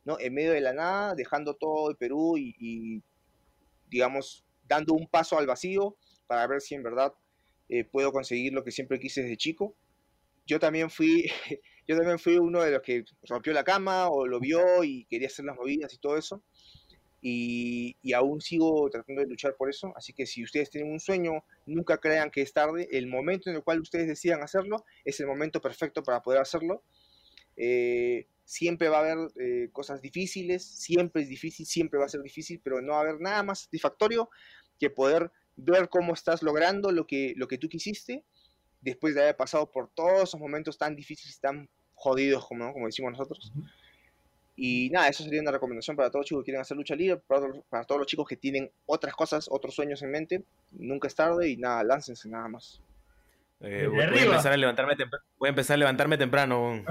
¿no? 0.04 0.16
En 0.20 0.32
medio 0.32 0.52
de 0.52 0.60
la 0.60 0.74
nada, 0.74 1.16
dejando 1.16 1.54
todo 1.54 1.90
el 1.90 1.96
Perú 1.96 2.38
y, 2.38 2.54
y, 2.60 3.02
digamos, 3.88 4.44
dando 4.68 4.94
un 4.94 5.08
paso 5.08 5.38
al 5.38 5.48
vacío 5.48 5.96
para 6.28 6.46
ver 6.46 6.60
si 6.60 6.76
en 6.76 6.84
verdad 6.84 7.12
eh, 7.72 7.84
puedo 7.84 8.12
conseguir 8.12 8.52
lo 8.52 8.62
que 8.62 8.70
siempre 8.70 9.00
quise 9.00 9.22
desde 9.22 9.38
chico. 9.38 9.74
Yo 10.46 10.60
también 10.60 10.90
fui, 10.90 11.24
yo 11.88 11.96
también 11.96 12.18
fui 12.18 12.36
uno 12.36 12.62
de 12.62 12.70
los 12.70 12.82
que 12.82 13.02
rompió 13.22 13.54
la 13.54 13.64
cama 13.64 14.10
o 14.10 14.26
lo 14.26 14.40
vio 14.40 14.84
y 14.84 15.06
quería 15.06 15.28
hacer 15.28 15.46
las 15.46 15.56
movidas 15.56 15.94
y 15.94 15.96
todo 15.96 16.18
eso. 16.18 16.42
Y, 17.22 17.96
y 18.02 18.12
aún 18.12 18.42
sigo 18.42 18.90
tratando 18.90 19.22
de 19.22 19.26
luchar 19.28 19.56
por 19.56 19.70
eso. 19.70 19.94
Así 19.96 20.12
que 20.12 20.26
si 20.26 20.44
ustedes 20.44 20.68
tienen 20.68 20.92
un 20.92 21.00
sueño, 21.00 21.46
nunca 21.64 21.96
crean 21.96 22.30
que 22.30 22.42
es 22.42 22.52
tarde. 22.52 22.88
El 22.92 23.06
momento 23.06 23.48
en 23.48 23.56
el 23.56 23.62
cual 23.62 23.80
ustedes 23.80 24.06
decidan 24.06 24.42
hacerlo 24.42 24.84
es 25.06 25.18
el 25.20 25.26
momento 25.26 25.62
perfecto 25.62 26.02
para 26.02 26.20
poder 26.20 26.42
hacerlo. 26.42 26.82
Eh, 27.56 28.26
siempre 28.44 28.90
va 28.90 28.98
a 28.98 29.00
haber 29.00 29.30
eh, 29.40 29.70
cosas 29.72 30.02
difíciles, 30.02 30.62
siempre 30.62 31.22
es 31.22 31.28
difícil, 31.30 31.64
siempre 31.64 31.98
va 31.98 32.04
a 32.04 32.10
ser 32.10 32.20
difícil, 32.20 32.60
pero 32.62 32.82
no 32.82 32.92
va 32.92 32.98
a 32.98 33.02
haber 33.02 33.18
nada 33.18 33.42
más 33.42 33.60
satisfactorio 33.60 34.28
que 34.78 34.90
poder 34.90 35.30
ver 35.56 35.88
cómo 35.88 36.14
estás 36.14 36.42
logrando 36.42 36.92
lo 36.92 37.06
que, 37.06 37.34
lo 37.36 37.48
que 37.48 37.58
tú 37.58 37.68
quisiste 37.68 38.24
después 38.80 39.14
de 39.14 39.22
haber 39.22 39.36
pasado 39.36 39.70
por 39.70 39.88
todos 39.90 40.24
esos 40.24 40.40
momentos 40.40 40.76
tan 40.76 40.96
difíciles, 40.96 41.38
tan 41.40 41.68
jodidos 41.94 42.46
como, 42.46 42.64
¿no? 42.64 42.72
como 42.72 42.86
decimos 42.86 43.12
nosotros. 43.12 43.52
Y 44.54 44.90
nada, 44.90 45.08
eso 45.08 45.24
sería 45.24 45.40
una 45.40 45.50
recomendación 45.50 45.96
para 45.96 46.10
todos 46.10 46.22
los 46.22 46.28
chicos 46.28 46.42
que 46.42 46.46
quieren 46.46 46.60
hacer 46.60 46.76
lucha 46.76 46.94
libre, 46.94 47.16
para, 47.26 47.46
para 47.70 47.84
todos 47.84 48.00
los 48.00 48.06
chicos 48.06 48.28
que 48.28 48.36
tienen 48.36 48.70
otras 48.86 49.14
cosas, 49.14 49.46
otros 49.50 49.74
sueños 49.74 50.02
en 50.02 50.10
mente. 50.10 50.44
Nunca 50.72 51.08
es 51.08 51.14
tarde 51.14 51.48
y 51.48 51.56
nada, 51.56 51.82
láncense 51.84 52.28
nada 52.28 52.48
más. 52.48 52.80
Eh, 53.62 53.86
voy, 53.86 54.06
voy 54.06 54.18
a 54.18 54.24
empezar 54.24 54.52
a 54.52 54.56
levantarme 54.56 54.96
temprano. 54.96 55.24
Voy 55.38 55.46
a 55.46 55.50
empezar 55.50 55.74
a 55.74 55.78
levantarme 55.78 56.18
temprano. 56.18 56.82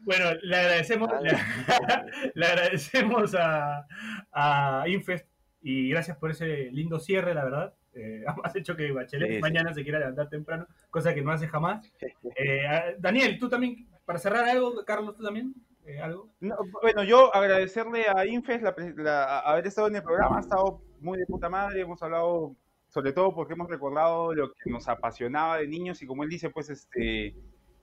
bueno, 0.00 0.30
le 0.42 0.56
agradecemos, 0.56 1.10
le, 1.22 1.30
le 2.34 2.46
agradecemos 2.46 3.34
a, 3.34 3.86
a 4.32 4.84
Infest 4.88 5.28
y 5.62 5.90
gracias 5.90 6.16
por 6.16 6.30
ese 6.30 6.70
lindo 6.72 6.98
cierre, 6.98 7.34
la 7.34 7.44
verdad. 7.44 7.74
Eh, 7.94 8.24
has 8.44 8.56
hecho 8.56 8.76
que 8.76 8.90
Bachelet 8.92 9.28
Sí, 9.28 9.34
sí. 9.36 9.40
mañana 9.40 9.74
se 9.74 9.82
quiera 9.82 9.98
levantar 9.98 10.28
temprano, 10.28 10.66
cosa 10.90 11.14
que 11.14 11.22
no 11.22 11.32
hace 11.32 11.48
jamás. 11.48 11.90
Eh, 12.36 12.96
Daniel, 12.98 13.38
tú 13.38 13.48
también, 13.48 13.88
para 14.04 14.18
cerrar 14.18 14.48
algo, 14.48 14.84
Carlos, 14.84 15.16
tú 15.16 15.22
también, 15.22 15.54
eh, 15.84 16.00
algo. 16.00 16.30
No, 16.40 16.56
bueno, 16.80 17.02
yo 17.02 17.34
agradecerle 17.34 18.06
a 18.08 18.24
Infes 18.24 18.62
la, 18.62 19.40
haber 19.40 19.66
estado 19.66 19.88
en 19.88 19.96
el 19.96 20.02
programa, 20.02 20.38
ha 20.38 20.40
estado 20.40 20.80
muy 21.00 21.18
de 21.18 21.26
puta 21.26 21.48
madre, 21.48 21.82
hemos 21.82 22.02
hablado 22.02 22.54
sobre 22.88 23.12
todo 23.12 23.34
porque 23.34 23.54
hemos 23.54 23.68
recordado 23.68 24.34
lo 24.34 24.52
que 24.52 24.70
nos 24.70 24.88
apasionaba 24.88 25.58
de 25.58 25.68
niños 25.68 26.02
y 26.02 26.06
como 26.06 26.24
él 26.24 26.28
dice, 26.28 26.50
pues 26.50 26.70
este 26.70 27.34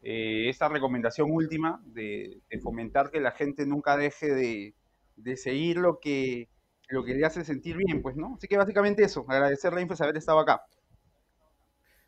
eh, 0.03 0.49
esta 0.49 0.69
recomendación 0.69 1.31
última 1.31 1.81
de, 1.85 2.41
fomentar 2.61 3.09
que 3.09 3.19
la 3.19 3.31
gente 3.31 3.65
nunca 3.65 3.97
deje 3.97 4.27
de, 4.27 4.73
de 5.15 5.37
seguir 5.37 5.77
lo 5.77 5.99
que, 5.99 6.49
lo 6.89 7.03
que 7.03 7.13
le 7.13 7.25
hace 7.25 7.43
sentir 7.43 7.75
bien, 7.77 8.01
pues, 8.01 8.15
¿no? 8.15 8.35
Así 8.37 8.47
que 8.47 8.57
básicamente 8.57 9.03
eso, 9.03 9.25
agradecerle 9.27 9.79
a 9.79 9.81
Infes 9.81 10.01
haber 10.01 10.17
estado 10.17 10.39
acá. 10.39 10.61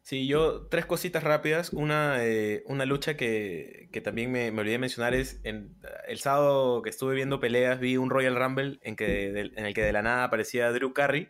Sí, 0.02 0.28
yo 0.28 0.68
tres 0.68 0.86
cositas 0.86 1.24
rápidas. 1.24 1.72
Una, 1.72 2.26
eh, 2.26 2.64
una 2.66 2.86
lucha 2.86 3.16
que, 3.16 3.90
que 3.92 4.02
también 4.02 4.32
me, 4.32 4.52
me 4.52 4.62
olvidé 4.62 4.74
de 4.74 4.80
mencionar 4.80 5.14
es 5.14 5.40
en, 5.44 5.76
el 6.08 6.18
sábado 6.20 6.82
que 6.82 6.90
estuve 6.90 7.14
viendo 7.16 7.40
peleas 7.40 7.80
vi 7.80 7.98
un 7.98 8.10
Royal 8.10 8.36
Rumble 8.36 8.80
en, 8.82 8.96
que 8.96 9.06
de- 9.32 9.52
en 9.56 9.66
el 9.66 9.74
que 9.74 9.84
de 9.84 9.94
la 9.94 10.02
nada 10.02 10.24
aparecía 10.24 10.72
Drew 10.72 10.94
Carey 10.94 11.30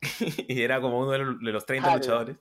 y 0.48 0.62
era 0.62 0.80
como 0.80 0.98
uno 1.00 1.12
de 1.12 1.18
los, 1.18 1.38
de 1.40 1.52
los 1.52 1.66
30 1.66 1.90
Ah, 1.90 1.94
luchadores. 1.94 2.36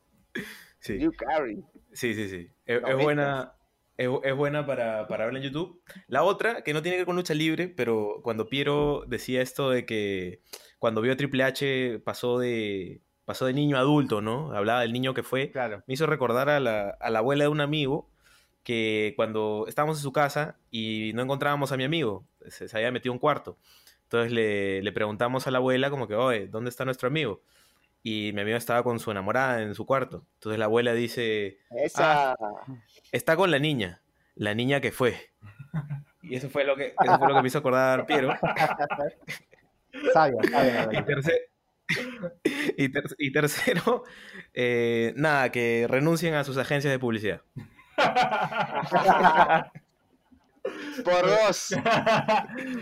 Sí, 0.80 0.98
Drew 0.98 1.12
Carey. 1.16 1.64
sí, 1.94 2.16
sí, 2.16 2.28
sí. 2.30 2.48
Es, 2.66 2.82
es 2.88 2.96
buena, 2.98 3.54
es, 3.98 4.10
es 4.24 4.36
buena 4.36 4.66
para, 4.66 5.08
para 5.08 5.26
verla 5.26 5.40
en 5.40 5.46
YouTube. 5.46 5.82
La 6.08 6.24
otra, 6.24 6.64
que 6.64 6.74
no 6.74 6.82
tiene 6.82 6.96
que 6.96 7.02
ver 7.02 7.06
con 7.06 7.16
lucha 7.18 7.34
libre, 7.36 7.68
pero 7.68 8.22
cuando 8.24 8.50
Piero 8.50 9.04
decía 9.08 9.42
esto 9.44 9.70
de 9.70 9.86
que 9.86 10.42
cuando 10.80 11.02
vio 11.02 11.14
a 11.14 11.18
Triple 11.18 11.44
H 11.44 12.00
pasó 12.04 12.40
de, 12.40 13.02
pasó 13.32 13.46
de 13.46 13.54
niño 13.54 13.78
a 13.78 13.80
adulto, 13.80 14.20
¿no? 14.22 14.52
Hablaba 14.52 14.82
del 14.82 14.92
niño 14.92 15.14
que 15.14 15.24
fue 15.24 15.52
Claro. 15.52 15.84
me 15.88 15.94
hizo 15.94 16.06
recordar 16.06 16.50
a 16.50 16.60
la, 16.60 16.90
a 17.00 17.10
la 17.10 17.20
abuela 17.20 17.46
de 17.46 17.48
un 17.48 17.62
amigo 17.62 18.10
que 18.64 19.14
cuando 19.16 19.64
estábamos 19.70 20.00
en 20.00 20.04
su 20.04 20.12
casa 20.12 20.58
y 20.70 21.12
no 21.16 21.22
encontrábamos 21.22 21.72
a 21.72 21.78
mi 21.78 21.86
amigo, 21.86 22.26
se, 22.50 22.68
se 22.68 22.76
había 22.78 22.92
metido 22.92 23.14
un 23.14 23.20
cuarto. 23.20 23.58
Entonces 24.04 24.34
le, 24.34 24.82
le 24.84 24.92
preguntamos 24.92 25.48
a 25.48 25.52
la 25.52 25.60
abuela 25.60 25.90
como 25.90 26.10
que, 26.10 26.16
oye, 26.16 26.48
¿dónde 26.48 26.70
está 26.70 26.84
nuestro 26.84 27.08
amigo? 27.08 27.42
Y 28.04 28.32
mi 28.34 28.42
amigo 28.42 28.58
estaba 28.58 28.84
con 28.84 29.00
su 29.00 29.12
enamorada 29.12 29.62
en 29.62 29.76
su 29.76 29.86
cuarto. 29.86 30.26
Entonces 30.34 30.60
la 30.60 30.66
abuela 30.66 30.92
dice, 30.94 31.60
Esa. 31.70 32.36
está 33.14 33.38
con 33.38 33.50
la 33.50 33.60
niña, 33.60 34.02
la 34.36 34.54
niña 34.56 34.82
que 34.82 34.92
fue. 34.92 35.16
Y 36.24 36.36
eso 36.36 36.50
fue 36.50 36.64
lo 36.66 36.76
que, 36.76 36.94
eso 37.04 37.18
fue 37.18 37.28
lo 37.30 37.36
que 37.36 37.42
me 37.42 37.48
hizo 37.48 37.58
acordar 37.60 38.06
Piero. 38.06 38.30
Sabia, 40.14 40.42
sabia, 40.50 40.90
Y, 40.94 41.04
y 42.78 42.90
ter- 42.90 43.16
y 43.18 43.32
tercero, 43.32 44.04
eh, 44.54 45.14
nada, 45.16 45.52
que 45.52 45.88
renuncien 45.90 46.34
a 46.36 46.44
sus 46.44 46.58
agencias 46.58 46.92
de 46.92 47.00
publicidad. 47.00 47.42
Por 51.04 51.26
dos. 51.28 51.74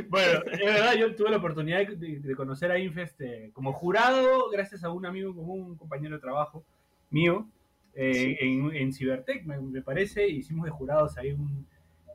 bueno, 0.10 0.40
es 0.52 0.60
verdad, 0.60 0.94
yo 0.96 1.16
tuve 1.16 1.30
la 1.30 1.38
oportunidad 1.38 1.88
de, 1.88 2.20
de 2.20 2.36
conocer 2.36 2.72
a 2.72 2.78
Infest 2.80 3.22
eh, 3.22 3.52
como 3.54 3.72
jurado, 3.72 4.50
gracias 4.50 4.84
a 4.84 4.92
un 4.92 5.06
amigo 5.06 5.34
común, 5.34 5.62
un 5.62 5.78
compañero 5.78 6.16
de 6.16 6.22
trabajo, 6.22 6.64
mío, 7.10 7.48
eh, 7.96 8.36
en, 8.42 8.76
en 8.76 8.92
Cibertech, 8.94 9.46
me, 9.46 9.60
me 9.62 9.82
parece, 9.82 10.28
hicimos 10.28 10.66
de 10.66 10.72
jurados 10.72 11.18
ahí 11.18 11.32
un, 11.32 11.66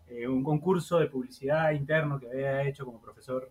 eh, 0.08 0.28
un 0.28 0.44
concurso 0.44 0.98
de 0.98 1.06
publicidad 1.06 1.72
interno 1.72 2.20
que 2.20 2.28
había 2.28 2.62
hecho 2.68 2.84
como 2.84 3.00
profesor 3.00 3.50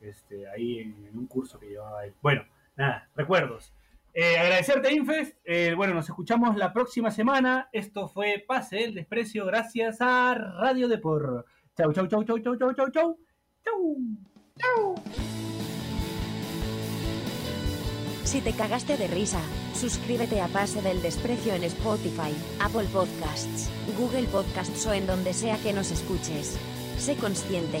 este, 0.00 0.48
ahí 0.48 0.78
en, 0.78 1.06
en 1.10 1.18
un 1.18 1.26
curso 1.26 1.58
que 1.58 1.68
llevaba 1.68 2.06
él. 2.06 2.14
Bueno, 2.22 2.42
nada, 2.76 3.08
recuerdos. 3.14 3.72
Eh, 4.14 4.38
agradecerte, 4.38 4.92
Infest. 4.92 5.36
Eh, 5.44 5.74
bueno, 5.76 5.94
nos 5.94 6.08
escuchamos 6.08 6.56
la 6.56 6.72
próxima 6.72 7.10
semana. 7.10 7.68
Esto 7.72 8.08
fue 8.08 8.44
Pase 8.46 8.76
del 8.76 8.94
Desprecio 8.94 9.44
gracias 9.44 10.00
a 10.00 10.34
Radio 10.34 10.86
Depor. 10.88 11.44
Chau, 11.76 11.92
chau, 11.92 12.06
chau, 12.06 12.22
chau, 12.22 12.38
chau, 12.38 12.56
chau, 12.56 12.72
chau, 12.74 12.90
chau. 12.90 13.18
Chau. 13.64 13.96
Chau. 14.56 14.94
Si 18.22 18.40
te 18.40 18.52
cagaste 18.52 18.96
de 18.96 19.08
risa, 19.08 19.40
suscríbete 19.74 20.40
a 20.40 20.46
Pase 20.46 20.80
del 20.80 21.02
Desprecio 21.02 21.54
en 21.54 21.64
Spotify, 21.64 22.32
Apple 22.60 22.88
Podcasts, 22.92 23.70
Google 23.98 24.28
Podcasts 24.28 24.86
o 24.86 24.92
en 24.92 25.06
donde 25.06 25.32
sea 25.34 25.56
que 25.58 25.72
nos 25.72 25.90
escuches. 25.90 26.56
Sé 26.98 27.16
consciente. 27.16 27.80